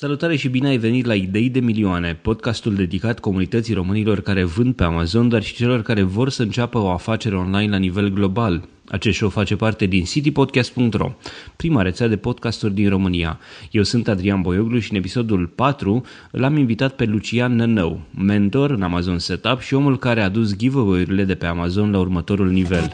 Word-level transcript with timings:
Salutare 0.00 0.36
și 0.36 0.48
bine 0.48 0.68
ai 0.68 0.76
venit 0.76 1.04
la 1.04 1.14
Idei 1.14 1.48
de 1.48 1.60
Milioane, 1.60 2.14
podcastul 2.14 2.74
dedicat 2.74 3.18
comunității 3.18 3.74
românilor 3.74 4.20
care 4.20 4.44
vând 4.44 4.74
pe 4.74 4.84
Amazon, 4.84 5.28
dar 5.28 5.42
și 5.42 5.54
celor 5.54 5.82
care 5.82 6.02
vor 6.02 6.28
să 6.28 6.42
înceapă 6.42 6.78
o 6.78 6.90
afacere 6.90 7.36
online 7.36 7.70
la 7.70 7.76
nivel 7.76 8.08
global. 8.08 8.68
Acest 8.88 9.16
show 9.16 9.28
face 9.28 9.56
parte 9.56 9.86
din 9.86 10.04
citypodcast.ro, 10.04 11.12
prima 11.56 11.82
rețea 11.82 12.08
de 12.08 12.16
podcasturi 12.16 12.74
din 12.74 12.88
România. 12.88 13.38
Eu 13.70 13.82
sunt 13.82 14.08
Adrian 14.08 14.42
Boioglu 14.42 14.78
și 14.78 14.90
în 14.90 14.98
episodul 14.98 15.46
4 15.46 16.04
l-am 16.30 16.56
invitat 16.56 16.92
pe 16.92 17.04
Lucian 17.04 17.56
Nănău, 17.56 18.00
mentor 18.18 18.70
în 18.70 18.82
Amazon 18.82 19.18
Setup 19.18 19.60
și 19.60 19.74
omul 19.74 19.98
care 19.98 20.20
a 20.20 20.28
dus 20.28 20.56
giveaway-urile 20.56 21.24
de 21.24 21.34
pe 21.34 21.46
Amazon 21.46 21.90
la 21.90 21.98
următorul 21.98 22.50
nivel. 22.50 22.92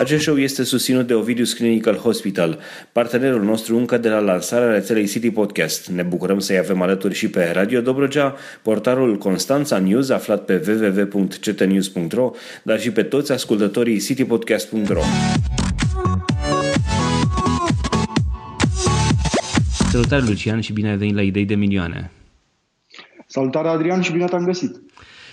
Acest 0.00 0.22
show 0.22 0.38
este 0.38 0.62
susținut 0.62 1.06
de 1.06 1.14
Ovidius 1.14 1.52
Clinical 1.52 1.94
Hospital, 1.94 2.58
partenerul 2.92 3.42
nostru 3.42 3.76
încă 3.76 3.98
de 3.98 4.08
la 4.08 4.18
lansarea 4.18 4.72
rețelei 4.72 5.06
City 5.06 5.30
Podcast. 5.30 5.88
Ne 5.88 6.02
bucurăm 6.02 6.38
să-i 6.38 6.58
avem 6.58 6.82
alături 6.82 7.14
și 7.14 7.28
pe 7.28 7.50
Radio 7.54 7.80
Dobrogea, 7.80 8.34
portarul 8.62 9.16
Constanța 9.16 9.78
News 9.78 10.08
aflat 10.08 10.44
pe 10.44 10.62
www.ctnews.ro, 10.66 12.30
dar 12.62 12.80
și 12.80 12.90
pe 12.90 13.02
toți 13.02 13.32
ascultătorii 13.32 14.00
citypodcast.ro. 14.00 15.00
Salutare 19.90 20.22
Lucian 20.26 20.60
și 20.60 20.72
bine 20.72 20.88
ai 20.88 20.96
venit 20.96 21.14
la 21.14 21.22
Idei 21.22 21.44
de 21.44 21.54
Milioane. 21.54 22.10
Salutare 23.26 23.68
Adrian 23.68 24.00
și 24.00 24.12
bine 24.12 24.24
te-am 24.24 24.44
găsit. 24.44 24.89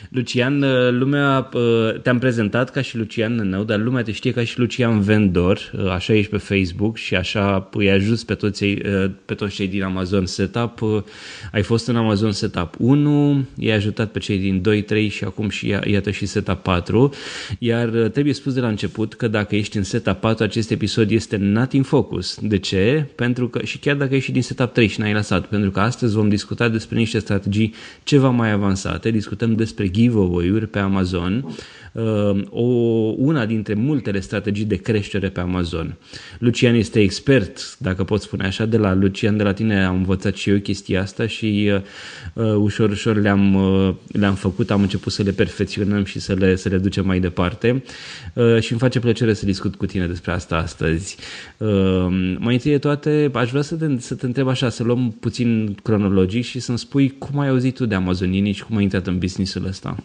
Lucian, 0.10 0.62
uh, 0.62 0.92
lumea, 0.92 1.50
uh, 1.54 2.02
te-am 2.02 2.20
prezentat 2.20 2.72
ca 2.72 2.82
și 2.82 2.98
Lucian 2.98 3.36
Nănău, 3.36 3.64
dar 3.64 3.80
lumea 3.80 4.04
te 4.04 4.12
știe 4.12 4.32
ca 4.32 4.44
și 4.44 4.60
Lucian 4.60 5.02
Vendor, 5.02 5.72
uh, 5.78 5.90
așa 5.90 6.14
ești 6.14 6.32
pe 6.32 6.38
Facebook 6.38 6.98
și 6.98 7.16
așa 7.16 7.70
îi 7.72 7.92
ajuți 7.92 8.26
pe 8.26 8.34
toți, 8.34 8.66
pe 9.26 9.34
toți 9.34 9.56
cei 9.56 9.68
din 9.68 9.84
Amazon 9.84 10.26
Setup. 10.26 11.04
Ai 11.52 11.62
fost 11.62 11.88
în 11.88 11.96
Amazon 11.96 12.32
Setup 12.32 12.76
1, 12.78 13.46
i-ai 13.58 13.76
ajutat 13.76 14.12
pe 14.12 14.20
cei 14.20 14.38
din 14.38 14.62
2, 14.62 14.82
3 14.82 15.08
și 15.08 15.24
acum 15.24 15.50
și 15.50 15.76
iată 15.86 16.12
și 16.12 16.26
Setup 16.26 16.58
4, 16.58 17.14
iar 17.60 17.88
trebuie 17.90 18.34
spus 18.34 18.54
de 18.54 18.60
la 18.60 18.68
început 18.68 19.14
că 19.14 19.28
dacă 19.28 19.56
ești 19.56 19.78
în 19.78 19.84
Setup 19.84 20.16
4, 20.20 20.44
acest 20.44 20.72
episod 20.72 21.12
este 21.12 21.38
not 21.38 21.74
in 21.74 21.84
focus. 21.84 22.38
De 22.42 22.58
ce? 22.58 23.08
Pentru 23.16 23.48
că, 23.48 23.64
și 23.64 23.78
chiar 23.78 23.96
dacă 23.96 24.16
ești 24.16 24.32
din 24.32 24.42
Setup 24.42 24.74
3 24.74 24.88
și 24.88 25.00
n-ai 25.00 25.14
lăsat, 25.14 25.46
pentru 25.46 25.72
că 25.72 25.80
astăzi 25.80 26.16
vom 26.16 26.30
discuta 26.30 26.70
despre 26.70 26.98
niște 26.98 27.20
strategii 27.20 27.74
ceva 28.04 28.30
mai 28.30 28.52
avansate, 28.52 29.12
discutăm 29.12 29.56
despre 29.56 29.88
giveaway-uri 29.98 30.68
pe 30.70 30.80
Amazon 30.80 31.34
Uh, 31.42 31.87
o, 32.50 32.64
una 33.18 33.46
dintre 33.46 33.74
multele 33.74 34.20
strategii 34.20 34.66
de 34.66 34.76
creștere 34.76 35.30
pe 35.30 35.40
Amazon. 35.40 35.98
Lucian 36.40 36.76
este 36.76 37.00
expert, 37.00 37.78
dacă 37.78 38.04
pot 38.04 38.22
spune 38.22 38.46
așa, 38.46 38.66
de 38.66 38.78
la 38.78 38.94
Lucian, 38.94 39.38
de 39.38 39.44
la 39.44 39.54
tine 39.54 39.86
am 39.86 39.96
învățat 39.96 40.36
și 40.36 40.50
eu 40.50 40.58
chestia 40.58 41.02
asta 41.02 41.28
și 41.28 41.72
uh, 41.74 41.82
uh, 42.34 42.56
ușor, 42.56 42.90
ușor 42.90 43.16
le-am, 43.16 43.54
uh, 43.56 43.94
le-am 44.12 44.36
făcut, 44.36 44.72
am 44.72 44.82
început 44.82 45.12
să 45.12 45.24
le 45.24 45.32
perfecționăm 45.32 46.04
și 46.04 46.20
să 46.20 46.34
le, 46.34 46.56
să 46.56 46.70
le 46.70 46.78
ducem 46.78 47.06
mai 47.06 47.20
departe 47.20 47.84
uh, 48.34 48.60
și 48.60 48.72
îmi 48.72 48.82
face 48.82 49.00
plăcere 49.00 49.34
să 49.34 49.46
discut 49.46 49.76
cu 49.76 49.86
tine 49.86 50.08
despre 50.08 50.32
asta 50.32 50.56
astăzi. 50.56 51.18
Uh, 51.58 51.68
mai 52.40 52.54
întâi 52.54 52.72
de 52.72 52.78
toate, 52.78 53.30
aș 53.34 53.50
vrea 53.50 53.62
să 53.62 53.76
te, 53.76 53.86
să 54.00 54.16
te 54.16 54.26
întreb 54.26 54.48
așa, 54.48 54.70
să 54.70 54.84
luăm 54.84 55.16
puțin 55.20 55.78
cronologic 55.84 56.44
și 56.44 56.60
să-mi 56.60 56.78
spui 56.78 57.18
cum 57.18 57.40
ai 57.40 57.48
auzit 57.48 57.76
tu 57.76 57.86
de 57.86 57.96
amazonienii 57.96 58.52
și 58.52 58.64
cum 58.64 58.78
ai 58.78 58.84
intrat 58.84 59.08
în 59.08 59.18
businessul 59.18 59.66
ăsta 59.66 59.98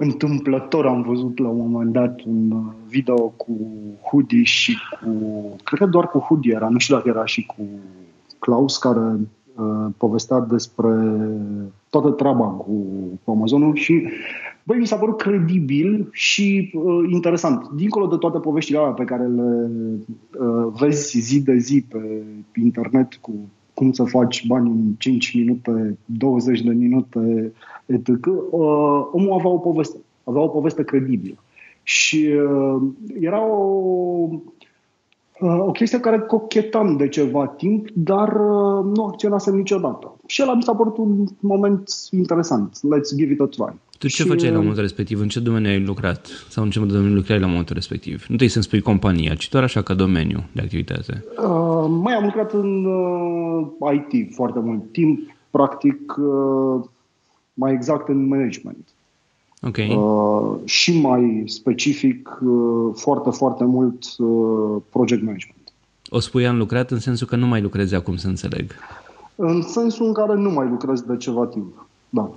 întâmplător 0.00 0.86
am 0.86 1.02
văzut 1.02 1.38
la 1.38 1.48
un 1.48 1.70
moment 1.70 1.92
dat 1.92 2.20
un 2.26 2.50
uh, 2.50 2.72
video 2.88 3.16
cu 3.16 3.56
Hoodie 4.02 4.42
și 4.42 4.76
cu, 5.00 5.10
cred 5.64 5.78
că 5.78 5.86
doar 5.86 6.08
cu 6.08 6.18
Hoodie 6.18 6.52
era, 6.54 6.68
nu 6.68 6.78
știu 6.78 6.94
dacă 6.94 7.08
era 7.08 7.24
și 7.24 7.46
cu 7.46 7.68
Klaus, 8.38 8.76
care 8.76 9.00
uh, 9.54 9.86
povestea 9.96 10.40
despre 10.40 10.90
toată 11.90 12.10
treaba 12.10 12.44
cu, 12.44 12.72
cu 13.24 13.30
Amazonul 13.30 13.74
și 13.74 14.08
băi, 14.62 14.78
mi 14.78 14.86
s-a 14.86 14.96
părut 14.96 15.16
credibil 15.16 16.08
și 16.12 16.70
uh, 16.74 17.10
interesant. 17.10 17.68
Dincolo 17.68 18.06
de 18.06 18.16
toate 18.16 18.38
poveștile 18.38 18.78
alea 18.78 18.90
pe 18.90 19.04
care 19.04 19.26
le 19.26 19.70
uh, 20.38 20.72
vezi 20.80 21.18
zi 21.18 21.42
de 21.42 21.56
zi 21.56 21.84
pe, 21.88 22.22
pe 22.52 22.60
internet 22.60 23.14
cu 23.14 23.34
cum 23.78 23.92
să 23.92 24.04
faci 24.04 24.46
bani 24.46 24.68
în 24.68 24.94
5 24.98 25.34
minute, 25.34 25.98
20 26.04 26.60
de 26.60 26.70
minute, 26.70 27.52
etc. 27.88 28.08
Uh, 28.26 29.08
omul 29.12 29.32
avea 29.32 29.50
o 29.50 29.58
poveste, 29.58 29.98
avea 30.24 30.42
o 30.42 30.48
poveste 30.48 30.84
credibilă. 30.84 31.34
Și 31.82 32.16
uh, 32.16 32.82
era 33.20 33.46
o, 33.46 34.28
uh, 35.40 35.58
o 35.58 35.70
chestie 35.70 36.00
care 36.00 36.18
cochetam 36.18 36.96
de 36.96 37.08
ceva 37.08 37.46
timp, 37.46 37.88
dar 37.94 38.28
uh, 38.28 38.84
nu 38.94 39.04
acționasem 39.04 39.54
niciodată. 39.54 40.16
Și 40.26 40.40
el 40.40 40.54
mi 40.54 40.62
s-a 40.62 40.74
părut 40.74 40.96
un 40.96 41.24
moment 41.40 41.88
interesant. 42.10 42.76
Let's 42.76 43.16
give 43.16 43.32
it 43.32 43.40
a 43.40 43.44
try. 43.44 43.78
Tu 43.98 44.06
ce 44.08 44.22
și, 44.22 44.28
făceai 44.28 44.48
la 44.50 44.56
uh, 44.56 44.60
momentul 44.60 44.82
respectiv? 44.82 45.20
În 45.20 45.28
ce 45.28 45.40
domeniu 45.40 45.70
ai 45.70 45.84
lucrat? 45.84 46.26
Sau 46.48 46.64
în 46.64 46.70
ce 46.70 46.80
domeniu 46.80 47.14
lucrai 47.14 47.40
la 47.40 47.46
momentul 47.46 47.74
respectiv? 47.74 48.16
Nu 48.18 48.26
trebuie 48.26 48.48
să-mi 48.48 48.64
spui 48.64 48.80
compania, 48.80 49.34
ci 49.34 49.48
doar 49.48 49.62
așa 49.62 49.82
ca 49.82 49.94
domeniu 49.94 50.44
de 50.52 50.60
activitate. 50.60 51.24
Uh, 51.36 51.86
mai 52.02 52.14
am 52.14 52.24
lucrat 52.24 52.52
în 52.52 52.84
uh, 52.84 54.02
IT 54.10 54.34
foarte 54.34 54.58
mult 54.58 54.92
timp, 54.92 55.20
practic 55.50 56.16
uh, 56.16 56.84
mai 57.58 57.72
exact 57.72 58.08
în 58.08 58.26
management. 58.26 58.88
Ok. 59.62 59.76
Uh, 59.76 60.68
și 60.68 61.00
mai 61.00 61.42
specific, 61.46 62.38
uh, 62.40 62.94
foarte, 62.94 63.30
foarte 63.30 63.64
mult 63.64 64.04
uh, 64.18 64.82
project 64.90 65.22
management. 65.22 65.56
O 66.08 66.20
spui 66.20 66.46
am 66.46 66.56
lucrat 66.56 66.90
în 66.90 66.98
sensul 66.98 67.26
că 67.26 67.36
nu 67.36 67.46
mai 67.46 67.60
lucrezi 67.60 67.94
acum, 67.94 68.16
să 68.16 68.26
înțeleg. 68.26 68.74
În 69.34 69.62
sensul 69.62 70.06
în 70.06 70.12
care 70.12 70.34
nu 70.34 70.50
mai 70.50 70.68
lucrez 70.68 71.00
de 71.00 71.16
ceva 71.16 71.46
timp. 71.46 71.86
Da. 72.08 72.30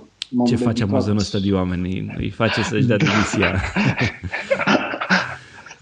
Ce 0.46 0.56
face 0.56 0.82
Amazon 0.82 1.16
ăsta 1.16 1.38
de 1.38 1.52
oameni? 1.52 2.12
Îi 2.16 2.30
face 2.30 2.62
să-și 2.62 2.86
dea 2.86 2.96
demisia. 3.06 3.60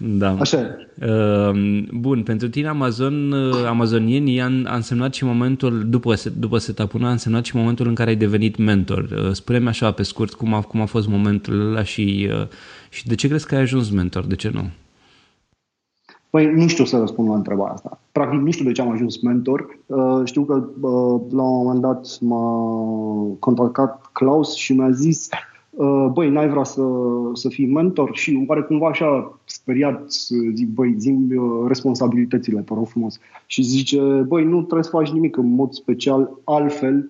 Da. 0.03 0.35
Așa 0.39 0.57
uh, 1.01 1.85
Bun, 1.91 2.23
pentru 2.23 2.49
tine 2.49 2.67
Amazon, 2.67 3.31
uh, 3.31 3.65
amazonienii 3.67 4.41
a, 4.41 4.45
a 4.65 4.75
însemnat 4.75 5.13
și 5.13 5.25
momentul, 5.25 5.89
după, 5.89 6.13
după 6.37 6.57
setup 6.57 7.03
a 7.03 7.11
însemnat 7.11 7.45
și 7.45 7.55
momentul 7.55 7.87
în 7.87 7.95
care 7.95 8.09
ai 8.09 8.15
devenit 8.15 8.57
mentor. 8.57 8.99
Uh, 8.99 9.31
spune-mi 9.31 9.67
așa 9.67 9.91
pe 9.91 10.03
scurt 10.03 10.33
cum 10.33 10.53
a, 10.53 10.61
cum 10.61 10.81
a 10.81 10.85
fost 10.85 11.07
momentul 11.07 11.69
ăla 11.69 11.83
și, 11.83 12.29
și 12.89 13.07
de 13.07 13.15
ce 13.15 13.27
crezi 13.27 13.47
că 13.47 13.55
ai 13.55 13.61
ajuns 13.61 13.89
mentor, 13.89 14.25
de 14.25 14.35
ce 14.35 14.49
nu? 14.53 14.69
Păi 16.29 16.53
nu 16.53 16.67
știu 16.67 16.85
să 16.85 16.97
răspund 16.97 17.29
la 17.29 17.35
întrebarea 17.35 17.73
asta. 17.73 17.99
Practic 18.11 18.39
nu 18.39 18.51
știu 18.51 18.65
de 18.65 18.71
ce 18.71 18.81
am 18.81 18.91
ajuns 18.91 19.21
mentor. 19.21 19.79
știu 20.23 20.43
că 20.43 20.53
la 21.31 21.41
un 21.41 21.63
moment 21.63 21.81
dat 21.81 22.17
m-a 22.21 22.75
contactat 23.39 24.09
Klaus 24.13 24.55
și 24.55 24.73
mi-a 24.73 24.91
zis 24.91 25.29
Uh, 25.31 25.50
băi, 26.13 26.29
n-ai 26.29 26.49
vrea 26.49 26.63
să, 26.63 26.81
să 27.33 27.49
fii 27.49 27.65
mentor 27.65 28.09
și 28.13 28.45
oare 28.47 28.61
cumva 28.61 28.87
așa 28.87 29.39
speriat, 29.45 30.11
zic, 30.53 30.67
băi, 30.67 30.95
zim 30.97 31.29
uh, 31.35 31.67
responsabilitățile, 31.67 32.59
te 32.59 32.73
rog 32.73 32.87
frumos. 32.87 33.19
Și 33.45 33.61
zice, 33.61 34.01
băi, 34.01 34.43
nu 34.43 34.57
trebuie 34.57 34.83
să 34.83 34.89
faci 34.89 35.09
nimic 35.09 35.37
în 35.37 35.53
mod 35.53 35.73
special 35.73 36.37
altfel, 36.43 37.09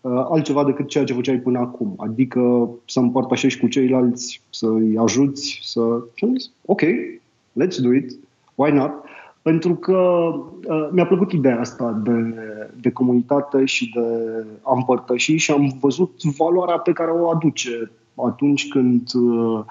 uh, 0.00 0.26
altceva 0.30 0.64
decât 0.64 0.88
ceea 0.88 1.04
ce 1.04 1.12
făceai 1.12 1.36
până 1.36 1.58
acum. 1.58 1.94
Adică 1.96 2.70
să 2.84 3.00
împărtășești 3.00 3.60
cu 3.60 3.66
ceilalți, 3.66 4.42
să-i 4.50 4.96
ajuți, 4.98 5.58
să... 5.62 5.80
Și 6.14 6.24
am 6.24 6.34
zis, 6.36 6.50
ok, 6.64 6.82
let's 7.62 7.80
do 7.82 7.94
it, 7.94 8.18
why 8.54 8.72
not? 8.72 8.92
Pentru 9.42 9.74
că 9.74 9.92
uh, 10.68 10.88
mi-a 10.90 11.06
plăcut 11.06 11.32
ideea 11.32 11.60
asta 11.60 12.00
de, 12.04 12.34
de 12.80 12.90
comunitate 12.90 13.64
și 13.64 13.92
de 13.94 14.00
a 14.62 14.72
împărtăși 14.74 15.36
și 15.36 15.50
am 15.50 15.76
văzut 15.80 16.22
valoarea 16.22 16.78
pe 16.78 16.92
care 16.92 17.10
o 17.10 17.30
aduce 17.30 17.90
atunci 18.14 18.68
când 18.68 19.10
uh, 19.14 19.64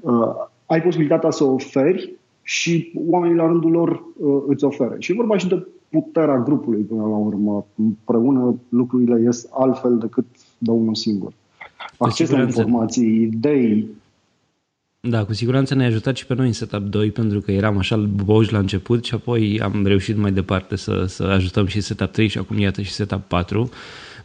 uh, 0.00 0.34
ai 0.66 0.82
posibilitatea 0.82 1.30
să 1.30 1.44
oferi 1.44 2.12
și 2.42 2.92
oamenii 3.10 3.36
la 3.36 3.46
rândul 3.46 3.70
lor 3.70 4.04
uh, 4.16 4.42
îți 4.46 4.64
oferă. 4.64 4.96
Și 4.98 5.12
vorba 5.12 5.36
și 5.36 5.48
de 5.48 5.66
puterea 5.88 6.38
grupului 6.38 6.82
până 6.82 7.02
la 7.02 7.16
urmă. 7.16 7.66
Împreună 7.74 8.54
lucrurile 8.68 9.20
ies 9.20 9.48
altfel 9.50 9.98
decât 9.98 10.26
de 10.58 10.70
unul 10.70 10.94
singur. 10.94 11.32
Acces 11.98 12.30
la 12.30 12.40
informații, 12.40 13.22
idei, 13.22 13.88
da, 15.00 15.24
cu 15.24 15.32
siguranță 15.32 15.74
ne-a 15.74 15.86
ajutat 15.86 16.16
și 16.16 16.26
pe 16.26 16.34
noi 16.34 16.46
în 16.46 16.52
Setup 16.52 16.82
2 16.82 17.10
pentru 17.10 17.40
că 17.40 17.52
eram 17.52 17.78
așa 17.78 17.96
boși 17.96 18.52
la 18.52 18.58
început 18.58 19.04
și 19.04 19.14
apoi 19.14 19.60
am 19.62 19.86
reușit 19.86 20.16
mai 20.16 20.32
departe 20.32 20.76
să, 20.76 21.04
să 21.04 21.22
ajutăm 21.22 21.66
și 21.66 21.80
Setup 21.80 22.10
3 22.10 22.28
și 22.28 22.38
acum 22.38 22.58
iată 22.58 22.82
și 22.82 22.92
Setup 22.92 23.20
4 23.20 23.70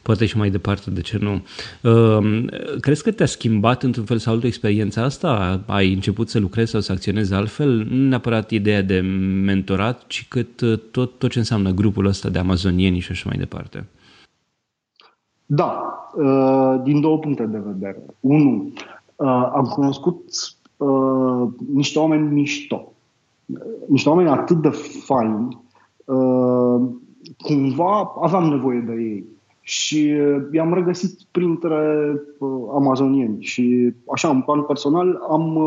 poate 0.05 0.25
și 0.25 0.37
mai 0.37 0.49
departe, 0.49 0.91
de 0.91 1.01
ce 1.01 1.17
nu. 1.17 1.41
Uh, 1.81 2.45
crezi 2.79 3.03
că 3.03 3.11
te-a 3.11 3.25
schimbat 3.25 3.83
într-un 3.83 4.05
fel 4.05 4.17
sau 4.17 4.33
altul 4.33 4.47
experiența 4.47 5.03
asta? 5.03 5.61
Ai 5.65 5.93
început 5.93 6.29
să 6.29 6.39
lucrezi 6.39 6.71
sau 6.71 6.79
să 6.79 6.91
acționezi 6.91 7.33
altfel? 7.33 7.69
Nu 7.89 8.07
neapărat 8.07 8.51
ideea 8.51 8.81
de 8.81 8.99
mentorat, 9.45 10.03
ci 10.07 10.27
cât 10.27 10.61
uh, 10.61 10.79
tot, 10.91 11.17
tot 11.17 11.31
ce 11.31 11.39
înseamnă 11.39 11.71
grupul 11.71 12.05
ăsta 12.05 12.29
de 12.29 12.39
amazonieni 12.39 12.99
și 12.99 13.11
așa 13.11 13.23
mai 13.29 13.37
departe. 13.37 13.87
Da, 15.45 15.81
uh, 16.15 16.81
din 16.83 17.01
două 17.01 17.19
puncte 17.19 17.43
de 17.43 17.61
vedere. 17.65 18.03
Unu, 18.19 18.73
uh, 19.15 19.27
am 19.53 19.71
cunoscut 19.73 20.23
uh, 20.77 21.47
niște 21.73 21.99
oameni 21.99 22.33
mișto, 22.33 22.91
niște 23.87 24.09
oameni 24.09 24.29
atât 24.29 24.61
de 24.61 24.69
faini, 25.03 25.63
cumva 27.37 28.13
aveam 28.21 28.43
nevoie 28.43 28.79
de 28.79 28.93
ei. 28.93 29.25
Și 29.61 30.13
i-am 30.51 30.73
regăsit 30.73 31.19
printre 31.31 32.11
amazonieni. 32.73 33.37
Și 33.39 33.93
așa, 34.13 34.29
în 34.29 34.41
plan 34.41 34.61
personal, 34.61 35.19
am 35.29 35.59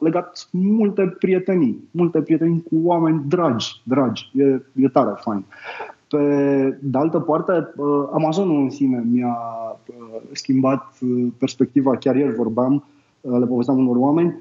legat 0.00 0.48
multe 0.50 1.16
prietenii, 1.18 1.88
multe 1.90 2.22
prietenii 2.22 2.62
cu 2.62 2.80
oameni 2.88 3.22
dragi, 3.28 3.80
dragi, 3.82 4.30
e, 4.34 4.62
e 4.76 4.88
tare 4.88 5.12
fain. 5.16 5.44
Pe 6.08 6.78
de 6.82 6.98
altă 6.98 7.20
parte, 7.20 7.52
Amazonul 8.12 8.62
în 8.62 8.70
sine 8.70 9.04
mi-a 9.10 9.36
schimbat 10.32 10.98
perspectiva, 11.38 11.96
chiar 11.96 12.16
ieri 12.16 12.34
vorbeam, 12.34 12.84
le 13.20 13.46
povesteam 13.46 13.78
unor 13.78 13.96
oameni, 13.96 14.34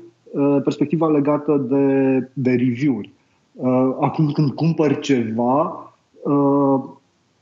perspectiva 0.63 1.09
legată 1.09 1.57
de, 1.57 2.17
de 2.33 2.51
review-uri. 2.51 3.11
Acum 3.99 4.31
când 4.31 4.51
cumpăr 4.51 4.99
ceva, 4.99 5.93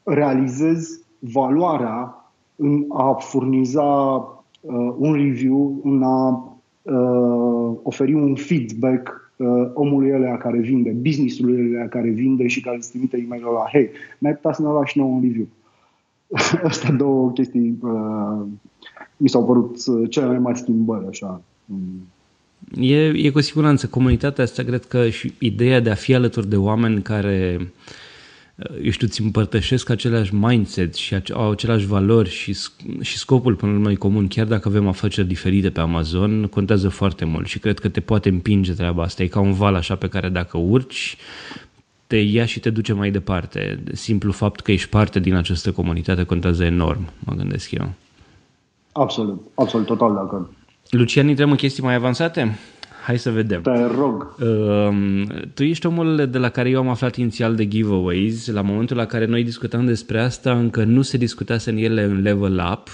realizez 0.03 1.01
valoarea 1.19 2.31
în 2.55 2.85
a 2.89 3.13
furniza 3.13 3.83
un 4.97 5.13
review, 5.13 5.81
în 5.83 6.03
a 6.03 6.51
oferi 7.83 8.13
un 8.13 8.35
feedback 8.35 9.21
uh, 9.41 9.69
omului 9.73 10.13
ălea 10.13 10.37
care 10.37 10.59
vinde, 10.59 10.89
business-ului 10.89 11.67
ălea 11.67 11.87
care 11.87 12.09
vinde 12.09 12.47
și 12.47 12.61
care 12.61 12.75
îți 12.75 12.89
trimite 12.89 13.17
e 13.17 13.25
mail 13.27 13.43
la 13.43 13.69
hei, 13.71 13.89
mai 14.17 14.33
putea 14.33 14.53
să 14.53 14.61
ne 14.61 14.67
lași 14.67 14.97
nou 14.97 15.13
un 15.13 15.21
review. 15.21 15.47
Astea 16.69 16.91
două 16.91 17.31
chestii 17.31 17.77
uh, 17.81 18.41
mi 19.17 19.29
s-au 19.29 19.45
părut 19.45 19.85
uh, 19.87 20.09
cele 20.09 20.25
mai 20.25 20.39
mari 20.39 20.57
schimbări, 20.57 21.07
așa. 21.07 21.41
E, 22.79 23.07
e 23.07 23.29
cu 23.29 23.41
siguranță. 23.41 23.87
Comunitatea 23.87 24.43
asta, 24.43 24.63
cred 24.63 24.85
că 24.85 25.09
și 25.09 25.33
ideea 25.37 25.79
de 25.79 25.89
a 25.89 25.95
fi 25.95 26.13
alături 26.13 26.49
de 26.49 26.55
oameni 26.55 27.01
care 27.01 27.57
uh, 27.59 27.65
eu 28.83 28.91
știu, 28.91 29.07
îți 29.07 29.21
împărtășesc 29.21 29.89
același 29.89 30.35
mindset 30.35 30.95
și 30.95 31.15
au 31.33 31.51
aceleași 31.51 31.85
valori 31.85 32.29
și, 32.29 32.57
și 33.01 33.17
scopul 33.17 33.55
până 33.55 33.71
la 33.71 33.77
urmă 33.77 33.93
comun, 33.95 34.27
chiar 34.27 34.45
dacă 34.45 34.67
avem 34.67 34.87
afaceri 34.87 35.27
diferite 35.27 35.69
pe 35.69 35.79
Amazon, 35.79 36.47
contează 36.47 36.89
foarte 36.89 37.25
mult 37.25 37.47
și 37.47 37.59
cred 37.59 37.79
că 37.79 37.89
te 37.89 37.99
poate 37.99 38.29
împinge 38.29 38.73
treaba 38.73 39.03
asta. 39.03 39.23
E 39.23 39.27
ca 39.27 39.39
un 39.39 39.53
val 39.53 39.75
așa 39.75 39.95
pe 39.95 40.07
care 40.07 40.29
dacă 40.29 40.57
urci, 40.57 41.17
te 42.07 42.17
ia 42.17 42.45
și 42.45 42.59
te 42.59 42.69
duce 42.69 42.93
mai 42.93 43.11
departe. 43.11 43.83
Simplu 43.93 44.31
fapt 44.31 44.59
că 44.59 44.71
ești 44.71 44.89
parte 44.89 45.19
din 45.19 45.35
această 45.35 45.71
comunitate 45.71 46.23
contează 46.23 46.63
enorm, 46.63 47.09
mă 47.19 47.33
gândesc 47.33 47.71
eu. 47.71 47.93
Absolut, 48.91 49.41
absolut, 49.55 49.85
total 49.85 50.13
de 50.13 50.19
acord. 50.19 50.49
Lucian, 50.91 51.27
intrăm 51.27 51.49
în 51.49 51.55
chestii 51.55 51.83
mai 51.83 51.95
avansate? 51.95 52.57
Hai 53.05 53.19
să 53.19 53.31
vedem. 53.31 53.61
Te 53.61 53.85
rog. 53.97 54.35
Uh, 54.39 55.23
tu 55.53 55.63
ești 55.63 55.85
omul 55.85 56.27
de 56.31 56.37
la 56.37 56.49
care 56.49 56.69
eu 56.69 56.79
am 56.79 56.87
aflat 56.87 57.15
inițial 57.15 57.55
de 57.55 57.67
giveaways. 57.67 58.47
La 58.47 58.61
momentul 58.61 58.97
la 58.97 59.05
care 59.05 59.25
noi 59.25 59.43
discutam 59.43 59.85
despre 59.85 60.21
asta, 60.21 60.51
încă 60.51 60.83
nu 60.83 61.01
se 61.01 61.17
discutase 61.17 61.69
în 61.69 61.77
ele 61.77 62.03
în 62.03 62.21
level 62.21 62.69
up. 62.71 62.89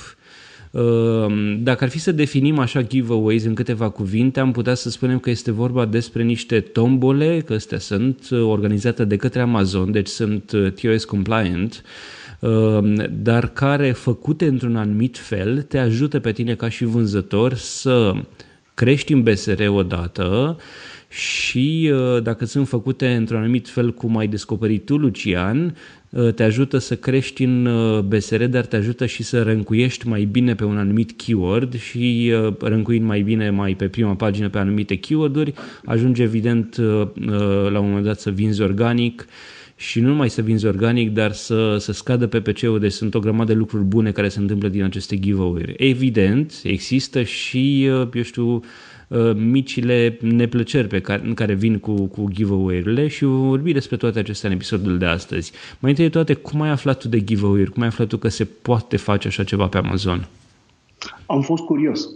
Uh, 0.72 1.58
dacă 1.60 1.84
ar 1.84 1.90
fi 1.90 2.00
să 2.00 2.12
definim 2.12 2.60
așa 2.60 2.82
giveaways 2.82 3.44
în 3.44 3.54
câteva 3.54 3.90
cuvinte, 3.90 4.40
am 4.40 4.52
putea 4.52 4.74
să 4.74 4.90
spunem 4.90 5.20
că 5.20 5.30
este 5.30 5.52
vorba 5.52 5.86
despre 5.86 6.24
niște 6.24 6.60
tombole, 6.60 7.40
că 7.40 7.54
astea 7.54 7.80
sunt 7.80 8.28
organizate 8.32 9.06
de 9.06 9.16
către 9.16 9.42
Amazon, 9.42 9.92
deci 9.92 10.08
sunt 10.08 10.52
uh, 10.52 10.72
TOS 10.72 11.06
compliant, 11.06 11.84
dar 13.10 13.48
care, 13.48 13.92
făcute 13.92 14.46
într-un 14.46 14.76
anumit 14.76 15.18
fel, 15.18 15.62
te 15.62 15.78
ajută 15.78 16.20
pe 16.20 16.32
tine 16.32 16.56
ca 16.56 16.70
și 16.70 16.86
vânzător 16.86 17.54
să 17.54 18.14
crești 18.74 19.14
în 19.14 19.24
BSR 19.24 19.68
odată 19.68 20.58
și 21.10 21.92
uh, 21.94 22.24
dacă 22.24 22.46
sunt 22.46 22.68
făcute 22.68 23.08
într-un 23.08 23.38
anumit 23.38 23.70
fel 23.70 23.94
cum 23.94 24.18
ai 24.18 24.28
descoperit 24.28 24.86
tu, 24.86 24.98
Lucian, 24.98 25.76
uh, 26.10 26.34
te 26.34 26.44
ajută 26.44 26.78
să 26.78 26.96
crești 26.96 27.44
în 27.44 27.66
uh, 27.66 28.00
BSR, 28.00 28.44
dar 28.44 28.66
te 28.66 28.76
ajută 28.76 29.06
și 29.06 29.24
să 29.24 29.42
râncuiești 29.42 30.08
mai 30.08 30.24
bine 30.24 30.56
pe 30.56 30.64
un 30.64 30.78
anumit 30.78 31.12
keyword 31.12 31.80
și 31.80 32.34
râncuind 32.60 33.06
mai 33.06 33.22
bine 33.22 33.50
mai 33.50 33.74
pe 33.74 33.88
prima 33.88 34.16
pagină 34.16 34.50
pe 34.50 34.58
anumite 34.58 34.96
keyword-uri, 34.96 35.54
ajunge 35.86 36.24
evident 36.24 36.78
la 37.70 37.80
un 37.80 37.88
moment 37.88 38.06
dat 38.06 38.20
să 38.20 38.30
vinzi 38.30 38.62
organic 38.62 39.26
și 39.80 40.00
nu 40.00 40.08
numai 40.08 40.30
să 40.30 40.42
vinzi 40.42 40.66
organic, 40.66 41.14
dar 41.14 41.32
să, 41.32 41.78
să 41.78 41.92
scadă 41.92 42.28
PPC-ul, 42.28 42.80
deci 42.80 42.92
sunt 42.92 43.16
o 43.16 43.20
grămadă 43.20 43.52
de 43.52 43.58
lucruri 43.58 43.84
bune 43.84 44.12
care 44.12 44.30
se 44.30 44.40
întâmplă 44.40 44.68
din 44.68 44.84
aceste 44.84 45.20
giveaway-uri. 45.20 45.74
Evident, 45.78 46.54
există 46.64 47.24
și, 47.24 47.86
eu 47.86 48.10
știu, 48.22 48.62
uh, 49.08 49.32
micile 49.36 50.18
neplăceri 50.22 50.88
pe 50.88 51.00
care, 51.00 51.22
în 51.26 51.34
care 51.34 51.54
vin 51.54 51.80
cu, 51.80 52.06
cu 52.06 52.28
giveaway-urile 52.32 53.08
și 53.08 53.24
vorbi 53.24 53.72
despre 53.72 53.98
toate 53.98 54.20
acestea 54.20 54.50
în 54.50 54.56
episodul 54.56 54.98
de 54.98 55.06
astăzi. 55.06 55.52
Mai 55.80 55.92
întâi 55.92 56.06
de 56.06 56.12
toate, 56.12 56.34
cum 56.34 56.62
ai 56.62 56.70
aflat 56.70 57.00
tu 57.00 57.08
de 57.08 57.24
giveaway-uri? 57.24 57.72
Cum 57.72 57.82
ai 57.82 57.88
aflat 57.88 58.08
tu 58.08 58.18
că 58.18 58.28
se 58.28 58.46
poate 58.46 58.98
face 58.98 59.28
așa 59.28 59.44
ceva 59.44 59.68
pe 59.68 59.78
Amazon? 59.78 60.28
Am 61.26 61.42
fost 61.42 61.64
curios. 61.64 62.10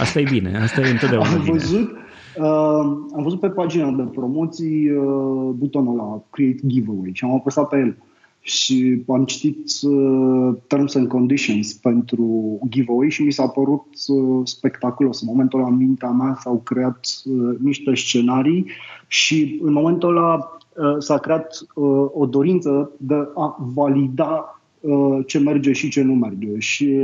Asta 0.00 0.20
e 0.20 0.26
bine, 0.30 0.58
asta 0.58 0.80
e 0.80 0.90
întotdeauna 0.90 1.28
Am 1.28 1.42
bine. 1.42 1.90
Văzut, 2.40 2.70
Uh, 2.80 3.16
am 3.16 3.22
văzut 3.22 3.40
pe 3.40 3.48
pagina 3.48 3.90
de 3.90 4.02
promoții 4.02 4.90
uh, 4.90 5.50
butonul 5.54 5.98
ăla, 5.98 6.22
Create 6.30 6.60
Giveaway, 6.66 7.10
și 7.12 7.24
am 7.24 7.34
apăsat 7.34 7.68
pe 7.68 7.78
el. 7.78 7.96
Și 8.42 9.02
am 9.08 9.24
citit 9.24 9.70
uh, 9.82 10.54
Terms 10.66 10.94
and 10.94 11.08
Conditions 11.08 11.72
pentru 11.72 12.58
giveaway 12.68 13.10
și 13.10 13.22
mi 13.22 13.32
s-a 13.32 13.46
părut 13.46 13.86
uh, 14.06 14.40
spectaculos. 14.44 15.20
În 15.20 15.28
momentul 15.30 15.58
ăla, 15.58 15.68
în 15.68 15.76
mintea 15.76 16.10
mea, 16.10 16.38
s-au 16.40 16.60
creat 16.64 17.06
uh, 17.24 17.56
niște 17.58 17.94
scenarii 17.94 18.66
și 19.06 19.60
în 19.62 19.72
momentul 19.72 20.16
ăla 20.16 20.58
uh, 20.76 20.96
s-a 20.98 21.18
creat 21.18 21.66
uh, 21.74 22.06
o 22.12 22.26
dorință 22.26 22.90
de 22.96 23.14
a 23.34 23.56
valida 23.74 24.60
uh, 24.80 25.18
ce 25.26 25.38
merge 25.38 25.72
și 25.72 25.90
ce 25.90 26.02
nu 26.02 26.14
merge. 26.14 26.58
Și 26.58 26.96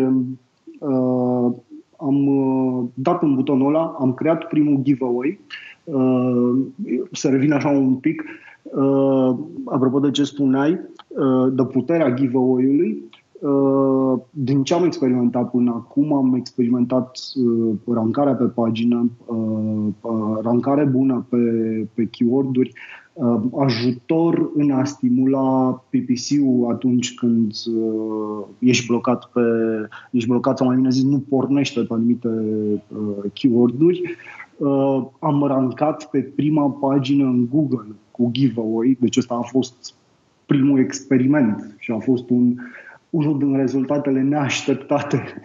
uh, 0.79 1.53
am 1.97 2.27
uh, 2.27 2.85
dat 2.95 3.23
în 3.23 3.35
butonul 3.35 3.75
ăla, 3.75 3.97
am 3.99 4.15
creat 4.15 4.45
primul 4.45 4.81
giveaway, 4.83 5.41
uh, 5.85 6.53
să 7.13 7.29
revin 7.29 7.53
așa 7.53 7.69
un 7.69 7.95
pic, 7.95 8.25
uh, 8.63 9.37
apropo 9.65 9.99
de 9.99 10.11
ce 10.11 10.25
spuneai, 10.25 10.81
de 11.53 11.65
puterea 11.65 12.15
giveaway-ului, 12.15 13.03
din 14.31 14.63
ce 14.63 14.75
am 14.75 14.85
experimentat 14.85 15.51
până 15.51 15.71
acum, 15.71 16.13
am 16.13 16.35
experimentat 16.35 17.19
rancarea 17.87 18.35
pe 18.35 18.45
pagină, 18.45 19.11
rancare 20.43 20.85
bună 20.85 21.27
pe, 21.29 21.37
pe 21.95 22.05
keyword-uri, 22.05 22.73
Uh, 22.73 23.06
ajutor 23.59 24.51
în 24.55 24.71
a 24.71 24.85
stimula 24.85 25.71
PPC-ul 25.91 26.71
atunci 26.73 27.15
când 27.15 27.53
uh, 27.67 28.45
ești 28.59 28.87
blocat 28.87 29.31
pe 29.33 29.41
ești 30.11 30.29
blocat 30.29 30.57
sau 30.57 30.67
mai 30.67 30.77
bine 30.77 30.91
zis 30.91 31.05
nu 31.05 31.25
pornește 31.29 31.81
pe 31.81 31.93
anumite 31.95 32.29
uh, 32.29 33.31
keyword-uri. 33.33 34.17
Uh, 34.57 35.05
am 35.19 35.43
rancat 35.47 36.11
pe 36.11 36.21
prima 36.21 36.71
pagină 36.71 37.25
în 37.25 37.47
Google 37.51 37.87
cu 38.11 38.29
giveaway, 38.33 38.97
deci 39.01 39.17
ăsta 39.17 39.35
a 39.35 39.43
fost 39.43 39.95
primul 40.47 40.79
experiment 40.79 41.75
și 41.79 41.91
a 41.91 41.99
fost 41.99 42.31
un, 42.31 42.55
unul 43.11 43.39
din 43.39 43.57
rezultatele 43.57 44.23
neașteptate. 44.23 45.43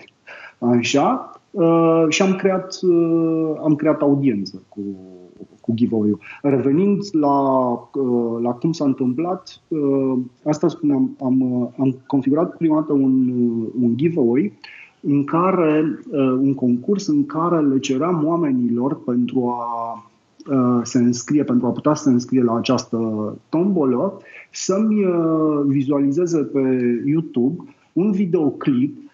Așa. 0.60 1.32
Uh, 1.51 2.06
și 2.10 2.22
am 2.22 2.36
creat, 2.36 2.80
uh, 2.82 3.54
am 3.63 3.75
creat 3.75 4.01
audiență 4.01 4.63
cu, 4.70 4.82
cu 5.62 5.74
giveaway-ul. 5.74 6.20
Revenind 6.42 7.00
la, 7.12 7.72
uh, 7.94 8.42
la 8.42 8.52
cum 8.52 8.72
s-a 8.72 8.86
întâmplat, 8.86 9.62
uh, 9.68 10.18
asta 10.44 10.68
spuneam, 10.68 11.16
am, 11.24 11.42
uh, 11.42 11.68
am 11.80 11.96
configurat 12.08 12.58
prima 12.58 12.80
dată 12.80 12.94
un, 12.94 13.32
un 13.82 13.98
giveaway 13.98 14.54
în 15.04 15.24
care, 15.24 16.00
un 16.42 16.54
concurs 16.54 17.08
în 17.08 17.26
care 17.26 17.62
le 17.62 17.80
ceream 17.80 18.24
oamenilor 18.26 19.04
pentru 19.04 19.56
a 19.60 20.06
se 20.84 20.98
înscrie, 20.98 21.44
pentru 21.44 21.68
a 21.68 21.70
putea 21.70 21.94
să 21.94 22.04
se 22.04 22.10
înscrie 22.10 22.44
la 22.44 22.56
această 22.56 22.98
tombolă, 23.50 24.18
să-mi 24.52 25.06
vizualizeze 25.66 26.38
pe 26.44 26.80
YouTube 27.06 27.64
un 27.94 28.12
videoclip 28.12 28.96
Uh, 28.96 29.11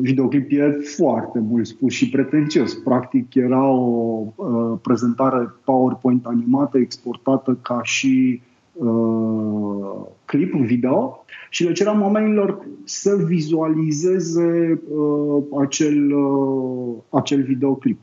videoclip 0.00 0.50
e 0.50 0.70
foarte 0.96 1.38
mult 1.38 1.66
spus 1.66 1.92
și 1.92 2.08
pretențios. 2.08 2.74
Practic 2.74 3.34
era 3.34 3.64
o 3.68 4.26
uh, 4.34 4.78
prezentare 4.82 5.54
PowerPoint 5.64 6.26
animată 6.26 6.78
exportată 6.78 7.58
ca 7.62 7.80
și 7.82 8.42
uh, 8.72 10.06
clip 10.24 10.52
video 10.52 11.24
și 11.50 11.64
le 11.64 11.72
ceream 11.72 12.02
oamenilor 12.02 12.66
să 12.84 13.16
vizualizeze 13.26 14.80
uh, 14.88 15.42
acel, 15.60 16.12
uh, 16.12 16.94
acel 17.08 17.42
videoclip. 17.42 17.98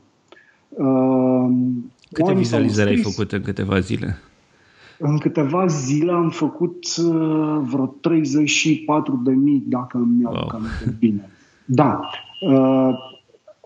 Uh, 0.68 1.50
Câte 2.12 2.32
vizualizări 2.32 2.90
ai 2.90 2.96
făcut 2.96 3.32
în 3.32 3.42
câteva 3.42 3.78
zile? 3.78 4.18
În 4.98 5.18
câteva 5.18 5.66
zile 5.66 6.12
am 6.12 6.30
făcut 6.30 6.84
uh, 6.98 7.60
vreo 7.62 7.86
34 8.00 9.20
de 9.24 9.30
mii, 9.30 9.64
dacă 9.66 9.98
îmi 9.98 10.24
aduc 10.24 10.52
wow. 10.52 10.62
bine. 10.98 11.30
Da. 11.74 12.00
Uh, 12.40 12.94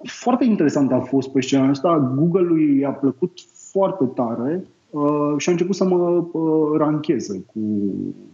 foarte 0.03 0.45
interesant 0.45 0.93
a 0.93 0.99
fost 0.99 1.29
pe 1.29 1.41
scena 1.41 1.69
asta. 1.69 2.15
Google-ului 2.17 2.79
i-a 2.79 2.91
plăcut 2.91 3.39
foarte 3.71 4.05
tare 4.05 4.65
uh, 4.91 5.35
și 5.37 5.49
a 5.49 5.53
început 5.53 5.75
să 5.75 5.85
mă 5.85 6.25
uh, 6.33 6.79
rancheze 6.79 7.45
cu 7.53 7.61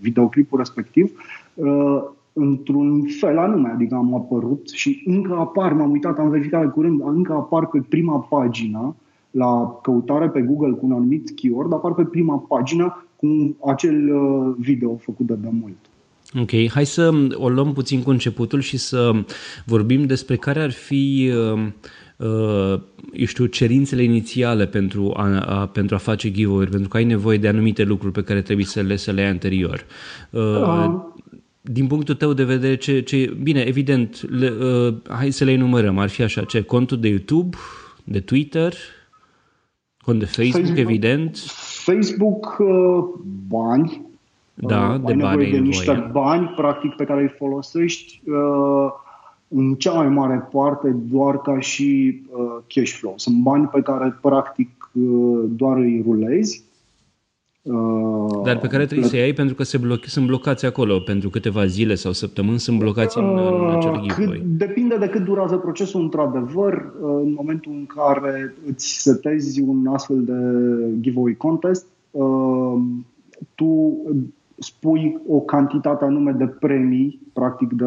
videoclipul 0.01 0.59
respectiv. 0.59 1.21
Uh, 1.55 2.03
într-un 2.33 3.03
fel 3.21 3.39
anume, 3.39 3.71
adică 3.75 3.95
am 3.95 4.15
apărut 4.15 4.69
și 4.69 5.03
încă 5.07 5.35
apar, 5.35 5.73
m-am 5.73 5.91
uitat, 5.91 6.19
am 6.19 6.29
verificat 6.29 6.73
curând, 6.73 7.01
încă 7.05 7.33
apar 7.33 7.67
pe 7.67 7.85
prima 7.89 8.19
pagină 8.19 8.95
la 9.31 9.79
căutare 9.83 10.29
pe 10.29 10.41
Google 10.41 10.73
cu 10.73 10.87
un 10.87 10.93
anumit 10.93 11.31
keyword, 11.31 11.73
apar 11.73 11.95
pe 11.95 12.05
prima 12.05 12.45
pagină 12.49 13.05
cu 13.17 13.57
acel 13.67 14.15
uh, 14.15 14.55
video 14.59 14.97
făcut 14.97 15.27
de 15.27 15.35
demult. 15.35 15.91
Ok, 16.41 16.51
hai 16.69 16.87
să 16.87 17.11
o 17.33 17.49
luăm 17.49 17.73
puțin 17.73 18.03
cu 18.03 18.11
începutul 18.11 18.61
și 18.61 18.77
să 18.77 19.25
vorbim 19.65 20.07
despre 20.07 20.37
care 20.37 20.63
ar 20.63 20.71
fi 20.71 21.33
uh, 21.55 21.67
uh, 22.17 22.81
eu 23.13 23.27
știu, 23.27 23.47
cerințele 23.47 24.03
inițiale 24.03 24.67
pentru 24.67 25.13
a, 25.17 25.41
a, 25.41 25.67
pentru 25.67 25.95
a 25.95 25.99
face 25.99 26.31
giveaway 26.31 26.67
pentru 26.67 26.89
că 26.89 26.97
ai 26.97 27.05
nevoie 27.05 27.39
de 27.39 27.49
anumite 27.49 27.83
lucruri 27.83 28.13
pe 28.13 28.23
care 28.23 28.43
trebuie 28.43 28.67
să 28.67 28.81
le, 28.81 28.97
să 28.97 29.11
le 29.11 29.21
ai 29.21 29.29
anterior. 29.29 29.87
Uh, 30.31 30.43
uh. 30.43 31.01
Din 31.61 31.87
punctul 31.87 32.15
tău 32.15 32.33
de 32.33 32.45
vedere, 32.45 32.77
ce, 32.77 33.01
ce 33.01 33.37
bine, 33.43 33.61
evident, 33.61 34.31
le, 34.31 34.49
uh, 34.49 34.95
hai 35.09 35.31
să 35.31 35.45
le 35.45 35.51
enumerăm. 35.51 35.99
Ar 35.99 36.09
fi 36.09 36.23
așa, 36.23 36.45
ce 36.45 36.63
contul 36.63 37.01
de 37.01 37.09
YouTube, 37.09 37.57
de 38.05 38.21
Twitter, 38.21 38.75
cont 40.01 40.19
de 40.19 40.25
Facebook, 40.25 40.53
Facebook 40.53 40.79
evident. 40.79 41.37
Facebook, 41.85 42.57
uh, 42.59 42.69
bani, 43.49 44.02
da, 44.55 44.93
uh, 44.95 45.01
de 45.05 45.11
ai 45.13 45.17
nevoie 45.17 45.51
de 45.51 45.59
niște 45.59 45.93
voie. 45.93 46.09
bani, 46.13 46.53
practic, 46.57 46.93
pe 46.93 47.05
care 47.05 47.23
îi 47.23 47.35
folosești 47.39 48.23
uh, 48.27 48.91
în 49.49 49.75
cea 49.75 49.93
mai 49.93 50.09
mare 50.09 50.49
parte 50.53 50.97
doar 51.11 51.41
ca 51.41 51.59
și 51.59 52.21
uh, 52.31 52.57
cash 52.67 52.91
flow. 52.91 53.15
Sunt 53.17 53.37
bani 53.43 53.67
pe 53.67 53.81
care, 53.81 54.19
practic, 54.21 54.91
uh, 54.93 55.45
doar 55.49 55.77
îi 55.77 56.03
rulezi. 56.07 56.65
Uh, 57.63 58.41
Dar 58.45 58.59
pe 58.59 58.67
care 58.67 58.87
trebuie 58.87 59.09
să 59.09 59.17
iei 59.17 59.33
pentru 59.33 59.55
că 59.55 59.63
se 59.63 59.79
bloche, 59.79 60.09
sunt 60.09 60.27
blocați 60.27 60.67
acolo 60.67 60.99
pentru 60.99 61.31
câteva 61.31 61.67
zile 61.67 61.95
sau 61.95 62.13
săptămâni, 62.13 62.59
sunt 62.59 62.79
blocați 62.79 63.19
în, 63.19 63.25
în 63.39 63.71
acel 63.77 63.93
uh, 63.93 64.01
giveaway. 64.01 64.43
Depinde 64.45 64.97
de 64.97 65.09
cât 65.09 65.25
durează 65.25 65.57
procesul, 65.57 66.01
într-adevăr. 66.01 66.73
Uh, 66.73 67.21
în 67.25 67.33
momentul 67.33 67.73
în 67.73 67.87
care 67.87 68.55
îți 68.67 69.03
setezi 69.03 69.61
un 69.61 69.87
astfel 69.87 70.25
de 70.25 70.35
giveaway 71.01 71.35
contest, 71.35 71.87
uh, 72.11 72.81
tu 73.55 73.97
spui 74.59 75.21
o 75.29 75.41
cantitate 75.41 76.05
anume 76.05 76.33
de 76.33 76.47
premii, 76.47 77.21
practic 77.33 77.73
de 77.73 77.85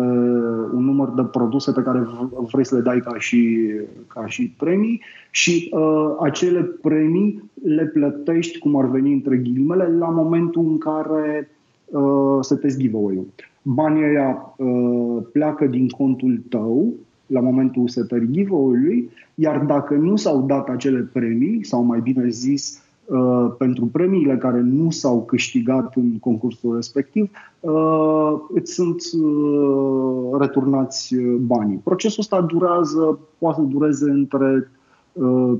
un 0.73 0.83
număr 0.83 1.09
de 1.09 1.23
produse 1.23 1.71
pe 1.71 1.81
care 1.81 2.07
vrei 2.51 2.65
să 2.65 2.75
le 2.75 2.81
dai 2.81 2.99
ca 2.99 3.17
și, 3.17 3.71
ca 4.07 4.27
și 4.27 4.53
premii 4.57 5.01
și 5.31 5.71
uh, 5.73 6.15
acele 6.19 6.61
premii 6.61 7.43
le 7.63 7.85
plătești, 7.85 8.57
cum 8.57 8.75
ar 8.75 8.89
veni 8.89 9.13
între 9.13 9.37
ghilimele, 9.37 9.97
la 9.97 10.09
momentul 10.09 10.65
în 10.67 10.77
care 10.77 11.49
uh, 11.85 12.37
setezi 12.41 12.79
giveaway-ul. 12.79 13.25
Banii 13.61 14.03
ăia 14.03 14.55
uh, 14.57 15.23
pleacă 15.31 15.65
din 15.65 15.87
contul 15.87 16.41
tău 16.49 16.93
la 17.25 17.39
momentul 17.39 17.87
setării 17.87 18.31
giveaway-ului, 18.31 19.09
iar 19.35 19.59
dacă 19.59 19.93
nu 19.93 20.15
s-au 20.15 20.41
dat 20.41 20.69
acele 20.69 21.09
premii, 21.13 21.63
sau 21.63 21.83
mai 21.83 21.99
bine 21.99 22.29
zis, 22.29 22.84
Uh, 23.05 23.53
pentru 23.57 23.85
premiile 23.85 24.37
care 24.37 24.61
nu 24.61 24.91
s-au 24.91 25.23
câștigat 25.23 25.95
în 25.95 26.19
concursul 26.19 26.75
respectiv, 26.75 27.29
uh, 27.59 28.33
îți 28.53 28.73
sunt 28.73 29.01
uh, 29.23 30.39
returnați 30.39 31.15
banii. 31.39 31.81
Procesul 31.83 32.19
ăsta 32.19 32.41
durează, 32.41 33.19
poate 33.37 33.61
să 33.61 33.67
dureze 33.67 34.09
între 34.09 34.69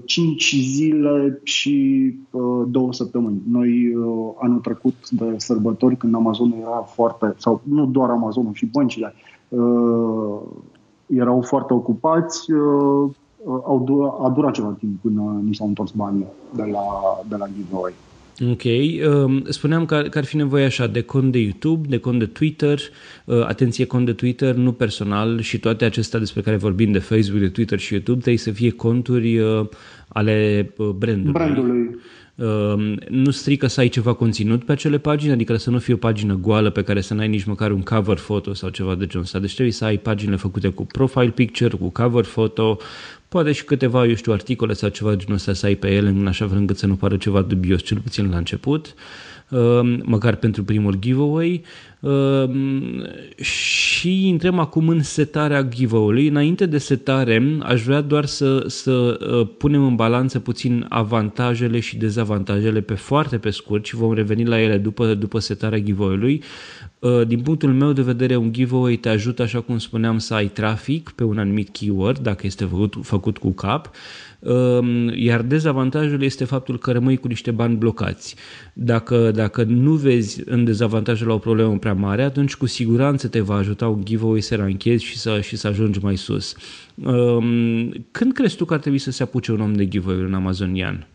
5 0.06 0.56
zile 0.56 1.40
și 1.44 2.14
două 2.68 2.94
săptămâni. 2.94 3.42
Noi 3.50 3.96
anul 4.40 4.60
trecut 4.60 5.10
de 5.10 5.34
sărbători, 5.38 5.98
când 5.98 6.16
Amazon 6.16 6.54
era 6.62 6.82
foarte, 6.82 7.34
sau 7.38 7.62
nu 7.64 7.86
doar 7.86 8.10
Amazonul, 8.10 8.54
și 8.54 8.66
băncile, 8.66 9.14
erau 11.06 11.42
foarte 11.42 11.74
ocupați, 11.74 12.52
au 13.46 13.84
durat, 13.86 14.14
a 14.20 14.30
durat 14.30 14.54
ceva 14.54 14.76
timp 14.80 15.02
până 15.02 15.42
ni 15.44 15.56
s-au 15.56 15.68
întors 15.68 15.92
banii 15.92 16.26
de 16.56 16.64
la, 16.64 16.84
de 17.30 17.36
la 17.36 17.48
giveaway. 17.56 17.94
Ok. 18.52 18.64
Um, 19.26 19.44
spuneam 19.50 19.86
că, 19.86 20.02
că 20.10 20.18
ar 20.18 20.26
fi 20.26 20.36
nevoie 20.36 20.66
așa 20.66 20.88
de 20.88 21.02
cont 21.02 21.32
de 21.32 21.40
YouTube, 21.40 21.88
de 21.88 21.98
cont 21.98 22.20
de 22.20 22.26
Twitter, 22.26 22.80
uh, 23.26 23.46
atenție 23.46 23.86
cont 23.86 24.06
de 24.06 24.14
Twitter, 24.14 24.56
nu 24.56 24.72
personal 24.72 25.40
și 25.40 25.60
toate 25.60 25.86
acestea 25.86 26.20
despre 26.20 26.42
care 26.42 26.56
vorbim 26.56 26.92
de 26.92 27.00
Facebook, 27.00 27.42
de 27.42 27.50
Twitter 27.50 27.80
și 27.80 27.94
YouTube 27.94 28.18
trebuie 28.18 28.38
să 28.38 28.52
fie 28.52 28.70
conturi 28.70 29.38
uh, 29.38 29.68
ale 30.08 30.70
uh, 30.78 30.88
brandului. 30.88 31.32
brandului. 31.32 32.00
Uh, 32.36 32.96
nu 33.10 33.32
strică 33.32 33.68
să 33.68 33.80
ai 33.80 33.88
ceva 33.88 34.14
conținut 34.14 34.64
pe 34.64 34.72
acele 34.72 34.98
pagini, 34.98 35.32
adică 35.32 35.56
să 35.56 35.70
nu 35.70 35.80
fie 35.80 35.94
o 35.94 35.98
pagină 35.98 36.36
goală 36.42 36.70
pe 36.70 36.82
care 36.82 37.02
să 37.02 37.14
n-ai 37.14 37.28
nici 37.28 37.44
măcar 37.44 37.72
un 37.72 37.82
cover 37.82 38.18
photo 38.18 38.54
sau 38.54 38.70
ceva 38.70 38.96
de 38.96 39.06
genul 39.06 39.26
ăsta. 39.26 39.40
Deci 39.40 39.54
trebuie 39.54 39.74
să 39.74 39.86
ai 39.86 39.98
paginile 39.98 40.36
făcute 40.36 40.68
cu 40.68 40.86
profile 40.86 41.30
picture, 41.30 41.76
cu 41.76 41.90
cover 41.90 42.24
photo, 42.24 42.78
poate 43.36 43.52
și 43.52 43.64
câteva, 43.64 44.06
eu 44.06 44.16
știu, 44.16 44.32
articole 44.32 44.74
sau 44.74 44.90
ceva 44.90 45.10
de 45.10 45.16
genul 45.16 45.36
ăsta 45.36 45.54
să 45.54 45.66
ai 45.66 45.76
pe 45.76 45.88
ele 45.88 46.10
în 46.10 46.28
așa 46.28 46.48
fel 46.48 46.58
încât 46.58 46.78
să 46.78 46.86
nu 46.86 46.96
pară 46.96 47.18
ceva 47.18 47.42
dubios, 47.42 47.82
cel 47.82 47.98
puțin 47.98 48.30
la 48.30 48.38
început. 48.38 48.86
Uh, 48.88 48.94
Um, 49.50 50.02
măcar 50.04 50.36
pentru 50.36 50.64
primul 50.64 50.96
giveaway 51.00 51.64
um, 52.00 53.06
și 53.42 54.28
intrăm 54.28 54.60
acum 54.60 54.88
în 54.88 55.04
setarea 55.04 55.62
giveaway-ului. 55.64 56.28
Înainte 56.28 56.66
de 56.66 56.78
setare, 56.78 57.58
aș 57.62 57.84
vrea 57.84 58.02
doar 58.02 58.26
să, 58.26 58.64
să 58.68 58.92
uh, 58.92 59.48
punem 59.58 59.86
în 59.86 59.96
balanță 59.96 60.40
puțin 60.40 60.86
avantajele 60.90 61.80
și 61.80 61.98
dezavantajele 61.98 62.82
pe 62.82 62.94
foarte 62.94 63.38
pe 63.38 63.50
scurt 63.50 63.86
și 63.86 63.96
vom 63.96 64.14
reveni 64.14 64.46
la 64.46 64.62
ele 64.62 64.78
după, 64.78 65.14
după 65.14 65.40
setarea 65.40 65.80
giveaway-ului. 65.80 66.44
Uh, 67.06 67.28
din 67.28 67.42
punctul 67.42 67.74
meu 67.74 67.94
de 67.94 68.02
vedere, 68.02 68.36
un 68.36 68.54
giveaway 68.54 68.96
te 68.96 69.10
ajută, 69.10 69.42
așa 69.42 69.62
cum 69.62 69.78
spuneam, 69.78 70.18
să 70.18 70.34
ai 70.34 70.48
trafic 70.48 71.10
pe 71.10 71.24
un 71.24 71.38
anumit 71.38 71.70
keyword, 71.70 72.20
dacă 72.20 72.46
este 72.46 72.66
făcut, 72.66 72.96
făcut 73.02 73.38
cu 73.38 73.52
cap, 73.52 73.90
um, 74.40 75.10
iar 75.16 75.42
dezavantajul 75.42 76.22
este 76.22 76.46
faptul 76.46 76.78
că 76.78 76.92
rămâi 76.92 77.18
cu 77.18 77.28
niște 77.28 77.52
bani 77.52 77.76
blocați. 77.76 78.36
Dacă, 78.74 79.32
dacă 79.32 79.64
nu 79.64 79.92
vezi 79.92 80.42
în 80.46 80.64
dezavantajul 80.64 81.28
la 81.28 81.34
o 81.34 81.38
problemă 81.38 81.78
prea 81.78 81.94
mare, 81.94 82.24
atunci 82.24 82.56
cu 82.56 82.66
siguranță 82.66 83.28
te 83.28 83.40
va 83.40 83.56
ajuta 83.56 83.88
un 83.88 84.06
giveaway 84.06 84.42
să 84.42 84.56
ranchezi 84.56 85.04
și 85.04 85.18
să, 85.18 85.42
și 85.42 85.56
să 85.56 85.68
ajungi 85.68 86.00
mai 86.02 86.16
sus. 86.16 86.56
Um, 86.96 87.92
când 88.12 88.34
crezi 88.34 88.56
tu 88.56 88.66
că 88.66 88.74
ar 88.74 88.80
trebui 88.80 89.00
să 89.00 89.12
se 89.12 89.24
apuce 89.24 89.52
un 89.52 89.62
om 89.62 89.74
de 89.74 89.88
giveaway 89.88 90.24
în 90.24 90.34
Amazonian? 90.34 91.08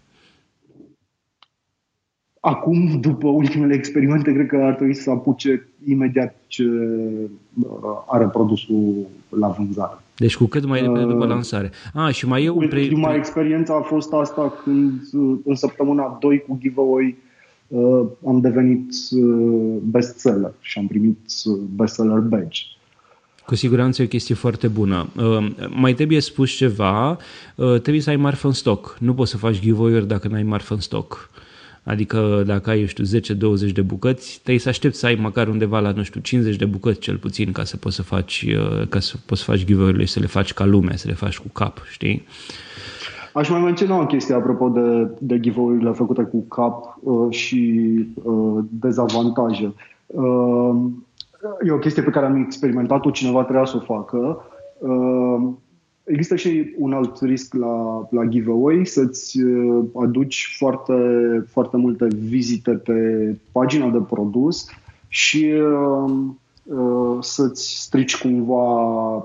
Acum, 2.40 3.00
după 3.00 3.28
ultimele 3.28 3.74
experimente, 3.74 4.32
cred 4.32 4.46
că 4.46 4.56
ar 4.56 4.74
trebui 4.74 4.94
să 4.94 5.10
apuce 5.10 5.68
imediat 5.86 6.36
ce 6.46 6.64
uh, 6.64 8.02
are 8.06 8.24
produsul 8.24 9.06
la 9.28 9.48
vânzare. 9.48 9.98
Deci 10.16 10.36
cu 10.36 10.44
cât 10.44 10.64
mai 10.64 10.80
repede 10.80 11.04
după 11.04 11.22
uh, 11.22 11.28
lansare. 11.28 11.70
Ah, 11.94 12.14
și 12.14 12.26
mai 12.26 12.44
e 12.44 12.48
un 12.48 12.68
pre... 12.68 12.86
Prima 12.86 13.14
experiență 13.14 13.72
a 13.72 13.80
fost 13.80 14.12
asta 14.12 14.54
când 14.62 15.00
uh, 15.12 15.38
în 15.44 15.54
săptămâna 15.54 16.16
2 16.20 16.44
cu 16.48 16.58
giveaway 16.60 17.16
am 18.26 18.40
devenit 18.40 18.94
bestseller 19.82 20.52
și 20.60 20.78
am 20.78 20.86
primit 20.86 21.18
bestseller 21.74 22.18
badge. 22.18 22.60
Cu 23.50 23.56
siguranță 23.56 24.02
e 24.02 24.04
o 24.04 24.08
chestie 24.08 24.34
foarte 24.34 24.68
bună. 24.68 25.08
Uh, 25.16 25.50
mai 25.68 25.94
trebuie 25.94 26.20
spus 26.20 26.50
ceva, 26.50 27.10
uh, 27.10 27.80
trebuie 27.80 28.00
să 28.02 28.10
ai 28.10 28.16
marfă 28.16 28.46
în 28.46 28.52
stoc. 28.52 28.96
Nu 29.00 29.14
poți 29.14 29.30
să 29.30 29.36
faci 29.36 29.60
giveaway-uri 29.60 30.06
dacă 30.06 30.28
nu 30.28 30.34
ai 30.34 30.42
marfă 30.42 30.74
în 30.74 30.80
stoc. 30.80 31.30
Adică 31.82 32.42
dacă 32.46 32.70
ai, 32.70 32.80
eu 32.80 32.86
știu, 32.86 33.04
10-20 33.70 33.72
de 33.72 33.82
bucăți, 33.82 34.38
trebuie 34.38 34.58
să 34.58 34.68
aștepți 34.68 34.98
să 34.98 35.06
ai 35.06 35.14
măcar 35.14 35.48
undeva 35.48 35.80
la, 35.80 35.90
nu 35.90 36.02
știu, 36.02 36.20
50 36.20 36.56
de 36.56 36.64
bucăți 36.64 36.98
cel 36.98 37.16
puțin 37.16 37.52
ca 37.52 37.64
să 37.64 37.76
poți 37.76 37.96
să 37.96 38.02
faci, 38.02 38.46
uh, 38.48 38.88
ca 38.88 39.00
să 39.00 39.16
poți 39.26 39.42
să 39.42 39.50
faci 39.50 39.64
giveaway 39.64 40.06
și 40.06 40.12
să 40.12 40.20
le 40.20 40.26
faci 40.26 40.52
ca 40.52 40.64
lumea, 40.64 40.96
să 40.96 41.08
le 41.08 41.14
faci 41.14 41.38
cu 41.38 41.48
cap, 41.48 41.82
știi? 41.90 42.26
Aș 43.34 43.48
mai 43.48 43.60
menționa 43.60 44.00
o 44.00 44.06
chestie 44.06 44.34
apropo 44.34 44.68
de, 44.68 45.08
de 45.18 45.40
giveaway-urile 45.40 45.90
făcute 45.90 46.22
cu 46.22 46.40
cap 46.40 46.98
uh, 47.00 47.34
și 47.34 47.92
uh, 48.22 48.64
dezavantaje. 48.68 49.74
Uh, 50.06 50.76
e 51.66 51.70
o 51.70 51.78
chestie 51.78 52.02
pe 52.02 52.10
care 52.10 52.26
am 52.26 52.36
experimentat-o, 52.36 53.10
cineva 53.10 53.42
trebuia 53.42 53.64
să 53.64 53.76
o 53.76 53.94
facă. 53.94 54.44
Uh, 54.78 55.48
Există 56.10 56.36
și 56.36 56.74
un 56.78 56.92
alt 56.92 57.20
risc 57.20 57.54
la, 57.54 58.06
la 58.10 58.24
giveaway, 58.24 58.82
să-ți 58.84 59.40
uh, 59.40 59.84
aduci 59.94 60.54
foarte, 60.58 60.92
foarte 61.48 61.76
multe 61.76 62.06
vizite 62.28 62.70
pe 62.70 62.94
pagina 63.52 63.88
de 63.88 63.98
produs 63.98 64.66
și 65.08 65.52
uh, 65.54 66.12
uh, 66.62 67.18
să-ți 67.20 67.82
strici 67.82 68.16
cumva 68.16 68.64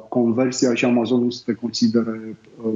conversia 0.09 0.73
și 0.73 0.85
Amazonul 0.85 1.31
să 1.31 1.41
te 1.45 1.53
considere 1.53 2.37
uh, 2.65 2.71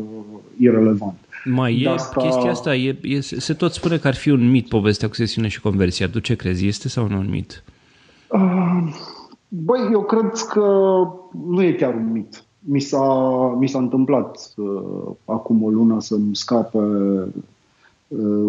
irrelevant. 0.58 1.18
Mai 1.46 1.82
e 1.82 1.90
asta... 1.90 2.22
chestia 2.22 2.52
asta, 2.52 2.76
e, 2.76 2.98
e, 3.02 3.20
se 3.20 3.54
tot 3.54 3.72
spune 3.72 3.98
că 3.98 4.08
ar 4.08 4.16
fi 4.16 4.30
un 4.30 4.50
mit 4.50 4.68
povestea 4.68 5.08
cu 5.08 5.16
sesiune 5.16 5.48
și 5.48 5.62
conversia. 5.62 6.10
Tu 6.10 6.20
ce 6.20 6.36
crezi? 6.36 6.68
Este 6.68 6.90
sau 6.90 7.08
nu 7.08 7.18
un 7.18 7.30
mit? 7.30 7.64
Uh, 8.28 8.94
băi, 9.48 9.90
eu 9.92 10.04
cred 10.04 10.32
că 10.50 10.62
nu 11.48 11.64
e 11.64 11.72
chiar 11.72 11.94
un 11.94 12.12
mit. 12.12 12.44
Mi 12.60 12.80
s-a, 12.80 13.56
mi 13.60 13.68
s-a 13.68 13.78
întâmplat 13.78 14.54
uh, 14.58 15.12
acum 15.26 15.64
o 15.64 15.70
lună 15.70 16.02
să-mi 16.02 16.36
scape 16.36 16.78
uh, 16.78 17.28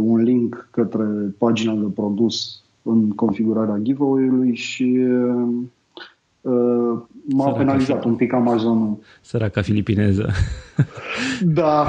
un 0.03 0.23
link 0.23 0.69
către 0.71 1.05
pagina 1.39 1.75
de 1.75 1.87
produs 1.95 2.63
în 2.83 3.11
configurarea 3.11 3.79
giveaway-ului 3.83 4.55
și 4.55 4.97
uh, 4.99 5.31
uh, 5.31 5.65
m-a 6.43 7.45
Săraca 7.45 7.59
penalizat 7.59 8.05
un 8.05 8.15
pic 8.15 8.33
Amazonul. 8.33 8.99
Săraca 9.21 9.63
filipineză. 9.63 10.29
Da. 11.43 11.87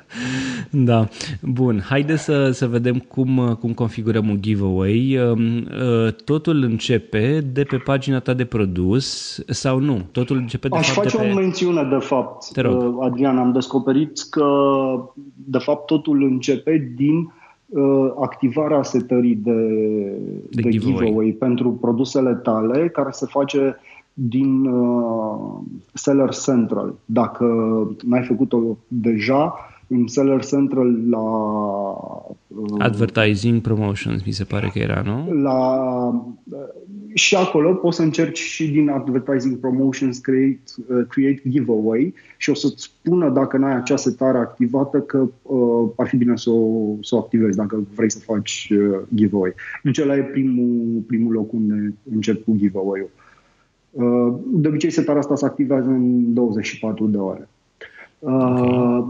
da. 0.70 1.08
Bun, 1.40 1.80
haide 1.88 2.16
să, 2.16 2.50
să 2.50 2.66
vedem 2.66 2.98
cum, 2.98 3.56
cum 3.60 3.72
configurăm 3.72 4.28
un 4.28 4.42
giveaway. 4.42 5.16
Um, 5.16 5.56
uh, 5.56 6.12
totul 6.24 6.62
începe 6.62 7.40
de 7.52 7.62
pe 7.62 7.76
pagina 7.76 8.20
ta 8.20 8.34
de 8.34 8.44
produs 8.44 9.38
sau 9.46 9.78
nu? 9.78 10.02
Totul 10.12 10.36
începe 10.36 10.68
de 10.68 10.76
Aș 10.76 10.90
fapt 10.90 11.10
face 11.10 11.16
de 11.16 11.22
pe... 11.22 11.30
o 11.30 11.34
mențiune 11.34 11.82
de 11.82 12.04
fapt, 12.04 12.52
Te 12.52 12.60
rog. 12.60 12.82
Uh, 12.82 13.06
Adrian. 13.06 13.38
Am 13.38 13.52
descoperit 13.52 14.20
că 14.30 14.46
de 15.34 15.58
fapt 15.58 15.86
totul 15.86 16.22
începe 16.22 16.92
din 16.96 17.16
uh, 17.16 17.39
activarea 18.20 18.82
setării 18.82 19.34
de, 19.34 19.52
De 20.50 20.60
de, 20.60 20.68
giveaway. 20.70 21.04
giveaway 21.04 21.36
pentru 21.38 21.70
produsele 21.70 22.34
tale, 22.34 22.88
care 22.88 23.08
se 23.10 23.26
face 23.26 23.76
din 24.12 24.64
uh, 24.66 25.58
Seller 25.92 26.28
Central. 26.34 26.94
Dacă 27.04 27.44
n-ai 28.06 28.22
făcut-o 28.22 28.58
deja, 28.88 29.54
în 29.92 30.06
Seller 30.06 30.44
Central 30.44 31.08
la 31.08 31.18
uh, 32.46 32.74
Advertising 32.78 33.60
Promotions, 33.60 34.24
mi 34.24 34.32
se 34.32 34.44
pare 34.44 34.70
că 34.72 34.78
era, 34.78 35.02
nu? 35.04 35.42
la, 35.42 36.24
și 37.14 37.36
acolo 37.36 37.74
poți 37.74 37.96
să 37.96 38.02
încerci 38.02 38.38
și 38.38 38.70
din 38.70 38.88
Advertising 38.88 39.58
Promotions 39.58 40.18
Create, 40.18 40.60
uh, 40.88 41.06
create 41.08 41.42
Giveaway 41.48 42.14
și 42.36 42.50
o 42.50 42.54
să-ți 42.54 42.82
spună 42.82 43.30
dacă 43.30 43.56
n-ai 43.56 43.76
acea 43.76 43.96
setare 43.96 44.38
activată 44.38 45.00
că 45.00 45.28
uh, 45.42 45.88
ar 45.96 46.06
fi 46.06 46.16
bine 46.16 46.36
să 46.36 46.50
o, 46.50 46.94
să 47.00 47.14
o 47.14 47.18
activezi 47.18 47.56
dacă 47.56 47.84
vrei 47.94 48.10
să 48.10 48.18
faci 48.18 48.72
uh, 48.72 48.98
giveaway. 49.14 49.54
Deci 49.82 49.98
ăla 49.98 50.16
e 50.16 50.22
primul, 50.22 51.00
primul 51.06 51.32
loc 51.32 51.52
unde 51.52 51.94
încep 52.14 52.44
cu 52.44 52.54
giveaway-ul. 52.56 53.10
Uh, 53.90 54.34
de 54.46 54.68
obicei 54.68 54.90
setarea 54.90 55.20
asta 55.20 55.36
se 55.36 55.44
activează 55.44 55.88
în 55.88 56.34
24 56.34 57.06
de 57.06 57.16
ore. 57.16 57.48
Uh, 58.18 59.04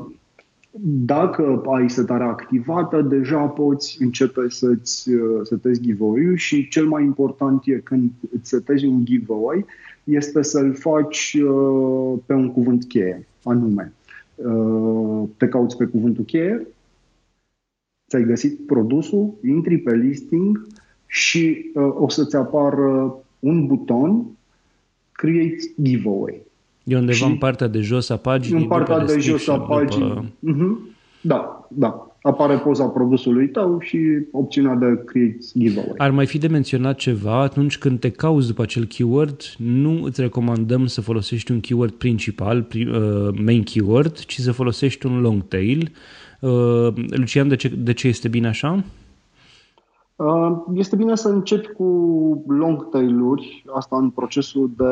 dacă 1.06 1.62
ai 1.66 1.90
setarea 1.90 2.26
activată, 2.26 3.02
deja 3.02 3.46
poți 3.46 4.02
începe 4.02 4.48
să-ți 4.48 5.10
uh, 5.10 5.40
setezi 5.42 5.80
giveaway-ul 5.80 6.36
și 6.36 6.68
cel 6.68 6.86
mai 6.86 7.04
important 7.04 7.62
e 7.64 7.72
când 7.72 8.10
îți 8.34 8.48
setezi 8.48 8.84
un 8.84 9.04
giveaway, 9.04 9.64
este 10.04 10.42
să-l 10.42 10.74
faci 10.74 11.36
uh, 11.42 12.18
pe 12.26 12.32
un 12.32 12.52
cuvânt 12.52 12.84
cheie, 12.84 13.26
anume. 13.44 13.92
Uh, 14.34 15.28
te 15.36 15.48
cauți 15.48 15.76
pe 15.76 15.84
cuvântul 15.84 16.24
cheie, 16.24 16.66
ți-ai 18.08 18.24
găsit 18.24 18.66
produsul, 18.66 19.34
intri 19.44 19.78
pe 19.78 19.94
listing 19.94 20.66
și 21.06 21.70
uh, 21.74 21.94
o 21.94 22.08
să-ți 22.08 22.36
apară 22.36 23.16
un 23.38 23.66
buton 23.66 24.26
Create 25.12 25.74
Giveaway. 25.82 26.42
E 26.90 26.96
undeva 26.96 27.12
Și- 27.16 27.24
în 27.24 27.36
partea 27.36 27.66
de 27.66 27.80
jos 27.80 28.08
a 28.08 28.16
paginii. 28.16 28.62
În 28.62 28.68
partea 28.68 28.98
după 28.98 29.12
de 29.12 29.18
jos 29.18 29.48
a 29.48 29.52
description, 29.56 29.78
paginii. 29.78 30.08
După... 30.08 30.24
Mhm. 30.38 30.88
Da, 31.20 31.68
da. 31.68 32.04
Apare 32.22 32.54
poza 32.56 32.84
produsului 32.84 33.48
tău 33.48 33.78
și 33.80 33.98
opțiunea 34.32 34.74
de 34.74 34.86
Create 35.04 35.36
Giveaway. 35.58 35.94
Ar 35.96 36.10
mai 36.10 36.26
fi 36.26 36.38
de 36.38 36.46
menționat 36.46 36.96
ceva, 36.96 37.40
atunci 37.40 37.78
când 37.78 38.00
te 38.00 38.10
cauți 38.10 38.46
după 38.46 38.62
acel 38.62 38.84
keyword, 38.84 39.40
nu 39.58 40.02
îți 40.02 40.20
recomandăm 40.20 40.86
să 40.86 41.00
folosești 41.00 41.50
un 41.52 41.60
keyword 41.60 41.92
principal, 41.92 42.62
pri- 42.62 42.86
uh, 42.88 43.28
main 43.44 43.62
keyword, 43.62 44.18
ci 44.18 44.38
să 44.38 44.52
folosești 44.52 45.06
un 45.06 45.20
long 45.20 45.48
tail. 45.48 45.92
Uh, 46.40 46.88
Lucian, 47.10 47.48
de 47.48 47.56
ce, 47.56 47.68
de 47.78 47.92
ce 47.92 48.08
este 48.08 48.28
bine 48.28 48.48
așa? 48.48 48.72
Uh, 48.72 48.82
Este 50.74 50.96
bine 50.96 51.14
să 51.14 51.28
începi 51.28 51.72
cu 51.72 51.84
long 52.46 52.88
tail-uri, 52.88 53.64
asta 53.74 53.96
în 53.96 54.10
procesul 54.10 54.70
de, 54.76 54.84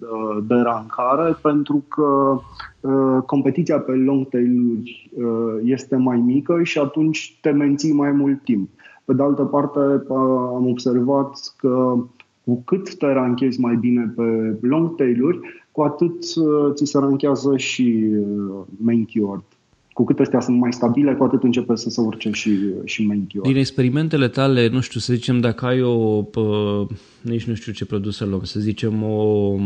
uh, 0.00 0.44
de 0.46 0.54
rankare, 0.54 1.36
pentru 1.42 1.84
că 1.88 2.38
uh, 2.80 3.22
competiția 3.26 3.78
pe 3.80 3.92
long 3.92 4.28
tail-uri 4.28 5.10
uh, 5.16 5.60
este 5.64 5.96
mai 5.96 6.16
mică 6.16 6.62
și 6.62 6.78
atunci 6.78 7.38
te 7.40 7.50
menții 7.50 7.92
mai 7.92 8.10
mult 8.10 8.42
timp. 8.42 8.68
Pe 9.04 9.12
de 9.12 9.22
altă 9.22 9.42
parte, 9.42 9.78
uh, 9.78 10.18
am 10.54 10.66
observat 10.68 11.54
că 11.56 11.96
cu 12.44 12.62
cât 12.64 12.94
te 12.94 13.12
ranchezi 13.12 13.60
mai 13.60 13.76
bine 13.76 14.12
pe 14.16 14.58
long 14.60 14.94
tail-uri, 14.94 15.40
cu 15.72 15.82
atât 15.82 16.22
uh, 16.36 16.72
ți 16.72 16.84
se 16.84 16.98
ranchează 16.98 17.56
și 17.56 18.04
uh, 18.18 18.60
main 18.76 19.04
keyword. 19.04 19.44
Cu 19.94 20.04
cât 20.04 20.18
astea 20.18 20.40
sunt 20.40 20.58
mai 20.58 20.72
stabile, 20.72 21.14
cu 21.14 21.24
atât 21.24 21.42
începe 21.42 21.76
să 21.76 21.90
se 21.90 22.00
urce 22.00 22.30
și, 22.30 22.58
și 22.84 23.06
main 23.06 23.26
keyword. 23.26 23.52
Din 23.52 23.60
experimentele 23.60 24.28
tale, 24.28 24.68
nu 24.68 24.80
știu, 24.80 25.00
să 25.00 25.12
zicem 25.14 25.40
dacă 25.40 25.66
ai 25.66 25.82
o, 25.82 26.22
pă, 26.22 26.42
nici 27.20 27.44
nu 27.44 27.54
știu 27.54 27.72
ce 27.72 27.84
produs 27.84 28.16
să 28.16 28.24
luăm, 28.24 28.42
să 28.42 28.60
zicem 28.60 29.02
o 29.02 29.56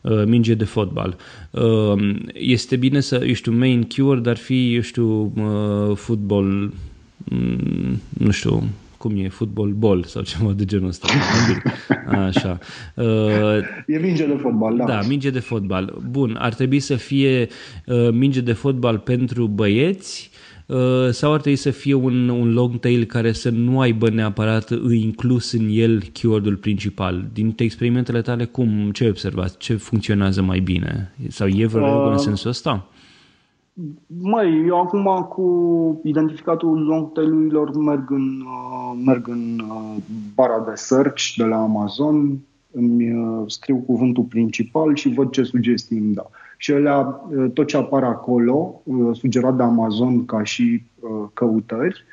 uh, 0.00 0.24
minge 0.26 0.54
de 0.54 0.64
fotbal. 0.64 1.16
Uh, 1.50 2.16
este 2.32 2.76
bine 2.76 3.00
să, 3.00 3.24
eu 3.26 3.32
știu, 3.32 3.52
main 3.52 3.82
keyword 3.82 4.26
ar 4.26 4.36
fi, 4.36 4.74
eu 4.74 4.80
știu, 4.80 5.32
uh, 5.36 5.96
fotbal, 5.96 6.72
mm, 7.24 8.00
nu 8.18 8.30
știu, 8.30 8.62
cum 9.06 9.24
e, 9.24 9.28
football 9.28 9.72
ball 9.72 10.04
sau 10.04 10.22
ceva 10.22 10.52
de 10.52 10.64
genul 10.64 10.88
ăsta. 10.88 11.08
Așa. 12.26 12.58
Uh, 12.94 13.04
E 13.96 13.98
minge 13.98 14.26
de 14.26 14.38
fotbal, 14.40 14.76
da. 14.76 14.84
da, 14.84 15.00
minge 15.08 15.30
de 15.30 15.38
fotbal. 15.38 15.98
Bun, 16.10 16.36
ar 16.40 16.54
trebui 16.54 16.80
să 16.80 16.94
fie 16.94 17.48
uh, 17.86 18.10
minge 18.12 18.40
de 18.40 18.52
fotbal 18.52 18.98
pentru 18.98 19.46
băieți 19.46 20.30
uh, 20.66 21.08
sau 21.10 21.32
ar 21.32 21.40
trebui 21.40 21.58
să 21.58 21.70
fie 21.70 21.94
un, 21.94 22.28
un 22.28 22.52
long 22.52 22.78
tail 22.78 23.04
care 23.04 23.32
să 23.32 23.50
nu 23.50 23.80
aibă 23.80 24.10
neapărat 24.10 24.70
inclus 24.90 25.52
în 25.52 25.68
el 25.70 26.02
keyword-ul 26.02 26.56
principal. 26.56 27.28
Din 27.32 27.54
experimentele 27.56 28.20
tale, 28.20 28.44
cum, 28.44 28.90
ce 28.92 29.02
ai 29.02 29.10
observat? 29.10 29.56
Ce 29.56 29.74
funcționează 29.74 30.42
mai 30.42 30.60
bine? 30.60 31.12
Sau 31.28 31.48
e 31.48 31.66
vreo 31.66 31.84
regulă 31.84 32.10
în 32.10 32.18
sensul 32.18 32.50
ăsta? 32.50 32.88
Măi, 34.06 34.66
eu 34.66 34.80
acum 34.80 35.26
cu 35.28 36.00
identificatul 36.04 36.84
long 36.84 37.12
tail-urilor 37.12 37.76
merg 37.76 38.10
în, 38.10 38.40
uh, 38.40 39.02
merg 39.04 39.28
în 39.28 39.60
uh, 39.70 39.96
bara 40.34 40.64
de 40.68 40.74
search 40.74 41.34
de 41.36 41.44
la 41.44 41.56
Amazon, 41.56 42.38
îmi 42.70 43.12
uh, 43.12 43.44
scriu 43.46 43.76
cuvântul 43.76 44.22
principal 44.22 44.94
și 44.94 45.14
văd 45.14 45.30
ce 45.30 45.42
sugestii 45.42 45.98
îmi 45.98 46.14
dau. 46.14 46.30
Și 46.58 46.72
alea, 46.72 47.26
uh, 47.36 47.50
tot 47.52 47.66
ce 47.66 47.76
apare 47.76 48.06
acolo, 48.06 48.80
uh, 48.84 49.16
sugerat 49.16 49.56
de 49.56 49.62
Amazon 49.62 50.24
ca 50.24 50.42
și 50.42 50.82
uh, 51.00 51.28
căutări, 51.32 52.04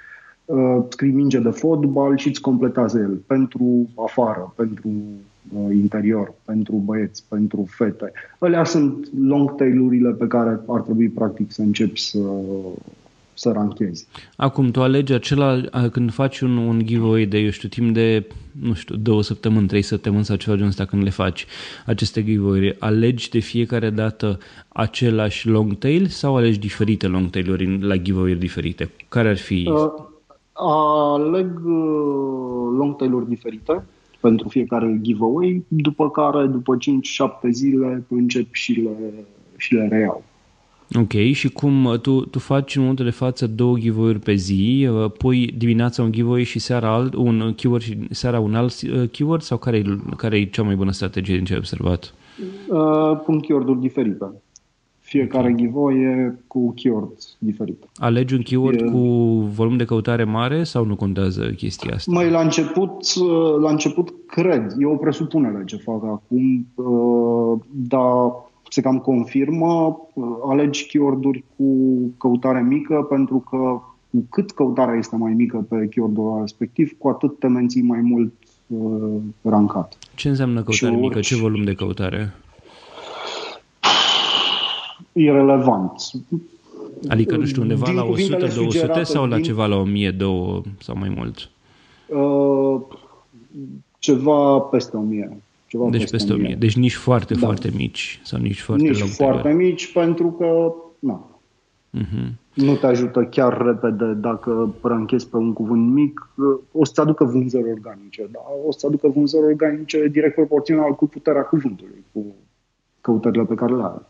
uh, 0.45 0.77
scrii 0.89 1.11
minge 1.11 1.39
de 1.39 1.49
fotbal 1.49 2.17
și 2.17 2.27
îți 2.27 2.41
completează 2.41 2.99
el 2.99 3.15
pentru 3.27 3.89
afară, 3.95 4.53
pentru 4.55 4.87
uh, 4.87 5.31
interior, 5.71 6.33
pentru 6.45 6.75
băieți, 6.85 7.23
pentru 7.29 7.65
fete. 7.69 8.11
Alea 8.39 8.63
sunt 8.63 9.09
long 9.27 9.55
tail-urile 9.55 10.09
pe 10.09 10.27
care 10.27 10.59
ar 10.67 10.81
trebui 10.81 11.09
practic 11.09 11.51
să 11.51 11.61
începi 11.61 11.99
să, 11.99 12.19
să 13.33 13.51
ranchezi. 13.51 14.07
Acum, 14.35 14.71
tu 14.71 14.81
alegi 14.81 15.13
acela 15.13 15.61
a, 15.71 15.87
când 15.87 16.11
faci 16.13 16.39
un, 16.39 16.57
un 16.57 16.81
giveaway 16.85 17.25
de, 17.25 17.37
eu 17.37 17.49
știu, 17.49 17.69
timp 17.69 17.93
de, 17.93 18.27
nu 18.61 18.73
știu, 18.73 18.95
două 18.95 19.23
săptămâni, 19.23 19.67
trei 19.67 19.81
săptămâni 19.81 20.25
sau 20.25 20.35
ceva 20.35 20.55
genul 20.55 20.69
ăsta 20.69 20.85
când 20.85 21.03
le 21.03 21.09
faci 21.09 21.45
aceste 21.85 22.23
giveaway 22.23 22.75
alegi 22.79 23.29
de 23.29 23.39
fiecare 23.39 23.89
dată 23.89 24.37
același 24.67 25.47
long 25.47 25.77
tail 25.77 26.05
sau 26.05 26.35
alegi 26.35 26.59
diferite 26.59 27.07
long 27.07 27.29
tail-uri 27.29 27.65
în- 27.65 27.79
la 27.87 27.95
giveaway 27.97 28.33
diferite? 28.35 28.89
Care 29.09 29.29
ar 29.29 29.37
fi? 29.37 29.69
Uh, 29.71 29.91
aleg 31.15 31.59
uh, 31.65 32.73
long 32.77 32.95
tail-uri 32.95 33.27
diferite 33.27 33.83
pentru 34.27 34.49
fiecare 34.49 34.99
giveaway, 35.01 35.63
după 35.67 36.09
care, 36.09 36.45
după 36.45 36.77
5-7 36.77 37.49
zile, 37.49 38.03
încep 38.09 38.53
și 38.53 38.71
le, 38.71 39.13
și 39.57 39.73
le 39.73 39.87
reiau. 39.87 40.23
Ok, 40.99 41.11
și 41.31 41.49
cum 41.49 41.85
uh, 41.85 41.99
tu, 41.99 42.25
tu 42.25 42.39
faci 42.39 42.75
în 42.75 42.81
momentul 42.81 43.05
de 43.05 43.11
față 43.11 43.47
două 43.47 43.77
giveaway-uri 43.77 44.19
pe 44.19 44.33
zi, 44.33 44.87
uh, 44.91 45.11
pui 45.17 45.45
dimineața 45.45 46.03
un 46.03 46.11
giveaway 46.11 46.43
și 46.43 46.59
seara 46.59 46.93
alt, 46.93 47.13
un 47.13 47.53
keyword 47.55 47.83
și 47.83 47.97
seara 48.09 48.39
un 48.39 48.55
alt 48.55 48.81
uh, 48.81 49.09
keyword 49.11 49.41
sau 49.41 49.57
care 49.57 49.77
e 49.77 49.83
care 50.17 50.37
e 50.37 50.45
cea 50.45 50.63
mai 50.63 50.75
bună 50.75 50.91
strategie 50.91 51.35
din 51.35 51.45
ce 51.45 51.51
ai 51.51 51.59
observat? 51.59 52.13
Uh, 52.69 53.21
pun 53.25 53.39
keyword-uri 53.39 53.79
diferite. 53.79 54.42
Fiecare 55.13 55.51
okay. 55.51 55.55
giveaway 55.55 55.95
e 55.95 56.33
cu 56.47 56.73
keyword 56.73 57.11
diferit. 57.37 57.83
Alegi 57.95 58.33
un 58.33 58.41
keyword 58.41 58.81
e... 58.81 58.83
cu 58.83 58.99
volum 59.55 59.77
de 59.77 59.85
căutare 59.85 60.23
mare 60.23 60.63
sau 60.63 60.85
nu 60.85 60.95
contează 60.95 61.51
chestia 61.51 61.93
asta? 61.93 62.11
Mai 62.11 62.29
la 62.29 62.41
început, 62.41 63.15
la 63.61 63.69
început 63.69 64.13
cred, 64.27 64.75
e 64.79 64.85
o 64.85 64.95
presupunere 64.95 65.63
ce 65.65 65.75
fac 65.75 66.03
acum, 66.03 66.67
uh, 66.75 67.59
dar 67.71 68.31
se 68.69 68.81
cam 68.81 68.99
confirmă, 68.99 69.99
uh, 70.13 70.25
alegi 70.49 70.85
keyword-uri 70.85 71.43
cu 71.57 71.65
căutare 72.17 72.61
mică 72.61 73.05
pentru 73.09 73.37
că 73.49 73.81
cu 74.11 74.25
cât 74.29 74.51
căutarea 74.51 74.97
este 74.97 75.15
mai 75.15 75.33
mică 75.33 75.65
pe 75.69 75.87
keyword-ul 75.89 76.37
respectiv, 76.39 76.95
cu 76.97 77.07
atât 77.07 77.39
te 77.39 77.47
menții 77.47 77.81
mai 77.81 77.99
mult 77.99 78.33
uh, 78.67 79.21
rancat. 79.41 79.97
Ce 80.15 80.29
înseamnă 80.29 80.63
căutare 80.63 80.95
mică? 80.95 81.19
Ce 81.19 81.35
volum 81.35 81.63
de 81.63 81.73
căutare? 81.73 82.33
Irrelevant. 85.13 85.91
Adică, 87.07 87.37
nu 87.37 87.45
știu, 87.45 87.61
undeva 87.61 87.85
Din 87.85 87.95
la 87.95 88.07
100-200 88.99 89.01
sau 89.03 89.25
la 89.25 89.35
din... 89.35 89.43
ceva 89.43 89.65
la 89.65 89.75
1000 89.75 90.15
sau 90.79 90.95
mai 90.97 91.13
mult? 91.17 91.49
Uh, 92.07 92.81
ceva 93.99 94.59
peste 94.59 94.97
1000. 94.97 95.37
Ceva 95.67 95.89
deci 95.89 95.99
peste, 95.99 96.15
peste 96.15 96.31
1000. 96.31 96.45
1000. 96.45 96.57
Deci 96.59 96.75
nici 96.75 96.95
foarte, 96.95 97.33
da. 97.33 97.39
foarte 97.39 97.71
mici 97.75 98.19
sau 98.23 98.39
nici 98.39 98.61
foarte 98.61 98.83
Nici 98.83 99.01
foarte 99.01 99.51
mici 99.51 99.91
pentru 99.91 100.31
că, 100.31 100.73
na, 100.99 101.39
uh-huh. 101.97 102.27
nu 102.53 102.75
te 102.75 102.85
ajută 102.85 103.23
chiar 103.23 103.61
repede 103.65 104.13
dacă 104.13 104.75
ranchezi 104.81 105.29
pe 105.29 105.37
un 105.37 105.53
cuvânt 105.53 105.93
mic, 105.93 106.29
o 106.71 106.85
să-ți 106.85 106.99
aducă 106.99 107.23
vânzări 107.23 107.71
organice, 107.71 108.27
da? 108.31 108.39
o 108.67 108.71
să-ți 108.71 108.85
aducă 108.85 109.07
vânzări 109.07 109.45
organice 109.45 110.07
direct 110.07 110.35
proporțional 110.35 110.95
cu 110.95 111.07
puterea 111.07 111.41
cuvântului, 111.41 112.03
cu 112.11 112.35
căutările 113.01 113.43
pe 113.43 113.55
care 113.55 113.75
le 113.75 113.83
are. 113.83 114.01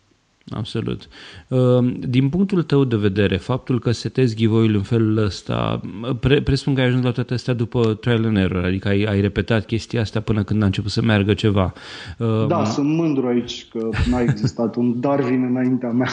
Absolut. 0.50 1.08
Ehm, 1.48 2.00
din 2.00 2.30
punctul 2.30 2.64
tău 2.64 2.84
de 2.84 2.96
vedere, 2.96 3.38
faptul 3.38 3.80
că 3.80 3.92
setezi 3.92 4.36
giveaway 4.36 4.68
în 4.68 4.82
felul 4.82 5.18
ăsta, 5.18 5.82
pre- 6.20 6.42
presupun 6.42 6.74
că 6.74 6.82
ai 6.82 6.88
ajuns 6.88 7.04
la 7.04 7.12
toate 7.12 7.34
astea 7.34 7.54
după 7.54 7.94
trial 7.94 8.26
and 8.26 8.38
error, 8.38 8.66
adică 8.66 8.88
ai, 8.88 9.04
ai 9.04 9.22
repetat 9.22 9.66
chestia 9.66 10.02
asta 10.02 10.20
până 10.20 10.44
când 10.44 10.62
a 10.62 10.66
început 10.66 10.92
să 10.92 11.02
meargă 11.02 11.34
ceva. 11.34 11.74
Ehm, 12.20 12.48
da, 12.48 12.66
sunt 12.66 12.88
mândru 12.88 13.28
aici 13.28 13.68
că 13.70 13.90
n-a 14.10 14.22
existat 14.22 14.76
un 14.76 15.00
Darwin 15.00 15.44
înaintea 15.44 15.90
mea. 15.90 16.10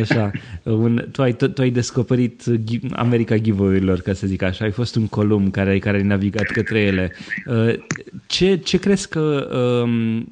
Așa. 0.00 0.30
Un, 0.62 1.08
tu, 1.12 1.22
ai, 1.22 1.36
tu 1.36 1.60
ai 1.60 1.70
descoperit 1.70 2.44
America 2.92 3.36
giveaway-urilor, 3.36 4.00
ca 4.00 4.12
să 4.12 4.26
zic 4.26 4.42
așa. 4.42 4.64
Ai 4.64 4.70
fost 4.70 4.96
un 4.96 5.06
colum 5.06 5.50
care, 5.50 5.78
care 5.78 5.96
ai 5.96 6.02
navigat 6.02 6.46
către 6.46 6.80
ele. 6.80 7.12
Ehm, 7.46 7.86
ce, 8.26 8.56
ce 8.56 8.78
crezi 8.78 9.08
că, 9.08 9.48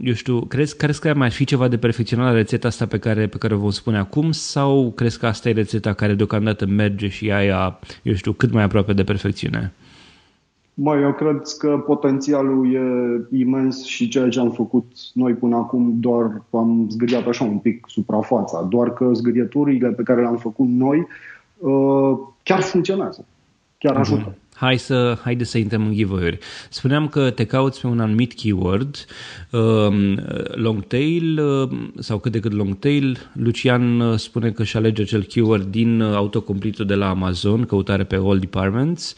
eu 0.01 0.13
știu, 0.13 0.41
crezi, 0.41 0.77
crezi 0.77 1.01
că 1.01 1.09
ar 1.09 1.15
mai 1.15 1.31
fi 1.31 1.45
ceva 1.45 1.69
de 1.69 1.77
perfecționat 1.77 2.27
la 2.27 2.33
rețeta 2.33 2.67
asta 2.69 2.87
pe 2.87 2.99
care, 2.99 3.27
pe 3.27 3.39
care 3.39 3.55
o 3.55 3.59
vom 3.59 3.71
spune 3.71 3.99
acum 3.99 4.33
sau 4.33 4.93
crezi 4.97 5.19
că 5.19 5.27
asta 5.27 5.49
e 5.49 5.53
rețeta 5.53 5.93
care 5.93 6.15
deocamdată 6.15 6.67
merge 6.67 7.09
și 7.09 7.31
aia, 7.31 7.79
eu 8.03 8.15
știu, 8.15 8.33
cât 8.33 8.53
mai 8.53 8.63
aproape 8.63 8.93
de 8.93 9.05
perfecțiune? 9.05 9.73
Mai, 10.75 11.03
eu 11.03 11.13
cred 11.13 11.43
că 11.59 11.83
potențialul 11.87 12.75
e 12.75 12.81
imens 13.39 13.85
și 13.85 14.09
ceea 14.09 14.29
ce 14.29 14.41
am 14.41 14.51
făcut 14.51 14.87
noi 15.13 15.33
până 15.33 15.57
acum 15.57 15.95
doar 16.01 16.43
am 16.51 16.87
zgâriat 16.91 17.27
așa 17.27 17.45
un 17.45 17.59
pic 17.59 17.85
suprafața, 17.89 18.63
doar 18.63 18.93
că 18.93 19.11
zgârieturile 19.13 19.89
pe 19.89 20.03
care 20.03 20.21
le-am 20.21 20.37
făcut 20.37 20.67
noi 20.69 21.07
uh, 21.59 22.19
chiar 22.43 22.61
funcționează, 22.61 23.25
chiar 23.79 23.97
ajută. 23.97 24.31
Uh-huh 24.31 24.48
hai 24.59 24.79
să, 24.79 25.19
haide 25.23 25.45
să 25.45 25.59
intrăm 25.59 25.87
în 25.87 25.95
giveaway-uri. 25.95 26.39
Spuneam 26.69 27.09
că 27.09 27.31
te 27.31 27.45
cauți 27.45 27.81
pe 27.81 27.87
un 27.87 28.01
anumit 28.01 28.33
keyword, 28.33 29.07
um, 29.51 30.21
long 30.51 30.87
tail 30.87 31.41
uh, 31.41 31.69
sau 31.99 32.19
cât 32.19 32.33
de 32.33 32.41
cât 32.41 32.53
long 32.53 32.79
tail. 32.79 33.19
Lucian 33.33 34.01
uh, 34.01 34.19
spune 34.19 34.51
că 34.51 34.63
își 34.63 34.77
alege 34.77 35.03
acel 35.03 35.23
keyword 35.23 35.65
din 35.65 36.01
uh, 36.01 36.15
autocompletul 36.15 36.87
de 36.87 36.95
la 36.95 37.09
Amazon, 37.09 37.65
căutare 37.65 38.05
pe 38.05 38.17
all 38.23 38.39
departments. 38.39 39.15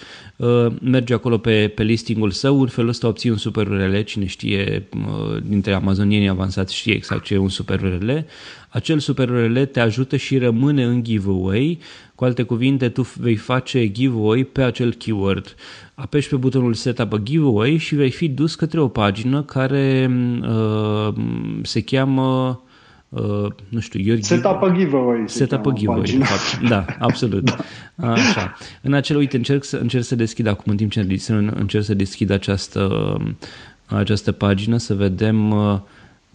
Merge 0.81 1.15
acolo 1.15 1.39
pe, 1.39 1.73
pe 1.75 1.83
listingul 1.83 2.31
său, 2.31 2.61
în 2.61 2.67
felul 2.67 2.91
ăsta 2.91 3.07
obții 3.07 3.31
un 3.31 3.37
super 3.37 3.67
URL, 3.67 4.01
cine 4.01 4.27
știe 4.27 4.89
dintre 5.43 5.73
amazonienii 5.73 6.29
avansați 6.29 6.75
știe 6.75 6.93
exact 6.93 7.25
ce 7.25 7.35
e 7.35 7.39
un 7.39 7.49
super 7.49 7.83
URL. 7.83 8.11
Acel 8.69 8.99
super 8.99 9.29
URL 9.29 9.59
te 9.63 9.81
ajută 9.81 10.17
și 10.17 10.39
rămâne 10.39 10.85
în 10.85 11.05
giveaway 11.05 11.79
cu 12.21 12.27
alte 12.27 12.43
cuvinte, 12.43 12.89
tu 12.89 13.07
vei 13.17 13.37
face 13.37 13.89
giveaway 13.89 14.45
pe 14.45 14.63
acel 14.63 14.93
keyword. 14.93 15.55
Apeși 15.95 16.29
pe 16.29 16.37
butonul 16.37 16.75
Setup 16.75 17.13
a 17.13 17.17
Giveaway 17.17 17.77
și 17.77 17.95
vei 17.95 18.11
fi 18.11 18.29
dus 18.29 18.55
către 18.55 18.81
o 18.81 18.89
pagină 18.89 19.43
care 19.43 20.11
uh, 20.43 21.15
se 21.63 21.81
cheamă 21.81 22.61
Uh, 23.09 23.47
nu 23.69 23.81
știu, 23.81 24.01
Your 24.01 24.19
Setup 24.21 24.63
a 24.63 24.73
giveaway. 24.77 25.23
Setup 25.27 25.67
a 25.67 25.73
giveaway, 25.73 26.03
de 26.03 26.25
fapt. 26.25 26.69
Da, 26.69 26.85
absolut. 26.99 27.45
da. 27.97 28.13
Așa. 28.13 28.57
În 28.83 28.93
acel, 28.93 29.17
uite, 29.17 29.37
încerc 29.37 29.65
să, 29.65 29.77
încerc 29.77 30.05
să 30.05 30.15
deschid 30.15 30.47
acum, 30.47 30.65
în 30.67 30.77
timp 30.77 30.91
ce 30.91 31.19
încerc 31.55 31.85
să 31.85 31.95
deschid 31.95 32.31
această, 32.31 33.17
această 33.87 34.33
pagină, 34.33 34.77
să 34.77 34.95
vedem 34.95 35.51
uh, 35.51 35.79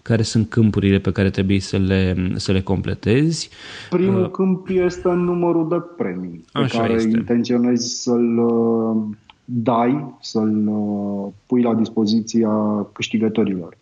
care 0.08 0.22
sunt 0.22 0.50
câmpurile 0.50 1.00
pe 1.00 1.12
care 1.12 1.30
trebuie 1.30 1.60
să 1.60 1.78
le, 1.78 2.16
să 2.36 2.52
le 2.52 2.62
completezi. 2.62 3.50
Primul 3.90 4.24
uh, 4.24 4.30
câmp 4.30 4.68
este 4.70 5.10
numărul 5.10 5.70
de 5.70 5.82
premii 5.98 6.46
pe 6.54 6.68
care 6.78 6.94
este. 6.94 7.18
intenționezi 7.18 8.02
să-l 8.02 8.38
uh, 8.38 9.04
dai, 9.46 10.18
să-l 10.22 10.68
uh, 10.68 11.32
pui 11.46 11.62
la 11.62 11.74
dispoziția 11.74 12.50
câștigătorilor. 12.92 13.78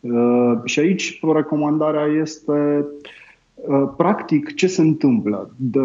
Uh, 0.00 0.60
și 0.64 0.78
aici 0.78 1.20
recomandarea 1.34 2.06
este 2.20 2.86
uh, 3.54 3.88
practic 3.96 4.54
ce 4.54 4.66
se 4.66 4.80
întâmplă. 4.80 5.50
De, 5.56 5.80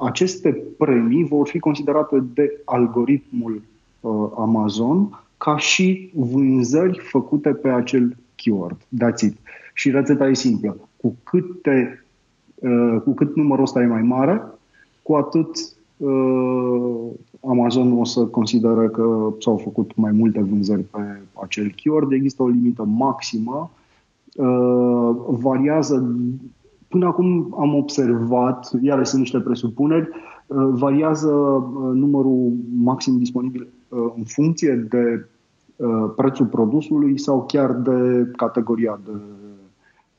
aceste 0.00 0.62
premii 0.78 1.24
vor 1.24 1.48
fi 1.48 1.58
considerate 1.58 2.24
de 2.34 2.60
algoritmul 2.64 3.62
uh, 4.00 4.28
Amazon 4.38 5.22
ca 5.36 5.56
și 5.56 6.10
vânzări 6.14 6.98
făcute 6.98 7.48
pe 7.48 7.68
acel 7.68 8.16
keyword. 8.42 8.76
That's 8.76 9.20
it. 9.22 9.36
Și 9.74 9.90
rețeta 9.90 10.28
e 10.28 10.34
simplă. 10.34 10.76
Cu 10.96 11.16
cât, 11.22 11.62
te, 11.62 11.86
uh, 12.54 13.00
cu 13.04 13.14
cât 13.14 13.36
numărul 13.36 13.64
ăsta 13.64 13.82
e 13.82 13.86
mai 13.86 14.02
mare, 14.02 14.42
cu 15.02 15.14
atât 15.14 15.48
uh, 15.96 17.10
Amazon 17.48 17.98
o 17.98 18.04
să 18.04 18.26
consideră 18.26 18.88
că 18.88 19.32
s-au 19.38 19.56
făcut 19.56 19.96
mai 19.96 20.12
multe 20.12 20.40
vânzări 20.40 20.82
pe 20.82 21.20
acel 21.42 21.72
keyword. 21.76 22.12
Există 22.12 22.42
o 22.42 22.48
limită 22.48 22.84
maximă. 22.84 23.70
Uh, 24.36 25.16
variază 25.26 26.16
Până 26.88 27.06
acum 27.06 27.56
am 27.58 27.74
observat, 27.74 28.70
iar 28.82 29.04
sunt 29.04 29.20
niște 29.20 29.40
presupuneri, 29.40 30.08
uh, 30.46 30.68
variază 30.70 31.28
uh, 31.28 31.90
numărul 31.94 32.52
maxim 32.82 33.18
disponibil 33.18 33.68
uh, 33.88 33.98
în 34.16 34.24
funcție 34.24 34.86
de 34.90 34.98
Uh, 35.08 35.37
prețul 36.16 36.46
produsului 36.46 37.18
sau 37.18 37.44
chiar 37.46 37.72
de 37.72 38.30
categoria 38.36 39.00
de, 39.04 39.10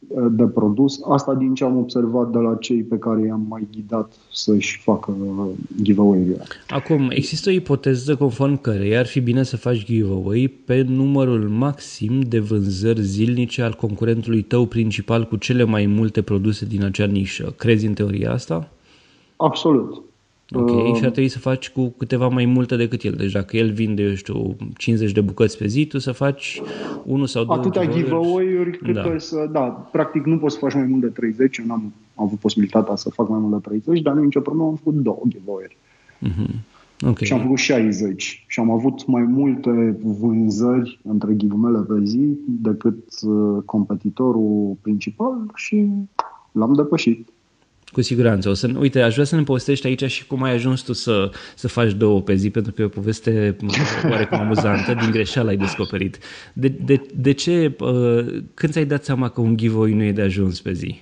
uh, 0.08 0.26
de 0.32 0.44
produs. 0.44 1.02
Asta 1.08 1.34
din 1.34 1.54
ce 1.54 1.64
am 1.64 1.78
observat 1.78 2.32
de 2.32 2.38
la 2.38 2.56
cei 2.56 2.84
pe 2.84 2.98
care 2.98 3.26
i-am 3.26 3.46
mai 3.50 3.68
ghidat 3.72 4.12
să-și 4.32 4.80
facă 4.84 5.14
giveaway-ul. 5.82 6.42
Acum, 6.70 7.10
există 7.10 7.50
o 7.50 7.54
ipoteză 7.54 8.16
conform 8.16 8.62
care 8.62 8.96
ar 8.96 9.06
fi 9.06 9.20
bine 9.20 9.44
să 9.44 9.58
faci 9.58 9.86
giveaway 9.86 10.54
pe 10.66 10.86
numărul 10.88 11.50
maxim 11.50 12.22
de 12.22 12.40
vânzări 12.40 13.02
zilnice 13.02 13.62
al 13.62 13.74
concurentului 13.74 14.42
tău 14.42 14.66
principal 14.66 15.26
cu 15.26 15.36
cele 15.36 15.64
mai 15.64 15.86
multe 15.86 16.22
produse 16.22 16.66
din 16.66 16.84
acea 16.84 17.06
nișă. 17.06 17.54
Crezi 17.58 17.86
în 17.86 17.94
teoria 17.94 18.32
asta? 18.32 18.70
Absolut. 19.36 20.02
Ok, 20.52 20.70
uh, 20.70 20.96
și 20.96 21.04
ar 21.04 21.10
trebui 21.10 21.30
să 21.30 21.40
faci 21.40 21.70
cu 21.70 21.94
câteva 21.98 22.28
mai 22.28 22.46
multe 22.46 22.76
decât 22.76 23.04
el. 23.04 23.14
Deci 23.14 23.32
dacă 23.32 23.58
el 23.58 23.72
vinde, 23.72 24.02
eu 24.02 24.14
știu, 24.14 24.56
50 24.78 25.12
de 25.12 25.22
bucăți 25.22 25.58
pe 25.58 25.68
zi, 25.68 25.86
tu 25.86 25.98
să 25.98 26.12
faci 26.12 26.62
unul 27.04 27.26
sau 27.26 27.44
două 27.44 27.60
Atâtea 27.60 27.88
giveaway-uri 27.88 28.78
cât 28.78 28.94
da. 28.94 29.18
să... 29.18 29.50
Da, 29.52 29.62
practic 29.92 30.26
nu 30.26 30.38
poți 30.38 30.54
să 30.54 30.60
faci 30.60 30.74
mai 30.74 30.86
mult 30.86 31.02
de 31.02 31.08
30. 31.08 31.58
Eu 31.58 31.66
n-am 31.66 31.94
avut 32.16 32.40
posibilitatea 32.40 32.96
să 32.96 33.10
fac 33.10 33.30
mai 33.30 33.40
mult 33.40 33.64
de 33.64 33.70
30, 33.70 34.02
dar 34.02 34.14
nu 34.14 34.24
nicio 34.24 34.40
problemă, 34.40 34.68
am 34.68 34.76
făcut 34.76 34.94
două 34.94 35.22
giveaway-uri. 35.28 35.78
Uh-huh. 36.28 36.78
Okay. 37.02 37.28
Și 37.28 37.34
am 37.34 37.40
făcut 37.40 37.58
60 37.58 38.46
și 38.48 38.60
am 38.60 38.72
avut 38.72 39.08
mai 39.08 39.22
multe 39.22 39.98
vânzări 40.04 41.00
între 41.04 41.34
ghivumele 41.34 41.80
pe 41.80 42.04
zi 42.04 42.38
decât 42.46 43.04
uh, 43.22 43.64
competitorul 43.66 44.78
principal 44.82 45.52
și 45.56 45.88
l-am 46.52 46.74
depășit. 46.74 47.28
Cu 47.92 48.02
siguranță. 48.02 48.50
O 48.50 48.54
să, 48.54 48.72
uite, 48.80 49.02
aș 49.02 49.14
vrea 49.14 49.26
să 49.26 49.36
ne 49.36 49.44
povestești 49.44 49.88
aici 49.88 50.04
și 50.04 50.28
cum 50.28 50.44
ai 50.44 50.54
ajuns 50.54 50.82
tu 50.82 50.94
să, 50.94 51.32
să 51.56 51.68
faci 51.68 51.94
două 51.94 52.22
pe 52.22 52.36
zi, 52.36 52.50
pentru 52.50 52.72
că 52.72 52.82
e 52.82 52.86
o 52.86 52.90
poveste 52.90 53.56
oarecum 54.12 54.40
amuzantă, 54.40 54.94
din 54.94 55.12
greșeală 55.12 55.50
ai 55.50 55.58
descoperit. 55.58 56.18
De, 56.54 56.68
de, 56.68 57.02
de 57.16 57.32
ce, 57.32 57.76
uh, 57.80 58.44
când 58.54 58.72
ți-ai 58.72 58.86
dat 58.86 59.04
seama 59.04 59.30
că 59.30 59.42
un 59.42 59.58
giveaway 59.58 59.94
nu 59.94 60.04
e 60.04 60.12
de 60.12 60.22
ajuns 60.22 60.62
pe 60.62 60.74
zi? 60.74 61.02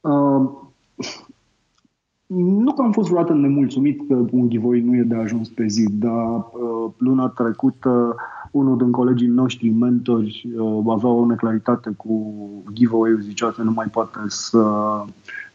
Uh, 0.00 0.50
nu 2.26 2.74
am 2.78 2.92
fost 2.92 3.08
vreodată 3.08 3.32
nemulțumit 3.32 4.08
că 4.08 4.14
un 4.30 4.48
giveaway 4.48 4.80
nu 4.80 4.96
e 4.96 5.02
de 5.02 5.14
ajuns 5.14 5.48
pe 5.48 5.66
zi, 5.66 5.86
dar 5.90 6.36
uh, 6.36 6.90
luna 6.96 7.28
trecută 7.28 8.16
unul 8.50 8.76
din 8.76 8.90
colegii 8.90 9.26
noștri 9.26 9.68
mentori 9.68 10.48
uh, 10.56 10.82
avea 10.86 11.08
o 11.08 11.26
neclaritate 11.26 11.90
cu 11.96 12.34
giveaway-ul, 12.72 13.20
zicea 13.20 13.50
că 13.50 13.62
nu 13.62 13.70
mai 13.70 13.86
poate 13.86 14.18
să 14.26 14.60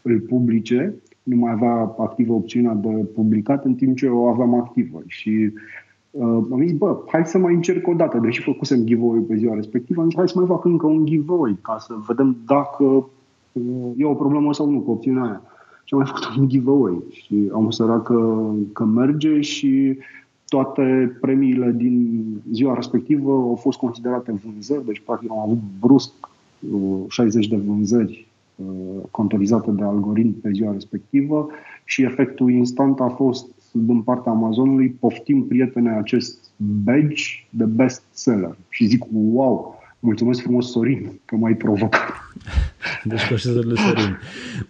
îl 0.04 0.20
publice, 0.20 0.94
nu 1.22 1.36
mai 1.36 1.52
avea 1.52 1.94
activă 1.98 2.32
opțiunea 2.32 2.74
de 2.74 2.88
publicat, 2.88 3.64
în 3.64 3.74
timp 3.74 3.96
ce 3.96 4.08
o 4.08 4.26
aveam 4.26 4.54
activă. 4.54 5.02
Și 5.06 5.50
uh, 6.10 6.42
am 6.52 6.62
zis, 6.62 6.72
bă, 6.72 7.02
hai 7.06 7.26
să 7.26 7.38
mai 7.38 7.54
încerc 7.54 7.86
o 7.86 7.94
dată, 7.94 8.18
deși 8.18 8.42
făcusem 8.42 8.84
giveaway 8.84 9.18
pe 9.18 9.36
ziua 9.36 9.54
respectivă, 9.54 10.00
am 10.00 10.08
zis, 10.08 10.16
hai 10.16 10.28
să 10.28 10.38
mai 10.38 10.46
fac 10.46 10.64
încă 10.64 10.86
un 10.86 11.06
giveaway, 11.06 11.58
ca 11.62 11.76
să 11.78 11.94
vedem 12.06 12.36
dacă 12.46 12.84
uh, 12.84 13.92
e 13.96 14.04
o 14.04 14.14
problemă 14.14 14.52
sau 14.52 14.70
nu 14.70 14.80
cu 14.80 14.90
opțiunea 14.90 15.22
aia. 15.22 15.42
Și 15.84 15.94
am 15.94 16.00
mai 16.00 16.10
făcut 16.14 16.36
un 16.36 16.48
giveaway 16.48 17.02
și 17.10 17.50
am 17.52 17.64
observat 17.64 18.02
că, 18.02 18.50
că 18.72 18.84
merge 18.84 19.40
și 19.40 19.98
toate 20.48 21.16
premiile 21.20 21.72
din 21.76 22.24
ziua 22.52 22.74
respectivă 22.74 23.32
au 23.32 23.58
fost 23.60 23.78
considerate 23.78 24.40
vânzări, 24.44 24.86
deci 24.86 25.02
practic 25.04 25.30
am 25.30 25.38
avut 25.38 25.58
brusc 25.80 26.12
60 27.08 27.44
uh, 27.44 27.50
de 27.50 27.56
vânzări 27.56 28.26
uh, 28.56 29.02
contorizate 29.10 29.70
de 29.70 29.82
algoritm 29.82 30.40
pe 30.40 30.50
ziua 30.52 30.72
respectivă 30.72 31.48
și 31.84 32.02
efectul 32.02 32.50
instant 32.50 33.00
a 33.00 33.08
fost 33.08 33.46
din 33.72 34.02
partea 34.02 34.32
Amazonului, 34.32 34.90
poftim 34.90 35.46
prietene 35.46 35.90
acest 35.90 36.50
badge 36.56 37.22
de 37.50 37.64
best 37.64 38.02
seller. 38.10 38.56
Și 38.68 38.86
zic, 38.86 39.04
wow, 39.12 39.78
mulțumesc 39.98 40.40
frumos 40.40 40.70
Sorin 40.70 41.20
că 41.24 41.36
m-ai 41.36 41.54
provocat. 41.54 42.23
Deci 43.04 43.26
coșezul 43.28 43.64
lui 43.66 43.78
Sorin. 43.78 44.18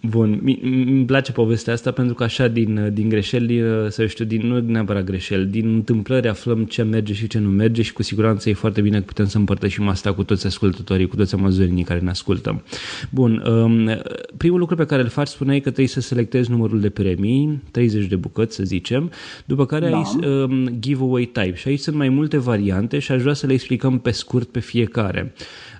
Bun, 0.03 0.59
îmi 0.63 1.05
place 1.05 1.33
povestea 1.33 1.73
asta 1.73 1.91
pentru 1.91 2.15
că 2.15 2.23
așa 2.23 2.49
din, 2.49 2.91
din 2.93 3.09
greșeli, 3.09 3.63
să 3.89 4.07
știu, 4.07 4.25
din, 4.25 4.47
nu 4.47 4.61
neapărat 4.61 5.05
greșeli, 5.05 5.47
din 5.47 5.75
întâmplări 5.75 6.29
aflăm 6.29 6.65
ce 6.65 6.83
merge 6.83 7.13
și 7.13 7.27
ce 7.27 7.39
nu 7.39 7.49
merge 7.49 7.83
și 7.83 7.93
cu 7.93 8.03
siguranță 8.03 8.49
e 8.49 8.53
foarte 8.53 8.81
bine 8.81 8.99
că 8.99 9.05
putem 9.05 9.27
să 9.27 9.39
împărtășim 9.39 9.89
asta 9.89 10.13
cu 10.13 10.25
toți 10.25 10.47
ascultătorii, 10.47 11.07
cu 11.07 11.17
toți 11.17 11.35
amazonii 11.35 11.85
care 11.85 12.01
ne 12.01 12.11
ascultă. 12.11 12.63
Bun, 13.11 13.43
um, 13.47 14.03
primul 14.37 14.59
lucru 14.59 14.77
pe 14.77 14.87
care 14.87 15.03
îl 15.03 15.09
faci 15.09 15.29
spuneai 15.29 15.61
că 15.61 15.69
trebuie 15.69 15.89
să 15.89 16.01
selectezi 16.01 16.51
numărul 16.51 16.81
de 16.81 16.91
premii, 16.91 17.63
30 17.71 18.07
de 18.07 18.17
bucăți 18.17 18.55
să 18.55 18.63
zicem, 18.63 19.11
după 19.45 19.67
care 19.67 19.89
da. 19.89 19.97
ai 19.97 20.29
um, 20.29 20.69
giveaway 20.79 21.31
type 21.33 21.55
și 21.55 21.69
aici 21.69 21.81
sunt 21.81 21.97
mai 21.97 22.09
multe 22.09 22.39
variante 22.39 22.99
și 22.99 23.13
aș 23.13 23.21
vrea 23.21 23.35
să 23.35 23.47
le 23.47 23.53
explicăm 23.53 23.99
pe 23.99 24.11
scurt 24.11 24.49
pe 24.49 24.61
fiecare. 24.61 25.33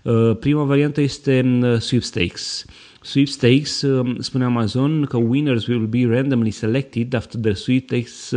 Uh, 0.05 0.37
prima 0.41 0.63
variantă 0.63 1.01
este 1.01 1.61
uh, 1.63 1.79
sweepstakes. 1.79 2.65
Sweepstakes, 3.03 3.83
uh, 3.83 4.17
spune 4.19 4.45
Amazon 4.45 5.05
că 5.05 5.17
winners 5.17 5.67
will 5.67 5.87
be 5.87 6.07
randomly 6.07 6.51
selected 6.51 7.15
after 7.15 7.41
the 7.41 7.53
sweepstakes 7.53 8.33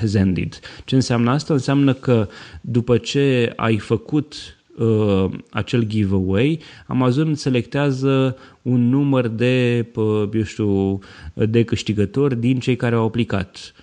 has 0.00 0.14
ended. 0.14 0.60
Ce 0.84 0.94
înseamnă 0.94 1.30
asta? 1.30 1.52
Înseamnă 1.52 1.92
că 1.92 2.28
după 2.60 2.96
ce 2.96 3.52
ai 3.56 3.78
făcut 3.78 4.34
uh, 4.76 5.24
acel 5.50 5.82
giveaway, 5.82 6.60
Amazon 6.86 7.34
selectează 7.34 8.36
un 8.62 8.88
număr 8.88 9.28
de, 9.28 9.86
eu 10.32 10.42
știu, 10.42 10.98
de 11.34 11.64
câștigători 11.64 12.40
din 12.40 12.58
cei 12.58 12.76
care 12.76 12.94
au 12.94 13.04
aplicat 13.04 13.74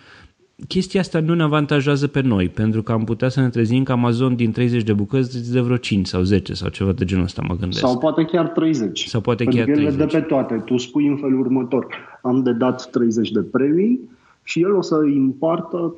chestia 0.67 0.99
asta 0.99 1.19
nu 1.19 1.33
ne 1.33 1.43
avantajează 1.43 2.07
pe 2.07 2.21
noi, 2.21 2.49
pentru 2.49 2.83
că 2.83 2.91
am 2.91 3.03
putea 3.03 3.29
să 3.29 3.41
ne 3.41 3.49
trezim 3.49 3.83
că 3.83 3.91
Amazon 3.91 4.35
din 4.35 4.51
30 4.51 4.83
de 4.83 4.93
bucăți 4.93 5.51
de 5.51 5.59
vreo 5.59 5.77
5 5.77 6.07
sau 6.07 6.21
10 6.21 6.53
sau 6.53 6.69
ceva 6.69 6.91
de 6.91 7.05
genul 7.05 7.23
ăsta, 7.23 7.41
mă 7.47 7.55
gândesc. 7.55 7.79
Sau 7.79 7.97
poate 7.97 8.23
chiar 8.23 8.47
30. 8.47 9.07
Sau 9.07 9.21
poate 9.21 9.43
pentru 9.43 9.63
chiar 9.63 9.75
30. 9.75 9.95
Pentru 9.95 10.07
că 10.07 10.13
el 10.13 10.19
le 10.19 10.19
dă 10.19 10.19
pe 10.19 10.33
toate. 10.33 10.63
Tu 10.65 10.77
spui 10.77 11.07
în 11.07 11.17
felul 11.17 11.39
următor, 11.39 11.87
am 12.21 12.43
de 12.43 12.51
dat 12.51 12.89
30 12.89 13.31
de 13.31 13.41
premii 13.41 13.99
și 14.43 14.61
el 14.61 14.75
o 14.75 14.81
să 14.81 14.95
împartă 14.95 15.95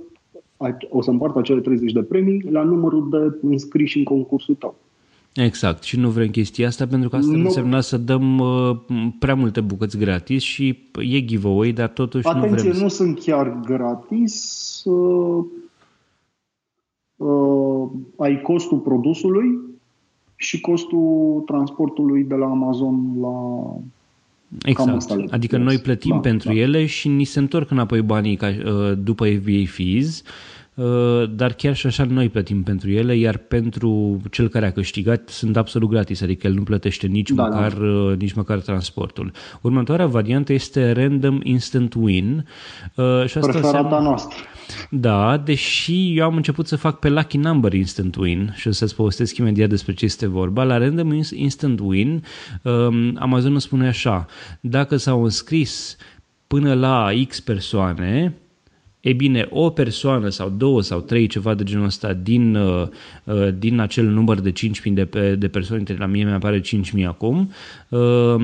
o 0.90 1.02
să 1.02 1.10
împartă 1.10 1.40
acele 1.40 1.60
30 1.60 1.92
de 1.92 2.02
premii 2.02 2.46
la 2.52 2.64
numărul 2.64 3.10
de 3.10 3.48
înscriși 3.48 3.98
în 3.98 4.04
concursul 4.04 4.56
tău. 4.56 4.76
Exact, 5.34 5.84
și 5.84 6.00
nu 6.00 6.10
vrem 6.10 6.30
chestia 6.30 6.68
asta 6.68 6.88
pentru 6.88 7.10
că 7.10 7.16
asta 7.16 7.32
nu 7.32 7.44
însemna 7.44 7.82
să 7.82 7.98
dăm 7.98 8.40
uh, 8.40 8.78
prea 9.20 9.36
multe 9.36 9.62
bucăți 9.62 9.98
gratis 9.98 10.44
și 10.44 10.80
e 10.98 11.26
giveaway, 11.26 11.72
dar 11.72 11.88
totuși 11.88 12.28
Atenție, 12.28 12.50
nu 12.50 12.56
vrem 12.56 12.82
nu 12.82 12.88
sunt 12.88 13.20
chiar 13.20 13.60
gratis. 13.66 14.84
Uh, 14.86 15.46
uh, 17.16 17.90
ai 18.18 18.42
costul 18.42 18.78
produsului 18.78 19.60
și 20.36 20.60
costul 20.60 21.44
transportului 21.46 22.24
de 22.24 22.36
la 22.36 22.46
Amazon 22.46 23.20
la 23.22 23.64
Exact. 24.64 25.32
Adică 25.32 25.58
noi 25.58 25.78
plătim 25.78 26.12
da, 26.12 26.20
pentru 26.20 26.48
da. 26.48 26.60
ele 26.60 26.86
și 26.86 27.08
ni 27.08 27.24
se 27.24 27.40
întorc 27.40 27.72
înapoi 27.72 28.02
banii 28.02 28.36
ca, 28.36 28.48
uh, 28.48 28.98
după 28.98 29.26
FBA 29.26 29.64
fees 29.66 30.24
Uh, 30.24 30.59
dar 31.30 31.54
chiar 31.54 31.76
și 31.76 31.88
așa 31.88 32.04
noi 32.04 32.30
plătim 32.30 32.64
pentru 32.64 32.90
ele, 32.90 33.16
iar 33.16 33.38
pentru 33.38 34.22
cel 34.32 34.48
care 34.48 34.66
a 34.66 34.72
câștigat 34.72 35.30
sunt 35.30 35.58
absolut 35.58 35.90
gratis, 35.90 36.22
adică 36.22 36.48
el 36.48 36.54
nu 36.54 36.64
plătește 36.64 37.08
nici, 37.08 37.30
da, 37.30 37.44
măcar, 37.44 37.74
da. 37.74 37.86
Uh, 37.86 38.18
nici 38.18 38.34
măcar 38.34 38.60
transportul. 38.60 39.32
Următoarea 39.62 40.06
variantă 40.06 40.54
este 40.54 40.92
Random 40.92 41.40
Instant 41.44 41.94
Win. 41.94 42.46
Uh, 42.96 43.26
și 43.26 43.38
asta 43.38 43.58
înseamnă... 43.58 44.00
noastră. 44.00 44.38
Da, 44.90 45.38
deși 45.38 46.18
eu 46.18 46.26
am 46.26 46.36
început 46.36 46.68
să 46.68 46.76
fac 46.76 47.00
pe 47.00 47.10
Lucky 47.10 47.38
Number 47.38 47.74
Instant 47.74 48.16
Win 48.16 48.54
și 48.56 48.68
o 48.68 48.72
să-ți 48.72 48.96
povestesc 48.96 49.38
imediat 49.38 49.70
despre 49.70 49.94
ce 49.94 50.06
este 50.06 50.28
vorba. 50.28 50.64
La 50.64 50.78
Random 50.78 51.12
Instant 51.34 51.80
Win, 51.80 52.24
um, 52.64 53.18
Amazon 53.20 53.52
îmi 53.52 53.62
spune 53.62 53.88
așa, 53.88 54.26
dacă 54.62 54.96
s-au 54.96 55.24
înscris 55.24 55.96
până 56.48 56.74
la 56.74 57.10
X 57.28 57.40
persoane, 57.40 58.38
E 59.02 59.14
bine, 59.14 59.48
o 59.50 59.70
persoană 59.70 60.30
sau 60.30 60.50
două 60.50 60.82
sau 60.82 61.00
trei, 61.00 61.28
ceva 61.28 61.54
de 61.54 61.64
genul 61.64 61.86
ăsta, 61.86 62.14
din, 62.14 62.56
uh, 62.56 62.88
uh, 63.24 63.48
din 63.58 63.80
acel 63.80 64.06
număr 64.06 64.40
de 64.40 64.52
5.000 64.52 64.94
de, 64.94 65.06
pe, 65.06 65.36
de 65.36 65.48
persoane, 65.48 65.84
la 65.98 66.06
mie 66.06 66.24
mi-apare 66.24 66.62
5.000 66.62 67.06
acum, 67.08 67.52
uh, 67.90 68.36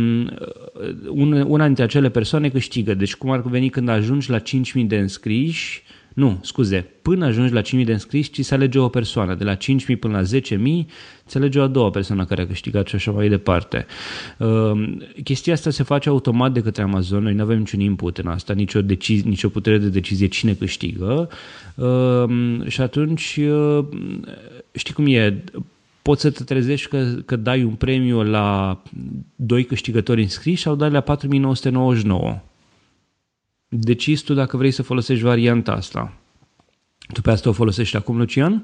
una 1.45 1.65
dintre 1.65 1.83
acele 1.83 2.09
persoane 2.09 2.49
câștigă. 2.49 2.93
Deci 2.93 3.15
cum 3.15 3.29
ar 3.29 3.41
veni 3.41 3.69
când 3.69 3.89
ajungi 3.89 4.29
la 4.29 4.39
5.000 4.39 4.43
de 4.87 4.97
înscriși, 4.97 5.83
nu, 6.15 6.39
scuze, 6.41 6.87
până 7.01 7.25
ajungi 7.25 7.53
la 7.53 7.61
5.000 7.61 7.85
de 7.85 7.91
înscriși, 7.91 8.31
ci 8.31 8.45
se 8.45 8.53
alege 8.53 8.79
o 8.79 8.87
persoană. 8.87 9.35
De 9.35 9.43
la 9.43 9.55
5.000 9.55 9.59
până 9.99 10.19
la 10.19 10.39
10.000, 10.39 10.85
se 11.25 11.37
alege 11.37 11.59
o 11.59 11.63
a 11.63 11.67
doua 11.67 11.89
persoană 11.89 12.25
care 12.25 12.41
a 12.41 12.47
câștigat 12.47 12.87
și 12.87 12.95
așa 12.95 13.11
mai 13.11 13.29
departe. 13.29 13.85
Uh, 14.37 14.93
chestia 15.23 15.53
asta 15.53 15.69
se 15.69 15.83
face 15.83 16.09
automat 16.09 16.51
de 16.51 16.61
către 16.61 16.81
Amazon, 16.81 17.23
noi 17.23 17.33
nu 17.33 17.41
avem 17.41 17.57
niciun 17.57 17.79
input 17.79 18.17
în 18.17 18.27
asta, 18.27 18.53
nicio, 18.53 18.81
decizi, 18.81 19.27
nicio 19.27 19.49
putere 19.49 19.77
de 19.77 19.89
decizie 19.89 20.27
cine 20.27 20.53
câștigă 20.53 21.29
uh, 21.75 22.67
și 22.67 22.81
atunci 22.81 23.39
uh, 23.41 23.85
știi 24.71 24.93
cum 24.93 25.05
e, 25.07 25.43
poți 26.01 26.21
să 26.21 26.29
te 26.29 26.43
trezești 26.43 26.87
că, 26.87 27.13
că 27.25 27.35
dai 27.35 27.63
un 27.63 27.73
premiu 27.73 28.23
la 28.23 28.81
doi 29.35 29.63
câștigători 29.63 30.21
înscriși 30.21 30.61
sau 30.61 30.75
dai 30.75 30.89
la 30.91 31.01
4999 31.01 32.41
decizi 33.79 34.23
tu 34.23 34.33
dacă 34.33 34.57
vrei 34.57 34.71
să 34.71 34.83
folosești 34.83 35.23
varianta 35.23 35.71
asta. 35.71 36.13
Tu 37.13 37.21
pe 37.21 37.31
asta 37.31 37.49
o 37.49 37.53
folosești 37.53 37.97
acum, 37.97 38.17
Lucian? 38.17 38.63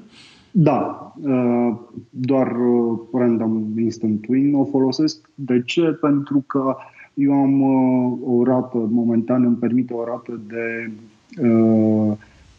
Da, 0.50 1.12
uh, 1.22 1.76
doar 2.10 2.46
uh, 2.46 2.98
random 3.12 3.78
instant 3.78 4.26
win 4.28 4.54
o 4.54 4.64
folosesc. 4.64 5.30
De 5.34 5.62
ce? 5.62 5.82
Pentru 5.82 6.44
că 6.46 6.76
eu 7.14 7.32
am 7.32 7.60
uh, 7.60 8.18
o 8.24 8.44
rată, 8.44 8.76
momentan 8.76 9.44
îmi 9.44 9.56
permite 9.56 9.92
o 9.92 10.04
rată 10.04 10.40
de 10.46 10.90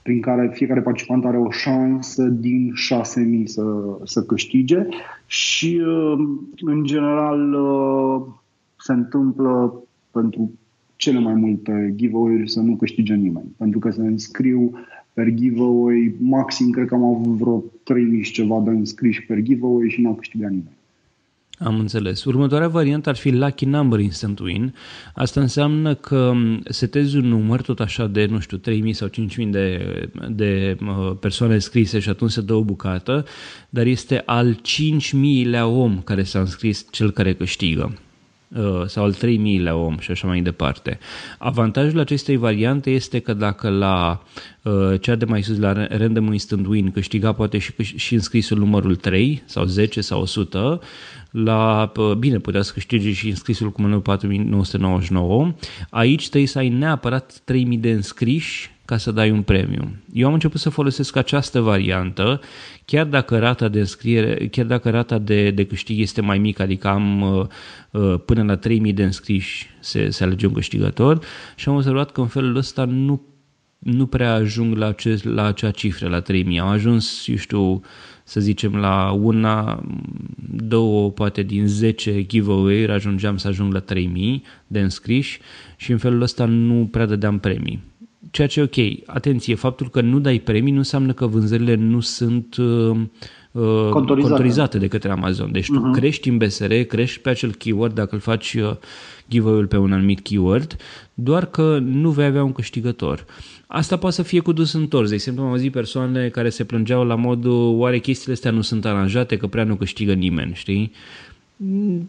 prin 0.02 0.22
care 0.22 0.52
fiecare 0.54 0.82
participant 0.82 1.26
are 1.26 1.38
o 1.38 1.52
șansă 1.52 2.24
din 2.24 2.74
6.000 3.42 3.44
să, 3.46 3.64
să 4.04 4.24
câștige 4.24 4.88
și 5.26 5.82
în 6.60 6.84
general 6.84 7.56
se 8.78 8.94
întâmplă 8.94 9.84
pentru 10.12 10.52
cele 11.04 11.20
mai 11.20 11.34
multe 11.34 11.94
giveaway-uri 11.96 12.50
să 12.50 12.60
nu 12.60 12.76
câștige 12.76 13.14
nimeni. 13.14 13.56
Pentru 13.58 13.80
că 13.80 13.92
se 13.92 14.02
înscriu 14.02 14.72
per 15.14 15.30
giveaway, 15.34 16.16
maxim 16.20 16.70
cred 16.70 16.88
că 16.88 16.96
am 16.96 17.04
avut 17.04 17.38
vreo 17.38 17.64
3000 17.84 18.24
și 18.24 18.32
ceva 18.32 18.62
de 18.66 18.70
înscriși 18.70 19.26
per 19.26 19.42
giveaway 19.42 19.90
și 19.90 20.02
nu 20.02 20.10
a 20.10 20.16
câștigat 20.16 20.50
nimeni. 20.50 20.78
Am 21.60 21.80
înțeles. 21.80 22.24
Următoarea 22.24 22.68
variantă 22.68 23.10
ar 23.10 23.16
fi 23.16 23.30
Lucky 23.30 23.66
Number 23.66 24.00
Instant 24.00 24.40
Win. 24.40 24.74
Asta 25.16 25.42
înseamnă 25.42 25.96
că 25.96 26.34
setezi 26.66 27.18
un 27.18 27.26
număr 27.26 27.62
tot 27.62 27.80
așa 27.80 28.08
de, 28.08 28.26
nu 28.26 28.40
știu, 28.40 28.58
3000 28.58 28.94
sau 28.94 29.08
5000 29.08 29.52
de, 29.52 30.10
de 30.30 30.78
persoane 31.20 31.58
scrise 31.58 32.00
și 32.00 32.10
atunci 32.10 32.32
se 32.32 32.42
dă 32.42 32.54
o 32.54 32.64
bucată, 32.64 33.26
dar 33.70 33.86
este 33.86 34.24
al 34.26 34.56
5000-lea 34.56 35.64
om 35.64 36.02
care 36.02 36.24
s-a 36.24 36.40
înscris 36.40 36.88
cel 36.92 37.12
care 37.12 37.34
câștigă. 37.34 37.98
Uh, 38.56 38.86
sau 38.86 39.04
al 39.04 39.14
3000 39.14 39.70
om 39.70 39.98
și 40.00 40.12
așa 40.12 40.28
mai 40.28 40.42
departe. 40.42 41.00
Avantajul 41.38 42.00
acestei 42.00 42.38
variante 42.38 42.90
este 42.90 43.20
că 43.20 43.34
dacă 43.34 43.70
la 43.70 44.24
uh, 44.62 45.02
cea 45.02 45.16
de 45.16 45.26
mai 45.26 45.42
sus, 45.42 45.58
la 45.58 45.88
Random 45.88 46.32
Instant 46.32 46.66
Win, 46.66 46.92
câștiga 46.92 47.32
poate 47.32 47.58
și, 47.58 47.74
și 47.96 48.14
înscrisul 48.14 48.58
numărul 48.58 48.96
3 48.96 49.44
sau 49.46 49.66
10 49.66 50.02
sau 50.02 50.22
100, 50.22 50.82
la, 51.32 51.92
bine, 52.18 52.40
putea 52.40 52.62
să 52.62 52.72
câștige 52.74 53.12
și 53.12 53.30
înscrisul 53.30 53.72
cu 53.72 53.82
numărul 53.82 54.02
4999, 54.02 55.54
aici 55.90 56.30
trebuie 56.30 56.48
să 56.48 56.58
ai 56.58 56.70
neapărat 56.70 57.42
3000 57.44 57.78
de 57.78 57.92
înscriși 57.92 58.73
ca 58.86 58.98
să 58.98 59.12
dai 59.12 59.32
un 59.32 59.42
premiu. 59.42 59.96
Eu 60.14 60.28
am 60.28 60.34
început 60.34 60.60
să 60.60 60.70
folosesc 60.70 61.16
această 61.16 61.60
variantă, 61.60 62.42
chiar 62.86 63.06
dacă 63.06 63.40
rata 63.40 63.68
de 63.68 63.80
înscriere, 63.80 64.48
chiar 64.48 64.66
dacă 64.66 64.90
rata 64.90 65.18
de, 65.18 65.52
de 65.52 65.66
câștig 65.66 66.00
este 66.00 66.22
mai 66.22 66.38
mică, 66.38 66.62
adică 66.62 66.88
am 66.88 67.22
uh, 67.22 67.46
uh 67.92 68.20
până 68.26 68.44
la 68.44 68.56
3000 68.56 68.94
de 68.94 69.04
înscriși 69.04 69.70
se, 69.80 70.10
se 70.10 70.24
alege 70.24 70.46
un 70.46 70.54
câștigător 70.54 71.20
și 71.56 71.70
am 71.70 71.76
observat 71.76 72.12
că 72.12 72.22
în 72.22 72.28
felul 72.28 72.56
ăsta 72.56 72.86
nu, 72.86 73.22
nu 73.80 74.06
prea 74.06 74.34
ajung 74.34 74.78
la, 74.78 74.88
acest, 74.88 75.24
la 75.24 75.46
acea 75.46 75.72
cifră, 75.72 76.10
la 76.10 76.20
3000. 76.20 76.60
Am 76.60 76.68
ajuns, 76.68 77.28
eu 77.28 77.36
știu, 77.36 77.82
să 78.24 78.40
zicem 78.40 78.76
la 78.76 79.12
una, 79.12 79.84
două, 80.50 81.12
poate 81.12 81.44
din 81.44 81.68
10 81.68 82.26
giveaway-uri 82.26 82.92
ajungeam 82.92 83.38
să 83.38 83.48
ajung 83.48 83.74
la 83.74 83.80
3000 83.80 84.44
de 84.68 84.80
înscriși 84.80 85.40
și 85.78 85.92
în 85.92 85.98
felul 85.98 86.22
ăsta 86.22 86.46
nu 86.46 86.88
prea 86.92 87.06
dădeam 87.06 87.40
premii 87.40 87.92
ceea 88.34 88.48
ce 88.48 88.60
e 88.60 88.64
ok. 88.64 89.16
Atenție, 89.16 89.56
faptul 89.56 89.90
că 89.90 90.02
nu 90.02 90.20
dai 90.20 90.40
premii 90.40 90.72
nu 90.72 90.78
înseamnă 90.78 91.14
că 91.14 91.28
vânzările 91.28 91.76
nu 91.76 92.00
sunt 92.00 92.56
uh, 92.56 92.98
uh 93.52 93.90
contorizate. 93.90 94.78
de 94.78 94.88
către 94.88 95.12
Amazon. 95.12 95.52
Deci 95.52 95.64
uh-huh. 95.64 95.68
tu 95.74 95.80
mhm. 95.80 95.94
crești 95.94 96.30
în 96.30 96.38
BSR, 96.38 96.74
crești 96.74 97.20
pe 97.20 97.30
acel 97.30 97.54
keyword 97.54 97.94
dacă 97.96 98.16
îl 98.16 98.22
faci 98.22 98.54
uh, 98.54 98.76
giveaway-ul 99.30 99.68
pe 99.68 99.78
un 99.78 99.94
anumit 99.94 100.20
keyword, 100.20 100.76
doar 101.14 101.46
că 101.46 101.80
nu 101.84 102.10
vei 102.10 102.26
avea 102.26 102.44
un 102.44 102.52
câștigător. 102.52 103.26
Asta 103.68 103.98
poate 103.98 104.16
să 104.16 104.22
fie 104.24 104.40
cu 104.40 104.52
dus 104.52 104.74
întors. 104.74 105.10
De 105.10 105.16
exemplu, 105.16 105.44
am 105.44 105.50
auzit 105.50 105.72
persoane 105.72 106.30
care 106.30 106.50
se 106.50 106.64
plângeau 106.64 107.06
la 107.06 107.16
modul 107.16 107.80
oare 107.80 108.00
chestiile 108.00 108.34
astea 108.34 108.52
nu 108.52 108.62
sunt 108.62 108.86
aranjate, 108.86 109.38
că 109.38 109.48
prea 109.48 109.64
nu 109.64 109.76
câștigă 109.76 110.14
nimeni, 110.14 110.54
știi? 110.54 110.92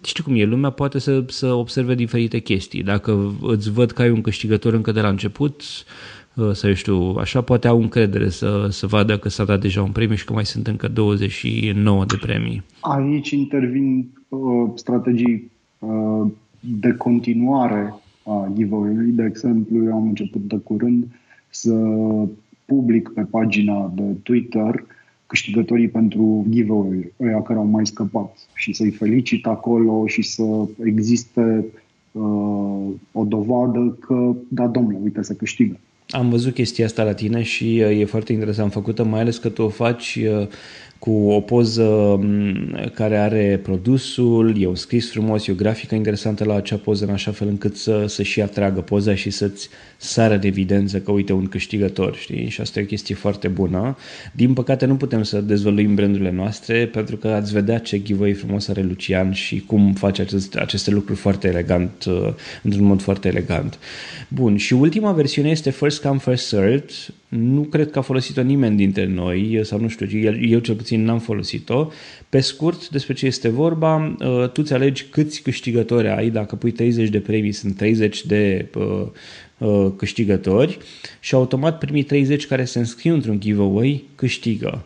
Știi 0.04 0.24
cum 0.24 0.34
e, 0.36 0.44
lumea 0.44 0.70
poate 0.70 0.98
să, 0.98 1.24
să 1.28 1.52
observe 1.52 1.94
diferite 1.94 2.38
chestii. 2.38 2.82
Dacă 2.82 3.34
îți 3.42 3.70
văd 3.70 3.90
că 3.90 4.02
ai 4.02 4.10
un 4.10 4.20
câștigător 4.20 4.72
încă 4.72 4.92
de 4.92 5.00
la 5.00 5.08
început, 5.08 5.62
uh, 6.34 6.50
să 6.52 6.72
știu, 6.72 7.16
așa 7.18 7.40
poate 7.40 7.68
au 7.68 7.80
încredere 7.80 8.28
să, 8.28 8.68
să 8.70 8.86
vadă 8.86 9.18
că 9.18 9.28
s-a 9.28 9.44
dat 9.44 9.60
deja 9.60 9.82
un 9.82 9.90
premiu 9.90 10.14
și 10.14 10.24
că 10.24 10.32
mai 10.32 10.44
sunt 10.44 10.66
încă 10.66 10.88
29 10.88 12.04
de 12.04 12.16
premii. 12.20 12.62
Aici 12.80 13.30
intervin 13.30 14.08
uh, 14.28 14.70
strategii 14.74 15.50
uh, 15.78 16.26
de 16.60 16.92
continuare 16.92 17.94
a 18.24 18.50
giveaway-ului. 18.54 19.10
De 19.10 19.24
exemplu, 19.24 19.84
eu 19.84 19.92
am 19.92 20.06
început 20.06 20.40
de 20.40 20.56
curând 20.56 21.06
să 21.48 21.74
public 22.64 23.08
pe 23.08 23.20
pagina 23.20 23.92
de 23.94 24.02
Twitter 24.22 24.84
câștigătorii 25.34 25.88
pentru 25.88 26.46
giveaway, 26.50 27.12
ăia 27.20 27.42
care 27.42 27.58
au 27.58 27.64
mai 27.64 27.86
scăpat 27.86 28.36
și 28.54 28.72
să-i 28.72 28.90
felicit 28.90 29.46
acolo 29.46 30.06
și 30.06 30.22
să 30.22 30.42
existe 30.84 31.64
uh, 32.12 32.86
o 33.12 33.24
dovadă 33.24 33.98
că, 34.00 34.34
da, 34.48 34.66
domnule, 34.66 34.98
uite, 35.02 35.22
să 35.22 35.32
câștigă. 35.32 35.78
Am 36.08 36.28
văzut 36.28 36.54
chestia 36.54 36.84
asta 36.84 37.02
la 37.02 37.14
tine 37.14 37.42
și 37.42 37.82
uh, 37.84 38.00
e 38.00 38.04
foarte 38.04 38.32
interesant 38.32 38.72
făcută, 38.72 39.04
mai 39.04 39.20
ales 39.20 39.38
că 39.38 39.48
tu 39.48 39.62
o 39.62 39.68
faci 39.68 40.18
uh, 40.40 40.46
cu 41.04 41.28
o 41.30 41.40
poză 41.40 42.20
care 42.94 43.16
are 43.16 43.60
produsul, 43.62 44.60
e 44.60 44.66
un 44.66 44.74
scris 44.74 45.10
frumos, 45.10 45.46
e 45.46 45.52
o 45.52 45.54
grafică 45.54 45.94
interesantă 45.94 46.44
la 46.44 46.54
acea 46.54 46.76
poză 46.76 47.04
în 47.04 47.10
așa 47.10 47.30
fel 47.30 47.48
încât 47.48 47.76
să, 47.76 48.04
să 48.06 48.22
și 48.22 48.40
atragă 48.40 48.80
poza 48.80 49.14
și 49.14 49.30
să-ți 49.30 49.68
sară 49.96 50.36
de 50.36 50.46
evidență 50.46 50.98
că 50.98 51.10
uite 51.10 51.32
un 51.32 51.46
câștigător, 51.46 52.16
știi? 52.16 52.48
Și 52.48 52.60
asta 52.60 52.78
e 52.78 52.82
o 52.82 52.86
chestie 52.86 53.14
foarte 53.14 53.48
bună. 53.48 53.96
Din 54.32 54.52
păcate 54.52 54.86
nu 54.86 54.96
putem 54.96 55.22
să 55.22 55.40
dezvăluim 55.40 55.94
brandurile 55.94 56.30
noastre 56.30 56.86
pentru 56.86 57.16
că 57.16 57.28
ați 57.28 57.52
vedea 57.52 57.78
ce 57.78 58.02
giveaway 58.02 58.32
frumos 58.32 58.68
are 58.68 58.82
Lucian 58.82 59.32
și 59.32 59.60
cum 59.66 59.92
face 59.92 60.22
acest, 60.22 60.54
aceste 60.54 60.90
lucruri 60.90 61.18
foarte 61.18 61.48
elegant, 61.48 62.04
uh, 62.04 62.28
într-un 62.62 62.84
mod 62.84 63.02
foarte 63.02 63.28
elegant. 63.28 63.78
Bun, 64.28 64.56
și 64.56 64.72
ultima 64.72 65.12
versiune 65.12 65.50
este 65.50 65.70
First 65.70 66.02
Come 66.02 66.18
First 66.18 66.46
Served. 66.46 66.90
Nu 67.28 67.60
cred 67.60 67.90
că 67.90 67.98
a 67.98 68.02
folosit-o 68.02 68.42
nimeni 68.42 68.76
dintre 68.76 69.06
noi, 69.06 69.60
sau 69.62 69.80
nu 69.80 69.88
știu, 69.88 70.18
eu, 70.18 70.34
eu 70.40 70.58
cel 70.58 70.74
puțin 70.74 70.93
n-am 71.02 71.18
folosit-o. 71.18 71.88
Pe 72.28 72.40
scurt, 72.40 72.88
despre 72.88 73.14
ce 73.14 73.26
este 73.26 73.48
vorba, 73.48 74.16
uh, 74.20 74.48
tu 74.48 74.62
ți 74.62 74.72
alegi 74.72 75.04
câți 75.04 75.42
câștigători 75.42 76.08
ai, 76.08 76.30
dacă 76.30 76.56
pui 76.56 76.70
30 76.70 77.08
de 77.08 77.20
premii, 77.20 77.52
sunt 77.52 77.76
30 77.76 78.24
de 78.26 78.68
uh, 78.74 79.06
uh, 79.58 79.92
câștigători 79.96 80.78
și 81.20 81.34
automat 81.34 81.78
primii 81.78 82.02
30 82.02 82.46
care 82.46 82.64
se 82.64 82.78
înscriu 82.78 83.14
într-un 83.14 83.40
giveaway 83.40 84.04
câștigă. 84.14 84.84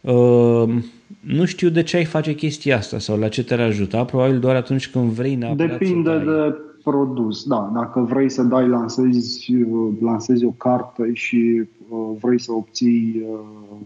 Uh, 0.00 0.74
nu 1.20 1.44
știu 1.44 1.68
de 1.68 1.82
ce 1.82 1.96
ai 1.96 2.04
face 2.04 2.34
chestia 2.34 2.76
asta 2.76 2.98
sau 2.98 3.18
la 3.18 3.28
ce 3.28 3.44
te-ar 3.44 3.60
ajuta, 3.60 4.04
probabil 4.04 4.38
doar 4.38 4.54
atunci 4.54 4.90
când 4.90 5.10
vrei 5.10 5.34
neapărat 5.34 5.78
Depinde 5.78 6.10
să 6.10 6.16
dai. 6.16 6.24
de 6.24 6.54
produs, 6.82 7.44
da. 7.44 7.70
Dacă 7.74 8.00
vrei 8.00 8.30
să 8.30 8.42
dai, 8.42 8.68
lansezi, 8.68 9.52
lansezi 10.00 10.44
o 10.44 10.50
carte 10.50 11.10
și 11.12 11.62
uh, 11.88 12.16
vrei 12.20 12.40
să 12.40 12.52
obții 12.52 13.22
uh, 13.30 13.76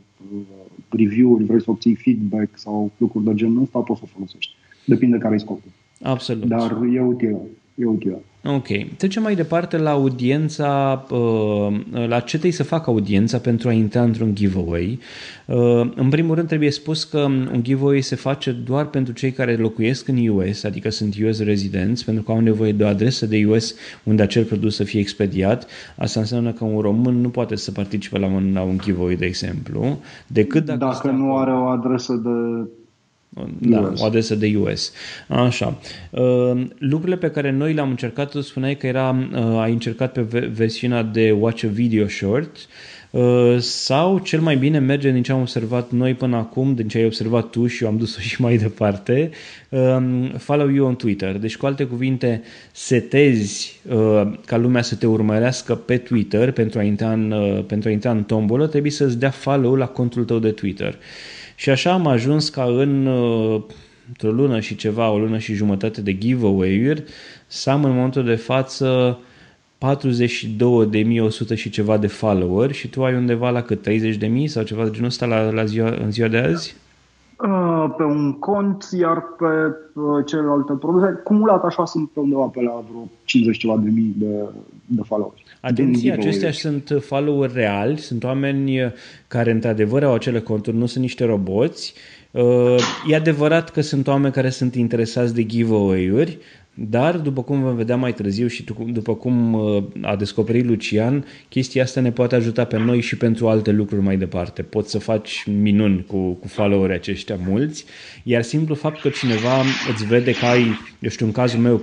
review-uri, 0.89 1.45
vrei 1.45 1.63
să 1.63 1.71
obții 1.71 1.95
feedback 1.95 2.59
sau 2.59 2.93
lucruri 2.97 3.25
de 3.25 3.35
genul 3.35 3.63
ăsta, 3.63 3.79
poți 3.79 4.01
să 4.01 4.07
o 4.09 4.13
folosești. 4.15 4.55
Depinde 4.85 5.19
care 5.19 5.35
e 5.35 5.39
scopul. 5.39 5.71
Absolut. 6.03 6.45
Dar 6.45 6.79
e 6.93 7.01
utilă. 7.01 7.41
E 7.79 7.85
utilă. 7.85 8.23
Ok. 8.45 8.67
Trecem 8.97 9.23
mai 9.23 9.35
departe 9.35 9.77
la 9.77 9.91
audiența, 9.91 11.05
uh, 11.11 11.81
la 12.09 12.21
ce 12.21 12.29
trebuie 12.29 12.53
să 12.53 12.63
facă 12.63 12.91
audiența 12.91 13.39
pentru 13.39 13.69
a 13.69 13.73
intra 13.73 14.03
într-un 14.03 14.35
giveaway. 14.35 14.99
Uh, 15.47 15.91
în 15.95 16.09
primul 16.09 16.35
rând 16.35 16.49
trebuie 16.49 16.71
spus 16.71 17.05
că 17.05 17.19
un 17.53 17.59
giveaway 17.63 18.01
se 18.01 18.17
face 18.17 18.51
doar 18.53 18.87
pentru 18.87 19.13
cei 19.13 19.31
care 19.31 19.57
locuiesc 19.57 20.09
în 20.09 20.29
US, 20.29 20.65
adică 20.65 20.91
sunt 20.91 21.15
US 21.25 21.43
residents, 21.43 22.03
pentru 22.03 22.23
că 22.23 22.33
au 22.33 22.41
nevoie 22.41 22.73
de 22.73 22.85
o 22.85 22.87
adresă 22.87 23.27
de 23.27 23.47
US 23.49 23.75
unde 24.03 24.23
acel 24.23 24.45
produs 24.45 24.75
să 24.75 24.85
fie 24.85 25.01
expediat. 25.01 25.67
Asta 25.97 26.21
înseamnă 26.21 26.53
că 26.53 26.65
un 26.65 26.81
român 26.81 27.21
nu 27.21 27.29
poate 27.29 27.57
să 27.57 27.73
participe 27.73 28.19
la 28.19 28.27
un, 28.27 28.51
la 28.55 28.63
un 28.63 28.79
giveaway, 28.79 29.15
de 29.15 29.27
exemplu, 29.27 29.99
decât 30.27 30.65
dacă, 30.65 30.79
dacă 30.79 31.11
nu 31.11 31.37
are 31.37 31.53
o 31.53 31.67
adresă 31.67 32.15
de 32.15 32.69
da, 33.59 33.81
US. 33.81 34.01
o 34.01 34.05
adresă 34.05 34.35
de 34.35 34.57
US. 34.57 34.93
Așa. 35.29 35.79
Uh, 36.11 36.67
lucrurile 36.79 37.17
pe 37.17 37.31
care 37.31 37.51
noi 37.51 37.73
le-am 37.73 37.91
încercat, 37.91 38.31
tu 38.31 38.41
spuneai 38.41 38.77
că 38.77 38.87
era, 38.87 39.29
uh, 39.33 39.61
ai 39.61 39.73
încercat 39.73 40.13
pe 40.13 40.51
versiunea 40.53 41.03
de 41.03 41.31
Watch 41.31 41.65
a 41.65 41.69
Video 41.69 42.09
Short 42.09 42.57
uh, 43.11 43.57
sau 43.59 44.19
cel 44.19 44.41
mai 44.41 44.57
bine 44.57 44.79
merge 44.79 45.11
din 45.11 45.23
ce 45.23 45.33
am 45.33 45.41
observat 45.41 45.91
noi 45.91 46.15
până 46.15 46.37
acum, 46.37 46.75
din 46.75 46.89
ce 46.89 46.99
ai 46.99 47.05
observat 47.05 47.51
tu 47.51 47.67
și 47.67 47.83
eu 47.83 47.89
am 47.89 47.97
dus-o 47.97 48.21
și 48.29 48.41
mai 48.41 48.57
departe, 48.57 49.31
um, 49.69 50.29
follow 50.29 50.69
you 50.69 50.87
on 50.87 50.97
Twitter. 50.97 51.39
Deci, 51.39 51.57
cu 51.57 51.67
alte 51.67 51.85
cuvinte, 51.85 52.43
setezi 52.73 53.81
ca 54.47 54.57
lumea 54.57 54.83
să 54.83 54.95
te 54.95 55.07
urmărească 55.07 55.75
pe 55.75 55.97
Twitter 55.97 56.51
pentru 56.51 56.79
a 56.79 56.83
intra 56.83 57.13
în, 57.13 57.35
pentru 57.67 57.89
a 57.89 57.93
intra 57.93 58.11
în 58.11 58.23
tombolă, 58.23 58.67
trebuie 58.67 58.93
să-ți 58.93 59.19
dea 59.19 59.31
follow 59.31 59.75
la 59.75 59.87
contul 59.87 60.25
tău 60.25 60.39
de 60.39 60.51
Twitter. 60.51 60.99
Și 61.59 61.71
așa 61.71 61.93
am 61.93 62.07
ajuns 62.07 62.49
ca 62.49 62.65
în 62.65 63.07
uh, 63.07 63.63
o 64.23 64.29
lună 64.29 64.61
și 64.61 64.77
ceva, 64.77 65.11
o 65.11 65.19
lună 65.19 65.39
și 65.39 65.55
jumătate 65.55 66.01
de 66.01 66.19
giveaway-uri, 66.19 67.05
să 67.47 67.71
am 67.71 67.85
în 67.85 67.91
momentul 67.91 68.25
de 68.25 68.35
față 68.35 69.19
42.100 69.79 71.55
și 71.55 71.71
ceva 71.71 71.97
de 71.97 72.07
follower 72.07 72.73
și 72.73 72.89
tu 72.89 73.05
ai 73.05 73.15
undeva 73.15 73.51
la 73.51 73.63
cât? 73.63 73.89
30.000 73.89 74.45
sau 74.45 74.63
ceva 74.63 74.85
de 74.85 74.91
genul 74.91 75.07
ăsta 75.07 75.27
la, 75.27 75.51
la 75.51 75.65
ziua, 75.65 75.89
în 75.89 76.11
ziua 76.11 76.29
de 76.29 76.39
azi? 76.39 76.77
Uh, 77.43 77.95
pe 77.97 78.03
un 78.03 78.39
cont, 78.39 78.89
iar 79.01 79.23
pe 79.39 79.45
uh, 80.01 80.25
celelalte 80.27 80.73
produse, 80.73 81.21
cumulat 81.25 81.65
așa 81.65 81.85
sunt 81.85 82.11
pe 82.11 82.21
undeva 82.21 82.45
pe 82.47 82.63
la 82.63 82.83
vreo 82.91 83.09
50 83.25 83.59
ceva 83.59 83.77
de 83.77 83.91
mii 83.91 84.15
de, 84.17 84.45
de 84.87 85.03
followers. 85.05 85.41
Atenție, 85.61 86.13
acestea 86.13 86.53
sunt 86.53 86.99
follower 87.01 87.53
reali, 87.53 87.99
sunt 87.99 88.25
oameni 88.25 88.93
care 89.29 89.51
într-adevăr 89.51 90.05
au 90.05 90.15
acele 90.15 90.41
conturi, 90.41 90.77
nu 90.77 90.87
sunt 90.87 91.03
niște 91.03 91.25
roboți. 91.25 91.95
Uh, 92.31 92.77
e 93.11 93.15
adevărat 93.15 93.71
că 93.71 93.81
sunt 93.81 94.07
oameni 94.07 94.33
care 94.33 94.51
sunt 94.51 94.75
interesați 94.75 95.35
de 95.35 95.47
giveaway-uri, 95.47 96.39
dar, 96.81 97.17
după 97.17 97.43
cum 97.43 97.63
vom 97.63 97.77
vedea 97.77 97.97
mai 97.97 98.13
târziu 98.13 98.47
și 98.47 98.65
după 98.93 99.15
cum 99.15 99.55
uh, 99.55 99.83
a 100.03 100.17
descoperit 100.17 100.65
Lucian, 100.65 101.25
chestia 101.49 101.83
asta 101.83 102.01
ne 102.01 102.11
poate 102.11 102.35
ajuta 102.35 102.65
pe 102.65 102.79
noi 102.79 103.01
și 103.01 103.17
pentru 103.17 103.49
alte 103.49 103.71
lucruri 103.71 104.03
mai 104.03 104.17
departe. 104.17 104.63
Poți 104.63 104.91
să 104.91 104.99
faci 104.99 105.45
minuni 105.61 106.05
cu, 106.07 106.33
cu 106.33 106.49
followerii 106.49 106.95
aceștia 106.95 107.39
mulți, 107.47 107.85
iar 108.23 108.43
simplu 108.43 108.75
fapt 108.75 109.01
că 109.01 109.09
cineva 109.09 109.61
îți 109.93 110.07
vede 110.07 110.33
că 110.33 110.47
ai, 110.47 110.67
eu 111.01 111.11
știu, 111.11 111.27
în 111.27 111.33
cazul 111.33 111.61
meu, 111.61 111.83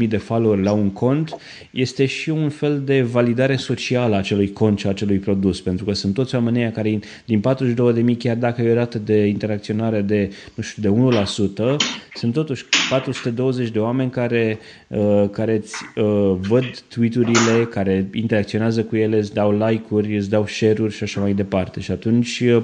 42.000 0.00 0.08
de 0.08 0.16
followeri 0.16 0.62
la 0.62 0.72
un 0.72 0.90
cont, 0.90 1.36
este 1.70 2.06
și 2.06 2.30
un 2.30 2.48
fel 2.48 2.82
de 2.84 3.02
validare 3.02 3.56
socială 3.56 4.14
a 4.14 4.18
acelui 4.18 4.52
cont 4.52 4.78
și 4.78 4.86
a 4.86 4.90
acelui 4.90 5.18
produs, 5.18 5.60
pentru 5.60 5.84
că 5.84 5.92
sunt 5.92 6.14
toți 6.14 6.34
oamenii 6.34 6.70
care 6.70 6.98
din 7.24 7.42
42.000, 8.10 8.16
chiar 8.18 8.36
dacă 8.36 8.62
e 8.62 8.70
o 8.70 8.74
rată 8.74 8.98
de 8.98 9.26
interacționare 9.26 10.00
de, 10.00 10.30
nu 10.54 10.62
știu, 10.62 10.82
de 10.82 11.18
1%, 11.74 11.76
sunt 12.14 12.32
totuși 12.32 12.64
420 12.90 13.70
de 13.70 13.78
oameni 13.78 13.87
oameni 13.88 14.10
care, 14.10 14.58
uh, 14.88 15.24
care 15.30 15.54
îți 15.56 15.74
uh, 15.96 16.36
văd 16.40 16.64
tweet-urile, 16.88 17.64
care 17.70 18.08
interacționează 18.12 18.84
cu 18.84 18.96
ele, 18.96 19.18
îți 19.18 19.34
dau 19.34 19.66
like-uri, 19.66 20.16
îți 20.16 20.30
dau 20.30 20.46
share-uri 20.46 20.94
și 20.94 21.02
așa 21.02 21.20
mai 21.20 21.32
departe. 21.32 21.80
Și 21.80 21.90
atunci 21.90 22.40
uh, 22.40 22.62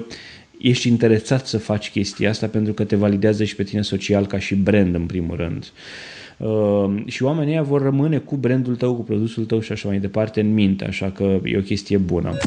ești 0.57 0.87
interesat 0.87 1.47
să 1.47 1.57
faci 1.57 1.91
chestia 1.91 2.29
asta 2.29 2.47
pentru 2.47 2.73
că 2.73 2.83
te 2.83 2.95
validează 2.95 3.43
și 3.43 3.55
pe 3.55 3.63
tine 3.63 3.81
social 3.81 4.25
ca 4.25 4.39
și 4.39 4.55
brand 4.55 4.95
în 4.95 5.05
primul 5.05 5.35
rând. 5.35 5.71
Uh, 6.37 7.03
și 7.05 7.23
oamenii 7.23 7.53
ăia 7.53 7.61
vor 7.61 7.81
rămâne 7.81 8.17
cu 8.17 8.35
brandul 8.35 8.75
tău, 8.75 8.95
cu 8.95 9.01
produsul 9.01 9.45
tău 9.45 9.59
și 9.59 9.71
așa 9.71 9.87
mai 9.87 9.99
departe 9.99 10.39
în 10.39 10.53
minte, 10.53 10.85
așa 10.85 11.11
că 11.11 11.39
e 11.43 11.57
o 11.57 11.61
chestie 11.61 11.97
bună. 11.97 12.37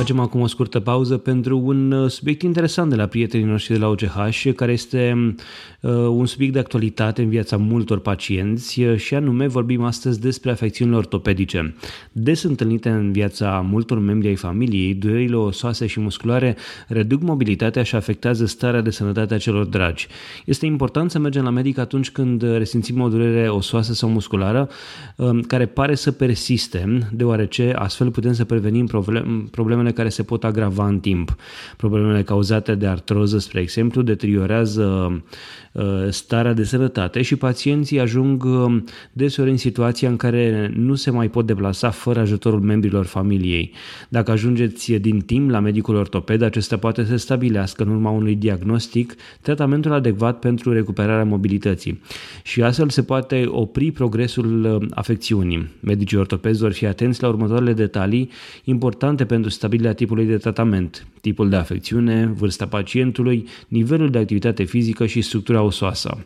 Facem 0.00 0.18
acum 0.18 0.40
o 0.40 0.46
scurtă 0.46 0.80
pauză 0.80 1.16
pentru 1.16 1.58
un 1.58 1.92
uh, 1.92 2.10
subiect 2.10 2.42
interesant 2.42 2.90
de 2.90 2.96
la 2.96 3.06
prietenii 3.06 3.46
noștri 3.46 3.72
de 3.72 3.78
la 3.78 3.88
OCH, 3.88 4.52
care 4.56 4.72
este 4.72 5.34
uh, 5.80 5.92
un 5.92 6.26
subiect 6.26 6.52
de 6.52 6.58
actualitate 6.58 7.22
în 7.22 7.28
viața 7.28 7.56
multor 7.56 7.98
pacienți 7.98 8.82
uh, 8.82 8.96
și 8.96 9.14
anume 9.14 9.46
vorbim 9.46 9.82
astăzi 9.82 10.20
despre 10.20 10.50
afecțiunile 10.50 10.96
ortopedice. 10.96 11.74
Des 12.12 12.42
întâlnite 12.42 12.88
în 12.88 13.12
viața 13.12 13.66
multor 13.70 13.98
membri 13.98 14.28
ai 14.28 14.34
familiei, 14.34 14.94
durerile 14.94 15.36
osoase 15.36 15.86
și 15.86 16.00
musculare 16.00 16.56
reduc 16.88 17.22
mobilitatea 17.22 17.82
și 17.82 17.94
afectează 17.94 18.46
starea 18.46 18.80
de 18.80 18.90
sănătate 18.90 19.34
a 19.34 19.38
celor 19.38 19.64
dragi. 19.64 20.06
Este 20.44 20.66
important 20.66 21.10
să 21.10 21.18
mergem 21.18 21.44
la 21.44 21.50
medic 21.50 21.78
atunci 21.78 22.10
când 22.10 22.42
resimțim 22.42 23.00
o 23.00 23.08
durere 23.08 23.48
osoasă 23.48 23.92
sau 23.92 24.08
musculară 24.08 24.68
care 25.46 25.66
pare 25.66 25.94
să 25.94 26.10
persiste, 26.12 27.08
deoarece 27.12 27.72
astfel 27.76 28.10
putem 28.10 28.32
să 28.32 28.44
prevenim 28.44 28.86
problemele 29.50 29.89
problemele 29.90 29.96
care 29.96 30.08
se 30.08 30.22
pot 30.22 30.44
agrava 30.44 30.86
în 30.86 30.98
timp. 31.00 31.36
Problemele 31.76 32.22
cauzate 32.22 32.74
de 32.74 32.86
artroză, 32.86 33.38
spre 33.38 33.60
exemplu, 33.60 34.02
deteriorează 34.02 34.88
Uh, 35.10 35.16
starea 36.08 36.52
de 36.52 36.64
sănătate 36.64 37.22
și 37.22 37.36
pacienții 37.36 38.00
ajung 38.00 38.44
uh, 38.44 38.82
deseori 39.12 39.50
în 39.50 39.56
situația 39.56 40.08
în 40.08 40.16
care 40.16 40.72
nu 40.74 40.94
se 40.94 41.10
mai 41.10 41.28
pot 41.28 41.46
deplasa 41.46 41.90
fără 41.90 42.20
ajutorul 42.20 42.60
membrilor 42.60 43.04
familiei. 43.04 43.72
Dacă 44.08 44.30
ajungeți 44.30 44.92
din 44.92 45.20
timp 45.20 45.50
la 45.50 45.60
medicul 45.60 45.94
ortoped, 45.94 46.42
acesta 46.42 46.76
poate 46.76 47.04
să 47.04 47.16
stabilească 47.16 47.82
în 47.82 47.88
urma 47.88 48.10
unui 48.10 48.34
diagnostic 48.34 49.14
tratamentul 49.40 49.92
adecvat 49.92 50.38
pentru 50.38 50.72
recuperarea 50.72 51.24
mobilității 51.24 52.00
și 52.42 52.62
astfel 52.62 52.88
se 52.88 53.02
poate 53.02 53.44
opri 53.46 53.90
progresul 53.90 54.64
uh, 54.64 54.88
afecțiunii. 54.90 55.70
Medicii 55.80 56.18
ortopezi 56.18 56.60
vor 56.60 56.72
fi 56.72 56.86
atenți 56.86 57.22
la 57.22 57.28
următoarele 57.28 57.72
detalii 57.72 58.30
importante 58.64 59.24
pentru 59.24 59.50
stabilirea 59.50 59.94
tipului 59.94 60.24
de 60.24 60.36
tratament, 60.36 61.06
tipul 61.20 61.48
de 61.48 61.56
afecțiune, 61.56 62.26
vârsta 62.26 62.66
pacientului, 62.66 63.48
nivelul 63.68 64.10
de 64.10 64.18
activitate 64.18 64.64
fizică 64.64 65.06
și 65.06 65.20
structura 65.20 65.59
osoasă. 65.60 66.16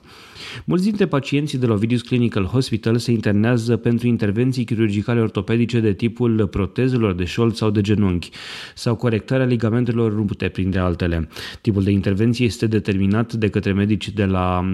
Mulți 0.64 0.85
dintre 0.85 1.07
pacienții 1.07 1.59
de 1.59 1.66
la 1.66 1.72
Ovidius 1.72 2.03
Clinical 2.03 2.45
Hospital 2.45 2.99
se 2.99 3.12
internează 3.12 3.76
pentru 3.76 4.07
intervenții 4.07 4.64
chirurgicale 4.64 5.20
ortopedice 5.20 5.80
de 5.80 5.93
tipul 5.93 6.47
protezelor 6.47 7.12
de 7.12 7.24
șold 7.24 7.55
sau 7.55 7.70
de 7.70 7.80
genunchi 7.80 8.30
sau 8.74 8.95
corectarea 8.95 9.47
ligamentelor 9.47 10.14
rupte, 10.14 10.49
printre 10.49 10.80
altele. 10.80 11.28
Tipul 11.61 11.82
de 11.82 11.91
intervenție 11.91 12.45
este 12.45 12.66
determinat 12.66 13.32
de 13.32 13.49
către 13.49 13.72
medici 13.72 14.11
de 14.11 14.24
la 14.24 14.64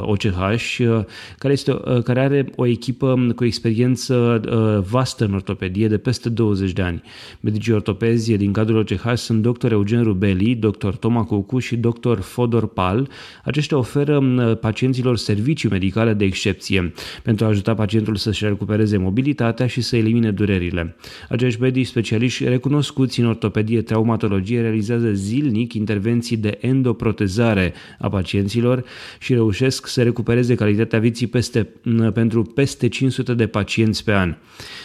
OCH, 0.00 0.78
uh, 0.78 1.04
care, 1.38 1.52
este, 1.52 1.72
uh, 1.72 2.02
care 2.02 2.20
are 2.20 2.52
o 2.56 2.66
echipă 2.66 3.32
cu 3.36 3.44
experiență 3.44 4.40
uh, 4.44 4.84
vastă 4.90 5.24
în 5.24 5.34
ortopedie 5.34 5.88
de 5.88 5.98
peste 5.98 6.28
20 6.28 6.72
de 6.72 6.82
ani. 6.82 7.02
Medicii 7.40 7.72
ortopezi 7.72 8.36
din 8.36 8.52
cadrul 8.52 8.78
OCH 8.78 9.12
sunt 9.14 9.42
dr. 9.42 9.72
Eugen 9.72 10.02
Rubeli, 10.02 10.54
dr. 10.54 10.88
Toma 10.88 11.24
Cucu 11.24 11.58
și 11.58 11.76
dr. 11.76 12.18
Fodor 12.18 12.66
Pal. 12.68 13.08
Aceștia 13.44 13.76
oferă 13.76 14.20
pacienților 14.60 15.16
servicii 15.18 15.68
medicale 15.68 16.12
de 16.12 16.24
excepție 16.24 16.92
pentru 17.22 17.44
a 17.44 17.48
ajuta 17.48 17.74
pacientul 17.74 18.16
să-și 18.16 18.44
recupereze 18.44 18.96
mobilitatea 18.96 19.66
și 19.66 19.80
să 19.80 19.96
elimine 19.96 20.30
durerile. 20.30 20.96
Acești 21.28 21.60
medici 21.60 21.86
specialiști 21.86 22.44
recunoscuți 22.48 23.20
în 23.20 23.26
ortopedie 23.26 23.82
traumatologie 23.82 24.60
realizează 24.60 25.12
zilnic 25.12 25.72
intervenții 25.72 26.36
de 26.36 26.58
endoprotezare 26.60 27.72
a 27.98 28.08
pacienților 28.08 28.84
și 29.18 29.32
reușesc 29.32 29.86
să 29.86 30.02
recupereze 30.02 30.54
calitatea 30.54 30.98
vieții 30.98 31.26
peste, 31.26 31.68
pentru 32.14 32.42
peste 32.42 32.88
500 32.88 33.34
de 33.34 33.46
pacienți 33.46 34.04
pe 34.04 34.12
an. 34.12 34.36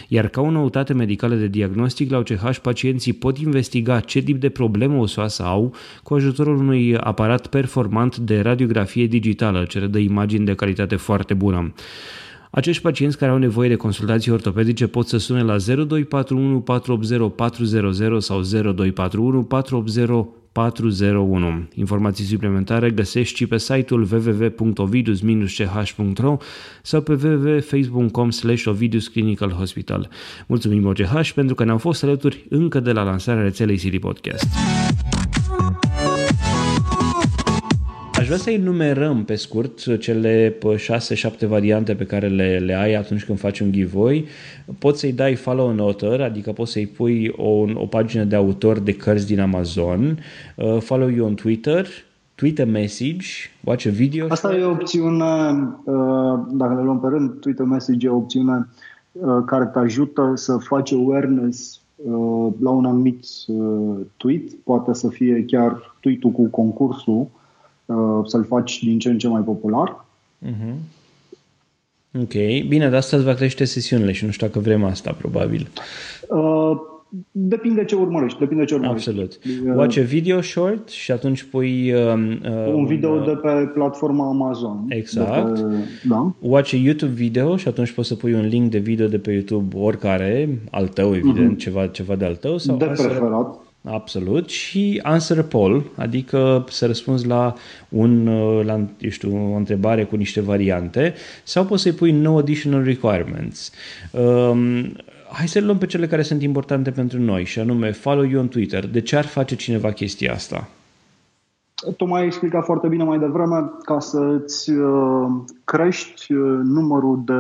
Iar 0.08 0.28
ca 0.28 0.42
o 0.42 0.52
noutate 0.52 0.94
medicală 0.94 1.36
de 1.36 1.48
diagnostic, 1.48 2.12
la 2.12 2.18
OCH 2.18 2.58
pacienții 2.62 3.14
pot 3.14 3.38
investiga 3.38 4.00
ce 4.00 4.22
tip 4.22 4.40
de 4.40 4.50
problemă 4.50 4.98
osoasă 4.98 5.44
au 5.44 5.76
cu 6.04 6.14
ajutorul 6.14 6.58
unui 6.58 6.98
aparat 6.98 7.48
performant 7.48 8.18
de 8.18 8.40
radiografie 8.40 9.06
digitală 9.06 9.64
ce 9.64 9.80
redă 9.80 9.98
imagini 9.98 10.13
imagini 10.14 10.46
de 10.46 10.54
calitate 10.54 10.96
foarte 10.96 11.34
bună. 11.34 11.74
Acești 12.52 12.82
pacienți 12.82 13.18
care 13.18 13.32
au 13.32 13.38
nevoie 13.38 13.70
de 13.70 13.76
consultații 13.76 14.32
ortopedice 14.32 14.88
pot 14.88 15.08
să 15.08 15.18
sune 15.18 15.42
la 15.42 15.56
0241 15.58 16.60
480 16.60 17.32
400 17.36 18.20
sau 18.20 18.42
0241 18.42 19.44
480 19.44 20.10
401. 20.52 21.68
Informații 21.76 22.26
suplimentare 22.26 22.90
găsești 22.90 23.38
și 23.38 23.48
pe 23.48 23.58
site-ul 23.58 24.08
www.ovidus-ch.ro 24.12 26.38
sau 26.82 27.02
pe 27.02 27.20
www.facebook.com 27.24 28.30
slash 28.30 28.66
Ovidus 28.66 29.08
Clinical 29.08 29.50
Hospital. 29.50 30.10
Mulțumim 30.48 30.86
OCH 30.86 31.30
pentru 31.36 31.56
că 31.56 31.64
ne-au 31.64 31.78
fost 31.78 32.04
alături 32.04 32.46
încă 32.50 32.80
de 32.80 32.92
la 32.92 33.04
lansarea 33.04 33.44
rețelei 33.44 33.78
City 33.78 34.00
Podcast. 34.00 34.48
Aș 38.34 38.40
vrea 38.40 38.54
să 38.54 38.62
enumerăm 38.62 39.24
pe 39.24 39.36
scurt 39.36 39.98
cele 40.00 40.58
6-7 41.44 41.48
variante 41.48 41.94
pe 41.94 42.06
care 42.06 42.28
le, 42.28 42.58
le 42.58 42.74
ai 42.76 42.94
atunci 42.94 43.26
când 43.26 43.40
faci 43.40 43.60
un 43.60 43.72
giveaway. 43.72 44.26
Poți 44.80 45.00
să-i 45.00 45.12
dai 45.12 45.36
follow 45.36 45.70
an 45.70 45.80
author, 45.80 46.22
adică 46.22 46.52
poți 46.52 46.72
să-i 46.72 46.88
pui 46.88 47.34
o, 47.38 47.50
o 47.74 47.86
pagină 47.86 48.24
de 48.24 48.36
autor 48.36 48.80
de 48.80 48.94
cărți 48.96 49.28
din 49.28 49.40
Amazon, 49.40 50.20
uh, 50.56 50.78
follow 50.80 51.08
you 51.08 51.28
on 51.28 51.34
Twitter, 51.34 51.88
Twitter 52.36 52.66
message, 52.66 53.26
watch 53.64 53.88
a 53.88 53.90
video. 53.90 54.26
Asta 54.30 54.56
e 54.56 54.64
o 54.64 54.70
opțiune, 54.70 55.24
uh, 55.84 56.40
dacă 56.52 56.74
le 56.76 56.82
luăm 56.84 57.00
pe 57.00 57.08
rând, 57.08 57.40
Twitter 57.40 57.66
message 57.66 58.08
e 58.08 58.10
o 58.10 58.16
opțiune 58.16 58.68
uh, 59.12 59.44
care 59.46 59.66
te 59.66 59.80
ajută 59.80 60.32
să 60.36 60.58
faci 60.58 60.94
awareness 60.94 61.82
uh, 61.96 62.54
la 62.62 62.70
un 62.70 62.86
anumit 62.86 63.26
uh, 63.48 63.96
tweet, 64.18 64.54
poate 64.64 64.94
să 64.94 65.08
fie 65.08 65.46
chiar 65.48 65.96
tweet-ul 66.00 66.32
cu 66.32 66.44
concursul, 66.44 67.28
Uh, 67.28 67.42
să-l 68.26 68.44
faci 68.44 68.84
din 68.84 69.00
ce 69.00 69.10
în 69.10 69.18
ce 69.18 69.28
mai 69.28 69.42
popular. 69.42 70.06
Uh-huh. 70.46 70.74
Ok, 72.22 72.34
bine, 72.68 72.90
dar 72.90 72.94
asta 72.94 73.16
îți 73.16 73.26
va 73.26 73.34
crește 73.34 73.64
sesiunile 73.64 74.12
și 74.12 74.26
nu 74.26 74.32
știu 74.32 74.48
dacă 74.48 74.60
vrem 74.60 74.84
asta, 74.84 75.12
probabil. 75.12 75.68
Uh, 76.30 76.72
depinde 77.32 77.86
ce 77.86 77.96
urmărești, 77.96 78.40
depinde 78.40 78.66
ce 78.66 78.74
urmărești. 78.74 79.10
Absolut. 79.10 79.40
Uh, 79.66 79.76
Watch 79.76 79.98
a 79.98 80.02
video 80.02 80.42
short 80.42 80.90
și 80.90 81.12
atunci 81.12 81.44
pui... 81.44 81.94
Uh, 81.94 82.38
uh, 82.46 82.74
un 82.74 82.86
video 82.86 83.10
uh, 83.10 83.26
de 83.26 83.32
pe 83.32 83.72
platforma 83.74 84.28
Amazon. 84.28 84.86
Exact. 84.88 85.54
Pe, 85.54 85.76
da. 86.08 86.34
Watch 86.40 86.74
a 86.74 86.78
YouTube 86.78 87.12
video 87.12 87.58
și 87.58 87.68
atunci 87.68 87.92
poți 87.92 88.08
să 88.08 88.16
pui 88.16 88.34
un 88.34 88.46
link 88.46 88.70
de 88.70 88.78
video 88.78 89.08
de 89.08 89.18
pe 89.18 89.32
YouTube 89.32 89.78
oricare, 89.78 90.60
al 90.72 90.88
tău, 90.88 91.16
evident, 91.16 91.56
uh-huh. 91.56 91.60
ceva, 91.60 91.88
ceva 91.88 92.16
de 92.16 92.26
al 92.26 92.36
tău. 92.36 92.58
Sau 92.58 92.78
de 92.78 92.86
preferat. 92.86 93.63
Absolut. 93.86 94.50
Și 94.50 95.00
answer 95.04 95.38
a 95.38 95.42
poll, 95.42 95.84
adică 95.96 96.66
să 96.70 96.86
răspunzi 96.86 97.28
la, 97.28 97.54
un, 97.90 98.26
la 98.66 98.74
eu 98.98 99.10
știu, 99.10 99.54
o 99.54 99.56
întrebare 99.56 100.04
cu 100.04 100.16
niște 100.16 100.42
variante 100.42 101.14
sau 101.44 101.66
poți 101.66 101.82
să-i 101.82 101.92
pui 101.92 102.12
no 102.12 102.38
additional 102.38 102.84
requirements. 102.84 103.72
Um, 104.12 104.96
hai 105.32 105.48
să 105.48 105.62
luăm 105.62 105.78
pe 105.78 105.86
cele 105.86 106.08
care 106.08 106.22
sunt 106.22 106.42
importante 106.42 106.92
pentru 106.92 107.20
noi 107.20 107.44
și 107.44 107.60
anume 107.60 107.92
follow 107.92 108.24
you 108.24 108.42
on 108.42 108.48
Twitter. 108.48 108.88
De 108.88 109.02
ce 109.02 109.16
ar 109.16 109.26
face 109.26 109.56
cineva 109.56 109.92
chestia 109.92 110.34
asta? 110.34 110.70
Tu 111.98 112.06
m-ai 112.06 112.26
explicat 112.26 112.64
foarte 112.64 112.88
bine 112.88 113.04
mai 113.04 113.20
devreme 113.20 113.72
ca 113.86 114.00
să-ți 114.00 114.72
uh, 114.72 115.28
crești 115.64 116.34
uh, 116.34 116.60
numărul 116.64 117.22
de, 117.26 117.34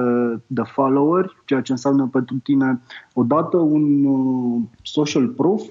de 0.47 0.61
followeri, 0.65 1.37
ceea 1.45 1.61
ce 1.61 1.71
înseamnă 1.71 2.09
pentru 2.11 2.35
tine 2.43 2.81
odată 3.13 3.57
un 3.57 4.05
uh, 4.05 4.61
social 4.81 5.27
proof 5.27 5.61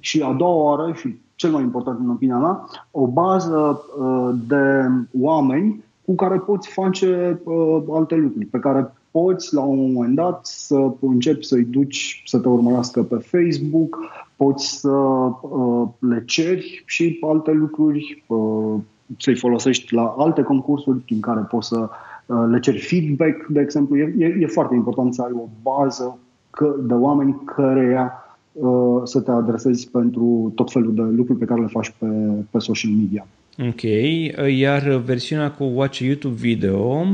și 0.00 0.22
a 0.22 0.32
doua 0.32 0.62
oară, 0.62 0.92
și 0.92 1.18
cel 1.34 1.50
mai 1.50 1.62
important 1.62 1.98
în 1.98 2.10
opinia 2.10 2.36
mea, 2.36 2.64
o 2.90 3.06
bază 3.06 3.82
uh, 3.98 4.30
de 4.46 4.86
oameni 5.20 5.84
cu 6.04 6.14
care 6.14 6.38
poți 6.38 6.68
face 6.68 7.40
uh, 7.44 7.82
alte 7.92 8.14
lucruri, 8.14 8.44
pe 8.44 8.58
care 8.58 8.92
poți 9.10 9.54
la 9.54 9.60
un 9.60 9.92
moment 9.92 10.14
dat 10.14 10.46
să 10.46 10.90
începi 11.00 11.44
să-i 11.44 11.64
duci 11.64 12.22
să 12.26 12.38
te 12.38 12.48
urmărească 12.48 13.02
pe 13.02 13.16
Facebook, 13.16 13.98
poți 14.36 14.80
să 14.80 14.90
uh, 14.90 15.88
le 15.98 16.22
ceri 16.26 16.82
și 16.86 17.18
alte 17.20 17.50
lucruri, 17.50 18.24
să-i 19.18 19.36
folosești 19.36 19.94
la 19.94 20.14
alte 20.18 20.42
concursuri 20.42 21.04
în 21.08 21.20
care 21.20 21.40
poți 21.40 21.68
să 21.68 21.88
le 22.50 22.60
ceri 22.60 22.78
feedback, 22.78 23.46
de 23.46 23.60
exemplu. 23.60 23.96
E, 23.96 24.14
e, 24.18 24.36
e 24.40 24.46
foarte 24.46 24.74
important 24.74 25.14
să 25.14 25.22
ai 25.22 25.32
o 25.34 25.48
bază 25.62 26.18
de 26.86 26.94
oameni 26.94 27.42
căreia 27.44 28.12
Uh, 28.12 28.29
să 29.04 29.20
te 29.20 29.30
adresezi 29.30 29.90
pentru 29.90 30.52
tot 30.54 30.72
felul 30.72 30.94
de 30.94 31.02
lucruri 31.02 31.38
pe 31.38 31.44
care 31.44 31.60
le 31.60 31.66
faci 31.66 31.94
pe, 31.98 32.06
pe 32.50 32.58
social 32.58 32.92
media. 32.92 33.26
Ok, 33.68 33.82
iar 34.58 34.88
versiunea 34.88 35.50
cu 35.50 35.64
Watch 35.64 35.98
YouTube 35.98 36.34
Video, 36.34 37.04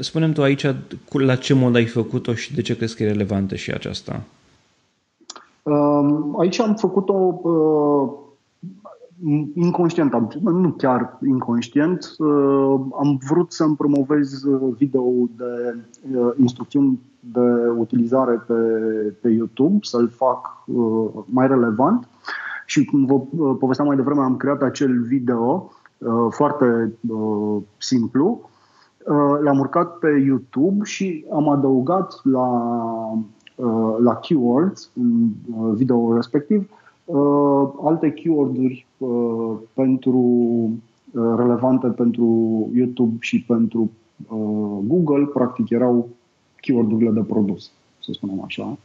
spunem 0.00 0.32
tu 0.32 0.42
aici 0.42 0.66
la 1.12 1.34
ce 1.34 1.54
mod 1.54 1.74
ai 1.74 1.86
făcut-o 1.86 2.34
și 2.34 2.54
de 2.54 2.62
ce 2.62 2.76
crezi 2.76 2.96
că 2.96 3.02
e 3.02 3.06
relevantă 3.06 3.54
și 3.54 3.70
aceasta? 3.70 4.22
Um, 5.62 6.36
aici 6.40 6.60
am 6.60 6.74
făcut-o 6.74 7.40
uh, 9.24 9.42
inconștient, 9.54 10.34
nu 10.40 10.70
chiar 10.70 11.18
inconștient, 11.26 12.14
uh, 12.18 12.80
am 12.98 13.18
vrut 13.28 13.52
să-mi 13.52 13.76
promovez 13.76 14.42
video 14.76 15.04
de 15.36 15.76
uh, 16.14 16.30
instrucțiuni 16.36 17.00
de 17.20 17.68
utilizare 17.76 18.42
pe, 18.46 18.54
pe 19.20 19.28
YouTube, 19.28 19.78
să-l 19.82 20.08
fac 20.08 20.64
mai 21.24 21.46
relevant. 21.46 22.08
Și 22.66 22.84
cum 22.84 23.04
vă 23.04 23.18
povesteam 23.54 23.86
mai 23.88 23.96
devreme, 23.96 24.20
am 24.20 24.36
creat 24.36 24.62
acel 24.62 25.02
video 25.02 25.72
foarte 26.30 26.92
simplu, 27.76 28.50
l-am 29.42 29.58
urcat 29.58 29.98
pe 29.98 30.08
YouTube 30.08 30.84
și 30.84 31.24
am 31.32 31.48
adăugat 31.48 32.20
la 32.22 32.48
Uh, 33.60 33.96
la 33.98 34.16
keywords 34.16 34.90
în 34.94 35.28
uh, 35.56 35.72
video 35.74 36.14
respectiv, 36.14 36.60
uh, 36.60 36.78
alte 37.82 38.12
keyword-uri 38.12 38.86
pentru 39.74 40.24
relevante 41.36 41.86
pentru 41.86 42.26
YouTube 42.74 43.16
și 43.20 43.44
pentru 43.44 43.90
Google, 44.86 45.24
practic 45.24 45.70
erau 45.70 46.08
keyword-urile 46.60 47.10
de 47.10 47.20
produs, 47.20 47.70
să 47.98 48.12
spunem 48.12 48.42
așa. 48.44 48.78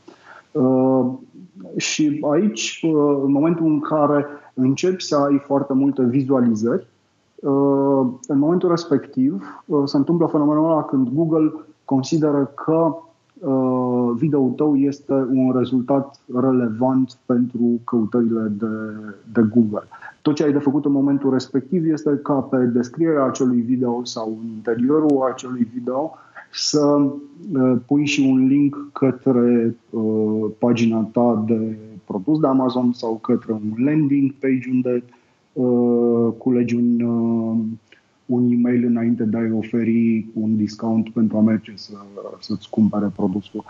Și 1.77 2.25
aici, 2.31 2.79
în 3.23 3.31
momentul 3.31 3.65
în 3.65 3.79
care 3.79 4.25
începi 4.53 5.03
să 5.03 5.15
ai 5.15 5.41
foarte 5.45 5.73
multe 5.73 6.03
vizualizări, 6.03 6.87
în 8.27 8.37
momentul 8.37 8.69
respectiv 8.69 9.63
se 9.85 9.97
întâmplă 9.97 10.27
fenomenul 10.27 10.71
ăla 10.71 10.83
când 10.83 11.09
Google 11.09 11.53
consideră 11.85 12.51
că 12.65 12.95
Uh, 12.95 13.04
video-ul 14.15 14.51
tău 14.55 14.75
este 14.75 15.13
un 15.13 15.53
rezultat 15.57 16.19
relevant 16.33 17.17
pentru 17.25 17.79
căutările 17.83 18.51
de, 18.57 18.65
de 19.33 19.41
Google. 19.53 19.87
Tot 20.21 20.35
ce 20.35 20.43
ai 20.43 20.51
de 20.51 20.59
făcut 20.59 20.85
în 20.85 20.91
momentul 20.91 21.31
respectiv 21.31 21.91
este 21.91 22.19
ca 22.23 22.33
pe 22.33 22.57
descrierea 22.57 23.23
acelui 23.23 23.61
video 23.61 24.03
sau 24.03 24.37
în 24.41 24.47
interiorul 24.47 25.29
acelui 25.31 25.67
video 25.73 26.13
să 26.51 26.85
uh, 27.53 27.75
pui 27.85 28.05
și 28.05 28.21
un 28.29 28.47
link 28.47 28.87
către 28.93 29.75
uh, 29.89 30.45
pagina 30.57 31.09
ta 31.11 31.43
de 31.47 31.77
produs 32.05 32.39
de 32.39 32.47
Amazon 32.47 32.93
sau 32.93 33.15
către 33.15 33.51
un 33.51 33.85
landing 33.85 34.33
page 34.33 34.69
unde 34.71 35.03
uh, 35.53 36.33
culegi 36.37 36.75
un, 36.75 37.01
uh, 37.01 37.57
un 38.25 38.51
e-mail 38.51 38.85
înainte 38.85 39.23
de 39.23 39.37
a-i 39.37 39.51
oferi 39.51 40.25
un 40.33 40.55
discount 40.55 41.09
pentru 41.09 41.37
a 41.37 41.41
merge 41.41 41.71
să, 41.75 41.93
să-ți 42.39 42.69
cumpere 42.69 43.11
produsul. 43.15 43.63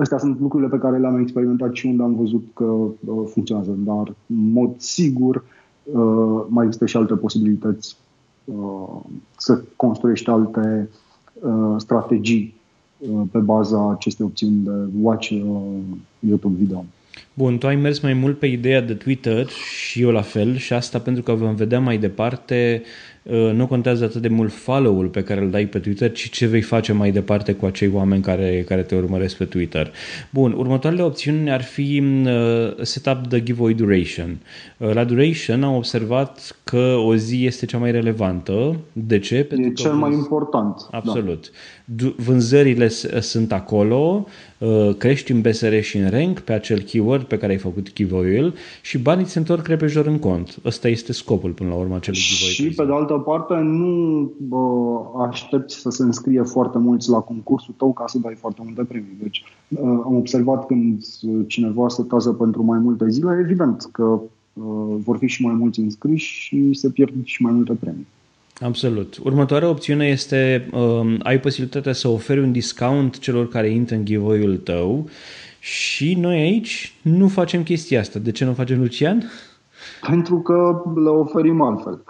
Astea 0.00 0.18
sunt 0.18 0.40
lucrurile 0.40 0.68
pe 0.68 0.78
care 0.78 0.98
le-am 0.98 1.20
experimentat 1.20 1.74
și 1.74 1.86
unde 1.86 2.02
am 2.02 2.14
văzut 2.14 2.44
că 2.54 2.64
uh, 2.64 3.22
funcționează, 3.26 3.70
dar 3.78 4.14
în 4.26 4.52
mod 4.52 4.74
sigur 4.76 5.44
uh, 5.82 6.44
mai 6.48 6.64
există 6.64 6.86
și 6.86 6.96
alte 6.96 7.14
posibilități 7.14 7.96
uh, 8.44 9.00
să 9.36 9.62
construiești 9.76 10.30
alte 10.30 10.88
strategii 11.76 12.56
pe 13.30 13.38
baza 13.38 13.90
acestei 13.90 14.26
opțiuni 14.26 14.64
de 14.64 14.70
watch 15.00 15.28
YouTube 16.18 16.56
video. 16.58 16.84
Bun, 17.38 17.58
tu 17.58 17.66
ai 17.66 17.76
mers 17.76 18.00
mai 18.00 18.12
mult 18.12 18.38
pe 18.38 18.46
ideea 18.46 18.80
de 18.80 18.94
Twitter 18.94 19.48
și 19.48 20.02
eu 20.02 20.10
la 20.10 20.20
fel 20.20 20.56
și 20.56 20.72
asta 20.72 20.98
pentru 20.98 21.22
că 21.22 21.32
vom 21.32 21.54
vedea 21.54 21.80
mai 21.80 21.98
departe 21.98 22.82
Uh, 23.28 23.50
nu 23.52 23.66
contează 23.66 24.04
atât 24.04 24.22
de 24.22 24.28
mult 24.28 24.52
follow-ul 24.52 25.06
pe 25.06 25.22
care 25.22 25.40
îl 25.40 25.50
dai 25.50 25.66
pe 25.66 25.78
Twitter, 25.78 26.12
ci 26.12 26.30
ce 26.30 26.46
vei 26.46 26.60
face 26.60 26.92
mai 26.92 27.10
departe 27.10 27.52
cu 27.52 27.66
acei 27.66 27.90
oameni 27.94 28.22
care, 28.22 28.64
care 28.68 28.82
te 28.82 28.94
urmăresc 28.94 29.36
pe 29.36 29.44
Twitter. 29.44 29.92
Bun, 30.30 30.52
următoarele 30.52 31.02
opțiuni 31.02 31.50
ar 31.50 31.62
fi 31.62 32.02
uh, 32.24 32.30
setup 32.82 33.26
the 33.26 33.42
giveaway 33.42 33.72
duration. 33.72 34.38
Uh, 34.76 34.92
la 34.92 35.04
duration 35.04 35.62
am 35.62 35.74
observat 35.74 36.56
că 36.64 36.96
o 37.04 37.16
zi 37.16 37.46
este 37.46 37.66
cea 37.66 37.78
mai 37.78 37.90
relevantă. 37.90 38.76
De 38.92 39.18
ce? 39.18 39.44
Pentru 39.44 39.70
e 39.70 39.72
cel 39.72 39.92
mai 39.92 40.12
important. 40.12 40.76
Da. 40.90 40.98
Absolut. 40.98 41.50
Da. 41.84 42.12
Vânzările 42.16 42.88
sunt 43.20 43.52
acolo, 43.52 44.26
uh, 44.58 44.94
crești 44.98 45.32
în 45.32 45.40
BSR 45.40 45.78
și 45.80 45.96
în 45.96 46.10
rank 46.10 46.40
pe 46.40 46.52
acel 46.52 46.80
keyword 46.80 47.22
pe 47.28 47.38
care 47.38 47.52
ai 47.52 47.58
făcut 47.58 47.92
giveaway-ul 47.92 48.54
și 48.82 48.98
banii 48.98 49.24
se 49.24 49.38
întorc 49.38 49.66
repejor 49.66 50.06
în 50.06 50.18
cont. 50.18 50.58
Ăsta 50.64 50.88
este 50.88 51.12
scopul 51.12 51.50
până 51.50 51.68
la 51.68 51.76
urmă 51.76 51.96
acelui 51.96 52.20
giveaway. 52.20 52.54
Și 52.54 52.76
pe 52.76 52.84
de 52.84 52.92
altă 52.92 53.14
parte 53.14 53.54
nu 53.54 54.32
bă, 54.48 55.24
aștepți 55.28 55.76
să 55.76 55.90
se 55.90 56.02
înscrie 56.02 56.42
foarte 56.42 56.78
mulți 56.78 57.10
la 57.10 57.18
concursul 57.18 57.74
tău 57.76 57.92
ca 57.92 58.04
să 58.06 58.18
dai 58.18 58.34
foarte 58.34 58.60
multe 58.64 58.82
premii. 58.82 59.16
Deci 59.22 59.44
uh, 59.68 59.80
am 59.80 60.16
observat 60.16 60.66
când 60.66 61.04
cineva 61.46 61.88
se 61.88 62.02
tază 62.02 62.32
pentru 62.32 62.62
mai 62.62 62.78
multe 62.78 63.08
zile, 63.08 63.38
evident 63.42 63.88
că 63.92 64.02
uh, 64.02 64.96
vor 65.04 65.16
fi 65.16 65.26
și 65.26 65.44
mai 65.44 65.54
mulți 65.54 65.80
înscriși 65.80 66.40
și 66.40 66.72
se 66.72 66.90
pierd 66.90 67.14
și 67.24 67.42
mai 67.42 67.52
multe 67.52 67.72
premii. 67.80 68.06
Absolut. 68.60 69.18
Următoarea 69.24 69.68
opțiune 69.68 70.06
este 70.06 70.68
um, 70.72 71.20
ai 71.22 71.40
posibilitatea 71.40 71.92
să 71.92 72.08
oferi 72.08 72.40
un 72.40 72.52
discount 72.52 73.18
celor 73.18 73.48
care 73.48 73.68
intră 73.68 73.94
în 73.94 74.04
giveaway-ul 74.04 74.56
tău 74.56 75.08
și 75.70 76.14
noi 76.14 76.38
aici 76.40 76.92
nu 77.02 77.28
facem 77.28 77.62
chestia 77.62 78.00
asta. 78.00 78.18
De 78.18 78.30
ce 78.30 78.44
nu 78.44 78.52
facem, 78.52 78.78
Lucian? 78.78 79.30
Pentru 80.08 80.40
că 80.40 80.82
le 81.04 81.08
oferim 81.08 81.60
altfel. 81.60 82.02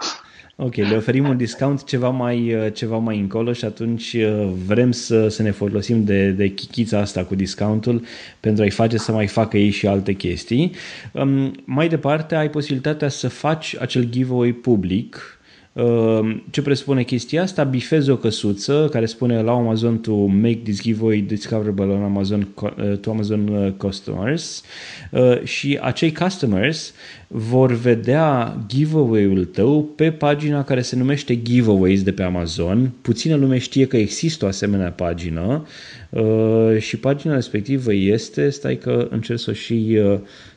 Ok, 0.55 0.75
le 0.75 0.95
oferim 0.95 1.27
un 1.27 1.37
discount 1.37 1.83
ceva 1.83 2.09
mai, 2.09 2.53
uh, 2.53 2.73
ceva 2.73 2.97
mai 2.97 3.19
încolo 3.19 3.53
și 3.53 3.65
atunci 3.65 4.13
uh, 4.13 4.49
vrem 4.65 4.91
să, 4.91 5.27
să 5.27 5.41
ne 5.41 5.51
folosim 5.51 6.03
de, 6.03 6.31
de 6.31 6.47
chichița 6.47 6.99
asta 6.99 7.23
cu 7.23 7.35
discountul 7.35 8.03
pentru 8.39 8.63
a-i 8.63 8.69
face 8.69 8.97
să 8.97 9.11
mai 9.11 9.27
facă 9.27 9.57
ei 9.57 9.69
și 9.69 9.87
alte 9.87 10.13
chestii. 10.13 10.71
Um, 11.13 11.51
mai 11.65 11.87
departe, 11.87 12.35
ai 12.35 12.49
posibilitatea 12.49 13.09
să 13.09 13.29
faci 13.29 13.75
acel 13.79 14.03
giveaway 14.03 14.51
public 14.51 15.17
Ehm, 15.17 15.38
ce 16.49 16.61
presupune 16.61 17.03
chestia 17.03 17.41
asta? 17.41 17.63
Bifezi 17.63 18.09
o 18.09 18.17
căsuță 18.17 18.87
care 18.91 19.05
spune 19.05 19.41
la 19.41 19.51
Amazon 19.51 19.97
to 19.97 20.15
make 20.15 20.59
this 20.63 20.81
giveaway 20.81 21.17
discoverable 21.17 21.85
on 21.85 22.03
Amazon 22.03 22.47
eh, 22.77 22.97
to 22.97 23.11
Amazon 23.11 23.47
eh, 23.47 23.73
customers 23.77 24.63
eh, 25.11 25.43
și 25.43 25.79
acei 25.81 26.13
customers 26.13 26.93
vor 27.27 27.71
vedea 27.71 28.57
giveaway-ul 28.67 29.45
tău 29.45 29.83
pe 29.83 30.11
pagina 30.11 30.63
care 30.63 30.81
se 30.81 30.95
numește 30.95 31.41
Giveaways 31.41 32.03
de 32.03 32.11
pe 32.11 32.23
Amazon. 32.23 32.91
Puțină 33.01 33.35
lume 33.35 33.57
știe 33.57 33.85
că 33.85 33.97
există 33.97 34.45
o 34.45 34.47
asemenea 34.47 34.91
pagină 34.91 35.67
și 36.79 36.97
pagina 36.97 37.33
respectivă 37.33 37.93
este, 37.93 38.49
stai 38.49 38.77
că 38.77 39.07
încerc 39.11 39.39
să 39.39 39.49
o 39.49 39.53
și 39.53 39.99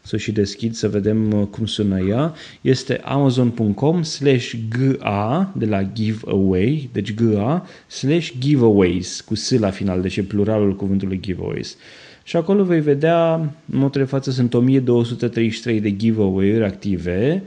să 0.03 0.15
o 0.15 0.19
și 0.19 0.33
deschid 0.33 0.75
să 0.75 0.89
vedem 0.89 1.33
uh, 1.33 1.47
cum 1.47 1.67
sună 1.67 2.01
ea, 2.01 2.35
este 2.61 3.01
amazon.com 3.05 4.03
slash 4.03 4.55
GA 4.69 5.53
de 5.57 5.67
la 5.67 5.83
giveaway, 5.83 6.89
deci 6.93 7.15
GA 7.15 7.67
slash 7.87 8.33
giveaways 8.39 9.21
cu 9.21 9.35
S 9.35 9.51
la 9.51 9.71
final, 9.71 10.01
deci 10.01 10.17
e 10.17 10.23
pluralul 10.23 10.77
cuvântului 10.77 11.21
giveaways. 11.21 11.77
Și 12.25 12.37
acolo 12.37 12.65
vei 12.65 12.81
vedea, 12.81 13.35
în 13.71 13.79
modul 13.79 14.01
de 14.01 14.07
față 14.07 14.31
sunt 14.31 14.55
1233 14.55 15.81
de 15.81 15.97
giveaway-uri 15.97 16.65
active, 16.65 17.43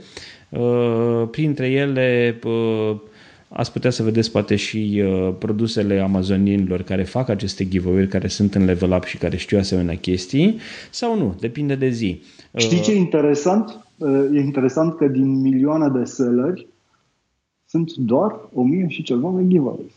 uh, 0.48 1.28
printre 1.30 1.70
ele 1.70 2.38
uh, 2.44 2.96
ați 3.56 3.72
putea 3.72 3.90
să 3.90 4.02
vedeți 4.02 4.30
poate 4.30 4.56
și 4.56 5.02
uh, 5.04 5.34
produsele 5.38 5.98
amazonienilor 5.98 6.82
care 6.82 7.02
fac 7.02 7.28
aceste 7.28 7.68
giveaway 7.68 8.06
care 8.06 8.28
sunt 8.28 8.54
în 8.54 8.64
level 8.64 8.92
up 8.92 9.04
și 9.04 9.18
care 9.18 9.36
știu 9.36 9.58
asemenea 9.58 9.96
chestii, 9.96 10.58
sau 10.90 11.18
nu, 11.18 11.34
depinde 11.40 11.74
de 11.74 11.88
zi. 11.88 12.22
Știi 12.56 12.80
ce 12.80 12.92
e 12.92 12.96
interesant? 12.96 13.86
E 14.32 14.38
interesant 14.38 14.96
că 14.96 15.06
din 15.06 15.40
milioane 15.40 15.98
de 15.98 16.04
selleri 16.04 16.66
sunt 17.66 17.92
doar 17.92 18.40
o 18.52 18.62
mie 18.62 18.86
și 18.88 19.02
ceva 19.02 19.32
de 19.36 19.46
giveaways. 19.46 19.92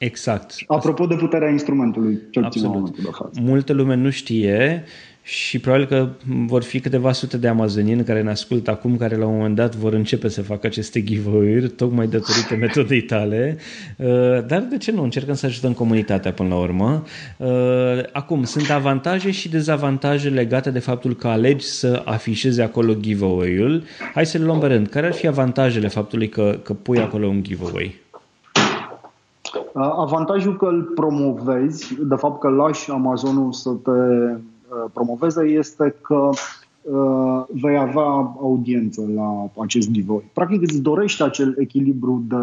Exact. 0.00 0.54
Apropo 0.66 1.06
de 1.06 1.14
puterea 1.14 1.50
instrumentului, 1.50 2.18
cel 2.30 2.44
Absolut. 2.44 2.96
de 2.96 3.08
față. 3.10 3.40
Multă 3.40 3.72
lume 3.72 3.94
nu 3.94 4.10
știe 4.10 4.84
și 5.22 5.58
probabil 5.58 5.86
că 5.86 6.08
vor 6.24 6.62
fi 6.62 6.80
câteva 6.80 7.12
sute 7.12 7.36
de 7.36 7.48
amazonieni 7.48 8.04
care 8.04 8.22
ne 8.22 8.30
ascultă 8.30 8.70
acum, 8.70 8.96
care 8.96 9.16
la 9.16 9.26
un 9.26 9.36
moment 9.36 9.54
dat 9.54 9.74
vor 9.74 9.92
începe 9.92 10.28
să 10.28 10.42
facă 10.42 10.66
aceste 10.66 11.02
giveaway-uri, 11.02 11.68
tocmai 11.68 12.06
datorită 12.06 12.56
metodei 12.66 13.02
tale. 13.02 13.56
Uh, 13.96 14.06
dar 14.46 14.66
de 14.70 14.76
ce 14.78 14.92
nu? 14.92 15.02
Încercăm 15.02 15.34
să 15.34 15.46
ajutăm 15.46 15.72
comunitatea 15.72 16.32
până 16.32 16.48
la 16.48 16.58
urmă. 16.58 17.04
Uh, 17.36 17.48
acum, 18.12 18.44
sunt 18.44 18.70
avantaje 18.70 19.30
și 19.30 19.48
dezavantaje 19.48 20.28
legate 20.28 20.70
de 20.70 20.78
faptul 20.78 21.16
că 21.16 21.28
alegi 21.28 21.64
să 21.64 22.02
afișezi 22.04 22.60
acolo 22.60 22.94
giveaway-ul. 22.94 23.84
Hai 24.14 24.26
să 24.26 24.38
le 24.38 24.44
luăm 24.44 24.58
pe 24.58 24.66
rând. 24.66 24.88
Care 24.88 25.06
ar 25.06 25.12
fi 25.12 25.26
avantajele 25.26 25.88
faptului 25.88 26.28
că, 26.28 26.60
că 26.62 26.72
pui 26.72 26.98
acolo 26.98 27.26
un 27.26 27.42
giveaway? 27.42 28.08
Avantajul 29.74 30.56
că 30.56 30.66
îl 30.66 30.82
promovezi, 30.82 31.94
de 32.02 32.14
fapt 32.14 32.40
că 32.40 32.48
lași 32.48 32.90
Amazonul 32.90 33.52
să 33.52 33.70
te 33.70 33.90
Uh, 34.70 34.90
promoveze 34.92 35.44
este 35.44 35.94
că 36.00 36.30
uh, 36.82 37.44
vei 37.48 37.76
avea 37.76 38.34
audiență 38.40 39.10
la 39.14 39.50
acest 39.62 39.90
giveaway. 39.90 40.30
Practic 40.32 40.62
îți 40.62 40.82
dorești 40.82 41.22
acel 41.22 41.54
echilibru 41.58 42.24
de 42.28 42.36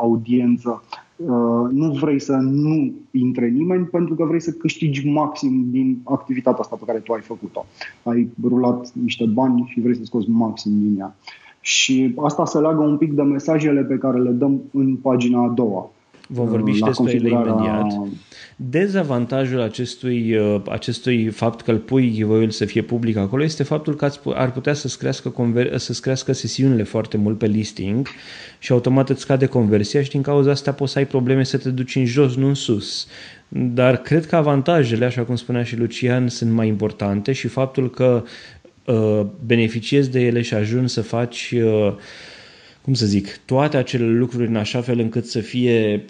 audiență. 0.00 0.82
Uh, 1.16 1.70
nu 1.70 1.90
vrei 1.90 2.20
să 2.20 2.32
nu 2.32 2.92
intre 3.10 3.48
nimeni 3.48 3.84
pentru 3.84 4.14
că 4.14 4.24
vrei 4.24 4.40
să 4.40 4.50
câștigi 4.50 5.08
maxim 5.08 5.66
din 5.70 6.00
activitatea 6.04 6.60
asta 6.60 6.76
pe 6.76 6.84
care 6.86 6.98
tu 6.98 7.12
ai 7.12 7.20
făcut-o. 7.20 7.66
Ai 8.02 8.28
rulat 8.42 8.92
niște 8.92 9.24
bani 9.24 9.70
și 9.72 9.80
vrei 9.80 9.96
să 9.96 10.04
scoți 10.04 10.30
maxim 10.30 10.72
din 10.78 10.98
ea. 10.98 11.16
Și 11.60 12.14
asta 12.18 12.44
se 12.44 12.58
leagă 12.58 12.82
un 12.82 12.96
pic 12.96 13.12
de 13.12 13.22
mesajele 13.22 13.82
pe 13.82 13.98
care 13.98 14.18
le 14.18 14.30
dăm 14.30 14.60
în 14.72 14.96
pagina 14.96 15.42
a 15.42 15.48
doua 15.48 15.90
Vom 16.32 16.48
vorbi 16.48 16.72
și 16.72 16.80
despre 16.80 17.14
ele 17.14 17.28
imediat. 17.28 17.92
Dezavantajul 18.56 19.60
acestui, 19.60 20.36
uh, 20.36 20.62
acestui 20.68 21.28
fapt 21.28 21.60
că 21.60 21.70
îl 21.70 21.76
pui 21.76 22.12
giveaway 22.12 22.52
să 22.52 22.64
fie 22.64 22.82
public 22.82 23.16
acolo 23.16 23.42
este 23.42 23.62
faptul 23.62 23.94
că 23.94 24.10
ar 24.34 24.52
putea 24.52 24.72
să-ți 24.72 24.98
crească, 24.98 25.32
conver- 25.32 25.76
să 25.76 25.98
crească 26.00 26.32
sesiunile 26.32 26.82
foarte 26.82 27.16
mult 27.16 27.38
pe 27.38 27.46
listing 27.46 28.08
și 28.58 28.72
automat 28.72 29.08
îți 29.08 29.20
scade 29.20 29.46
conversia 29.46 30.02
și 30.02 30.10
din 30.10 30.22
cauza 30.22 30.50
asta 30.50 30.72
poți 30.72 30.92
să 30.92 30.98
ai 30.98 31.06
probleme 31.06 31.44
să 31.44 31.58
te 31.58 31.70
duci 31.70 31.96
în 31.96 32.04
jos, 32.04 32.34
nu 32.34 32.46
în 32.46 32.54
sus. 32.54 33.06
Dar 33.48 33.96
cred 33.96 34.26
că 34.26 34.36
avantajele, 34.36 35.04
așa 35.04 35.22
cum 35.22 35.36
spunea 35.36 35.62
și 35.62 35.76
Lucian, 35.76 36.28
sunt 36.28 36.52
mai 36.52 36.68
importante 36.68 37.32
și 37.32 37.48
faptul 37.48 37.90
că 37.90 38.22
uh, 38.84 39.26
beneficiezi 39.46 40.10
de 40.10 40.20
ele 40.20 40.42
și 40.42 40.54
ajungi 40.54 40.92
să 40.92 41.02
faci 41.02 41.54
uh, 41.56 41.94
cum 42.82 42.92
să 42.92 43.06
zic, 43.06 43.38
toate 43.44 43.76
acele 43.76 44.06
lucruri 44.06 44.46
în 44.46 44.56
așa 44.56 44.80
fel 44.80 44.98
încât 44.98 45.24
să 45.24 45.38
fie, 45.38 46.04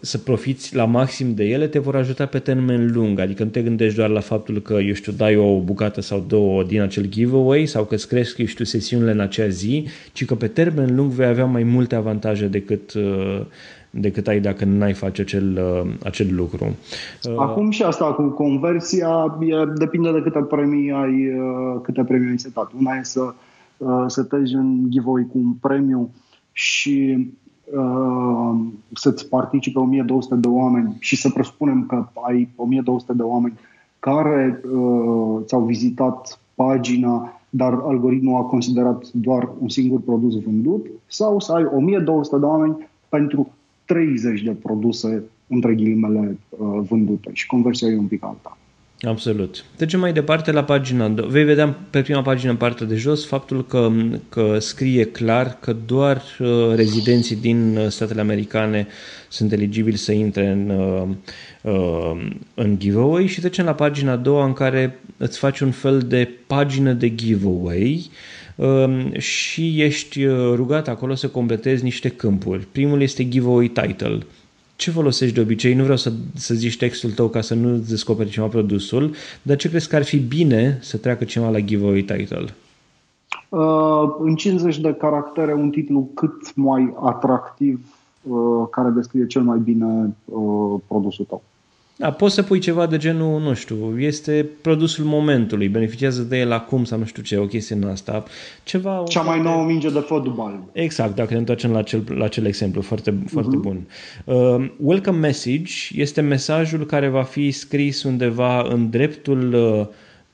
să 0.00 0.18
profiți 0.18 0.76
la 0.76 0.84
maxim 0.84 1.34
de 1.34 1.44
ele, 1.44 1.66
te 1.66 1.78
vor 1.78 1.96
ajuta 1.96 2.26
pe 2.26 2.38
termen 2.38 2.92
lung. 2.92 3.18
Adică 3.18 3.42
nu 3.42 3.50
te 3.50 3.62
gândești 3.62 3.96
doar 3.96 4.08
la 4.08 4.20
faptul 4.20 4.60
că, 4.60 4.74
eu 4.74 4.92
știu, 4.92 5.12
dai 5.12 5.36
o 5.36 5.60
bucată 5.60 6.00
sau 6.00 6.24
două 6.28 6.62
din 6.62 6.80
acel 6.80 7.06
giveaway 7.06 7.66
sau 7.66 7.84
că 7.84 7.94
îți 7.94 8.08
cresc, 8.08 8.38
eu 8.38 8.46
știu, 8.46 8.64
sesiunile 8.64 9.10
în 9.10 9.20
acea 9.20 9.48
zi, 9.48 9.86
ci 10.12 10.24
că 10.24 10.34
pe 10.34 10.46
termen 10.46 10.96
lung 10.96 11.10
vei 11.10 11.26
avea 11.26 11.44
mai 11.44 11.62
multe 11.62 11.94
avantaje 11.94 12.46
decât 12.46 12.92
decât 13.90 14.28
ai 14.28 14.40
dacă 14.40 14.64
n-ai 14.64 14.92
face 14.92 15.20
acel, 15.20 15.60
acel 16.04 16.34
lucru. 16.34 16.76
Acum 17.36 17.70
și 17.70 17.82
asta 17.82 18.04
cu 18.04 18.22
conversia 18.22 19.38
depinde 19.78 20.12
de 20.12 20.20
câte 20.22 20.46
premii 20.48 20.92
ai, 20.92 21.32
câte 21.82 22.04
premii 22.04 22.30
ai 22.30 22.38
setat. 22.38 22.70
Una 22.78 22.92
e 23.00 23.02
să 23.02 23.34
uh, 23.78 24.04
setezi 24.06 24.54
un 24.54 24.90
giveaway 24.90 25.26
cu 25.32 25.38
un 25.38 25.52
premiu 25.52 26.10
și 26.52 27.28
uh, 27.72 28.58
să-ți 28.94 29.28
participe 29.28 29.78
1200 29.78 30.34
de 30.34 30.48
oameni 30.48 30.96
și 30.98 31.16
să 31.16 31.30
presupunem 31.30 31.86
că 31.86 32.08
ai 32.26 32.48
1200 32.56 33.12
de 33.12 33.22
oameni 33.22 33.58
care 33.98 34.60
uh, 34.64 35.40
ți-au 35.44 35.64
vizitat 35.64 36.40
pagina, 36.54 37.40
dar 37.50 37.72
algoritmul 37.72 38.36
a 38.36 38.46
considerat 38.46 39.04
doar 39.12 39.48
un 39.60 39.68
singur 39.68 40.00
produs 40.00 40.42
vândut, 40.42 40.86
sau 41.06 41.40
să 41.40 41.52
ai 41.52 41.64
1200 41.64 42.36
de 42.38 42.44
oameni 42.44 42.88
pentru 43.08 43.52
30 43.84 44.42
de 44.42 44.50
produse 44.50 45.22
între 45.46 45.74
ghilimele 45.74 46.38
uh, 46.48 46.80
vândute 46.88 47.30
și 47.32 47.46
conversia 47.46 47.88
e 47.88 47.98
un 47.98 48.06
pic 48.06 48.24
alta. 48.24 48.58
Absolut. 49.02 49.64
Trecem 49.76 50.00
mai 50.00 50.12
departe 50.12 50.52
la 50.52 50.64
pagina. 50.64 51.08
Vei 51.08 51.44
vedea 51.44 51.76
pe 51.90 52.02
prima 52.02 52.22
pagină, 52.22 52.50
în 52.50 52.56
partea 52.56 52.86
de 52.86 52.94
jos, 52.94 53.26
faptul 53.26 53.66
că, 53.66 53.90
că 54.28 54.58
scrie 54.58 55.04
clar 55.04 55.58
că 55.60 55.76
doar 55.86 56.22
uh, 56.38 56.74
rezidenții 56.74 57.36
din 57.36 57.76
uh, 57.76 57.88
statele 57.88 58.20
americane 58.20 58.86
sunt 59.28 59.52
eligibili 59.52 59.96
să 59.96 60.12
intre 60.12 60.46
în, 60.46 60.68
uh, 60.70 61.08
uh, 61.72 62.26
în 62.54 62.78
giveaway 62.78 63.26
și 63.26 63.40
trecem 63.40 63.64
la 63.64 63.74
pagina 63.74 64.12
a 64.12 64.16
doua 64.16 64.44
în 64.44 64.52
care 64.52 65.00
îți 65.16 65.38
faci 65.38 65.60
un 65.60 65.70
fel 65.70 65.98
de 65.98 66.30
pagină 66.46 66.92
de 66.92 67.14
giveaway 67.14 68.10
uh, 68.56 69.18
și 69.18 69.82
ești 69.82 70.24
uh, 70.24 70.34
rugat 70.54 70.88
acolo 70.88 71.14
să 71.14 71.28
completezi 71.28 71.82
niște 71.82 72.08
câmpuri. 72.08 72.66
Primul 72.72 73.02
este 73.02 73.28
giveaway 73.28 73.66
title 73.66 74.18
ce 74.78 74.90
folosești 74.90 75.34
de 75.34 75.40
obicei? 75.40 75.74
Nu 75.74 75.82
vreau 75.82 75.96
să, 75.96 76.12
să 76.34 76.54
zici 76.54 76.76
textul 76.76 77.10
tău 77.10 77.28
ca 77.28 77.40
să 77.40 77.54
nu 77.54 77.76
descoperi 77.76 78.30
ceva 78.30 78.46
produsul, 78.46 79.14
dar 79.42 79.56
ce 79.56 79.68
crezi 79.68 79.88
că 79.88 79.96
ar 79.96 80.04
fi 80.04 80.18
bine 80.18 80.78
să 80.80 80.96
treacă 80.96 81.24
cineva 81.24 81.50
la 81.50 81.60
giveaway 81.60 82.00
title? 82.00 82.54
Uh, 83.48 84.16
în 84.18 84.34
50 84.34 84.78
de 84.78 84.94
caractere 84.94 85.54
un 85.54 85.70
titlu 85.70 86.10
cât 86.14 86.54
mai 86.54 86.94
atractiv 87.00 87.94
uh, 88.22 88.66
care 88.70 88.88
descrie 88.88 89.26
cel 89.26 89.42
mai 89.42 89.58
bine 89.58 90.16
uh, 90.24 90.80
produsul 90.86 91.24
tău. 91.24 91.42
Da, 92.00 92.10
poți 92.10 92.34
să 92.34 92.42
pui 92.42 92.58
ceva 92.58 92.86
de 92.86 92.96
genul, 92.96 93.40
nu 93.40 93.54
știu, 93.54 94.00
este 94.00 94.48
produsul 94.62 95.04
momentului, 95.04 95.68
beneficiază 95.68 96.22
de 96.22 96.38
el 96.38 96.52
acum 96.52 96.84
sau 96.84 96.98
nu 96.98 97.04
știu 97.04 97.22
ce, 97.22 97.36
o 97.36 97.46
chestie 97.46 97.76
în 97.76 97.84
asta. 97.88 98.24
Ceva, 98.64 99.02
Cea 99.08 99.20
mai 99.20 99.40
nouă 99.40 99.64
minge 99.64 99.90
de 99.90 99.98
fotbal. 99.98 100.62
Exact, 100.72 101.14
dacă 101.14 101.32
ne 101.32 101.38
întoarcem 101.38 101.70
la 101.70 101.78
acel, 101.78 102.04
la 102.08 102.24
acel 102.24 102.44
exemplu, 102.46 102.80
foarte, 102.80 103.10
uh-huh. 103.10 103.26
foarte 103.26 103.56
bun. 103.56 103.86
Uh, 104.24 104.70
welcome 104.76 105.18
message 105.18 105.72
este 105.92 106.20
mesajul 106.20 106.86
care 106.86 107.08
va 107.08 107.22
fi 107.22 107.50
scris 107.50 108.02
undeva 108.02 108.66
în 108.68 108.90
dreptul 108.90 109.54
uh, 109.54 109.86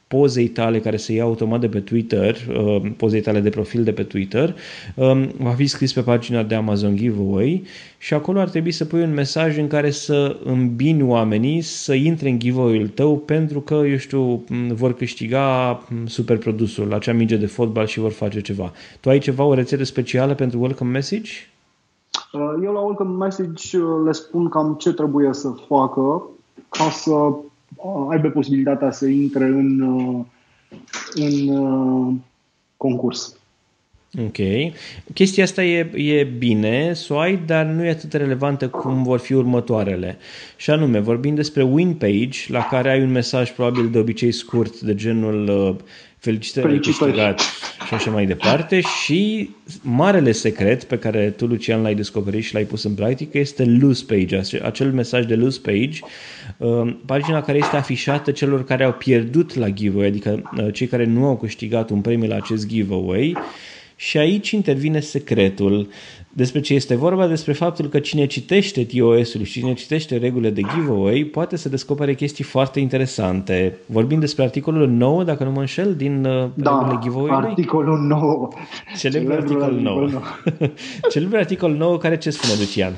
pozei 0.08 0.48
tale 0.48 0.80
care 0.80 0.96
se 0.96 1.12
ia 1.12 1.22
automat 1.22 1.60
de 1.60 1.68
pe 1.68 1.80
Twitter, 1.80 2.36
uh, 2.48 2.82
pozei 2.96 3.20
tale 3.20 3.40
de 3.40 3.50
profil 3.50 3.84
de 3.84 3.92
pe 3.92 4.02
Twitter, 4.02 4.56
um, 4.94 5.30
va 5.38 5.50
fi 5.50 5.66
scris 5.66 5.92
pe 5.92 6.00
pagina 6.00 6.42
de 6.42 6.54
Amazon 6.54 6.96
Giveaway 6.96 7.62
și 7.98 8.14
acolo 8.14 8.40
ar 8.40 8.48
trebui 8.48 8.72
să 8.72 8.84
pui 8.84 9.02
un 9.02 9.12
mesaj 9.14 9.58
în 9.58 9.66
care 9.66 9.90
să 9.90 10.36
îmbini 10.44 11.02
oamenii 11.02 11.60
să 11.60 11.94
intre 11.94 12.28
în 12.28 12.38
giveaway-ul 12.38 12.88
tău 12.88 13.16
pentru 13.18 13.60
că, 13.60 13.74
eu 13.74 13.96
știu, 13.96 14.44
vor 14.72 14.94
câștiga 14.94 15.80
super 16.06 16.38
produsul, 16.38 16.94
acea 16.94 17.12
minge 17.12 17.36
de 17.36 17.46
fotbal 17.46 17.86
și 17.86 17.98
vor 17.98 18.12
face 18.12 18.40
ceva. 18.40 18.72
Tu 19.00 19.08
ai 19.08 19.18
ceva, 19.18 19.44
o 19.44 19.54
rețetă 19.54 19.84
specială 19.84 20.34
pentru 20.34 20.60
welcome 20.60 20.90
message? 20.90 21.30
Uh, 22.32 22.40
eu 22.64 22.72
la 22.72 22.80
welcome 22.80 23.24
message 23.24 23.78
uh, 23.78 24.02
le 24.04 24.12
spun 24.12 24.48
cam 24.48 24.76
ce 24.78 24.92
trebuie 24.92 25.32
să 25.32 25.54
facă 25.68 26.22
ca 26.68 26.90
să 26.90 27.10
aibă 28.10 28.28
posibilitatea 28.28 28.90
să 28.90 29.06
intre 29.06 29.44
în, 29.44 29.80
uh, 29.80 30.24
în 31.14 31.48
uh, 31.48 32.14
concurs. 32.76 33.38
Ok. 34.18 34.36
Chestia 35.14 35.44
asta 35.44 35.64
e, 35.64 35.90
e 35.94 36.24
bine 36.24 36.92
să 36.94 37.12
o 37.12 37.18
ai, 37.18 37.40
dar 37.46 37.64
nu 37.64 37.84
e 37.84 37.90
atât 37.90 38.10
de 38.10 38.16
relevantă 38.16 38.68
cum 38.68 39.02
vor 39.02 39.18
fi 39.18 39.32
următoarele. 39.32 40.18
Și 40.56 40.70
anume, 40.70 40.98
vorbim 40.98 41.34
despre 41.34 41.62
win 41.62 41.94
page, 41.94 42.38
la 42.46 42.66
care 42.70 42.90
ai 42.90 43.02
un 43.02 43.10
mesaj 43.10 43.50
probabil 43.50 43.88
de 43.90 43.98
obicei 43.98 44.32
scurt, 44.32 44.80
de 44.80 44.94
genul 44.94 45.48
uh, 45.48 45.76
felicitări, 46.18 46.66
felicitări. 46.66 47.10
câștigat 47.10 47.40
și 47.86 47.94
așa 47.94 48.10
mai 48.10 48.26
departe. 48.26 48.80
Și 48.80 49.50
marele 49.82 50.32
secret 50.32 50.84
pe 50.84 50.98
care 50.98 51.30
tu, 51.30 51.46
Lucian, 51.46 51.82
l-ai 51.82 51.94
descoperit 51.94 52.44
și 52.44 52.54
l-ai 52.54 52.64
pus 52.64 52.82
în 52.84 52.94
practică 52.94 53.38
este 53.38 53.64
lose 53.64 54.04
page, 54.06 54.40
acel 54.62 54.92
mesaj 54.92 55.26
de 55.26 55.34
lose 55.34 55.60
page, 55.62 55.98
uh, 56.56 56.96
pagina 57.06 57.42
care 57.42 57.58
este 57.58 57.76
afișată 57.76 58.30
celor 58.30 58.64
care 58.64 58.84
au 58.84 58.92
pierdut 58.92 59.54
la 59.54 59.68
giveaway, 59.68 60.06
adică 60.06 60.42
uh, 60.58 60.72
cei 60.72 60.86
care 60.86 61.04
nu 61.04 61.26
au 61.26 61.36
câștigat 61.36 61.90
un 61.90 62.00
premiu 62.00 62.28
la 62.28 62.36
acest 62.36 62.66
giveaway 62.66 63.36
și 63.96 64.18
aici 64.18 64.50
intervine 64.50 65.00
secretul 65.00 65.88
despre 66.36 66.60
ce 66.60 66.74
este 66.74 66.96
vorba, 66.96 67.26
despre 67.26 67.52
faptul 67.52 67.86
că 67.86 67.98
cine 67.98 68.26
citește 68.26 68.84
TOS-ul 68.84 69.42
și 69.42 69.60
cine 69.60 69.74
citește 69.74 70.16
regulile 70.16 70.50
de 70.50 70.60
giveaway 70.74 71.30
poate 71.32 71.56
să 71.56 71.68
descopere 71.68 72.14
chestii 72.14 72.44
foarte 72.44 72.80
interesante. 72.80 73.78
Vorbim 73.86 74.20
despre 74.20 74.42
articolul 74.42 74.88
9, 74.88 75.24
dacă 75.24 75.44
nu 75.44 75.50
mă 75.50 75.60
înșel, 75.60 75.94
din 75.94 76.24
uh, 76.24 76.48
da, 76.54 76.70
regulile 76.70 76.98
giveaway-ului? 77.02 77.48
articolul 77.48 77.98
9. 77.98 78.48
Celebrul 78.98 79.36
articol 79.36 79.72
9. 79.72 80.08
Celebrul 81.10 81.38
articol 81.38 81.72
9 81.72 81.98
care 82.04 82.18
ce 82.18 82.30
spune, 82.30 82.52
Lucian? 82.58 82.92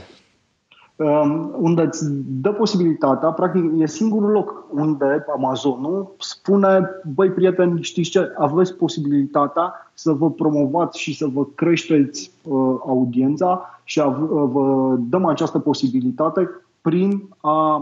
Um, 0.96 1.54
unde 1.60 1.82
îți 1.82 2.04
dă 2.40 2.52
posibilitatea, 2.52 3.28
practic 3.28 3.62
e 3.78 3.86
singurul 3.86 4.30
loc 4.30 4.66
unde 4.70 5.24
Amazonul 5.36 6.14
spune, 6.18 6.80
băi 7.14 7.30
prieteni, 7.30 7.82
știți 7.82 8.10
ce, 8.10 8.32
aveți 8.38 8.76
posibilitatea 8.76 9.85
să 9.98 10.12
vă 10.12 10.30
promovați 10.30 11.00
și 11.00 11.16
să 11.16 11.26
vă 11.26 11.44
creșteți 11.54 12.30
uh, 12.42 12.76
audiența 12.86 13.80
și 13.84 14.00
a, 14.00 14.06
uh, 14.06 14.48
vă 14.52 14.96
dăm 14.98 15.24
această 15.24 15.58
posibilitate 15.58 16.48
prin 16.80 17.22
a 17.40 17.76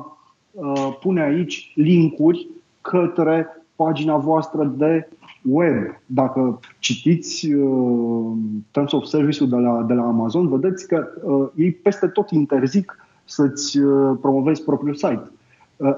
uh, 0.50 0.96
pune 1.00 1.22
aici 1.22 1.72
linkuri 1.74 2.48
către 2.80 3.46
pagina 3.76 4.16
voastră 4.16 4.64
de 4.76 5.08
web. 5.42 5.74
Dacă 6.06 6.60
citiți 6.78 7.52
uh, 7.52 8.32
Terms 8.70 8.92
of 8.92 9.04
Service-ul 9.04 9.48
de 9.48 9.56
la, 9.56 9.82
de 9.82 9.94
la 9.94 10.02
Amazon, 10.02 10.48
vedeți 10.48 10.88
că 10.88 11.06
uh, 11.22 11.48
ei 11.54 11.72
peste 11.72 12.06
tot 12.06 12.30
interzic 12.30 12.98
să-ți 13.24 13.78
uh, 13.78 14.16
promovezi 14.20 14.62
propriul 14.62 14.94
site. 14.94 15.22
Uh, 15.22 15.43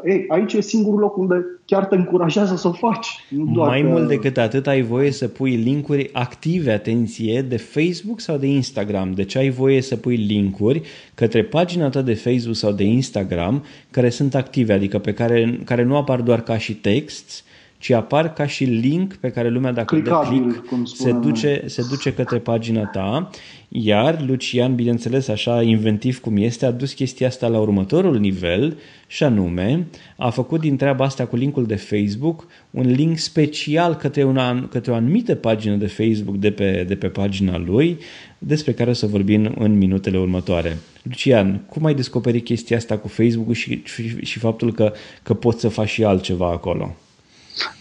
ei, 0.05 0.25
aici 0.29 0.53
e 0.53 0.61
singurul 0.61 0.99
loc 0.99 1.17
unde 1.17 1.45
chiar 1.65 1.85
te 1.85 1.95
încurajează 1.95 2.57
să 2.57 2.69
o 2.69 2.73
faci. 2.73 3.07
Nu 3.29 3.53
doar 3.53 3.69
Mai 3.69 3.81
că... 3.81 3.87
mult 3.87 4.09
decât 4.09 4.37
atât, 4.37 4.67
ai 4.67 4.83
voie 4.83 5.11
să 5.11 5.29
pui 5.29 5.57
linkuri 5.57 6.11
active, 6.13 6.73
atenție, 6.73 7.43
de 7.43 7.57
Facebook 7.57 8.21
sau 8.21 8.37
de 8.37 8.47
Instagram. 8.47 9.13
Deci 9.13 9.37
ai 9.37 9.51
voie 9.51 9.81
să 9.81 9.97
pui 9.97 10.17
linkuri 10.17 10.83
către 11.15 11.45
pagina 11.45 11.89
ta 11.89 12.03
de 12.03 12.15
Facebook 12.15 12.57
sau 12.57 12.73
de 12.73 12.85
Instagram 12.85 13.65
care 13.91 14.09
sunt 14.09 14.35
active, 14.35 14.73
adică 14.73 14.99
pe 14.99 15.13
care, 15.13 15.61
care 15.65 15.83
nu 15.83 15.97
apar 15.97 16.21
doar 16.21 16.43
ca 16.43 16.59
și 16.59 16.75
text, 16.75 17.45
ci 17.79 17.91
apar 17.91 18.33
ca 18.33 18.47
și 18.47 18.65
link 18.65 19.15
pe 19.15 19.31
care 19.31 19.49
lumea 19.49 19.73
dacă 19.73 19.95
Clicabil, 19.95 20.39
dă 20.39 20.45
click 20.45 20.67
cum 20.67 20.85
se 20.85 20.95
spunem 20.97 21.21
duce, 21.21 21.63
se 21.67 21.87
duce 21.91 22.13
către 22.13 22.39
pagina 22.39 22.85
ta, 22.85 23.31
iar 23.69 24.25
Lucian, 24.27 24.75
bineînțeles 24.75 25.29
așa 25.29 25.63
inventiv 25.63 26.21
cum 26.21 26.37
este, 26.37 26.67
a 26.67 26.71
dus 26.71 26.93
chestia 26.93 27.27
asta 27.27 27.47
la 27.47 27.59
următorul 27.59 28.19
nivel 28.19 28.79
și 29.07 29.25
anume 29.25 29.87
a 30.17 30.31
făcut 30.31 30.61
din 30.61 30.77
treaba 30.77 31.05
asta 31.05 31.27
cu 31.27 31.37
linkul 31.37 31.67
de 31.67 31.77
Facebook 31.77 32.47
un 32.71 32.91
link 32.91 33.19
special 33.19 33.95
către, 33.95 34.25
una, 34.25 34.69
către 34.69 34.93
o 34.93 34.95
anumită 34.95 35.35
pagină 35.35 35.75
de 35.75 35.87
Facebook 35.87 36.37
de 36.37 36.51
pe, 36.51 36.85
de 36.89 36.95
pe 36.95 37.09
pagina 37.09 37.59
lui, 37.59 37.99
despre 38.39 38.73
care 38.73 38.91
o 38.91 38.93
să 38.93 39.07
vorbim 39.07 39.55
în 39.59 39.77
minutele 39.79 40.19
următoare. 40.19 40.79
Lucian, 41.03 41.63
cum 41.69 41.85
ai 41.85 41.95
descoperit 41.95 42.45
chestia 42.45 42.77
asta 42.77 42.99
cu 42.99 43.09
Facebook 43.09 43.53
și, 43.53 43.83
și, 43.85 44.25
și 44.25 44.39
faptul 44.39 44.73
că, 44.73 44.93
că 45.23 45.35
poți 45.35 45.61
să 45.61 45.69
faci 45.69 45.89
și 45.89 46.05
altceva 46.05 46.51
acolo? 46.51 46.97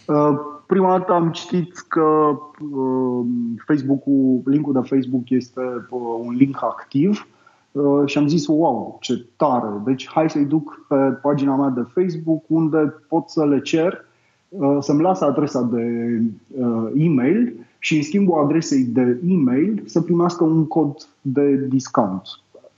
Uh, 0.08 0.40
prima 0.68 0.98
dată 0.98 1.14
am 1.14 1.32
citit 1.32 1.78
că 1.78 2.38
uh, 2.72 3.26
Facebook-ul, 3.66 4.42
linkul 4.46 4.74
de 4.74 4.88
Facebook 4.88 5.30
este 5.30 5.62
uh, 5.90 6.00
un 6.20 6.34
link 6.34 6.64
activ 6.64 7.28
uh, 7.72 8.02
și 8.06 8.18
am 8.18 8.28
zis, 8.28 8.48
wow, 8.48 8.98
ce 9.02 9.26
tare! 9.36 9.82
Deci 9.86 10.10
hai 10.10 10.30
să-i 10.30 10.46
duc 10.46 10.86
pe 10.88 10.96
pagina 10.96 11.56
mea 11.56 11.70
de 11.70 11.88
Facebook 11.94 12.44
unde 12.48 12.94
pot 13.08 13.30
să 13.30 13.46
le 13.46 13.62
cer 13.62 14.06
uh, 14.50 14.78
să-mi 14.80 15.02
lasă 15.02 15.26
adresa 15.26 15.62
de 15.62 16.18
uh, 16.48 16.92
e-mail 16.96 17.54
și 17.80 17.96
în 17.96 18.04
schimbul 18.04 18.44
adresei 18.44 18.84
de 18.84 19.20
e-mail 19.28 19.84
să 19.86 20.02
primească 20.02 20.44
un 20.44 20.68
cod 20.68 21.08
de 21.22 21.56
discount. 21.56 22.22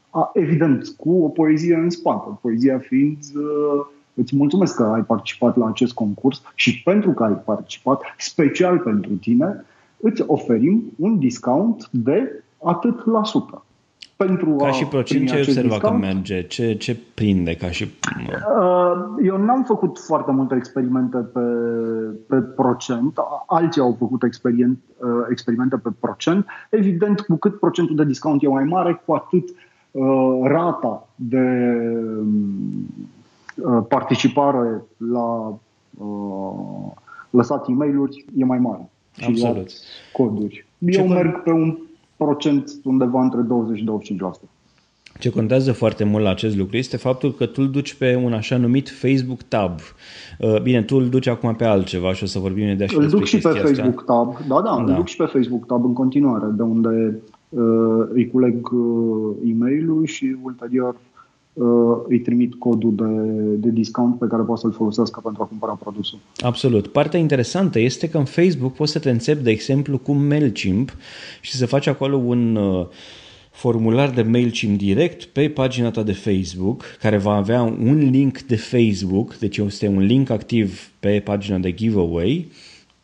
A, 0.09 0.31
evident, 0.33 0.87
cu 0.97 1.23
o 1.23 1.27
poezie 1.27 1.75
în 1.75 1.89
spate. 1.89 2.37
Poezia 2.41 2.79
fiind 2.79 3.17
uh, 3.35 3.85
îți 4.18 4.36
mulțumesc 4.36 4.76
că 4.76 4.84
ai 4.84 5.01
participat 5.01 5.57
la 5.57 5.68
acest 5.68 5.93
concurs 5.93 6.41
și 6.55 6.82
pentru 6.84 7.11
că 7.11 7.24
ai 7.24 7.41
participat, 7.45 8.01
special 8.18 8.78
pentru 8.78 9.11
tine, 9.11 9.65
îți 9.97 10.24
oferim 10.28 10.84
un 10.97 11.20
discount 11.20 11.89
de 11.91 12.43
atât 12.63 13.05
la 13.05 13.24
sută. 13.24 13.61
Pentru 14.15 14.55
ca 14.55 14.72
și 14.72 14.86
procent, 14.86 15.28
ce 15.28 15.34
ai 15.34 15.41
observat 15.41 15.80
că 15.80 15.91
merge? 15.91 16.41
Ce, 16.41 16.74
ce 16.74 16.99
prinde 17.13 17.55
ca 17.55 17.72
și... 17.72 17.84
Uh, 17.84 19.24
eu 19.24 19.38
n-am 19.38 19.63
făcut 19.63 19.99
foarte 19.99 20.32
multe 20.32 20.55
experimente 20.55 21.18
pe, 21.18 21.39
pe 22.28 22.36
procent, 22.36 23.18
alții 23.47 23.82
au 23.82 23.95
făcut 23.99 24.24
experiment, 24.24 24.80
uh, 24.97 25.09
experimente 25.30 25.78
pe 25.78 25.89
procent. 25.99 26.45
Evident, 26.70 27.22
cu 27.22 27.36
cât 27.36 27.59
procentul 27.59 27.95
de 27.95 28.05
discount 28.05 28.43
e 28.43 28.47
mai 28.47 28.63
mare, 28.63 29.01
cu 29.05 29.13
atât 29.13 29.49
uh, 29.91 30.39
rata 30.43 31.07
de 31.15 31.45
Uh, 32.20 33.07
participare 33.87 34.83
la 35.11 35.57
uh, 35.97 36.91
lăsat 37.29 37.67
e 37.67 37.71
mail 37.71 38.09
e 38.37 38.45
mai 38.45 38.57
mare. 38.57 38.89
Și 39.17 39.25
Absolut. 39.27 39.69
coduri. 40.13 40.65
Ce 40.91 40.99
Eu 40.99 41.07
merg 41.07 41.43
pe 41.43 41.51
un 41.51 41.77
procent 42.17 42.71
undeva 42.83 43.21
între 43.21 43.41
20 43.41 43.77
și 43.77 44.17
25%. 44.45 44.49
Ce 45.19 45.29
contează 45.29 45.71
foarte 45.71 46.03
mult 46.03 46.23
la 46.23 46.29
acest 46.29 46.57
lucru 46.57 46.77
este 46.77 46.97
faptul 46.97 47.33
că 47.33 47.45
tu 47.45 47.61
îl 47.61 47.69
duci 47.69 47.93
pe 47.93 48.15
un 48.23 48.33
așa 48.33 48.57
numit 48.57 48.89
Facebook 48.89 49.41
tab. 49.41 49.79
Uh, 50.39 50.61
bine, 50.61 50.81
tu 50.81 50.95
îl 50.95 51.09
duci 51.09 51.27
acum 51.27 51.55
pe 51.55 51.65
altceva 51.65 52.13
și 52.13 52.23
o 52.23 52.25
să 52.25 52.39
vorbim 52.39 52.77
de 52.77 52.83
așa 52.83 52.97
Îl 52.99 53.07
duc 53.07 53.25
și 53.25 53.37
pe 53.37 53.49
Facebook 53.49 53.99
asta. 53.99 54.13
tab, 54.13 54.37
da, 54.47 54.61
da, 54.61 54.61
da, 54.61 54.81
îl 54.81 54.95
duc 54.95 55.07
și 55.07 55.15
pe 55.15 55.25
Facebook 55.25 55.65
tab 55.65 55.85
în 55.85 55.93
continuare, 55.93 56.45
de 56.55 56.61
unde 56.61 57.21
uh, 57.49 58.07
îi 58.13 58.29
culeg 58.31 58.71
uh, 58.71 59.35
e 59.45 59.53
mail 59.53 60.05
și 60.05 60.35
ulterior 60.41 60.95
Uh, 60.95 61.16
îi 62.07 62.19
trimit 62.19 62.55
codul 62.55 62.95
de, 62.95 63.03
de 63.67 63.69
discount 63.69 64.19
pe 64.19 64.25
care 64.27 64.41
poate 64.43 64.61
să-l 64.61 64.71
folosească 64.71 65.19
pentru 65.23 65.41
a 65.41 65.45
cumpăra 65.45 65.73
produsul. 65.73 66.19
Absolut. 66.37 66.87
Partea 66.87 67.19
interesantă 67.19 67.79
este 67.79 68.09
că 68.09 68.17
în 68.17 68.25
Facebook 68.25 68.73
poți 68.73 68.91
să 68.91 68.99
te 68.99 69.09
înțepi, 69.09 69.43
de 69.43 69.51
exemplu, 69.51 69.97
cu 69.97 70.11
MailChimp 70.11 70.95
și 71.41 71.55
să 71.55 71.65
faci 71.65 71.87
acolo 71.87 72.15
un 72.15 72.55
uh, 72.55 72.87
formular 73.51 74.09
de 74.09 74.21
MailChimp 74.21 74.77
direct 74.77 75.23
pe 75.23 75.49
pagina 75.49 75.91
ta 75.91 76.03
de 76.03 76.11
Facebook, 76.11 76.83
care 76.99 77.17
va 77.17 77.33
avea 77.33 77.61
un 77.61 78.09
link 78.11 78.41
de 78.41 78.55
Facebook, 78.55 79.37
deci 79.37 79.57
este 79.57 79.87
un 79.87 79.99
link 79.99 80.29
activ 80.29 80.91
pe 80.99 81.21
pagina 81.23 81.57
de 81.57 81.73
giveaway, 81.73 82.47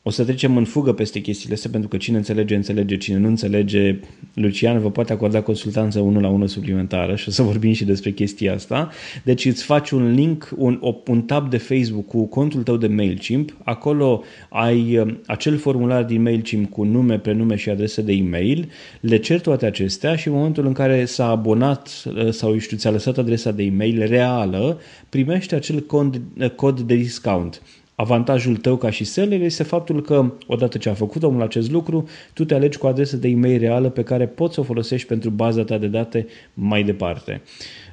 o 0.06 0.10
să 0.10 0.24
trecem 0.24 0.58
în 0.58 0.66
fugă 0.66 0.94
peste 0.94 1.20
chestiile 1.20 1.54
astea 1.54 1.70
pentru 1.70 1.90
că 1.90 1.98
cine 1.98 2.18
înțelege, 2.18 2.56
înțelege, 2.56 2.98
cine 2.98 3.18
nu 3.18 3.28
înțelege, 3.28 4.00
Lucian 4.34 4.80
vă 4.80 4.92
poate 4.92 5.14
acorda 5.14 5.42
consultanță 5.42 6.00
1 6.00 6.20
la 6.20 6.28
1 6.28 6.48
suplimentară 6.48 7.16
și 7.16 7.28
o 7.28 7.32
să 7.32 7.42
vorbim 7.42 7.74
și 7.74 7.86
despre 7.86 8.12
chestia 8.12 8.54
asta. 8.54 8.90
Deci 9.24 9.46
îți 9.46 9.64
faci 9.64 9.90
un 9.90 10.14
link, 10.14 10.50
un, 10.56 10.80
un 11.08 11.22
tab 11.22 11.50
de 11.50 11.58
Facebook 11.58 12.08
cu 12.08 12.26
contul 12.26 12.64
tău 12.64 12.78
de 12.78 12.88
MailChimp, 12.88 13.58
acolo 13.64 14.24
ai 14.50 14.98
um, 14.98 15.20
acel 15.26 15.58
formular 15.58 16.04
din 16.04 16.22
MailChimp 16.22 16.72
cu 16.72 16.84
nume, 16.84 17.20
prenume 17.20 17.56
și 17.56 17.70
adresă 17.70 18.02
de 18.02 18.14
e-mail, 18.14 18.72
le 19.00 19.18
cer 19.18 19.40
toate 19.40 19.66
acestea 19.66 20.16
și 20.16 20.28
în 20.28 20.34
momentul 20.34 20.66
în 20.66 20.74
care 20.74 21.06
s-a 21.06 21.30
abonat 21.30 22.04
uh, 22.06 22.30
sau 22.30 22.58
știu, 22.58 22.78
ți-a 22.78 22.92
lăsat 22.92 23.18
adresa 23.18 23.52
de 23.52 23.64
e-mail 23.64 24.06
reală, 24.08 24.80
primește 25.10 25.56
acel 25.56 25.80
cod, 25.80 26.22
uh, 26.40 26.50
cod 26.50 26.80
de 26.80 26.96
discount. 26.96 27.62
Avantajul 28.04 28.58
tău 28.58 28.76
ca 28.76 28.90
și 28.90 29.04
seller 29.04 29.42
este 29.42 29.64
faptul 29.64 30.02
că, 30.02 30.32
odată 30.48 30.78
ce 30.78 30.90
a 30.90 30.94
făcut 30.94 31.24
omul 31.24 31.42
acest 31.42 31.72
lucru, 31.72 32.08
tu 32.34 32.46
te 32.46 32.54
alegi 32.54 32.78
cu 32.78 32.88
adresă 32.88 33.18
de 33.18 33.28
e-mail 33.28 33.60
reală 33.60 33.90
pe 33.90 34.04
care 34.04 34.28
poți 34.28 34.54
să 34.54 34.60
o 34.60 34.64
folosești 34.64 35.08
pentru 35.08 35.30
baza 35.30 35.64
ta 35.64 35.78
de 35.78 35.88
date 35.88 36.28
mai 36.54 36.84
departe. 36.84 37.42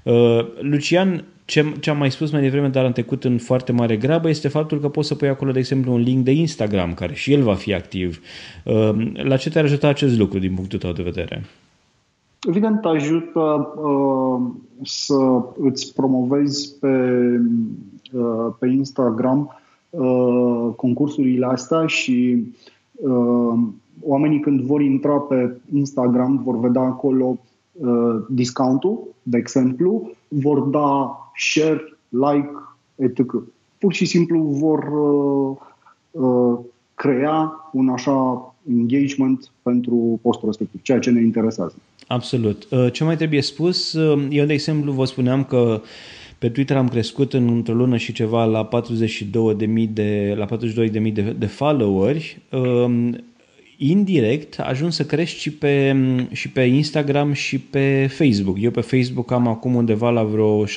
Uh, 0.02 0.38
Lucian, 0.60 1.24
ce, 1.44 1.74
ce 1.80 1.90
am 1.90 1.98
mai 1.98 2.10
spus 2.10 2.30
mai 2.30 2.40
devreme, 2.40 2.68
dar 2.68 2.84
am 2.84 2.92
trecut 2.92 3.24
în 3.24 3.38
foarte 3.38 3.72
mare 3.72 3.96
grabă, 3.96 4.28
este 4.28 4.48
faptul 4.48 4.80
că 4.80 4.88
poți 4.88 5.08
să 5.08 5.14
pui 5.14 5.28
acolo, 5.28 5.52
de 5.52 5.58
exemplu, 5.58 5.92
un 5.92 6.00
link 6.00 6.24
de 6.24 6.32
Instagram, 6.32 6.94
care 6.94 7.14
și 7.14 7.32
el 7.32 7.42
va 7.42 7.54
fi 7.54 7.74
activ. 7.74 8.20
Uh, 8.64 9.12
la 9.12 9.36
ce 9.36 9.50
te-ar 9.50 9.64
ajuta 9.64 9.88
acest 9.88 10.18
lucru 10.18 10.38
din 10.38 10.54
punctul 10.54 10.78
tău 10.78 10.92
de 10.92 11.02
vedere? 11.02 11.44
Evident, 12.48 12.84
ajută 12.84 13.72
uh, 13.76 14.50
să 14.82 15.14
îți 15.58 15.94
promovezi 15.94 16.78
pe, 16.80 16.88
uh, 18.12 18.54
pe 18.58 18.66
Instagram 18.66 19.59
Uh, 19.90 20.72
concursurile 20.76 21.46
astea 21.46 21.86
și 21.86 22.44
uh, 22.92 23.58
oamenii 24.02 24.40
când 24.40 24.60
vor 24.60 24.80
intra 24.80 25.14
pe 25.14 25.56
Instagram 25.74 26.40
vor 26.44 26.58
vedea 26.58 26.82
acolo 26.82 27.38
uh, 27.72 28.16
discountul, 28.28 29.08
de 29.22 29.36
exemplu, 29.36 30.10
vor 30.28 30.60
da 30.60 31.18
share, 31.36 31.98
like, 32.08 32.50
etc. 32.96 33.20
Pur 33.78 33.92
și 33.92 34.04
simplu 34.04 34.42
vor 34.42 34.78
uh, 34.78 35.56
uh, 36.22 36.58
crea 36.94 37.70
un 37.72 37.88
așa 37.88 38.54
engagement 38.68 39.50
pentru 39.62 40.18
postul 40.22 40.48
respectiv, 40.48 40.82
ceea 40.82 40.98
ce 40.98 41.10
ne 41.10 41.20
interesează. 41.20 41.74
Absolut. 42.06 42.66
Uh, 42.70 42.92
ce 42.92 43.04
mai 43.04 43.16
trebuie 43.16 43.42
spus? 43.42 43.94
Eu, 44.30 44.44
de 44.44 44.52
exemplu, 44.52 44.92
vă 44.92 45.04
spuneam 45.04 45.44
că 45.44 45.80
pe 46.40 46.48
Twitter 46.48 46.76
am 46.76 46.88
crescut 46.88 47.32
în 47.32 47.48
într-o 47.48 47.74
lună 47.74 47.96
și 47.96 48.12
ceva 48.12 48.44
la 48.44 48.68
42.000 48.68 49.88
de, 49.88 50.34
la 50.36 50.46
42.000 50.46 51.12
de, 51.12 51.22
de 51.38 51.46
followeri. 51.46 52.38
Um, 52.50 53.24
indirect 53.82 54.58
ajuns 54.58 54.94
să 54.94 55.04
crești 55.04 55.40
și 55.40 55.50
pe, 55.52 55.96
și 56.32 56.50
pe 56.50 56.60
Instagram 56.60 57.32
și 57.32 57.58
pe 57.58 58.10
Facebook. 58.10 58.56
Eu 58.60 58.70
pe 58.70 58.80
Facebook 58.80 59.30
am 59.30 59.48
acum 59.48 59.74
undeva 59.74 60.10
la 60.10 60.22
vreo 60.22 60.66
7-800 60.66 60.68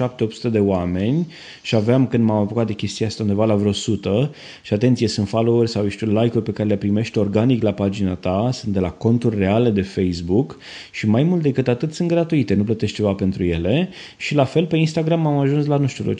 de 0.51 0.59
oameni 0.59 1.27
și 1.61 1.75
aveam 1.75 2.07
când 2.07 2.23
m-am 2.23 2.41
apucat 2.41 2.67
de 2.67 2.73
chestia 2.73 3.07
asta 3.07 3.23
undeva 3.23 3.45
la 3.45 3.55
vreo 3.55 3.69
100 3.69 4.31
și 4.61 4.73
atenție, 4.73 5.07
sunt 5.07 5.27
followers 5.27 5.71
sau 5.71 5.87
știu 5.87 6.07
like-uri 6.07 6.43
pe 6.43 6.51
care 6.51 6.69
le 6.69 6.75
primești 6.75 7.17
organic 7.17 7.63
la 7.63 7.71
pagina 7.71 8.15
ta, 8.15 8.49
sunt 8.53 8.73
de 8.73 8.79
la 8.79 8.89
conturi 8.89 9.37
reale 9.37 9.69
de 9.69 9.81
Facebook 9.81 10.57
și 10.91 11.09
mai 11.09 11.23
mult 11.23 11.41
decât 11.41 11.67
atât 11.67 11.93
sunt 11.93 12.07
gratuite, 12.07 12.53
nu 12.53 12.63
plătești 12.63 12.95
ceva 12.95 13.13
pentru 13.13 13.43
ele. 13.43 13.89
Și 14.17 14.35
la 14.35 14.43
fel 14.43 14.65
pe 14.65 14.77
Instagram 14.77 15.27
am 15.27 15.37
ajuns 15.37 15.65
la, 15.65 15.77
nu 15.77 15.87
știu, 15.87 16.13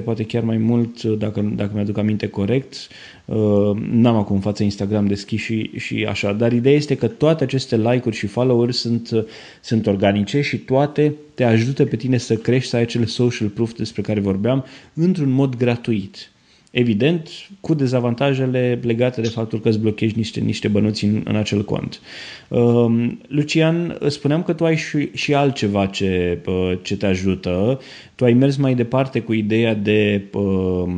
5-600, 0.00 0.04
poate 0.04 0.24
chiar 0.24 0.42
mai 0.42 0.56
mult, 0.56 1.02
dacă, 1.02 1.52
dacă 1.56 1.70
mi-aduc 1.74 1.98
aminte 1.98 2.26
corect, 2.26 2.88
Uh, 3.24 3.76
n-am 3.90 4.16
acum 4.16 4.34
în 4.34 4.40
față 4.40 4.62
Instagram 4.62 5.06
deschis 5.06 5.40
și, 5.40 5.70
și 5.76 6.01
așa, 6.06 6.32
dar 6.32 6.52
ideea 6.52 6.74
este 6.74 6.94
că 6.94 7.08
toate 7.08 7.44
aceste 7.44 7.76
like-uri 7.76 8.16
și 8.16 8.26
follow-uri 8.26 8.74
sunt, 8.74 9.10
uh, 9.10 9.24
sunt 9.60 9.86
organice 9.86 10.40
și 10.40 10.56
toate 10.56 11.14
te 11.34 11.44
ajută 11.44 11.84
pe 11.84 11.96
tine 11.96 12.18
să 12.18 12.34
crești, 12.34 12.68
să 12.68 12.76
ai 12.76 12.82
acele 12.82 13.04
social 13.04 13.48
proof 13.48 13.72
despre 13.72 14.02
care 14.02 14.20
vorbeam, 14.20 14.64
într-un 14.94 15.30
mod 15.30 15.56
gratuit. 15.56 16.32
Evident, 16.72 17.28
cu 17.60 17.74
dezavantajele 17.74 18.78
legate 18.82 19.20
de 19.20 19.28
faptul 19.28 19.60
că 19.60 19.68
îți 19.68 19.78
blochezi 19.78 20.16
niște, 20.16 20.40
niște 20.40 20.68
bănuți 20.68 21.04
în, 21.04 21.20
în 21.24 21.36
acel 21.36 21.64
cont. 21.64 22.00
Uh, 22.48 23.10
Lucian, 23.28 23.98
spuneam 24.08 24.42
că 24.42 24.52
tu 24.52 24.64
ai 24.64 24.76
și, 24.76 25.10
și 25.14 25.34
altceva 25.34 25.86
ce, 25.86 26.38
uh, 26.46 26.78
ce 26.82 26.96
te 26.96 27.06
ajută. 27.06 27.80
Tu 28.14 28.24
ai 28.24 28.32
mers 28.32 28.56
mai 28.56 28.74
departe 28.74 29.20
cu 29.20 29.32
ideea 29.32 29.74
de 29.74 30.22
uh, 30.32 30.92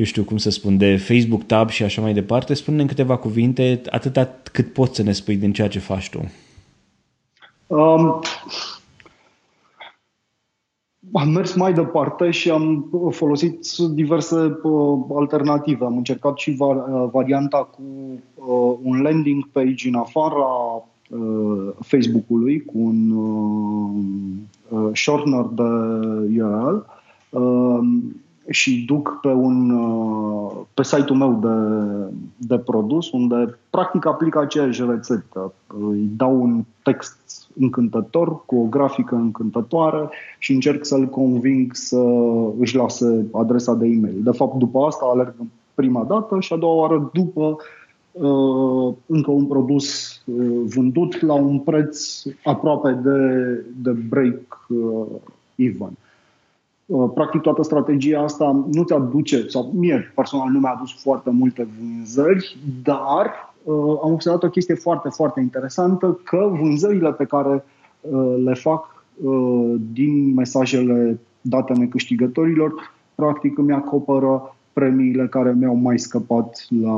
eu 0.00 0.06
știu 0.06 0.24
cum 0.24 0.36
să 0.36 0.50
spun, 0.50 0.76
de 0.76 0.96
Facebook 0.96 1.44
tab 1.44 1.68
și 1.68 1.82
așa 1.82 2.02
mai 2.02 2.12
departe, 2.12 2.54
spune 2.54 2.80
în 2.80 2.86
câteva 2.86 3.16
cuvinte 3.16 3.80
atâta 3.90 4.28
cât 4.52 4.72
poți 4.72 4.94
să 4.94 5.02
ne 5.02 5.12
spui 5.12 5.36
din 5.36 5.52
ceea 5.52 5.68
ce 5.68 5.78
faci 5.78 6.10
tu. 6.10 6.30
Um, 7.66 8.20
am 11.12 11.28
mers 11.28 11.54
mai 11.54 11.72
departe 11.72 12.30
și 12.30 12.50
am 12.50 12.90
folosit 13.10 13.66
diverse 13.76 14.36
alternative. 15.14 15.84
Am 15.84 15.96
încercat 15.96 16.38
și 16.38 16.56
varianta 17.12 17.58
cu 17.58 17.82
un 18.82 19.02
landing 19.02 19.48
page 19.48 19.88
în 19.88 19.94
afara 19.94 20.82
Facebook-ului, 21.80 22.64
cu 22.64 22.78
un 22.78 23.14
shortener 24.92 25.44
de 25.44 25.62
URL 26.40 26.86
și 28.50 28.84
duc 28.86 29.18
pe, 29.22 29.28
un, 29.28 29.70
uh, 29.70 30.50
pe 30.74 30.82
site-ul 30.82 31.18
meu 31.18 31.38
de, 31.40 32.14
de 32.36 32.58
produs, 32.58 33.10
unde 33.10 33.58
practic 33.70 34.06
aplic 34.06 34.36
aceeași 34.36 34.84
rețetă. 34.84 35.52
Îi 35.90 36.08
dau 36.16 36.42
un 36.42 36.64
text 36.82 37.48
încântător, 37.60 38.44
cu 38.46 38.56
o 38.56 38.64
grafică 38.64 39.14
încântătoare 39.14 40.08
și 40.38 40.52
încerc 40.52 40.84
să-l 40.84 41.06
conving 41.06 41.74
să 41.74 42.00
își 42.58 42.76
lase 42.76 43.26
adresa 43.32 43.74
de 43.74 43.86
e-mail. 43.86 44.22
De 44.22 44.30
fapt, 44.30 44.58
după 44.58 44.78
asta 44.78 45.10
alerg 45.12 45.34
prima 45.74 46.04
dată 46.04 46.40
și 46.40 46.52
a 46.52 46.56
doua 46.56 46.74
oară 46.74 47.10
după 47.12 47.56
uh, 48.12 48.94
încă 49.06 49.30
un 49.30 49.46
produs 49.46 50.20
uh, 50.24 50.62
vândut 50.64 51.20
la 51.20 51.34
un 51.34 51.58
preț 51.58 52.22
aproape 52.44 52.92
de, 52.92 53.50
de 53.82 53.90
break 53.90 54.66
uh, 54.68 55.06
even. 55.54 55.96
Uh, 56.90 57.10
practic 57.14 57.40
toată 57.40 57.62
strategia 57.62 58.20
asta 58.20 58.64
nu 58.72 58.82
ți 58.82 58.92
aduce, 58.92 59.48
sau 59.48 59.72
mie 59.74 60.12
personal 60.14 60.48
nu 60.48 60.58
mi-a 60.58 60.72
adus 60.76 61.02
foarte 61.02 61.30
multe 61.30 61.68
vânzări, 61.78 62.58
dar 62.82 63.26
uh, 63.62 63.98
am 64.02 64.12
observat 64.12 64.42
o 64.42 64.48
chestie 64.48 64.74
foarte, 64.74 65.08
foarte 65.08 65.40
interesantă, 65.40 66.20
că 66.24 66.50
vânzările 66.60 67.12
pe 67.12 67.24
care 67.24 67.64
uh, 68.00 68.34
le 68.44 68.54
fac 68.54 69.04
uh, 69.22 69.74
din 69.92 70.34
mesajele 70.34 71.20
date 71.40 71.72
necâștigătorilor, 71.72 72.72
practic 73.14 73.58
îmi 73.58 73.72
acoperă 73.72 74.56
premiile 74.72 75.26
care 75.26 75.52
mi-au 75.58 75.74
mai 75.74 75.98
scăpat 75.98 76.66
la 76.82 76.96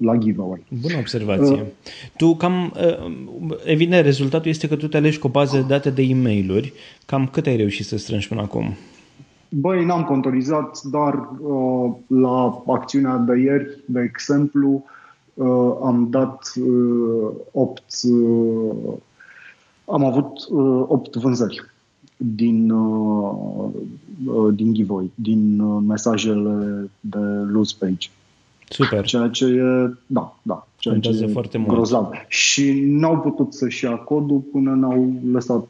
la 0.00 0.16
giveaway. 0.16 0.64
Bună 0.80 0.96
observație. 0.98 1.60
Uh, 1.60 1.66
tu 2.16 2.34
cam, 2.34 2.74
uh, 2.76 3.56
evident, 3.64 4.04
rezultatul 4.04 4.50
este 4.50 4.68
că 4.68 4.76
tu 4.76 4.88
te 4.88 4.96
alegi 4.96 5.18
cu 5.18 5.26
o 5.26 5.30
bază 5.30 5.56
de 5.56 5.62
date 5.62 5.90
de 5.90 6.02
e 6.02 6.14
mail 6.14 6.72
Cam 7.06 7.28
cât 7.32 7.46
ai 7.46 7.56
reușit 7.56 7.86
să 7.86 7.96
strângi 7.96 8.28
până 8.28 8.40
acum? 8.40 8.76
Băi, 9.48 9.84
n-am 9.84 10.04
contorizat, 10.04 10.82
dar 10.82 11.28
uh, 11.40 11.90
la 12.06 12.62
acțiunea 12.66 13.16
de 13.16 13.40
ieri, 13.40 13.78
de 13.86 14.00
exemplu, 14.00 14.84
uh, 15.34 15.76
am 15.82 16.06
dat 16.10 16.52
uh, 16.56 17.30
8 17.52 17.82
uh, 18.02 18.92
am 19.84 20.04
avut 20.04 20.48
uh, 20.50 20.84
8 20.88 21.16
vânzări 21.16 21.62
din, 22.16 22.70
uh, 22.70 23.68
uh, 24.26 24.54
din 24.54 24.72
giveaway, 24.72 25.10
din 25.14 25.60
uh, 25.60 25.82
mesajele 25.86 26.90
de 27.00 27.18
loose 27.52 27.74
page. 27.78 28.10
Super. 28.72 29.04
Ceea 29.04 29.28
ce 29.28 29.44
e, 29.44 29.94
da, 30.06 30.36
da, 30.42 30.66
ceea 30.76 30.94
Contează 30.94 31.24
ce 31.24 31.32
foarte 31.32 31.56
e 31.56 31.60
mult. 31.60 31.72
grozav. 31.72 32.10
Și 32.28 32.84
n-au 32.86 33.18
putut 33.18 33.54
să-și 33.54 33.84
ia 33.84 33.96
codul 33.96 34.38
până 34.52 34.74
n-au 34.74 35.12
lăsat 35.32 35.64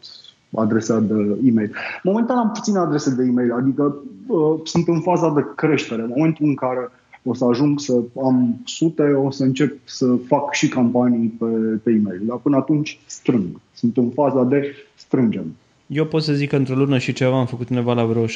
adresa 0.54 1.00
de 1.00 1.14
e-mail. 1.44 1.74
Momentan 2.02 2.36
am 2.36 2.50
puține 2.50 2.78
adrese 2.78 3.14
de 3.14 3.22
e-mail, 3.22 3.52
adică 3.52 3.96
uh, 4.26 4.60
sunt 4.64 4.88
în 4.88 5.00
faza 5.00 5.30
de 5.30 5.44
creștere. 5.56 6.02
În 6.02 6.12
momentul 6.16 6.46
în 6.46 6.54
care 6.54 6.90
o 7.24 7.34
să 7.34 7.44
ajung 7.44 7.80
să 7.80 8.00
am 8.22 8.60
sute, 8.64 9.02
o 9.02 9.30
să 9.30 9.42
încep 9.42 9.78
să 9.84 10.16
fac 10.26 10.52
și 10.54 10.68
campanii 10.68 11.28
pe, 11.38 11.46
pe 11.82 11.90
e-mail. 11.90 12.20
Dar 12.22 12.36
până 12.36 12.56
atunci 12.56 13.00
strâng. 13.06 13.46
Sunt 13.72 13.96
în 13.96 14.08
faza 14.10 14.44
de 14.44 14.74
strângem. 14.94 15.54
Eu 15.92 16.04
pot 16.04 16.22
să 16.22 16.32
zic 16.32 16.48
că 16.48 16.56
într-o 16.56 16.74
lună 16.74 16.98
și 16.98 17.12
ceva 17.12 17.38
am 17.38 17.46
făcut 17.46 17.68
undeva 17.68 17.92
la 17.92 18.04
vreo 18.04 18.26
70-80 18.26 18.28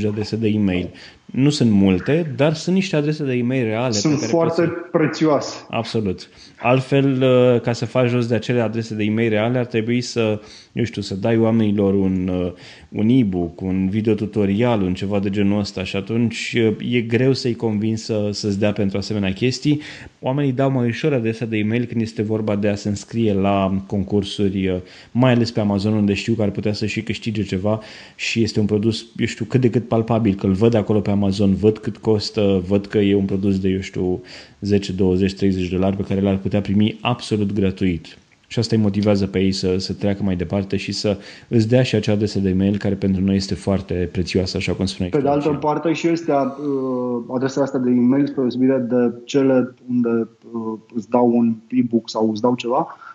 de 0.00 0.06
adrese 0.08 0.36
de 0.36 0.48
e-mail. 0.48 0.90
Nu 1.24 1.50
sunt 1.50 1.70
multe, 1.70 2.32
dar 2.36 2.54
sunt 2.54 2.74
niște 2.74 2.96
adrese 2.96 3.24
de 3.24 3.32
e-mail 3.32 3.64
reale. 3.64 3.92
Sunt 3.92 4.12
pe 4.12 4.18
care 4.18 4.30
foarte 4.30 4.62
poți 4.62 4.72
să... 4.72 4.88
prețioase. 4.90 5.66
Absolut. 5.70 6.28
Altfel, 6.58 7.22
uh, 7.22 7.60
ca 7.60 7.72
să 7.72 7.86
faci 7.86 8.08
jos 8.08 8.26
de 8.26 8.34
acele 8.34 8.60
adrese 8.60 8.94
de 8.94 9.04
e-mail 9.04 9.28
reale, 9.28 9.58
ar 9.58 9.66
trebui 9.66 10.00
să, 10.00 10.40
eu 10.72 10.84
știu, 10.84 11.02
să 11.02 11.14
dai 11.14 11.38
oamenilor 11.38 11.94
un, 11.94 12.28
uh, 12.28 12.52
un 12.88 13.08
e-book, 13.08 13.60
un 13.60 13.88
video 13.88 14.14
tutorial, 14.14 14.82
un 14.82 14.94
ceva 14.94 15.18
de 15.18 15.30
genul 15.30 15.58
ăsta 15.58 15.84
și 15.84 15.96
atunci 15.96 16.56
uh, 16.56 16.94
e 16.94 17.00
greu 17.00 17.32
să-i 17.32 17.54
convingi 17.54 18.00
să, 18.00 18.28
să-ți 18.32 18.58
dea 18.58 18.72
pentru 18.72 18.98
asemenea 18.98 19.32
chestii. 19.32 19.80
Oamenii 20.20 20.52
dau 20.52 20.70
mai 20.70 20.88
ușor 20.88 21.12
adresa 21.12 21.44
de 21.44 21.56
e-mail 21.56 21.84
când 21.84 22.00
este 22.00 22.22
vorba 22.22 22.56
de 22.56 22.68
a 22.68 22.74
se 22.74 22.88
înscrie 22.88 23.32
la 23.32 23.82
concursuri, 23.86 24.82
mai 25.10 25.32
ales 25.32 25.50
pe 25.50 25.60
Amazon, 25.60 25.92
unde 25.92 26.14
știu 26.14 26.34
că 26.34 26.42
ar 26.42 26.50
putea 26.50 26.61
să 26.70 26.86
și 26.86 27.02
câștige 27.02 27.42
ceva 27.42 27.80
și 28.16 28.42
este 28.42 28.60
un 28.60 28.66
produs, 28.66 29.06
eu 29.16 29.26
știu, 29.26 29.44
cât 29.44 29.60
de 29.60 29.70
cât 29.70 29.88
palpabil, 29.88 30.34
că 30.34 30.46
îl 30.46 30.52
văd 30.52 30.74
acolo 30.74 31.00
pe 31.00 31.10
Amazon, 31.10 31.54
văd 31.54 31.78
cât 31.78 31.96
costă, 31.96 32.62
văd 32.66 32.86
că 32.86 32.98
e 32.98 33.14
un 33.14 33.24
produs 33.24 33.58
de, 33.58 33.68
eu 33.68 33.80
știu, 33.80 34.20
10, 34.60 34.92
20, 34.92 35.34
30 35.34 35.68
de 35.68 35.76
dolari 35.76 35.96
pe 35.96 36.02
care 36.02 36.20
l-ar 36.20 36.38
putea 36.38 36.60
primi 36.60 36.98
absolut 37.00 37.52
gratuit. 37.52 38.16
Și 38.46 38.58
asta 38.58 38.76
îi 38.76 38.82
motivează 38.82 39.26
pe 39.26 39.38
ei 39.38 39.52
să, 39.52 39.78
să 39.78 39.92
treacă 39.92 40.22
mai 40.22 40.36
departe 40.36 40.76
și 40.76 40.92
să 40.92 41.18
îți 41.48 41.68
dea 41.68 41.82
și 41.82 41.94
acea 41.94 42.12
adresă 42.12 42.38
de 42.38 42.48
e-mail 42.48 42.76
care 42.78 42.94
pentru 42.94 43.22
noi 43.22 43.36
este 43.36 43.54
foarte 43.54 44.08
prețioasă, 44.12 44.56
așa 44.56 44.72
cum 44.72 44.84
spuneai. 44.84 45.10
Pe 45.10 45.20
de 45.20 45.28
altă 45.28 45.48
parte 45.48 45.92
și 45.92 46.08
este 46.08 46.32
uh, 46.32 47.34
adresa 47.34 47.62
asta 47.62 47.78
de 47.78 47.90
e-mail, 47.90 48.26
spre 48.26 48.40
deosebire 48.40 48.78
de 48.78 49.12
cele 49.24 49.74
unde 49.88 50.08
uh, 50.08 50.78
îți 50.94 51.08
dau 51.08 51.36
un 51.36 51.54
e-book 51.68 52.10
sau 52.10 52.30
îți 52.30 52.40
dau 52.40 52.54
ceva, 52.54 52.78
uh, 52.78 53.11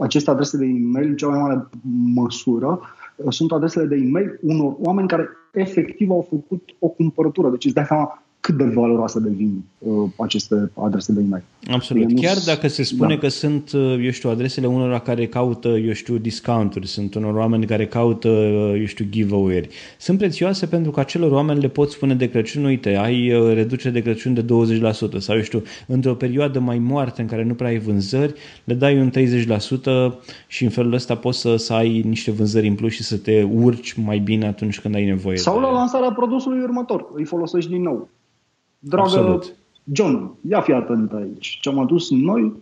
aceste 0.00 0.30
adrese 0.30 0.56
de 0.56 0.64
e-mail, 0.64 1.08
în 1.08 1.16
cea 1.16 1.28
mai 1.28 1.40
mare 1.40 1.68
măsură, 2.14 2.80
uh, 3.16 3.32
sunt 3.32 3.52
adresele 3.52 3.86
de 3.86 3.96
e-mail 3.96 4.38
unor 4.42 4.76
oameni 4.78 5.08
care 5.08 5.28
efectiv 5.52 6.10
au 6.10 6.26
făcut 6.28 6.74
o 6.78 6.88
cumpărătură. 6.88 7.50
Deci 7.50 7.64
îți 7.64 7.74
dai 7.74 7.84
seama 7.84 8.22
cât 8.40 8.56
de 8.56 8.64
valoroase 8.64 9.20
devin 9.20 9.62
uh, 9.78 10.10
aceste 10.16 10.70
adrese 10.74 11.12
de 11.12 11.20
e-mail. 11.20 11.42
Absolut. 11.70 12.02
Ele 12.02 12.12
nu 12.12 12.20
Chiar 12.20 12.36
s- 12.36 12.44
dacă 12.46 12.68
se 12.68 12.82
spune 12.82 13.14
da. 13.14 13.20
că 13.20 13.28
sunt, 13.28 13.72
uh, 13.72 13.96
eu 14.04 14.10
știu, 14.10 14.30
adresele 14.30 14.66
unora 14.66 14.98
care 14.98 15.26
caută, 15.26 15.68
eu 15.68 15.92
știu, 15.92 16.16
discounturi, 16.16 16.86
sunt 16.86 17.14
unor 17.14 17.34
oameni 17.34 17.66
care 17.66 17.86
caută, 17.86 18.28
uh, 18.28 18.74
eu 18.78 18.84
știu, 18.84 19.04
giveaway-uri. 19.10 19.68
Sunt 19.98 20.18
prețioase 20.18 20.66
pentru 20.66 20.90
că 20.90 21.00
acelor 21.00 21.30
oameni 21.30 21.60
le 21.60 21.68
poți 21.68 21.94
spune 21.94 22.14
de 22.14 22.28
Crăciun, 22.30 22.64
uite, 22.64 22.96
ai 22.96 23.32
uh, 23.32 23.54
reducere 23.54 23.92
de 23.92 24.00
Crăciun 24.02 24.34
de 24.34 24.42
20% 24.42 25.18
sau, 25.18 25.36
eu 25.36 25.42
știu, 25.42 25.62
într-o 25.86 26.14
perioadă 26.14 26.60
mai 26.60 26.78
moarte 26.78 27.20
în 27.20 27.26
care 27.26 27.44
nu 27.44 27.54
prea 27.54 27.68
ai 27.68 27.78
vânzări, 27.78 28.34
le 28.64 28.74
dai 28.74 28.98
un 29.00 29.10
30% 29.10 30.14
și 30.46 30.64
în 30.64 30.70
felul 30.70 30.92
ăsta 30.92 31.14
poți 31.14 31.40
să, 31.40 31.56
să 31.56 31.72
ai 31.72 32.00
niște 32.00 32.30
vânzări 32.30 32.68
în 32.68 32.74
plus 32.74 32.92
și 32.92 33.02
să 33.02 33.16
te 33.16 33.42
urci 33.42 33.92
mai 33.92 34.18
bine 34.18 34.46
atunci 34.46 34.80
când 34.80 34.94
ai 34.94 35.04
nevoie. 35.04 35.36
Sau 35.36 35.54
de... 35.54 35.60
la 35.60 35.72
lansarea 35.72 36.12
produsului 36.12 36.62
următor. 36.62 37.06
Îi 37.14 37.24
folosești 37.24 37.70
din 37.70 37.82
nou. 37.82 38.08
Dragă 38.80 39.02
Absolut. 39.02 39.54
John, 39.92 40.30
ia 40.48 40.60
fi 40.60 40.72
atent 40.72 41.12
aici. 41.12 41.58
Ce 41.60 41.68
am 41.68 41.78
adus 41.78 42.10
noi 42.10 42.52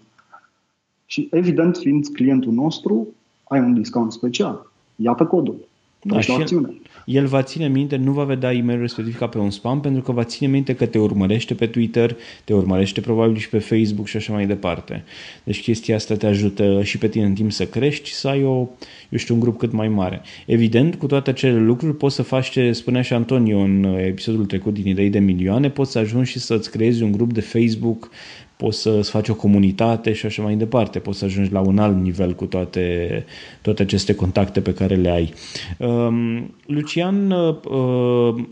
și 1.07 1.29
evident, 1.31 1.77
fiind 1.77 2.07
clientul 2.12 2.53
nostru, 2.53 3.09
ai 3.45 3.61
un 3.61 3.75
discount 3.75 4.12
special. 4.12 4.71
Iată 4.97 5.27
codul. 5.27 5.68
Da, 6.03 6.14
Da, 6.14 6.20
și 6.20 6.28
la 6.28 6.34
el- 6.34 6.40
acțiune. 6.40 6.80
El 7.07 7.26
va 7.26 7.42
ține 7.42 7.68
minte, 7.68 7.96
nu 7.96 8.12
va 8.12 8.24
vedea 8.24 8.53
e-mailul 8.53 8.82
respectiv 8.82 9.18
ca 9.18 9.26
pe 9.26 9.38
un 9.38 9.51
spam, 9.51 9.80
pentru 9.80 10.03
că 10.03 10.12
va 10.12 10.24
ține 10.24 10.49
minte 10.51 10.74
că 10.74 10.86
te 10.86 10.99
urmărește 10.99 11.55
pe 11.55 11.66
Twitter, 11.66 12.16
te 12.44 12.55
urmărește 12.55 13.01
probabil 13.01 13.36
și 13.36 13.49
pe 13.49 13.59
Facebook 13.59 14.07
și 14.07 14.16
așa 14.16 14.32
mai 14.32 14.46
departe. 14.46 15.05
Deci 15.44 15.62
chestia 15.62 15.94
asta 15.94 16.14
te 16.14 16.26
ajută 16.26 16.82
și 16.82 16.99
pe 16.99 17.09
tine 17.09 17.24
în 17.24 17.34
timp 17.34 17.53
să 17.53 17.66
crești, 17.66 18.11
să 18.11 18.28
ai 18.28 18.44
o, 18.44 18.68
eu 19.09 19.18
știu, 19.18 19.34
un 19.34 19.40
grup 19.40 19.59
cât 19.59 19.72
mai 19.72 19.88
mare. 19.88 20.20
Evident, 20.46 20.94
cu 20.94 21.07
toate 21.07 21.30
acele 21.30 21.59
lucruri 21.59 21.96
poți 21.96 22.14
să 22.14 22.22
faci 22.22 22.51
ce 22.51 22.72
spunea 22.72 23.03
și 23.03 23.12
Antonio 23.12 23.59
în 23.59 23.84
episodul 23.84 24.46
trecut 24.46 24.74
din 24.74 24.86
Idei 24.86 25.11
de 25.11 25.18
Milioane, 25.18 25.70
poți 25.70 25.92
să 25.92 25.99
ajungi 25.99 26.30
și 26.30 26.38
să-ți 26.38 26.70
creezi 26.70 27.03
un 27.03 27.12
grup 27.12 27.32
de 27.32 27.40
Facebook 27.40 28.11
poți 28.59 28.80
să-ți 28.80 29.11
faci 29.11 29.28
o 29.28 29.34
comunitate 29.34 30.12
și 30.12 30.26
așa 30.26 30.42
mai 30.42 30.54
departe. 30.54 30.98
Poți 30.98 31.18
să 31.18 31.24
ajungi 31.24 31.52
la 31.52 31.61
un 31.61 31.78
alt 31.78 32.02
nivel 32.02 32.34
cu 32.34 32.44
toate, 32.44 33.24
toate 33.62 33.82
aceste 33.82 34.14
contacte 34.14 34.61
pe 34.61 34.72
care 34.72 34.94
le 34.94 35.11
ai. 35.11 35.32
Um, 35.76 36.54
Lucian, 36.66 37.30
uh, 37.30 38.44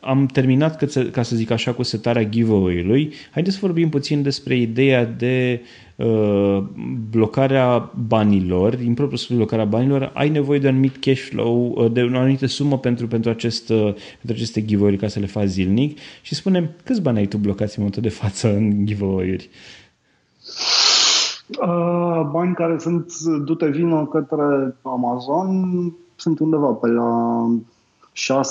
am 0.00 0.26
terminat, 0.26 0.76
ca 0.76 0.86
să, 0.86 1.04
ca 1.04 1.22
să 1.22 1.36
zic 1.36 1.50
așa, 1.50 1.72
cu 1.72 1.82
setarea 1.82 2.24
giveaway-ului. 2.24 3.12
Haideți 3.30 3.54
să 3.54 3.60
vorbim 3.62 3.88
puțin 3.88 4.22
despre 4.22 4.56
ideea 4.56 5.04
de 5.04 5.60
uh, 5.62 5.68
blocarea 7.10 7.92
banilor, 8.08 8.76
din 8.76 8.94
propriu 8.94 9.16
spus 9.16 9.36
blocarea 9.36 9.64
banilor, 9.64 10.10
ai 10.14 10.28
nevoie 10.28 10.58
de 10.58 10.66
un 10.66 10.72
anumit 10.72 10.96
cash 10.96 11.20
flow, 11.20 11.74
uh, 11.76 11.92
de 11.92 12.02
o 12.02 12.18
anumită 12.18 12.46
sumă 12.46 12.78
pentru, 12.78 13.06
pentru, 13.06 13.30
acest, 13.30 13.68
uh, 13.68 13.94
pentru 13.94 14.32
aceste 14.32 14.64
giveaway 14.64 14.96
ca 14.96 15.08
să 15.08 15.18
le 15.18 15.26
faci 15.26 15.46
zilnic 15.46 15.98
și 16.22 16.34
spune 16.34 16.76
câți 16.84 17.02
bani 17.02 17.18
ai 17.18 17.26
tu 17.26 17.36
blocați 17.36 17.78
în 17.78 17.84
momentul 17.84 18.02
de 18.02 18.08
față 18.08 18.48
în 18.56 18.86
giveaway-uri? 18.86 19.50
Uh, 21.60 22.28
bani 22.30 22.54
care 22.54 22.78
sunt 22.78 23.12
dute 23.44 23.68
vină 23.68 24.08
către 24.10 24.76
Amazon 24.82 25.92
sunt 26.16 26.38
undeva 26.38 26.66
pe 26.66 26.86
la 26.86 27.46
6.000, 28.14 28.42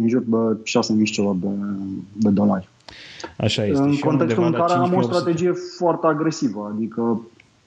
în 0.00 0.08
jur 0.08 0.22
de 0.26 0.58
6.000 0.98 1.02
și 1.02 1.12
ceva 1.12 1.36
de, 1.40 1.48
de 2.12 2.28
dolari. 2.30 2.68
Așa 3.36 3.64
este. 3.64 3.82
în 3.82 3.92
Și 3.92 4.00
eu 4.02 4.08
contextul 4.08 4.42
în 4.42 4.46
undeva 4.46 4.66
la 4.66 4.74
care 4.74 4.84
am 4.84 4.94
o 4.94 5.00
5.800. 5.00 5.02
strategie 5.02 5.52
foarte 5.76 6.06
agresivă, 6.06 6.72
adică 6.74 7.20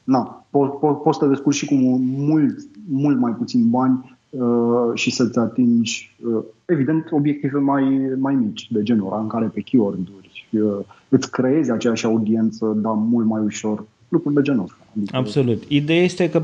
na, 0.03 0.45
po- 0.47 0.77
po- 0.77 1.03
poți 1.03 1.17
să 1.17 1.23
te 1.23 1.29
descurci 1.29 1.55
și 1.55 1.65
cu 1.65 1.73
mult, 1.99 2.57
mult 2.89 3.19
mai 3.19 3.31
puțin 3.31 3.69
bani 3.69 4.17
uh, 4.29 4.91
și 4.93 5.11
să-ți 5.11 5.39
atingi, 5.39 6.15
uh, 6.25 6.43
evident, 6.65 7.07
obiective 7.11 7.57
mai, 7.57 8.11
mai 8.19 8.35
mici, 8.35 8.67
de 8.71 8.83
genul 8.83 9.09
rancare 9.09 9.45
pe 9.53 9.61
keyword-uri, 9.61 10.47
uh, 10.51 10.85
îți 11.09 11.31
creezi 11.31 11.71
aceeași 11.71 12.05
audiență, 12.05 12.77
dar 12.81 12.93
mult 12.93 13.25
mai 13.25 13.41
ușor, 13.41 13.85
lucruri 14.07 14.35
de 14.35 14.41
genul 14.41 14.63
ăsta. 14.63 14.77
Adică... 14.95 15.17
Absolut. 15.17 15.63
Ideea 15.67 16.03
este 16.03 16.29
că, 16.29 16.41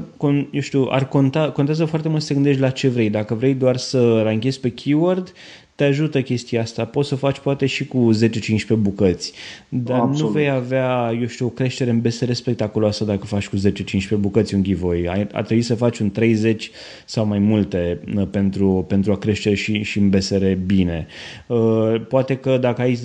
eu 0.51 0.61
știu, 0.61 0.87
ar 0.89 1.07
conta, 1.07 1.51
contează 1.51 1.85
foarte 1.85 2.09
mult 2.09 2.21
să 2.21 2.27
te 2.27 2.33
gândești 2.33 2.61
la 2.61 2.69
ce 2.69 2.89
vrei. 2.89 3.09
Dacă 3.09 3.33
vrei 3.33 3.53
doar 3.53 3.77
să 3.77 4.21
ranchezi 4.23 4.59
pe 4.59 4.69
keyword, 4.69 5.33
te 5.75 5.83
ajută 5.83 6.21
chestia 6.21 6.61
asta. 6.61 6.85
Poți 6.85 7.07
să 7.07 7.15
faci 7.15 7.39
poate 7.39 7.65
și 7.65 7.87
cu 7.87 8.09
10-15 8.13 8.17
bucăți, 8.77 9.33
dar 9.69 9.99
Absolut. 9.99 10.19
nu 10.19 10.27
vei 10.27 10.49
avea, 10.49 11.17
eu 11.19 11.27
știu, 11.27 11.45
o 11.45 11.49
creștere 11.49 11.89
în 11.89 12.01
BSR 12.01 12.31
spectaculoasă 12.31 13.03
dacă 13.03 13.25
faci 13.25 13.47
cu 13.47 13.55
10-15 13.57 13.61
bucăți 14.19 14.55
un 14.55 14.63
giveaway. 14.63 15.27
Ar 15.31 15.43
trebui 15.43 15.63
să 15.63 15.75
faci 15.75 15.99
un 15.99 16.11
30 16.11 16.71
sau 17.05 17.25
mai 17.25 17.39
multe 17.39 17.99
uh, 18.15 18.27
pentru, 18.31 18.85
pentru 18.87 19.11
a 19.11 19.17
crește 19.17 19.53
și, 19.53 19.81
și 19.81 19.99
în 19.99 20.09
BSR 20.09 20.45
bine. 20.65 21.07
Uh, 21.47 22.01
poate 22.07 22.35
că 22.35 22.57
dacă 22.57 22.81
ai 22.81 22.99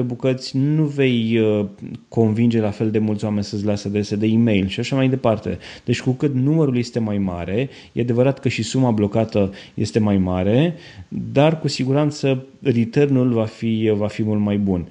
10-15 0.00 0.04
bucăți, 0.04 0.56
nu 0.56 0.84
vei 0.84 1.38
uh, 1.38 1.66
convinge 2.08 2.60
la 2.60 2.70
fel 2.70 2.90
de 2.90 2.98
mulți 2.98 3.24
oameni 3.24 3.44
să-ți 3.44 3.64
lasă 3.64 3.88
adrese 3.88 4.16
de 4.16 4.26
e-mail 4.26 4.66
și 4.66 4.80
așa 4.80 4.96
mai 4.96 5.08
departe. 5.08 5.58
Deci 5.84 6.00
cu 6.00 6.10
cât 6.10 6.34
numărul 6.34 6.76
este 6.76 6.98
mai 6.98 7.18
mare, 7.18 7.68
e 7.92 8.00
adevărat 8.00 8.38
că 8.38 8.48
și 8.48 8.62
suma 8.62 8.90
blocată 8.90 9.52
este 9.74 9.98
mai 9.98 10.18
mare, 10.18 10.74
dar 11.08 11.60
cu 11.60 11.68
siguranță 11.68 12.09
siguranță 12.10 12.46
return-ul 12.62 13.32
va 13.32 13.44
fi, 13.44 13.92
va 13.94 14.06
fi 14.08 14.22
mult 14.22 14.40
mai 14.40 14.58
bun. 14.58 14.88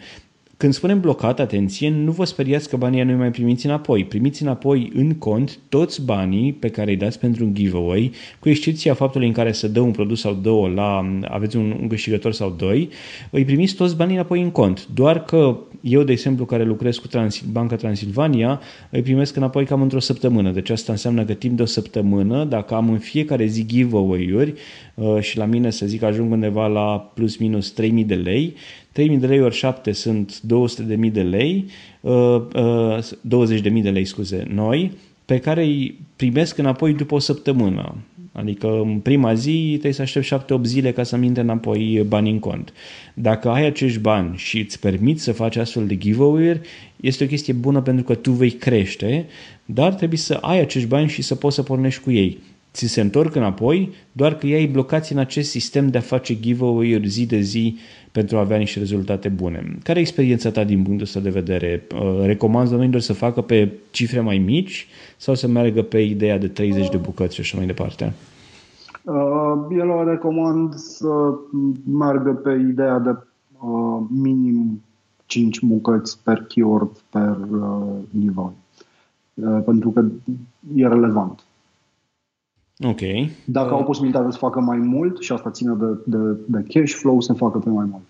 Când 0.59 0.73
spunem 0.73 0.99
blocat, 0.99 1.39
atenție, 1.39 1.89
nu 1.89 2.11
vă 2.11 2.25
speriați 2.25 2.69
că 2.69 2.77
banii 2.77 3.03
nu 3.03 3.17
mai 3.17 3.31
primiți 3.31 3.65
înapoi. 3.65 4.05
Primiți 4.05 4.41
înapoi 4.41 4.91
în 4.95 5.13
cont 5.13 5.59
toți 5.69 6.05
banii 6.05 6.53
pe 6.53 6.69
care 6.69 6.91
îi 6.91 6.97
dați 6.97 7.19
pentru 7.19 7.45
un 7.45 7.53
giveaway, 7.53 8.11
cu 8.39 8.49
excepția 8.49 8.93
faptului 8.93 9.27
în 9.27 9.33
care 9.33 9.51
să 9.51 9.67
dă 9.67 9.79
un 9.79 9.91
produs 9.91 10.19
sau 10.19 10.33
două 10.33 10.67
la, 10.67 11.19
aveți 11.27 11.57
un, 11.57 11.75
un 11.81 11.87
câștigător 11.87 12.33
sau 12.33 12.55
doi, 12.57 12.89
îi 13.29 13.45
primiți 13.45 13.75
toți 13.75 13.95
banii 13.95 14.15
înapoi 14.15 14.41
în 14.41 14.51
cont. 14.51 14.87
Doar 14.93 15.23
că 15.23 15.57
eu, 15.81 16.03
de 16.03 16.11
exemplu, 16.11 16.45
care 16.45 16.63
lucrez 16.63 16.97
cu 16.97 17.07
Trans- 17.07 17.43
Banca 17.51 17.75
Transilvania, 17.75 18.61
îi 18.89 19.01
primesc 19.01 19.35
înapoi 19.35 19.65
cam 19.65 19.81
într-o 19.81 19.99
săptămână. 19.99 20.51
Deci 20.51 20.69
asta 20.69 20.91
înseamnă 20.91 21.25
că 21.25 21.33
timp 21.33 21.55
de 21.55 21.61
o 21.61 21.65
săptămână, 21.65 22.43
dacă 22.43 22.73
am 22.73 22.89
în 22.89 22.97
fiecare 22.97 23.45
zi 23.45 23.65
giveaway-uri 23.65 24.53
uh, 24.95 25.19
și 25.19 25.37
la 25.37 25.45
mine, 25.45 25.69
să 25.69 25.85
zic, 25.85 26.03
ajung 26.03 26.31
undeva 26.31 26.67
la 26.67 27.11
plus 27.13 27.37
minus 27.37 27.71
3000 27.71 28.03
de 28.03 28.15
lei, 28.15 28.55
3000 28.91 29.17
de 29.17 29.27
lei 29.27 29.41
ori 29.41 29.55
7 29.55 29.91
sunt 29.91 30.41
200.000 31.01 31.11
de 31.11 31.21
lei, 31.21 31.65
20.000 31.65 32.07
uh, 33.29 33.81
de 33.81 33.89
lei, 33.89 34.05
scuze, 34.05 34.45
noi, 34.53 34.91
pe 35.25 35.39
care 35.39 35.63
îi 35.63 35.99
primesc 36.15 36.57
înapoi 36.57 36.93
după 36.93 37.15
o 37.15 37.19
săptămână. 37.19 37.95
Adică 38.31 38.67
în 38.67 38.99
prima 38.99 39.33
zi 39.33 39.67
trebuie 39.69 39.93
să 39.93 40.01
aștept 40.01 40.45
7-8 40.45 40.61
zile 40.63 40.91
ca 40.91 41.03
să-mi 41.03 41.25
intre 41.25 41.41
înapoi 41.41 42.05
bani 42.07 42.29
în 42.29 42.39
cont. 42.39 42.73
Dacă 43.13 43.49
ai 43.49 43.65
acești 43.65 43.99
bani 43.99 44.37
și 44.37 44.59
îți 44.59 44.79
permiți 44.79 45.23
să 45.23 45.31
faci 45.31 45.55
astfel 45.55 45.87
de 45.87 45.97
giveaway 45.97 46.59
este 46.95 47.23
o 47.23 47.27
chestie 47.27 47.53
bună 47.53 47.81
pentru 47.81 48.03
că 48.03 48.15
tu 48.15 48.31
vei 48.31 48.51
crește, 48.51 49.25
dar 49.65 49.93
trebuie 49.93 50.19
să 50.19 50.33
ai 50.33 50.59
acești 50.59 50.87
bani 50.87 51.09
și 51.09 51.21
să 51.21 51.35
poți 51.35 51.55
să 51.55 51.63
pornești 51.63 52.03
cu 52.03 52.11
ei. 52.11 52.37
Ți 52.79 52.87
se 52.87 53.01
întorc 53.01 53.35
înapoi, 53.35 53.93
doar 54.11 54.35
că 54.35 54.47
ei 54.47 54.67
blocați 54.67 55.11
în 55.11 55.17
acest 55.17 55.49
sistem 55.49 55.87
de 55.87 55.97
a 55.97 56.01
face 56.01 56.39
giveaway-uri 56.39 57.07
zi 57.07 57.25
de 57.25 57.39
zi 57.39 57.77
pentru 58.11 58.37
a 58.37 58.39
avea 58.39 58.57
niște 58.57 58.79
rezultate 58.79 59.29
bune. 59.29 59.77
Care 59.83 59.99
e 59.99 60.01
experiența 60.01 60.51
ta 60.51 60.63
din 60.63 60.83
punctul 60.83 61.05
ăsta 61.05 61.19
de 61.19 61.29
vedere? 61.29 61.87
Uh, 61.93 62.25
Recomanzi 62.25 62.73
oamenilor 62.73 63.01
să 63.01 63.13
facă 63.13 63.41
pe 63.41 63.71
cifre 63.91 64.19
mai 64.19 64.37
mici 64.37 64.87
sau 65.17 65.35
să 65.35 65.47
meargă 65.47 65.81
pe 65.81 65.99
ideea 65.99 66.37
de 66.37 66.47
30 66.47 66.89
de 66.89 66.97
bucăți 66.97 67.35
și 67.35 67.41
așa 67.41 67.57
mai 67.57 67.65
departe? 67.65 68.13
Uh, 69.03 69.77
eu 69.77 69.89
o 69.89 70.03
recomand 70.03 70.73
să 70.73 71.33
meargă 71.91 72.31
pe 72.31 72.67
ideea 72.71 72.99
de 72.99 73.09
uh, 73.09 74.01
minim 74.09 74.81
5 75.25 75.61
bucăți 75.61 76.23
per 76.23 76.43
keyword 76.47 77.01
per 77.09 77.37
uh, 77.51 77.83
nivel. 78.09 78.51
Uh, 79.33 79.61
pentru 79.65 79.89
că 79.89 80.05
e 80.75 80.87
relevant. 80.87 81.43
Ok. 82.83 82.99
Dacă 83.45 83.73
uh, 83.73 83.79
au 83.79 83.83
posibilitatea 83.83 84.31
să 84.31 84.37
facă 84.37 84.59
mai 84.59 84.77
mult 84.77 85.21
și 85.21 85.31
asta 85.31 85.51
ține 85.51 85.73
de, 85.79 86.17
de, 86.17 86.37
de 86.45 86.63
cash 86.67 86.93
flow, 86.93 87.21
să 87.21 87.33
facă 87.33 87.57
pe 87.57 87.69
mai 87.69 87.85
mult. 87.89 88.03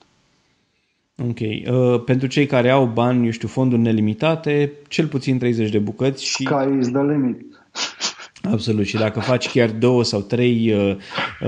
Ok. 1.29 1.39
Uh, 1.39 2.03
pentru 2.03 2.27
cei 2.27 2.45
care 2.45 2.69
au 2.69 2.85
bani, 2.85 3.25
eu 3.25 3.31
știu, 3.31 3.47
fonduri 3.47 3.81
nelimitate, 3.81 4.71
cel 4.87 5.07
puțin 5.07 5.37
30 5.37 5.69
de 5.69 5.79
bucăți 5.79 6.25
și... 6.25 6.43
Sky 6.43 6.77
is 6.79 6.87
the 6.87 7.01
limit. 7.01 7.45
Absolut. 8.51 8.85
Și 8.85 8.97
dacă 8.97 9.19
faci 9.19 9.49
chiar 9.49 9.69
două 9.69 10.03
sau 10.03 10.21
trei 10.21 10.73
uh, 10.73 10.95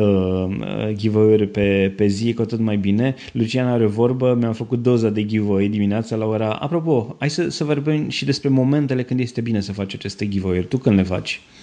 uh, 0.02 0.94
giveaway-uri 0.94 1.48
pe, 1.48 1.94
pe 1.96 2.08
zi, 2.08 2.34
cu 2.34 2.46
tot 2.46 2.60
mai 2.60 2.78
bine. 2.78 3.16
Lucian 3.32 3.68
are 3.68 3.86
o 3.86 3.90
vorbă, 3.90 4.36
mi-am 4.40 4.54
făcut 4.54 4.82
doza 4.82 5.10
de 5.10 5.26
giveaway 5.26 5.68
dimineața 5.68 6.16
la 6.16 6.26
ora... 6.26 6.50
Apropo, 6.50 7.16
hai 7.20 7.30
să, 7.30 7.50
să 7.50 7.64
vorbim 7.64 8.10
și 8.10 8.26
despre 8.26 8.50
momentele 8.50 9.04
când 9.04 9.20
este 9.20 9.42
bine 9.42 9.60
să 9.60 9.74
faci 9.74 9.94
aceste 9.94 10.28
giveaway-uri. 10.28 10.68
Tu 10.68 10.78
când 10.78 10.96
le 10.96 11.04
faci? 11.04 11.42
Uh, 11.44 11.61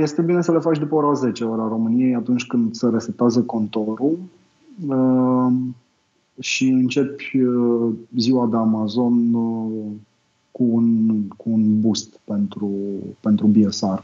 este 0.00 0.22
bine 0.22 0.42
să 0.42 0.52
le 0.52 0.58
faci 0.58 0.78
după 0.78 0.94
ora 0.94 1.12
10, 1.12 1.44
ora 1.44 1.68
României, 1.68 2.14
atunci 2.14 2.46
când 2.46 2.74
se 2.74 2.88
resetează 2.88 3.40
contorul 3.40 4.18
uh, 4.86 5.52
și 6.40 6.68
începi 6.68 7.38
uh, 7.38 7.92
ziua 8.16 8.46
de 8.46 8.56
Amazon 8.56 9.32
cu 10.50 10.64
un, 10.70 11.18
cu 11.36 11.50
un 11.50 11.80
boost 11.80 12.20
pentru, 12.24 12.70
pentru 13.20 13.46
BSR. 13.46 13.98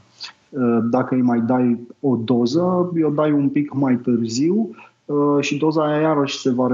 Dacă 0.91 1.15
îi 1.15 1.23
mai 1.23 1.41
dai 1.41 1.79
o 2.01 2.17
doză, 2.17 2.63
o 3.05 3.11
dai 3.15 3.33
un 3.33 3.49
pic 3.49 3.75
mai 3.75 3.97
târziu 3.97 4.71
și 5.41 5.57
doza 5.57 5.87
aia 5.87 6.01
iarăși 6.01 6.41
se 6.41 6.51
va 6.51 6.67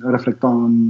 reflecta 0.00 0.48
în, 0.48 0.88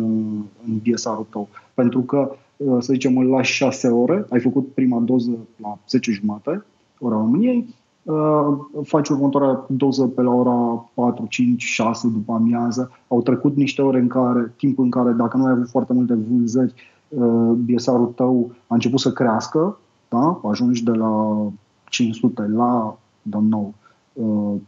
în 0.66 0.79
BSR-ul 0.83 1.27
tău. 1.31 1.49
Pentru 1.75 2.01
că 2.01 2.31
Uh, 2.31 2.41
să 2.78 2.92
zicem, 2.92 3.22
la 3.22 3.42
6 3.42 3.88
ore, 3.88 4.26
ai 4.30 4.40
făcut 4.40 4.72
prima 4.74 5.00
doză 5.00 5.30
la 5.56 5.78
10 5.88 6.12
jumate, 6.12 6.64
ora 6.98 7.14
României, 7.14 7.74
uh, 8.02 8.58
faci 8.82 9.08
următoarea 9.08 9.64
doză 9.68 10.06
pe 10.06 10.22
la 10.22 10.30
ora 10.30 10.88
4, 10.94 11.26
5, 11.28 11.62
6 11.62 12.08
după 12.08 12.32
amiază. 12.32 12.90
Au 13.08 13.22
trecut 13.22 13.56
niște 13.56 13.82
ore 13.82 13.98
în 13.98 14.08
care, 14.08 14.52
timp 14.56 14.78
în 14.78 14.90
care, 14.90 15.12
dacă 15.12 15.36
nu 15.36 15.44
ai 15.44 15.52
avut 15.52 15.68
foarte 15.68 15.92
multe 15.92 16.14
vânzări, 16.14 16.74
uh, 17.08 17.52
BSR-ul 17.56 18.12
tău 18.14 18.50
a 18.66 18.74
început 18.74 19.00
să 19.00 19.12
crească, 19.12 19.78
da? 20.08 20.40
ajungi 20.50 20.84
de 20.84 20.90
la 20.90 21.46
500 21.88 22.42
la, 22.42 22.98
don't 23.28 23.48
know, 23.48 23.74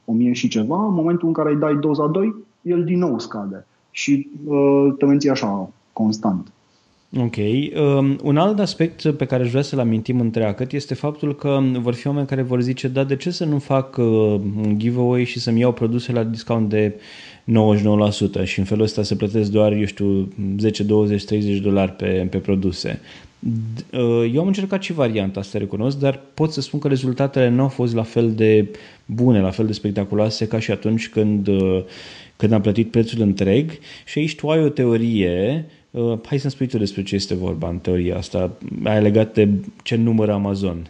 1000 0.04 0.32
și 0.32 0.48
ceva, 0.48 0.86
în 0.86 0.94
momentul 0.94 1.28
în 1.28 1.34
care 1.34 1.50
îi 1.50 1.58
dai 1.58 1.76
doza 1.76 2.06
2, 2.06 2.34
el 2.62 2.84
din 2.84 2.98
nou 2.98 3.18
scade 3.18 3.66
și 3.90 4.30
te 4.98 5.04
menții 5.04 5.30
așa, 5.30 5.68
constant. 5.92 6.52
Ok. 7.20 7.36
Um, 7.36 8.18
un 8.22 8.36
alt 8.36 8.58
aspect 8.58 9.10
pe 9.10 9.24
care 9.24 9.42
aș 9.42 9.50
vrea 9.50 9.62
să-l 9.62 9.78
amintim 9.78 10.20
întreagăt 10.20 10.72
este 10.72 10.94
faptul 10.94 11.34
că 11.34 11.60
vor 11.72 11.94
fi 11.94 12.06
oameni 12.06 12.26
care 12.26 12.42
vor 12.42 12.60
zice, 12.60 12.88
da, 12.88 13.04
de 13.04 13.16
ce 13.16 13.30
să 13.30 13.44
nu 13.44 13.58
fac 13.58 13.96
uh, 13.96 14.04
un 14.62 14.74
giveaway 14.76 15.24
și 15.24 15.40
să-mi 15.40 15.60
iau 15.60 15.72
produse 15.72 16.12
la 16.12 16.24
discount 16.24 16.68
de 16.68 16.94
99% 17.44 18.44
și 18.44 18.58
în 18.58 18.64
felul 18.64 18.84
ăsta 18.84 19.02
să 19.02 19.14
plătesc 19.14 19.50
doar, 19.50 19.72
eu 19.72 19.84
știu, 19.84 20.28
10, 20.58 20.82
20, 20.82 21.24
30 21.24 21.58
dolari 21.58 21.92
pe, 21.92 22.26
pe 22.30 22.38
produse. 22.38 23.00
Uh, 23.92 24.30
eu 24.32 24.40
am 24.40 24.46
încercat 24.46 24.82
și 24.82 24.92
varianta 24.92 25.40
asta, 25.40 25.58
recunosc, 25.58 25.98
dar 25.98 26.20
pot 26.34 26.52
să 26.52 26.60
spun 26.60 26.80
că 26.80 26.88
rezultatele 26.88 27.48
nu 27.48 27.62
au 27.62 27.68
fost 27.68 27.94
la 27.94 28.02
fel 28.02 28.32
de 28.32 28.68
bune, 29.06 29.40
la 29.40 29.50
fel 29.50 29.66
de 29.66 29.72
spectaculoase 29.72 30.46
ca 30.46 30.58
și 30.58 30.70
atunci 30.70 31.08
când, 31.08 31.46
uh, 31.46 31.82
când 32.36 32.52
am 32.52 32.60
plătit 32.60 32.90
prețul 32.90 33.20
întreg 33.20 33.70
și 34.04 34.18
aici 34.18 34.34
tu 34.34 34.48
ai 34.48 34.64
o 34.64 34.68
teorie 34.68 35.66
Uh, 35.94 36.18
hai 36.26 36.38
să-mi 36.38 36.52
spui 36.52 36.66
tu 36.66 36.78
despre 36.78 37.02
ce 37.02 37.14
este 37.14 37.34
vorba 37.34 37.68
în 37.68 37.78
teoria 37.78 38.16
asta. 38.16 38.50
Ai 38.84 39.02
legat 39.02 39.34
de 39.34 39.48
ce 39.82 39.96
numără 39.96 40.32
Amazon. 40.32 40.86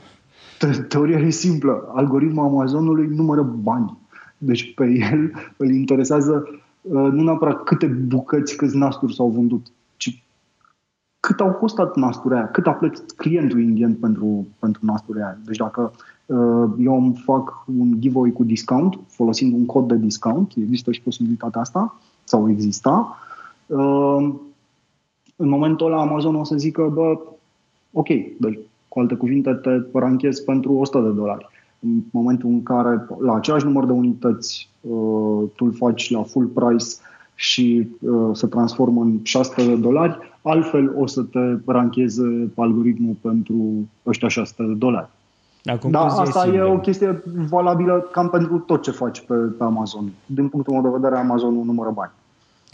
Teoria 0.88 1.18
e 1.18 1.30
simplă. 1.30 1.92
Algoritmul 1.94 2.44
Amazonului 2.44 3.06
numără 3.06 3.42
bani. 3.42 3.98
Deci 4.38 4.74
pe 4.74 4.84
el 4.84 5.32
îl 5.56 5.70
interesează 5.70 6.48
uh, 6.80 6.92
nu 6.92 7.22
neapărat 7.22 7.62
câte 7.62 7.86
bucăți, 7.86 8.56
câți 8.56 8.76
nasturi 8.76 9.14
s-au 9.14 9.28
vândut, 9.28 9.66
ci 9.96 10.22
cât 11.20 11.40
au 11.40 11.52
costat 11.52 11.96
nasturile 11.96 12.40
aia, 12.40 12.50
cât 12.50 12.66
a 12.66 12.72
plătit 12.72 13.12
clientul 13.12 13.60
ingent 13.60 13.98
pentru, 13.98 14.46
pentru 14.58 14.80
nasturile 14.84 15.24
aia. 15.24 15.38
Deci 15.44 15.56
dacă 15.56 15.92
uh, 16.26 16.70
eu 16.78 16.96
îmi 16.96 17.22
fac 17.24 17.64
un 17.78 18.00
giveaway 18.00 18.30
cu 18.30 18.44
discount, 18.44 18.98
folosind 19.06 19.52
un 19.52 19.66
cod 19.66 19.88
de 19.88 19.96
discount, 19.96 20.52
există 20.56 20.92
și 20.92 21.00
posibilitatea 21.00 21.60
asta, 21.60 22.00
sau 22.24 22.50
exista, 22.50 23.18
uh, 23.66 24.34
în 25.44 25.50
momentul 25.50 25.86
ăla 25.86 26.00
Amazon 26.00 26.34
o 26.34 26.44
să 26.44 26.56
zică, 26.56 26.90
bă, 26.94 27.18
ok, 27.92 28.08
deci, 28.38 28.58
cu 28.88 29.00
alte 29.00 29.14
cuvinte, 29.14 29.52
te 29.52 29.82
ranchezi 29.92 30.44
pentru 30.44 30.72
100 30.72 31.00
de 31.00 31.08
dolari. 31.08 31.46
În 31.80 32.02
momentul 32.10 32.48
în 32.48 32.62
care, 32.62 33.06
la 33.20 33.34
același 33.34 33.64
număr 33.64 33.84
de 33.84 33.92
unități, 33.92 34.68
uh, 34.80 35.42
tu 35.56 35.64
îl 35.64 35.72
faci 35.72 36.10
la 36.10 36.22
full 36.22 36.46
price 36.46 36.86
și 37.34 37.88
uh, 38.00 38.30
se 38.32 38.46
transformă 38.46 39.02
în 39.02 39.20
600 39.22 39.66
de 39.66 39.74
dolari, 39.74 40.18
altfel 40.42 40.94
o 40.96 41.06
să 41.06 41.22
te 41.22 41.56
rancheze 41.66 42.50
algoritmul 42.56 43.16
pentru 43.20 43.54
ăștia 44.06 44.28
600 44.28 44.62
de 44.62 44.74
dolari. 44.74 45.08
Da, 45.62 45.78
da 45.90 46.04
asta 46.04 46.46
e, 46.46 46.56
e 46.56 46.62
o 46.62 46.78
chestie 46.78 47.22
valabilă 47.48 48.08
cam 48.12 48.28
pentru 48.28 48.58
tot 48.58 48.82
ce 48.82 48.90
faci 48.90 49.20
pe, 49.20 49.34
pe 49.34 49.64
Amazon. 49.64 50.12
Din 50.26 50.48
punctul 50.48 50.72
meu 50.72 50.82
de 50.82 50.96
vedere, 50.96 51.16
Amazon 51.16 51.54
nu 51.54 51.62
numără 51.62 51.90
bani. 51.94 52.10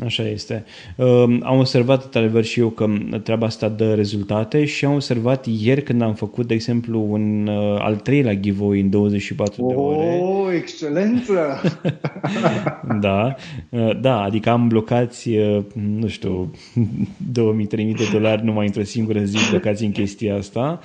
Așa 0.04 0.28
este. 0.28 0.64
Um, 0.96 1.40
am 1.44 1.58
observat, 1.58 2.04
într-adevăr, 2.04 2.44
și 2.44 2.60
eu 2.60 2.68
că 2.68 2.86
treaba 3.22 3.46
asta 3.46 3.68
dă 3.68 3.94
rezultate 3.94 4.64
și 4.64 4.84
am 4.84 4.92
observat 4.92 5.46
ieri 5.46 5.82
când 5.82 6.02
am 6.02 6.14
făcut, 6.14 6.46
de 6.46 6.54
exemplu, 6.54 7.06
un 7.10 7.46
uh, 7.46 7.76
al 7.78 7.96
treilea 7.96 8.34
giveaway 8.34 8.80
în 8.80 8.90
24 8.90 9.64
oh, 9.64 9.68
de 9.68 9.80
ore. 9.80 10.18
Oh, 10.22 10.54
excelență! 10.54 11.60
da, 13.00 13.34
uh, 13.68 14.00
da, 14.00 14.22
adică 14.22 14.50
am 14.50 14.68
blocați, 14.68 15.28
uh, 15.28 15.62
nu 15.98 16.08
știu, 16.08 16.50
2000-3000 17.38 17.66
de 17.72 18.08
dolari 18.12 18.44
numai 18.44 18.66
într-o 18.66 18.82
singură 18.82 19.20
zi 19.20 19.50
blocați 19.50 19.84
în 19.84 19.92
chestia 19.92 20.36
asta. 20.36 20.80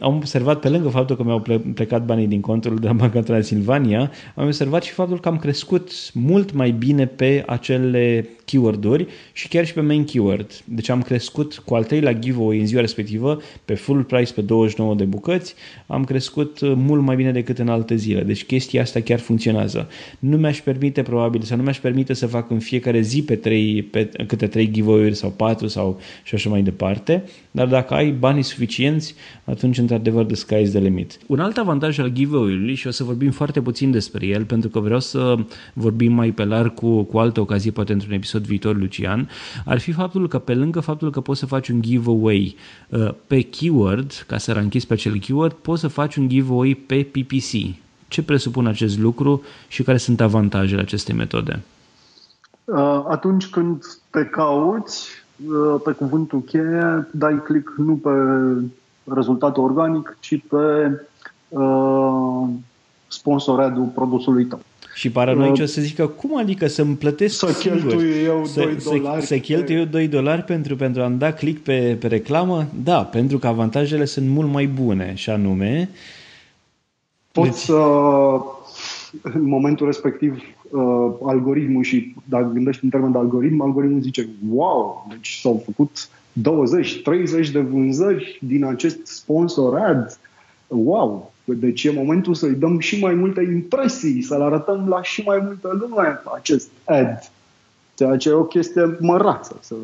Am 0.00 0.16
observat, 0.16 0.60
pe 0.60 0.68
lângă 0.68 0.88
faptul 0.88 1.16
că 1.16 1.22
mi-au 1.22 1.44
plecat 1.74 2.04
banii 2.04 2.26
din 2.26 2.40
contul 2.40 2.76
de 2.76 2.86
la 2.86 2.92
Banca 2.92 3.20
Transilvania, 3.20 4.10
am 4.34 4.44
observat 4.44 4.82
și 4.82 4.92
faptul 4.92 5.20
că 5.20 5.28
am 5.28 5.36
crescut 5.36 5.90
mult 6.12 6.52
mai 6.52 6.70
bine 6.70 7.06
pe 7.06 7.42
acele 7.46 8.11
eh, 8.12 8.41
keyword-uri 8.52 9.06
și 9.32 9.48
chiar 9.48 9.66
și 9.66 9.72
pe 9.72 9.80
main 9.80 10.04
keyword. 10.04 10.62
Deci 10.64 10.88
am 10.88 11.02
crescut 11.02 11.62
cu 11.64 11.74
al 11.74 11.84
treilea 11.84 12.12
giveaway 12.12 12.58
în 12.58 12.66
ziua 12.66 12.80
respectivă, 12.80 13.40
pe 13.64 13.74
full 13.74 14.02
price 14.02 14.32
pe 14.32 14.40
29 14.40 14.94
de 14.94 15.04
bucăți, 15.04 15.54
am 15.86 16.04
crescut 16.04 16.60
uh, 16.60 16.72
mult 16.76 17.02
mai 17.02 17.16
bine 17.16 17.32
decât 17.32 17.58
în 17.58 17.68
alte 17.68 17.94
zile. 17.94 18.22
Deci 18.22 18.44
chestia 18.44 18.82
asta 18.82 19.00
chiar 19.00 19.18
funcționează. 19.18 19.88
Nu 20.18 20.36
mi-aș 20.36 20.60
permite 20.60 21.02
probabil 21.02 21.40
sau 21.40 21.56
nu 21.56 21.62
mi-aș 21.62 21.78
permite 21.78 22.12
să 22.12 22.26
fac 22.26 22.50
în 22.50 22.58
fiecare 22.58 23.00
zi 23.00 23.22
pe, 23.22 23.36
3, 23.36 23.82
pe 23.82 24.10
câte 24.26 24.46
3 24.46 24.70
giveaway-uri 24.70 25.14
sau 25.14 25.30
4 25.30 25.66
sau 25.66 26.00
și 26.22 26.34
așa 26.34 26.50
mai 26.50 26.62
departe, 26.62 27.24
dar 27.50 27.66
dacă 27.66 27.94
ai 27.94 28.10
banii 28.10 28.42
suficienți, 28.42 29.14
atunci 29.44 29.78
într-adevăr 29.78 30.24
the 30.24 30.34
sky 30.34 30.54
is 30.54 30.70
the 30.70 30.80
limit. 30.80 31.18
Un 31.26 31.40
alt 31.40 31.56
avantaj 31.56 31.98
al 31.98 32.08
giveaway-ului 32.08 32.74
și 32.74 32.86
o 32.86 32.90
să 32.90 33.04
vorbim 33.04 33.30
foarte 33.30 33.60
puțin 33.60 33.90
despre 33.90 34.26
el 34.26 34.44
pentru 34.44 34.68
că 34.68 34.80
vreau 34.80 35.00
să 35.00 35.34
vorbim 35.74 36.12
mai 36.12 36.30
pe 36.30 36.44
larg 36.44 36.74
cu, 36.74 37.02
cu 37.02 37.18
alte 37.18 37.40
ocazii, 37.40 37.70
poate 37.70 37.92
într-un 37.92 38.12
episod 38.12 38.41
viitor, 38.46 38.76
Lucian, 38.76 39.28
ar 39.64 39.78
fi 39.78 39.92
faptul 39.92 40.28
că 40.28 40.38
pe 40.38 40.54
lângă 40.54 40.80
faptul 40.80 41.10
că 41.10 41.20
poți 41.20 41.40
să 41.40 41.46
faci 41.46 41.68
un 41.68 41.82
giveaway 41.82 42.56
uh, 42.88 43.14
pe 43.26 43.40
keyword, 43.40 44.24
ca 44.26 44.38
să 44.38 44.52
ranchizi 44.52 44.86
pe 44.86 44.92
acel 44.92 45.18
keyword, 45.18 45.52
poți 45.52 45.80
să 45.80 45.88
faci 45.88 46.16
un 46.16 46.28
giveaway 46.28 46.82
pe 46.86 47.08
PPC. 47.12 47.76
Ce 48.08 48.22
presupune 48.22 48.68
acest 48.68 48.98
lucru 48.98 49.42
și 49.68 49.82
care 49.82 49.96
sunt 49.96 50.20
avantajele 50.20 50.80
acestei 50.80 51.14
metode? 51.14 51.62
Uh, 52.64 53.04
atunci 53.08 53.48
când 53.48 53.84
te 54.10 54.24
cauți 54.24 55.08
uh, 55.46 55.80
pe 55.84 55.92
cuvântul 55.92 56.40
cheie, 56.40 57.08
dai 57.10 57.42
click 57.44 57.74
nu 57.76 57.94
pe 57.96 58.10
rezultat 59.04 59.56
organic, 59.56 60.16
ci 60.20 60.42
pe 60.48 60.90
uh, 61.48 62.48
sponsoradul 63.08 63.84
produsului 63.94 64.44
tău. 64.44 64.60
Și 64.94 65.10
paranoici 65.10 65.58
uh, 65.58 65.62
o 65.62 65.66
să 65.66 65.80
zică, 65.80 66.06
cum 66.06 66.38
adică 66.38 66.66
să-mi 66.66 66.96
plătesc 66.96 67.38
să 67.38 67.46
singur? 67.46 67.80
Cheltui 67.80 68.22
eu 68.24 68.44
să, 68.44 68.60
2 68.60 69.00
dolari 69.00 69.20
să, 69.20 69.26
să 69.26 69.38
cheltui 69.38 69.74
eu 69.74 69.84
2 69.84 70.08
dolari 70.08 70.42
pentru, 70.42 70.76
pentru 70.76 71.02
a-mi 71.02 71.18
da 71.18 71.32
click 71.32 71.62
pe, 71.62 71.96
pe 72.00 72.06
reclamă? 72.06 72.66
Da, 72.84 73.04
pentru 73.04 73.38
că 73.38 73.46
avantajele 73.46 74.04
sunt 74.04 74.28
mult 74.28 74.50
mai 74.50 74.66
bune 74.66 75.12
și 75.14 75.30
anume... 75.30 75.90
Poți 77.32 77.50
deci... 77.50 77.58
să, 77.58 77.80
în 79.22 79.42
momentul 79.42 79.86
respectiv, 79.86 80.42
uh, 80.70 81.10
algoritmul 81.24 81.82
și 81.82 82.14
dacă 82.24 82.50
gândești 82.52 82.84
în 82.84 82.90
termen 82.90 83.12
de 83.12 83.18
algoritm, 83.18 83.60
algoritmul 83.60 84.00
zice, 84.00 84.28
wow, 84.48 85.06
deci 85.10 85.38
s-au 85.40 85.62
făcut 85.64 86.08
20-30 87.48 87.52
de 87.52 87.60
vânzări 87.60 88.38
din 88.40 88.64
acest 88.64 89.06
sponsor 89.06 89.78
ad. 89.78 90.18
Wow, 90.66 91.31
deci 91.44 91.84
e 91.84 91.92
momentul 91.92 92.34
să-i 92.34 92.54
dăm 92.54 92.78
și 92.78 93.00
mai 93.00 93.14
multe 93.14 93.42
impresii, 93.52 94.22
să-l 94.22 94.42
arătăm 94.42 94.86
la 94.88 95.02
și 95.02 95.22
mai 95.26 95.40
multă 95.44 95.76
lume 95.80 96.20
acest 96.34 96.68
ad. 96.84 97.30
Ceea 97.94 98.16
ce 98.16 98.28
e 98.28 98.32
o 98.32 98.44
chestie 98.44 98.96
mărață, 99.00 99.56
să 99.60 99.74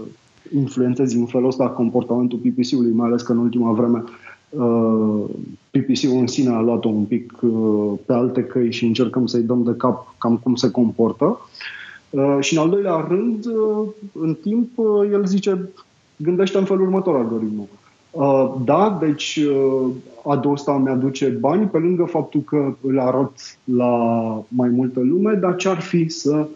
influențezi 0.54 1.16
în 1.16 1.26
felul 1.26 1.46
ăsta 1.46 1.68
comportamentul 1.68 2.38
PPC-ului, 2.38 2.92
mai 2.92 3.06
ales 3.06 3.22
că 3.22 3.32
în 3.32 3.38
ultima 3.38 3.72
vreme 3.72 4.04
uh, 4.48 5.24
PPC-ul 5.70 6.18
în 6.18 6.26
sine 6.26 6.54
a 6.54 6.61
luat-o 6.61 6.88
un 6.88 7.04
pic 7.04 7.32
uh, 7.40 7.92
pe 8.06 8.12
alte 8.12 8.42
căi 8.42 8.72
și 8.72 8.84
încercăm 8.84 9.26
să-i 9.26 9.42
dăm 9.42 9.62
de 9.62 9.74
cap 9.76 10.14
cam 10.18 10.36
cum 10.36 10.54
se 10.54 10.70
comportă. 10.70 11.40
Uh, 12.11 12.36
și 12.40 12.54
în 12.56 12.61
al 12.61 12.68
doilea 12.68 13.06
rând, 13.09 13.46
uh, 13.46 13.88
în 14.12 14.34
timp, 14.34 14.78
uh, 14.78 15.09
el 15.12 15.26
zice, 15.26 15.68
gândește 16.16 16.59
în 16.59 16.64
felul 16.64 16.82
următor 16.82 17.16
algoritmul. 17.16 17.66
Uh, 18.18 18.54
da, 18.64 18.98
deci 19.00 19.36
uh, 19.36 19.90
adul 20.24 20.52
ăsta 20.52 20.76
mi-aduce 20.76 21.28
bani, 21.28 21.66
pe 21.66 21.78
lângă 21.78 22.04
faptul 22.04 22.40
că 22.40 22.74
îl 22.80 23.00
arăt 23.00 23.58
la 23.64 23.96
mai 24.48 24.68
multă 24.68 25.00
lume, 25.00 25.32
dar 25.32 25.56
ce-ar 25.56 25.80
fi 25.80 26.08
să 26.08 26.46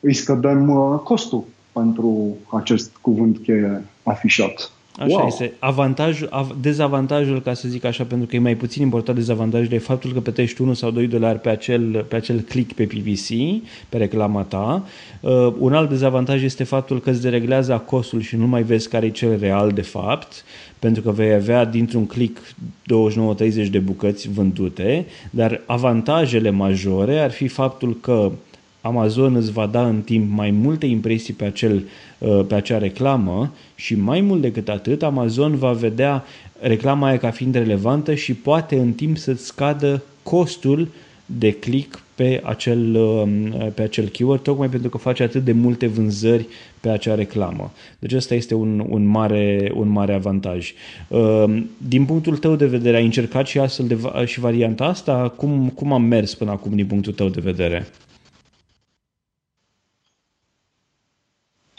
îi 0.00 0.14
scădem 0.14 0.68
uh, 0.70 0.98
costul 0.98 1.44
pentru 1.72 2.36
acest 2.50 2.96
cuvânt 3.00 3.38
cheie 3.38 3.84
afișat. 4.02 4.70
Așa 5.00 5.16
wow. 5.16 5.26
este. 5.26 5.52
Avantajul, 5.58 6.28
dezavantajul, 6.60 7.40
ca 7.40 7.54
să 7.54 7.68
zic 7.68 7.84
așa, 7.84 8.04
pentru 8.04 8.26
că 8.26 8.36
e 8.36 8.38
mai 8.38 8.54
puțin 8.54 8.82
important 8.82 9.16
dezavantajul, 9.16 9.72
e 9.72 9.78
faptul 9.78 10.12
că 10.12 10.20
plătești 10.20 10.62
1 10.62 10.72
sau 10.72 10.90
2 10.90 11.06
dolari 11.06 11.38
pe 11.38 11.48
acel, 11.48 12.06
pe 12.08 12.16
acel 12.16 12.40
click 12.40 12.72
pe 12.72 12.84
PPC, 12.84 13.28
pe 13.88 13.96
reclama 13.96 14.42
ta. 14.42 14.84
Uh, 15.20 15.52
un 15.58 15.74
alt 15.74 15.88
dezavantaj 15.88 16.42
este 16.42 16.64
faptul 16.64 17.00
că 17.00 17.10
îți 17.10 17.22
dereglează 17.22 17.82
costul 17.86 18.20
și 18.20 18.36
nu 18.36 18.46
mai 18.46 18.62
vezi 18.62 18.88
care 18.88 19.06
e 19.06 19.10
cel 19.10 19.38
real 19.38 19.70
de 19.70 19.82
fapt, 19.82 20.44
pentru 20.80 21.02
că 21.02 21.10
vei 21.10 21.32
avea 21.32 21.64
dintr-un 21.64 22.06
click 22.06 22.54
29-30 23.66 23.70
de 23.70 23.78
bucăți 23.78 24.28
vândute, 24.28 25.06
dar 25.30 25.60
avantajele 25.66 26.50
majore 26.50 27.18
ar 27.18 27.30
fi 27.30 27.48
faptul 27.48 27.96
că 28.00 28.32
Amazon 28.80 29.34
îți 29.34 29.52
va 29.52 29.66
da 29.66 29.86
în 29.86 30.00
timp 30.00 30.30
mai 30.36 30.50
multe 30.50 30.86
impresii 30.86 31.34
pe, 31.34 31.44
acel, 31.44 31.84
uh, 32.18 32.44
pe 32.48 32.54
acea 32.54 32.78
reclamă 32.78 33.54
și 33.74 33.94
mai 33.94 34.20
mult 34.20 34.40
decât 34.40 34.68
atât, 34.68 35.02
Amazon 35.02 35.56
va 35.56 35.72
vedea 35.72 36.24
reclama 36.60 37.06
aia 37.06 37.18
ca 37.18 37.30
fiind 37.30 37.54
relevantă 37.54 38.14
și 38.14 38.34
poate 38.34 38.78
în 38.78 38.92
timp 38.92 39.16
să-ți 39.16 39.46
scadă 39.46 40.02
costul 40.22 40.88
de 41.26 41.52
click 41.52 42.02
pe 42.20 42.40
acel, 42.44 42.94
um, 42.94 43.52
pe 43.74 43.82
acel 43.82 44.08
keyword, 44.08 44.42
tocmai 44.42 44.68
pentru 44.68 44.88
că 44.88 44.98
face 44.98 45.22
atât 45.22 45.44
de 45.44 45.52
multe 45.52 45.86
vânzări 45.86 46.48
pe 46.80 46.88
acea 46.88 47.14
reclamă. 47.14 47.70
Deci 47.98 48.12
ăsta 48.12 48.34
este 48.34 48.54
un, 48.54 48.84
un, 48.88 49.06
mare, 49.06 49.72
un 49.74 49.88
mare 49.88 50.14
avantaj. 50.14 50.72
Um, 51.08 51.70
din 51.88 52.04
punctul 52.04 52.36
tău 52.36 52.56
de 52.56 52.66
vedere, 52.66 52.96
ai 52.96 53.04
încercat 53.04 53.46
și 53.46 53.58
astfel 53.58 53.86
de 53.86 54.24
și 54.24 54.40
varianta 54.40 54.84
asta? 54.84 55.32
Cum, 55.36 55.68
cum 55.68 55.92
am 55.92 56.02
mers 56.02 56.34
până 56.34 56.50
acum 56.50 56.74
din 56.74 56.86
punctul 56.86 57.12
tău 57.12 57.28
de 57.28 57.40
vedere? 57.40 57.86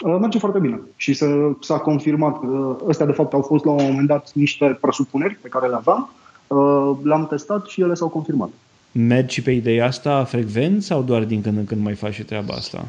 Uh, 0.03 0.17
merge 0.19 0.37
foarte 0.37 0.59
bine 0.59 0.81
și 0.95 1.13
s-a 1.59 1.77
confirmat 1.77 2.39
că 2.39 2.77
ăstea 2.87 3.05
de 3.05 3.11
fapt 3.11 3.33
au 3.33 3.41
fost 3.41 3.65
la 3.65 3.71
un 3.71 3.83
moment 3.83 4.07
dat 4.07 4.31
niște 4.33 4.77
presupuneri 4.81 5.37
pe 5.41 5.47
care 5.47 5.67
le 5.67 5.75
aveam, 5.75 6.13
uh, 6.47 6.97
le-am 7.03 7.27
testat 7.27 7.65
și 7.65 7.81
ele 7.81 7.93
s-au 7.93 8.09
confirmat. 8.09 8.49
Mergi 8.91 9.41
pe 9.41 9.51
ideea 9.51 9.85
asta 9.85 10.23
frecvent 10.23 10.83
sau 10.83 11.03
doar 11.03 11.23
din 11.23 11.41
când 11.41 11.57
în 11.57 11.65
când 11.65 11.81
mai 11.83 11.93
faci 11.93 12.13
și 12.13 12.23
treaba 12.23 12.53
asta? 12.53 12.87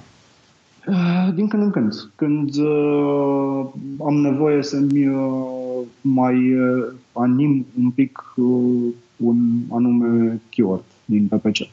Uh, 0.89 1.35
din 1.35 1.49
când 1.49 1.63
în 1.63 1.71
când. 1.71 2.11
Când 2.17 2.57
uh, 2.57 3.65
am 4.07 4.15
nevoie 4.15 4.63
să-mi 4.63 5.07
uh, 5.07 5.87
mai 6.01 6.55
uh, 6.55 6.85
anim 7.13 7.67
un 7.83 7.91
pic 7.91 8.19
uh, 8.37 8.93
un 9.17 9.37
anume 9.71 10.41
keyword 10.49 10.83
din 11.05 11.27
PPC. 11.27 11.69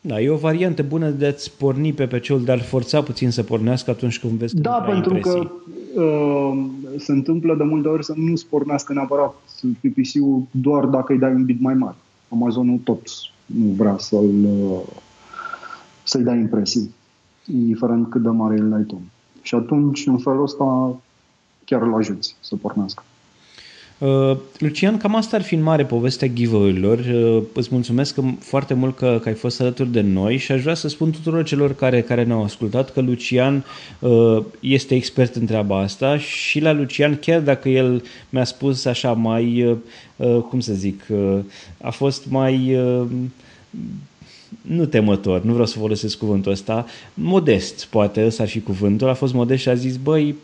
Da, 0.00 0.20
e 0.20 0.28
o 0.30 0.36
variantă 0.36 0.82
bună 0.82 1.08
de 1.10 1.26
a-ți 1.26 1.56
porni 1.56 1.92
pe 1.92 2.06
PC-ul, 2.06 2.44
dar 2.44 2.60
forța 2.60 3.02
puțin 3.02 3.30
să 3.30 3.42
pornească 3.42 3.90
atunci 3.90 4.18
când 4.18 4.32
vezi 4.32 4.54
că 4.54 4.60
Da, 4.60 4.70
pentru 4.70 5.14
impresii. 5.14 5.50
că 5.94 6.02
uh, 6.02 6.64
se 6.98 7.12
întâmplă 7.12 7.54
de 7.54 7.62
multe 7.62 7.88
ori 7.88 8.04
să 8.04 8.14
nu-ți 8.16 8.46
pornească 8.46 8.92
neapărat 8.92 9.34
PPC-ul 9.80 10.42
doar 10.50 10.84
dacă 10.84 11.12
îi 11.12 11.18
dai 11.18 11.32
un 11.32 11.44
bit 11.44 11.60
mai 11.60 11.74
mare. 11.74 11.96
Amazonul 12.28 12.78
tot 12.84 13.00
nu 13.54 13.72
vrea 13.72 13.98
să-l, 13.98 14.44
uh, 14.44 14.82
să-i 16.02 16.22
dai 16.22 16.38
impresii, 16.38 16.94
indiferent 17.46 18.10
cât 18.10 18.22
de 18.22 18.28
mare 18.28 18.58
îl 18.58 18.68
dai 18.68 18.82
tu. 18.82 19.00
Și 19.42 19.54
atunci, 19.54 20.06
în 20.06 20.18
felul 20.18 20.42
ăsta, 20.42 20.96
chiar 21.64 21.82
îl 21.82 21.94
ajuți 21.94 22.36
să 22.40 22.56
pornească. 22.56 23.02
Uh, 24.00 24.36
Lucian, 24.58 24.96
cam 24.96 25.14
asta 25.14 25.36
ar 25.36 25.42
fi 25.42 25.54
în 25.54 25.62
mare 25.62 25.84
povestea 25.84 26.28
giveaway-urilor. 26.28 26.98
Uh, 26.98 27.42
îți 27.52 27.68
mulțumesc 27.70 28.14
că, 28.14 28.22
foarte 28.38 28.74
mult 28.74 28.96
că, 28.96 29.18
că 29.22 29.28
ai 29.28 29.34
fost 29.34 29.60
alături 29.60 29.92
de 29.92 30.00
noi 30.00 30.36
și 30.36 30.52
aș 30.52 30.62
vrea 30.62 30.74
să 30.74 30.88
spun 30.88 31.10
tuturor 31.10 31.44
celor 31.44 31.74
care, 31.74 32.02
care 32.02 32.24
ne-au 32.24 32.42
ascultat 32.42 32.92
că 32.92 33.00
Lucian 33.00 33.64
uh, 33.98 34.42
este 34.60 34.94
expert 34.94 35.34
în 35.34 35.46
treaba 35.46 35.78
asta 35.78 36.18
și 36.18 36.60
la 36.60 36.72
Lucian, 36.72 37.16
chiar 37.16 37.40
dacă 37.40 37.68
el 37.68 38.02
mi-a 38.28 38.44
spus 38.44 38.84
așa 38.84 39.12
mai, 39.12 39.64
uh, 39.64 39.76
uh, 40.16 40.42
cum 40.48 40.60
să 40.60 40.72
zic, 40.72 41.02
uh, 41.08 41.38
a 41.80 41.90
fost 41.90 42.26
mai... 42.28 42.74
Uh, 42.74 43.06
nu 44.62 44.84
temător, 44.84 45.42
nu 45.42 45.50
vreau 45.50 45.66
să 45.66 45.78
folosesc 45.78 46.18
cuvântul 46.18 46.52
ăsta, 46.52 46.86
modest, 47.14 47.84
poate 47.84 48.26
ăsta 48.26 48.42
ar 48.42 48.48
fi 48.48 48.60
cuvântul, 48.60 49.08
a 49.08 49.14
fost 49.14 49.32
modest 49.34 49.62
și 49.62 49.68
a 49.68 49.74
zis, 49.74 49.96
băi, 49.96 50.34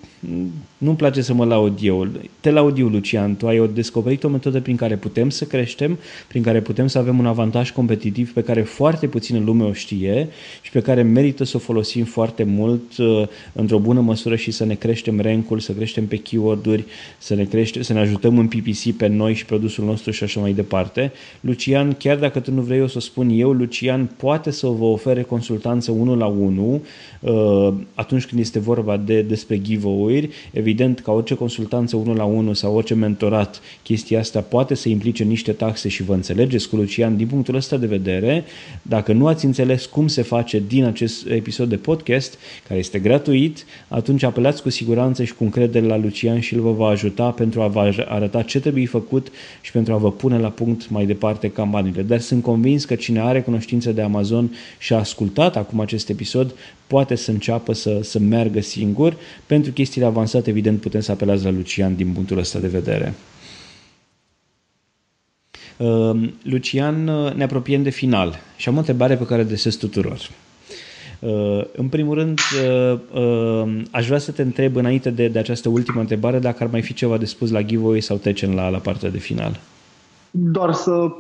nu-mi 0.79 0.97
place 0.97 1.23
să 1.23 1.35
mă 1.35 1.45
laud 1.45 1.79
eu. 1.83 2.09
Te 2.41 2.51
laud 2.51 2.79
eu, 2.79 2.87
Lucian. 2.87 3.37
Tu 3.37 3.47
ai 3.47 3.71
descoperit 3.75 4.25
o 4.25 4.29
metodă 4.29 4.61
prin 4.61 4.77
care 4.77 4.97
putem 4.97 5.31
să 5.31 5.45
creștem, 5.45 5.99
prin 6.29 6.43
care 6.43 6.61
putem 6.61 6.87
să 6.87 6.99
avem 6.99 7.19
un 7.19 7.27
avantaj 7.27 7.71
competitiv 7.71 8.33
pe 8.33 8.43
care 8.43 8.63
foarte 8.63 9.07
puțină 9.07 9.39
lume 9.39 9.65
o 9.65 9.73
știe 9.73 10.29
și 10.63 10.71
pe 10.71 10.81
care 10.81 11.03
merită 11.03 11.45
să 11.45 11.57
o 11.57 11.61
folosim 11.61 12.05
foarte 12.05 12.43
mult 12.45 12.97
uh, 12.99 13.23
într-o 13.53 13.79
bună 13.79 14.01
măsură 14.01 14.37
și 14.37 14.51
să 14.51 14.65
ne 14.65 14.75
creștem 14.75 15.21
rankul, 15.21 15.59
să 15.59 15.73
creștem 15.73 16.07
pe 16.07 16.17
keyword-uri, 16.17 16.85
să 17.19 17.35
ne, 17.35 17.45
crește, 17.45 17.83
să 17.83 17.93
ne 17.93 17.99
ajutăm 17.99 18.39
în 18.39 18.47
PPC 18.47 18.97
pe 18.97 19.07
noi 19.07 19.35
și 19.35 19.45
produsul 19.45 19.85
nostru 19.85 20.11
și 20.11 20.25
așa 20.25 20.41
mai 20.41 20.53
departe. 20.53 21.13
Lucian, 21.41 21.93
chiar 21.93 22.17
dacă 22.17 22.41
tu 22.41 22.53
nu 22.53 22.61
vrei 22.61 22.81
o 22.81 22.87
să 22.87 23.01
spun 23.01 23.29
eu, 23.33 23.53
Lucian 23.53 24.11
poate 24.17 24.51
să 24.51 24.67
vă 24.67 24.85
ofere 24.85 25.23
consultanță 25.23 25.91
unul 25.91 26.19
la 26.19 26.27
unul 26.27 26.81
uh, 27.21 27.75
atunci 27.95 28.27
când 28.27 28.41
este 28.41 28.59
vorba 28.59 28.97
de 28.97 29.23
despre 29.23 29.57
giveaway-uri. 30.21 30.51
Evident, 30.53 31.01
ca 31.01 31.13
orice 31.13 31.35
consultanță 31.35 31.97
unul 31.97 32.17
la 32.17 32.25
unul 32.25 32.55
sau 32.55 32.75
orice 32.75 32.95
mentorat, 32.95 33.61
chestia 33.83 34.19
asta 34.19 34.41
poate 34.41 34.75
să 34.75 34.89
implice 34.89 35.25
niște 35.25 35.53
taxe 35.53 35.89
și 35.89 36.03
vă 36.03 36.15
înțelegeți 36.15 36.69
cu 36.69 36.77
Lucian 36.77 37.17
din 37.17 37.27
punctul 37.27 37.55
ăsta 37.55 37.77
de 37.77 37.87
vedere. 37.87 38.45
Dacă 38.83 39.13
nu 39.13 39.27
ați 39.27 39.45
înțeles 39.45 39.87
cum 39.87 40.07
se 40.07 40.23
face 40.23 40.63
din 40.67 40.85
acest 40.85 41.27
episod 41.29 41.69
de 41.69 41.77
podcast, 41.77 42.39
care 42.69 42.79
este 42.79 42.99
gratuit, 42.99 43.65
atunci 43.89 44.23
apelați 44.23 44.63
cu 44.63 44.71
siguranță 44.71 45.25
și 45.25 45.35
cu 45.35 45.45
încredere 45.45 45.87
la 45.87 45.97
Lucian 45.97 46.41
și 46.41 46.55
el 46.55 46.61
vă 46.61 46.73
va 46.73 46.87
ajuta 46.89 47.31
pentru 47.31 47.61
a 47.61 47.67
vă 47.67 48.05
arăta 48.09 48.43
ce 48.43 48.61
trebuie 48.61 48.87
făcut 48.87 49.29
și 49.61 49.73
pentru 49.73 49.93
a 49.93 49.97
vă 49.97 50.13
pune 50.13 50.39
la 50.39 50.49
punct 50.49 50.91
mai 50.91 51.07
departe 51.07 51.51
campaniile. 51.51 52.03
Dar 52.03 52.21
sunt 52.21 52.43
convins 52.43 52.85
că 52.85 52.95
cine 52.95 53.21
are 53.21 53.43
cunoștință 53.43 53.93
de 53.93 54.03
Amazon 54.03 54.55
și 54.79 54.93
a 54.93 54.99
ascultat 54.99 55.57
acum 55.57 55.81
acest 55.81 56.09
episod 56.09 56.55
poate 56.87 57.15
să 57.15 57.31
înceapă 57.31 57.73
să, 57.73 57.99
să 58.03 58.19
meargă 58.19 58.61
singur. 58.61 59.17
Pentru 59.47 59.73
chestiile 59.73 60.06
avansate, 60.07 60.51
evident, 60.51 60.81
putem 60.81 61.01
să 61.01 61.13
apelați 61.13 61.45
la 61.45 61.51
Lucian 61.51 61.97
din 61.97 62.13
punctul 62.13 62.39
ăsta 62.39 62.59
de 62.59 62.69
vedere. 62.69 63.15
Uh, 65.77 66.31
Lucian, 66.43 67.09
uh, 67.09 67.33
ne 67.33 67.45
apropiem 67.45 67.83
de 67.83 67.91
final 67.91 68.39
și 68.57 68.69
am 68.69 68.75
o 68.75 68.79
întrebare 68.79 69.17
pe 69.17 69.25
care 69.25 69.41
o 69.41 69.45
adresez 69.45 69.75
tuturor. 69.75 70.31
Uh, 71.19 71.65
în 71.77 71.89
primul 71.89 72.15
rând, 72.15 72.41
aș 73.91 74.07
vrea 74.07 74.19
să 74.19 74.33
te 74.33 74.43
întreb 74.43 74.77
înainte 74.77 75.11
de, 75.11 75.29
de 75.29 75.39
această 75.39 75.69
ultimă 75.69 76.01
întrebare 76.01 76.39
dacă 76.39 76.63
ar 76.63 76.71
mai 76.71 76.83
fi 76.83 76.95
ceva 76.95 77.19
de 77.19 77.25
spus 77.25 77.51
la 77.51 77.63
giveaway 77.63 78.01
sau 78.01 78.17
trecem 78.17 78.55
la, 78.55 78.69
la 78.69 78.79
partea 78.79 79.11
de 79.11 79.19
final. 79.19 79.61
Doar 80.31 80.73
să 80.73 81.13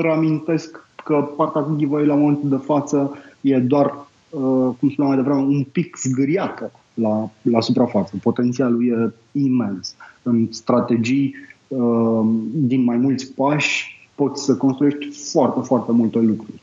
reamintesc 0.00 0.86
că 1.04 1.28
partea 1.36 1.60
cu 1.60 1.76
giveaway 1.76 2.06
la 2.06 2.14
momentul 2.14 2.48
de 2.48 2.60
față 2.64 3.18
e 3.40 3.58
doar 3.58 3.94
Uh, 4.32 4.74
cum 4.80 4.90
spuneam 4.90 5.14
mai 5.14 5.16
devreme, 5.16 5.40
un 5.40 5.64
pic 5.64 5.96
zgâriată 5.96 6.72
la, 6.94 7.30
la 7.42 7.60
suprafață. 7.60 8.14
Potențialul 8.22 8.86
e 8.88 9.12
imens. 9.40 9.94
În 10.22 10.46
strategii 10.50 11.34
uh, 11.68 12.26
din 12.52 12.84
mai 12.84 12.96
mulți 12.96 13.32
pași 13.32 14.00
poți 14.14 14.44
să 14.44 14.56
construiești 14.56 15.08
foarte, 15.30 15.60
foarte 15.60 15.92
multe 15.92 16.18
lucruri. 16.18 16.60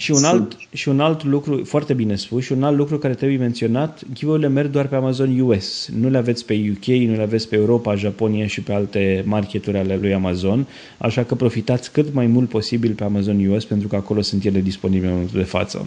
Și 0.00 0.10
un, 0.10 0.24
alt, 0.24 0.56
și 0.72 0.88
un 0.88 1.00
alt 1.00 1.24
lucru, 1.24 1.64
foarte 1.64 1.94
bine 1.94 2.16
spus, 2.16 2.44
și 2.44 2.52
un 2.52 2.62
alt 2.62 2.76
lucru 2.76 2.98
care 2.98 3.14
trebuie 3.14 3.38
menționat, 3.38 4.02
giveaway 4.12 4.48
merg 4.48 4.70
doar 4.70 4.88
pe 4.88 4.94
Amazon 4.94 5.40
US. 5.40 5.88
Nu 6.00 6.08
le 6.08 6.18
aveți 6.18 6.44
pe 6.44 6.70
UK, 6.70 6.86
nu 6.86 7.14
le 7.14 7.22
aveți 7.22 7.48
pe 7.48 7.56
Europa, 7.56 7.94
Japonia 7.94 8.46
și 8.46 8.62
pe 8.62 8.72
alte 8.72 9.24
marketuri 9.26 9.78
ale 9.78 9.98
lui 10.00 10.14
Amazon, 10.14 10.66
așa 10.98 11.22
că 11.22 11.34
profitați 11.34 11.92
cât 11.92 12.14
mai 12.14 12.26
mult 12.26 12.48
posibil 12.48 12.92
pe 12.92 13.04
Amazon 13.04 13.46
US 13.46 13.64
pentru 13.64 13.88
că 13.88 13.96
acolo 13.96 14.20
sunt 14.20 14.44
ele 14.44 14.60
disponibile 14.60 15.06
în 15.06 15.12
momentul 15.12 15.38
de 15.38 15.46
față. 15.46 15.86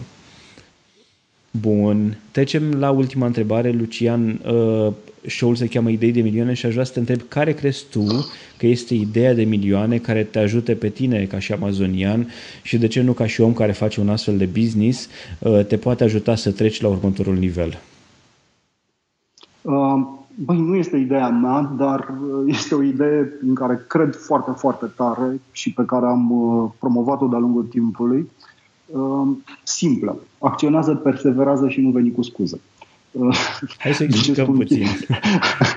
Bun. 1.60 2.16
Trecem 2.30 2.72
la 2.72 2.90
ultima 2.90 3.26
întrebare. 3.26 3.70
Lucian, 3.70 4.40
uh, 4.46 4.92
show-ul 5.26 5.54
se 5.54 5.68
cheamă 5.68 5.90
Idei 5.90 6.12
de 6.12 6.20
milioane 6.20 6.52
și 6.52 6.66
aș 6.66 6.72
vrea 6.72 6.84
să 6.84 6.92
te 6.92 6.98
întreb 6.98 7.20
care 7.28 7.52
crezi 7.52 7.84
tu 7.90 8.06
că 8.58 8.66
este 8.66 8.94
ideea 8.94 9.34
de 9.34 9.44
milioane 9.44 9.98
care 9.98 10.22
te 10.22 10.38
ajute 10.38 10.74
pe 10.74 10.88
tine 10.88 11.24
ca 11.24 11.38
și 11.38 11.52
amazonian 11.52 12.26
și 12.62 12.78
de 12.78 12.86
ce 12.86 13.02
nu 13.02 13.12
ca 13.12 13.26
și 13.26 13.40
om 13.40 13.52
care 13.52 13.72
face 13.72 14.00
un 14.00 14.08
astfel 14.08 14.36
de 14.36 14.44
business 14.44 15.08
uh, 15.38 15.66
te 15.66 15.76
poate 15.76 16.04
ajuta 16.04 16.34
să 16.34 16.52
treci 16.52 16.80
la 16.80 16.88
următorul 16.88 17.36
nivel? 17.36 17.78
Uh, 19.62 20.06
băi, 20.34 20.60
nu 20.60 20.76
este 20.76 20.96
ideea 20.96 21.28
mea, 21.28 21.74
dar 21.76 22.00
uh, 22.00 22.44
este 22.46 22.74
o 22.74 22.82
idee 22.82 23.32
în 23.46 23.54
care 23.54 23.84
cred 23.88 24.14
foarte, 24.14 24.50
foarte 24.56 24.86
tare 24.96 25.40
și 25.52 25.72
pe 25.72 25.84
care 25.84 26.06
am 26.06 26.30
uh, 26.30 26.70
promovat-o 26.78 27.26
de-a 27.26 27.38
lungul 27.38 27.64
timpului. 27.64 28.18
Uh, 28.18 28.26
uh, 28.26 28.43
simplă. 29.62 30.16
Acționează, 30.38 30.94
perseverează 30.94 31.68
și 31.68 31.80
nu 31.80 31.90
veni 31.90 32.12
cu 32.12 32.22
scuză. 32.22 32.60
Uh, 33.10 33.36
Hai 33.78 33.94
să 33.94 34.02
explicăm 34.02 34.52
puțin. 34.52 34.86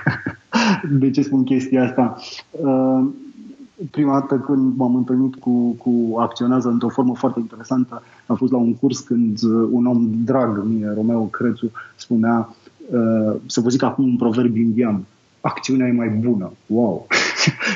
de 1.00 1.12
ce 1.12 1.22
spun 1.22 1.44
chestia 1.44 1.84
asta? 1.84 2.18
Uh, 2.52 3.06
prima 3.92 4.20
dată 4.20 4.36
când 4.36 4.78
m-am 4.78 4.96
întâlnit 4.96 5.36
cu, 5.36 5.72
cu 5.72 6.18
Acționează 6.20 6.70
într-o 6.70 6.90
formă 6.90 7.16
foarte 7.16 7.40
interesantă, 7.40 8.04
a 8.26 8.34
fost 8.34 8.52
la 8.52 8.58
un 8.58 8.76
curs 8.76 9.00
când 9.00 9.40
un 9.72 9.86
om 9.86 10.10
drag 10.24 10.64
mie, 10.64 10.92
Romeo 10.96 11.22
Crețu, 11.22 11.72
spunea, 11.96 12.56
uh, 12.90 13.36
să 13.46 13.62
vă 13.62 13.70
zic 13.70 13.84
acum 13.84 14.04
un 14.04 14.16
proverb 14.16 14.56
indian, 14.56 15.06
acțiunea 15.42 15.88
e 15.88 15.92
mai 15.92 16.10
bună. 16.10 16.52
Wow! 16.66 17.08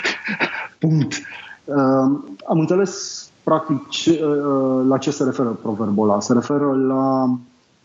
Punct. 0.79 1.21
Uh, 1.65 1.75
am 2.47 2.59
înțeles 2.59 3.30
practic, 3.43 3.87
ce, 3.87 4.11
uh, 4.11 4.85
la 4.87 4.97
ce 4.97 5.11
se 5.11 5.23
referă 5.23 5.49
proverbul 5.61 6.09
ăla? 6.09 6.19
Se 6.19 6.33
referă 6.33 6.75
la 6.87 7.37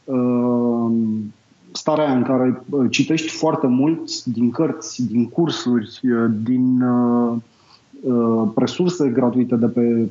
uh, 0.04 0.92
starea 1.72 2.12
în 2.12 2.22
care 2.22 2.62
uh, 2.70 2.86
citești 2.90 3.28
foarte 3.28 3.66
mult 3.66 4.24
din 4.24 4.50
cărți, 4.50 5.06
din 5.06 5.28
cursuri, 5.28 6.00
din 6.42 6.84
resurse 8.56 9.08
gratuite 9.08 9.54
de 9.54 9.66
pe 9.66 10.08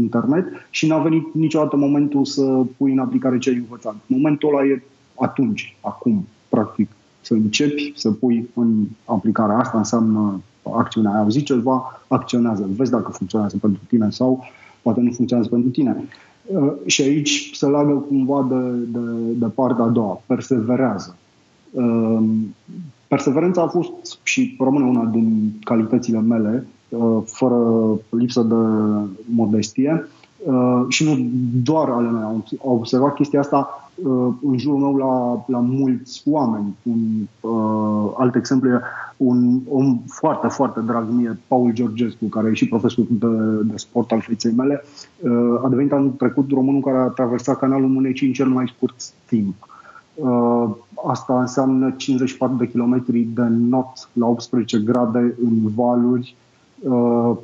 internet 0.00 0.46
și 0.70 0.86
n-a 0.86 0.98
venit 0.98 1.34
niciodată 1.34 1.76
momentul 1.76 2.24
să 2.24 2.62
pui 2.76 2.92
în 2.92 2.98
aplicare 2.98 3.38
ce 3.38 3.50
ai 3.50 3.56
învățat. 3.56 3.94
Momentul 4.06 4.48
ăla 4.48 4.64
e 4.64 4.82
atunci, 5.14 5.76
acum, 5.80 6.26
practic, 6.48 6.90
să 7.20 7.34
începi 7.34 7.92
să 7.96 8.10
pui 8.10 8.48
în 8.54 8.84
aplicare. 9.04 9.52
Asta 9.52 9.78
înseamnă 9.78 10.40
acțiunea. 10.74 11.12
Ai 11.12 11.20
auzit 11.20 11.44
ceva, 11.44 12.00
acționează. 12.08 12.68
Vezi 12.76 12.90
dacă 12.90 13.10
funcționează 13.10 13.56
pentru 13.60 13.80
tine 13.88 14.10
sau 14.10 14.44
poate 14.86 15.00
nu 15.00 15.12
funcționează 15.12 15.50
pentru 15.50 15.70
tine. 15.70 16.04
Uh, 16.46 16.72
și 16.86 17.02
aici 17.02 17.50
se 17.54 17.66
leagă 17.66 17.92
cumva 17.92 18.46
de, 18.48 18.70
de, 18.98 18.98
de 19.34 19.46
partea 19.46 19.84
a 19.84 19.88
doua, 19.88 20.20
perseverează. 20.26 21.16
Uh, 21.70 22.18
perseverența 23.08 23.62
a 23.62 23.66
fost 23.66 24.18
și 24.22 24.56
rămâne 24.58 24.84
una 24.84 25.04
din 25.04 25.52
calitățile 25.64 26.20
mele, 26.20 26.66
uh, 26.88 27.22
fără 27.24 27.58
lipsă 28.08 28.42
de 28.42 28.54
modestie. 29.34 30.08
Și 30.88 31.04
nu 31.04 31.26
doar 31.62 31.88
ale 31.88 32.08
mele. 32.08 32.24
Am 32.24 32.44
observat 32.58 33.14
chestia 33.14 33.40
asta 33.40 33.56
uh, 33.56 33.85
în 34.42 34.58
jurul 34.58 34.78
meu 34.78 34.96
la, 34.96 35.44
la 35.46 35.58
mulți 35.58 36.22
oameni. 36.26 36.76
Un 36.82 37.26
uh, 37.40 38.12
alt 38.16 38.34
exemplu 38.34 38.70
e 38.70 38.80
un 39.16 39.60
om 39.68 39.98
foarte, 40.06 40.46
foarte 40.46 40.80
drag 40.80 41.08
mie, 41.10 41.38
Paul 41.46 41.72
Georgescu, 41.72 42.24
care 42.24 42.48
e 42.48 42.54
și 42.54 42.68
profesor 42.68 43.04
de, 43.08 43.26
de 43.64 43.76
sport 43.76 44.12
al 44.12 44.20
feței 44.20 44.52
mele, 44.52 44.82
uh, 45.20 45.60
a 45.64 45.68
devenit 45.68 45.92
anul 45.92 46.10
trecut 46.10 46.50
românul 46.50 46.80
care 46.80 46.96
a 46.96 47.06
traversat 47.06 47.58
canalul 47.58 47.88
Mânecii 47.88 48.26
în 48.26 48.32
cel 48.32 48.48
mai 48.48 48.72
scurt 48.76 48.94
timp. 49.26 49.54
Uh, 50.14 50.70
asta 51.08 51.40
înseamnă 51.40 51.94
54 51.96 52.56
de 52.56 52.68
kilometri 52.68 53.28
de 53.34 53.42
not 53.42 54.08
la 54.12 54.26
18 54.26 54.78
grade 54.78 55.34
în 55.44 55.68
valuri, 55.74 56.36
uh, 56.80 57.36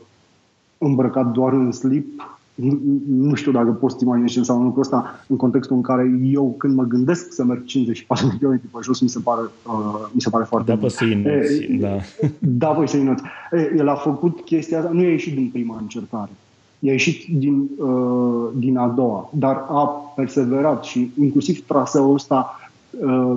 îmbrăcat 0.78 1.32
doar 1.32 1.52
în 1.52 1.72
slip, 1.72 2.38
nu, 2.54 2.80
nu 3.06 3.34
știu 3.34 3.52
dacă 3.52 3.70
poți 3.70 3.94
să 3.98 4.04
imaginezi 4.04 4.32
ce 4.32 4.38
înseamnă 4.38 4.64
lucrul 4.64 4.82
ăsta 4.82 5.24
în 5.26 5.36
contextul 5.36 5.76
în 5.76 5.82
care 5.82 6.20
eu, 6.22 6.54
când 6.58 6.74
mă 6.74 6.82
gândesc 6.82 7.32
să 7.32 7.44
merg 7.44 7.64
54 7.64 8.26
de 8.26 8.46
km 8.46 8.60
pe 8.60 8.78
jos, 8.82 9.00
mi 9.00 9.08
se 9.08 9.18
pare, 9.18 9.40
uh, 9.66 10.08
mi 10.12 10.20
se 10.20 10.30
pare 10.30 10.44
foarte 10.44 10.70
da, 10.70 10.76
bun. 10.76 10.88
Să 10.88 11.04
e, 11.04 11.78
da, 11.80 11.96
da. 12.38 12.72
voi 12.72 12.88
să 12.88 12.96
inoți. 12.96 13.22
El 13.76 13.88
a 13.88 13.94
făcut 13.94 14.40
chestia 14.40 14.78
asta, 14.78 14.90
nu 14.90 15.00
a 15.00 15.02
ieșit 15.02 15.34
din 15.34 15.48
prima 15.52 15.78
încercare. 15.80 16.30
a 16.82 16.90
ieșit 16.90 17.38
din, 17.38 17.68
uh, 17.78 18.48
din 18.54 18.76
a 18.76 18.88
doua, 18.88 19.30
dar 19.32 19.64
a 19.68 20.12
perseverat 20.16 20.84
și 20.84 21.10
inclusiv 21.20 21.66
traseul 21.66 22.14
ăsta 22.14 22.70
uh, 22.90 23.36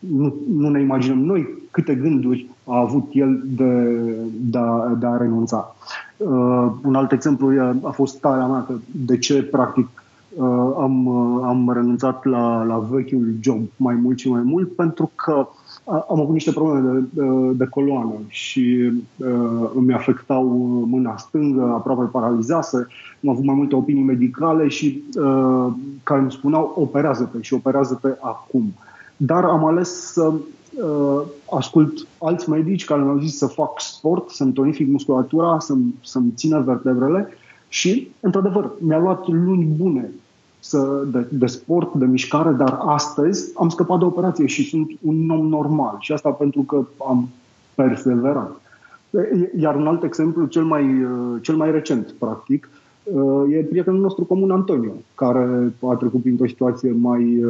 nu, 0.00 0.34
nu 0.56 0.68
ne 0.68 0.80
imaginăm 0.80 1.18
noi 1.18 1.48
câte 1.70 1.94
gânduri 1.94 2.48
a 2.64 2.78
avut 2.78 3.08
el 3.12 3.42
de, 3.44 3.98
de, 4.40 4.58
a, 4.58 4.96
de 4.98 5.06
a 5.06 5.16
renunța. 5.16 5.76
Uh, 6.16 6.72
un 6.82 6.94
alt 6.94 7.12
exemplu 7.12 7.52
e, 7.52 7.76
a 7.82 7.90
fost 7.90 8.16
starea 8.16 8.46
mea, 8.46 8.64
că 8.66 8.72
de 8.90 9.18
ce 9.18 9.42
practic 9.42 9.88
uh, 10.34 10.74
am, 10.78 11.06
uh, 11.06 11.42
am 11.44 11.70
renunțat 11.72 12.24
la, 12.24 12.62
la 12.62 12.78
vechiul 12.78 13.34
job 13.40 13.60
mai 13.76 13.94
mult 13.94 14.18
și 14.18 14.30
mai 14.30 14.42
mult, 14.42 14.74
pentru 14.74 15.10
că 15.14 15.48
am 15.84 16.20
avut 16.20 16.32
niște 16.32 16.52
probleme 16.52 16.90
de, 16.90 17.22
de, 17.22 17.52
de 17.52 17.66
coloană 17.66 18.12
și 18.28 18.92
uh, 19.16 19.70
îmi 19.74 19.94
afectau 19.94 20.44
mâna 20.90 21.16
stângă, 21.16 21.62
aproape 21.62 22.04
paralizase, 22.04 22.86
am 23.22 23.28
avut 23.30 23.44
mai 23.44 23.54
multe 23.54 23.74
opinii 23.74 24.02
medicale 24.02 24.68
și 24.68 25.02
uh, 25.16 25.66
care 26.02 26.20
îmi 26.20 26.32
spuneau 26.32 26.74
operează-te 26.76 27.38
și 27.40 27.54
operează-te 27.54 28.08
acum. 28.20 28.72
Dar 29.22 29.44
am 29.44 29.64
ales 29.64 30.12
să 30.12 30.32
uh, 30.32 31.22
ascult 31.50 32.06
alți 32.18 32.50
medici 32.50 32.84
care 32.84 33.02
mi-au 33.02 33.18
zis 33.18 33.36
să 33.36 33.46
fac 33.46 33.80
sport, 33.80 34.30
să-mi 34.30 34.52
tonific 34.52 34.88
musculatura, 34.88 35.58
să-mi, 35.58 35.94
să-mi 36.04 36.32
țină 36.34 36.60
vertebrele 36.60 37.28
și, 37.68 38.10
într-adevăr, 38.20 38.70
mi-a 38.78 38.98
luat 38.98 39.28
luni 39.28 39.64
bune 39.64 40.10
să, 40.58 41.04
de, 41.12 41.26
de 41.30 41.46
sport, 41.46 41.94
de 41.94 42.04
mișcare, 42.04 42.50
dar 42.50 42.78
astăzi 42.84 43.52
am 43.56 43.68
scăpat 43.68 43.98
de 43.98 44.04
operație 44.04 44.46
și 44.46 44.68
sunt 44.68 44.90
un 45.00 45.30
om 45.30 45.46
normal. 45.46 45.96
Și 45.98 46.12
asta 46.12 46.30
pentru 46.30 46.60
că 46.62 46.84
am 47.08 47.28
perseverat. 47.74 48.60
Iar 49.58 49.74
un 49.74 49.86
alt 49.86 50.02
exemplu, 50.02 50.46
cel 50.46 50.64
mai, 50.64 51.06
cel 51.40 51.56
mai 51.56 51.70
recent, 51.70 52.14
practic, 52.18 52.68
e 53.50 53.56
prietenul 53.56 54.00
nostru 54.00 54.24
comun, 54.24 54.50
Antonio, 54.50 54.92
care 55.14 55.72
a 55.88 55.94
trecut 55.94 56.22
printr-o 56.22 56.46
situație 56.46 56.96
mai 57.00 57.44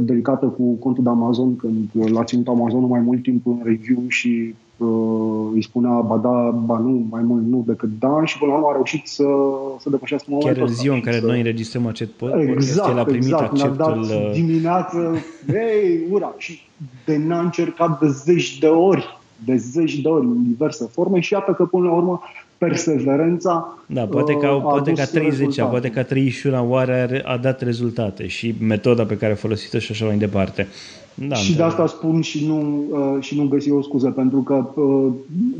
delicată 0.00 0.46
cu 0.46 0.72
contul 0.72 1.02
de 1.04 1.08
Amazon, 1.08 1.56
când 1.56 1.88
l-a 2.12 2.24
ținut 2.24 2.48
Amazonul 2.48 2.88
mai 2.88 3.00
mult 3.00 3.22
timp 3.22 3.46
în 3.46 3.60
review 3.64 4.02
și 4.08 4.54
uh, 4.76 5.50
îi 5.54 5.62
spunea 5.62 6.00
ba 6.00 6.16
da, 6.16 6.50
ba 6.50 6.78
nu, 6.78 7.06
mai 7.10 7.22
mult 7.22 7.46
nu 7.46 7.64
decât 7.66 7.88
da 7.98 8.24
și 8.24 8.38
până 8.38 8.50
la 8.50 8.56
urmă 8.56 8.68
a 8.70 8.72
reușit 8.72 9.06
să, 9.06 9.24
să 9.78 9.90
depășească 9.90 10.26
momentul 10.28 10.54
Chiar 10.54 10.68
în 10.68 10.74
ziua 10.74 10.94
în 10.94 11.00
care 11.00 11.18
să... 11.18 11.26
noi 11.26 11.38
înregistrăm 11.38 11.86
acest 11.86 12.10
podcast, 12.10 12.48
exact, 12.48 12.90
el 12.90 12.98
a 12.98 13.04
primit 13.04 13.22
exact, 13.22 13.42
acceptul... 13.42 13.76
dat 13.76 13.96
uh, 13.96 14.30
dimineață, 14.32 15.14
hei, 15.46 16.06
ura! 16.10 16.34
Și 16.36 16.60
de 17.04 17.16
n-a 17.16 17.40
încercat 17.40 18.00
de 18.00 18.08
zeci 18.08 18.58
de 18.58 18.66
ori, 18.66 19.18
de 19.44 19.56
zeci 19.56 20.00
de 20.00 20.08
ori 20.08 20.26
în 20.26 20.42
diverse 20.42 20.84
forme 20.84 21.20
și 21.20 21.32
iată 21.32 21.52
că 21.52 21.64
până 21.64 21.86
la 21.86 21.92
urmă 21.92 22.20
perseverența 22.58 23.78
Da, 23.86 24.04
poate 24.04 24.34
că, 24.34 24.48
uh, 24.48 24.62
poate 24.62 24.92
ca 24.92 25.04
30 25.04 25.38
rezultate. 25.38 25.70
poate 25.70 25.90
ca 25.90 26.02
31 26.02 26.70
oară 26.70 27.08
a 27.24 27.36
dat 27.36 27.60
rezultate 27.60 28.26
și 28.26 28.54
metoda 28.60 29.04
pe 29.04 29.16
care 29.16 29.32
a 29.32 29.36
folosit-o 29.36 29.78
și 29.78 29.92
așa 29.92 30.04
mai 30.04 30.16
departe. 30.16 30.66
Da, 31.14 31.34
și 31.34 31.56
de 31.56 31.62
asta 31.62 31.86
spun 31.86 32.20
și 32.20 32.46
nu, 32.46 32.82
uh, 32.90 33.16
și 33.20 33.36
nu 33.36 33.48
găsi 33.48 33.70
o 33.70 33.82
scuză, 33.82 34.10
pentru 34.10 34.40
că 34.40 34.64
uh, 34.74 35.12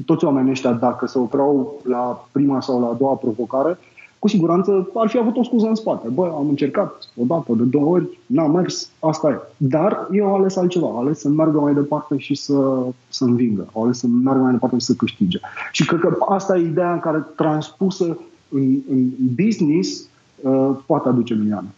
toți 0.04 0.24
oamenii 0.24 0.50
ăștia, 0.50 0.72
dacă 0.72 1.06
se 1.06 1.18
opreau 1.18 1.80
la 1.84 2.28
prima 2.32 2.60
sau 2.60 2.80
la 2.80 2.86
a 2.86 2.96
doua 2.98 3.14
provocare, 3.14 3.78
cu 4.19 4.28
siguranță 4.28 4.90
ar 4.95 5.09
fi 5.09 5.19
avut 5.19 5.36
o 5.36 5.43
scuză 5.43 5.66
în 5.66 5.74
spate. 5.74 6.09
Bă, 6.09 6.32
am 6.36 6.49
încercat 6.49 7.09
o 7.16 7.24
dată, 7.24 7.53
de 7.53 7.62
două 7.62 7.86
ori, 7.86 8.19
n-a 8.27 8.47
mers, 8.47 8.90
asta 9.01 9.31
e. 9.31 9.39
Dar 9.57 10.09
eu 10.12 10.27
am 10.27 10.35
ales 10.35 10.57
altceva, 10.57 10.86
am 10.86 10.99
ales 10.99 11.19
să 11.19 11.28
meargă 11.28 11.59
mai 11.59 11.74
departe 11.74 12.19
și 12.19 12.35
să, 12.35 12.86
să 13.09 13.24
învingă, 13.24 13.66
am 13.74 13.82
ales 13.82 13.99
să 13.99 14.07
meargă 14.07 14.43
mai 14.43 14.53
departe 14.53 14.78
și 14.78 14.85
să 14.85 14.95
câștige. 14.95 15.39
Și 15.73 15.86
cred 15.86 16.01
că 16.01 16.16
asta 16.28 16.57
e 16.57 16.61
ideea 16.61 16.93
în 16.93 17.01
care 17.01 17.27
transpusă 17.36 18.19
în, 18.49 18.77
în 18.90 19.11
business 19.35 20.09
uh, 20.40 20.70
poate 20.86 21.09
aduce 21.09 21.35
milioane. 21.35 21.69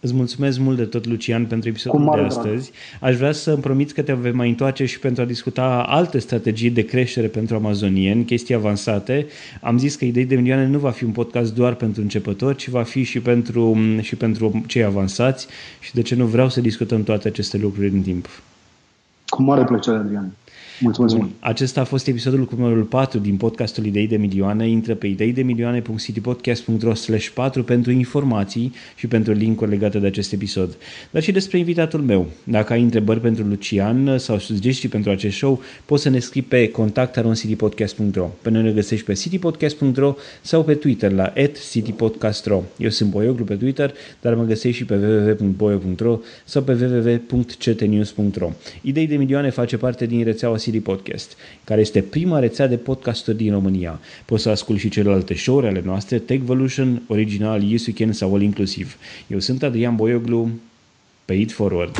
Îți 0.00 0.14
mulțumesc 0.14 0.58
mult 0.58 0.76
de 0.76 0.84
tot, 0.84 1.06
Lucian, 1.06 1.46
pentru 1.46 1.68
episodul 1.68 1.98
Cu 1.98 2.04
de 2.04 2.10
mare 2.10 2.26
astăzi. 2.26 2.70
Aș 3.00 3.16
vrea 3.16 3.32
să 3.32 3.50
îmi 3.50 3.62
promiți 3.62 3.94
că 3.94 4.02
te 4.02 4.12
vei 4.12 4.32
mai 4.32 4.48
întoarce 4.48 4.84
și 4.84 4.98
pentru 4.98 5.22
a 5.22 5.26
discuta 5.26 5.84
alte 5.88 6.18
strategii 6.18 6.70
de 6.70 6.84
creștere 6.84 7.26
pentru 7.26 7.56
amazonieni, 7.56 8.24
chestii 8.24 8.54
avansate. 8.54 9.26
Am 9.60 9.78
zis 9.78 9.94
că 9.94 10.04
Idei 10.04 10.24
de 10.24 10.36
Milioane 10.36 10.66
nu 10.66 10.78
va 10.78 10.90
fi 10.90 11.04
un 11.04 11.10
podcast 11.10 11.54
doar 11.54 11.74
pentru 11.74 12.02
începători, 12.02 12.56
ci 12.56 12.68
va 12.68 12.82
fi 12.82 13.02
și 13.02 13.20
pentru, 13.20 13.76
și 14.00 14.16
pentru 14.16 14.62
cei 14.66 14.84
avansați 14.84 15.46
și 15.80 15.94
de 15.94 16.02
ce 16.02 16.14
nu 16.14 16.26
vreau 16.26 16.48
să 16.48 16.60
discutăm 16.60 17.02
toate 17.02 17.28
aceste 17.28 17.56
lucruri 17.56 17.88
în 17.88 18.02
timp. 18.02 18.28
Cu 19.26 19.42
mare 19.42 19.64
plăcere, 19.64 19.96
Adrian. 19.96 20.32
Mulțumesc 20.80 21.16
mult. 21.16 21.30
Acesta 21.40 21.80
a 21.80 21.84
fost 21.84 22.06
episodul 22.06 22.44
cu 22.44 22.54
numărul 22.56 22.82
4 22.82 23.18
din 23.18 23.36
podcastul 23.36 23.86
Idei 23.86 24.06
de 24.06 24.16
Milioane. 24.16 24.68
Intră 24.68 24.94
pe 24.94 25.06
ideidemilioane.citypodcast.ro 25.06 26.92
4 27.34 27.64
pentru 27.64 27.90
informații 27.90 28.72
și 28.96 29.06
pentru 29.06 29.32
link-uri 29.32 29.70
legate 29.70 29.98
de 29.98 30.06
acest 30.06 30.32
episod. 30.32 30.76
Dar 31.10 31.22
și 31.22 31.32
despre 31.32 31.58
invitatul 31.58 32.00
meu. 32.00 32.26
Dacă 32.44 32.72
ai 32.72 32.82
întrebări 32.82 33.20
pentru 33.20 33.44
Lucian 33.44 34.18
sau 34.18 34.38
sugestii 34.38 34.88
pentru 34.88 35.10
acest 35.10 35.36
show, 35.36 35.60
poți 35.84 36.02
să 36.02 36.08
ne 36.08 36.18
scrii 36.18 36.42
pe 36.42 36.68
contact.citypodcast.ro 36.70 38.30
Pe 38.42 38.50
noi 38.50 38.62
ne 38.62 38.72
găsești 38.72 39.04
pe 39.04 39.12
citypodcast.ro 39.12 40.14
sau 40.40 40.64
pe 40.64 40.74
Twitter 40.74 41.12
la 41.12 41.32
citypodcast.ro 41.70 42.62
Eu 42.78 42.90
sunt 42.90 43.10
Boioglu 43.10 43.44
pe 43.44 43.54
Twitter, 43.54 43.92
dar 44.20 44.34
mă 44.34 44.44
găsești 44.44 44.76
și 44.76 44.84
pe 44.84 44.94
www.boio.ro 44.94 46.18
sau 46.44 46.62
pe 46.62 46.72
www.ctnews.ro 46.72 48.50
Idei 48.82 49.06
de 49.06 49.16
Milioane 49.16 49.50
face 49.50 49.76
parte 49.76 50.06
din 50.06 50.24
rețeaua 50.24 50.56
City 50.66 50.80
Podcast, 50.80 51.36
care 51.64 51.80
este 51.80 52.02
prima 52.02 52.38
rețea 52.38 52.66
de 52.66 52.76
podcasturi 52.76 53.36
din 53.36 53.52
România. 53.52 54.00
Poți 54.24 54.42
să 54.42 54.48
asculti 54.48 54.80
și 54.80 54.88
celelalte 54.88 55.34
show-uri 55.34 55.66
ale 55.66 55.82
noastre, 55.84 56.18
Techvolution, 56.18 57.02
Original, 57.08 57.62
Yes 57.62 57.86
Weekend 57.86 58.14
sau 58.14 58.34
All 58.34 58.42
Inclusiv. 58.42 58.96
Eu 59.26 59.38
sunt 59.38 59.62
Adrian 59.62 59.96
Boioglu, 59.96 60.50
pe 61.24 61.34
It 61.34 61.52
Forward. 61.52 61.96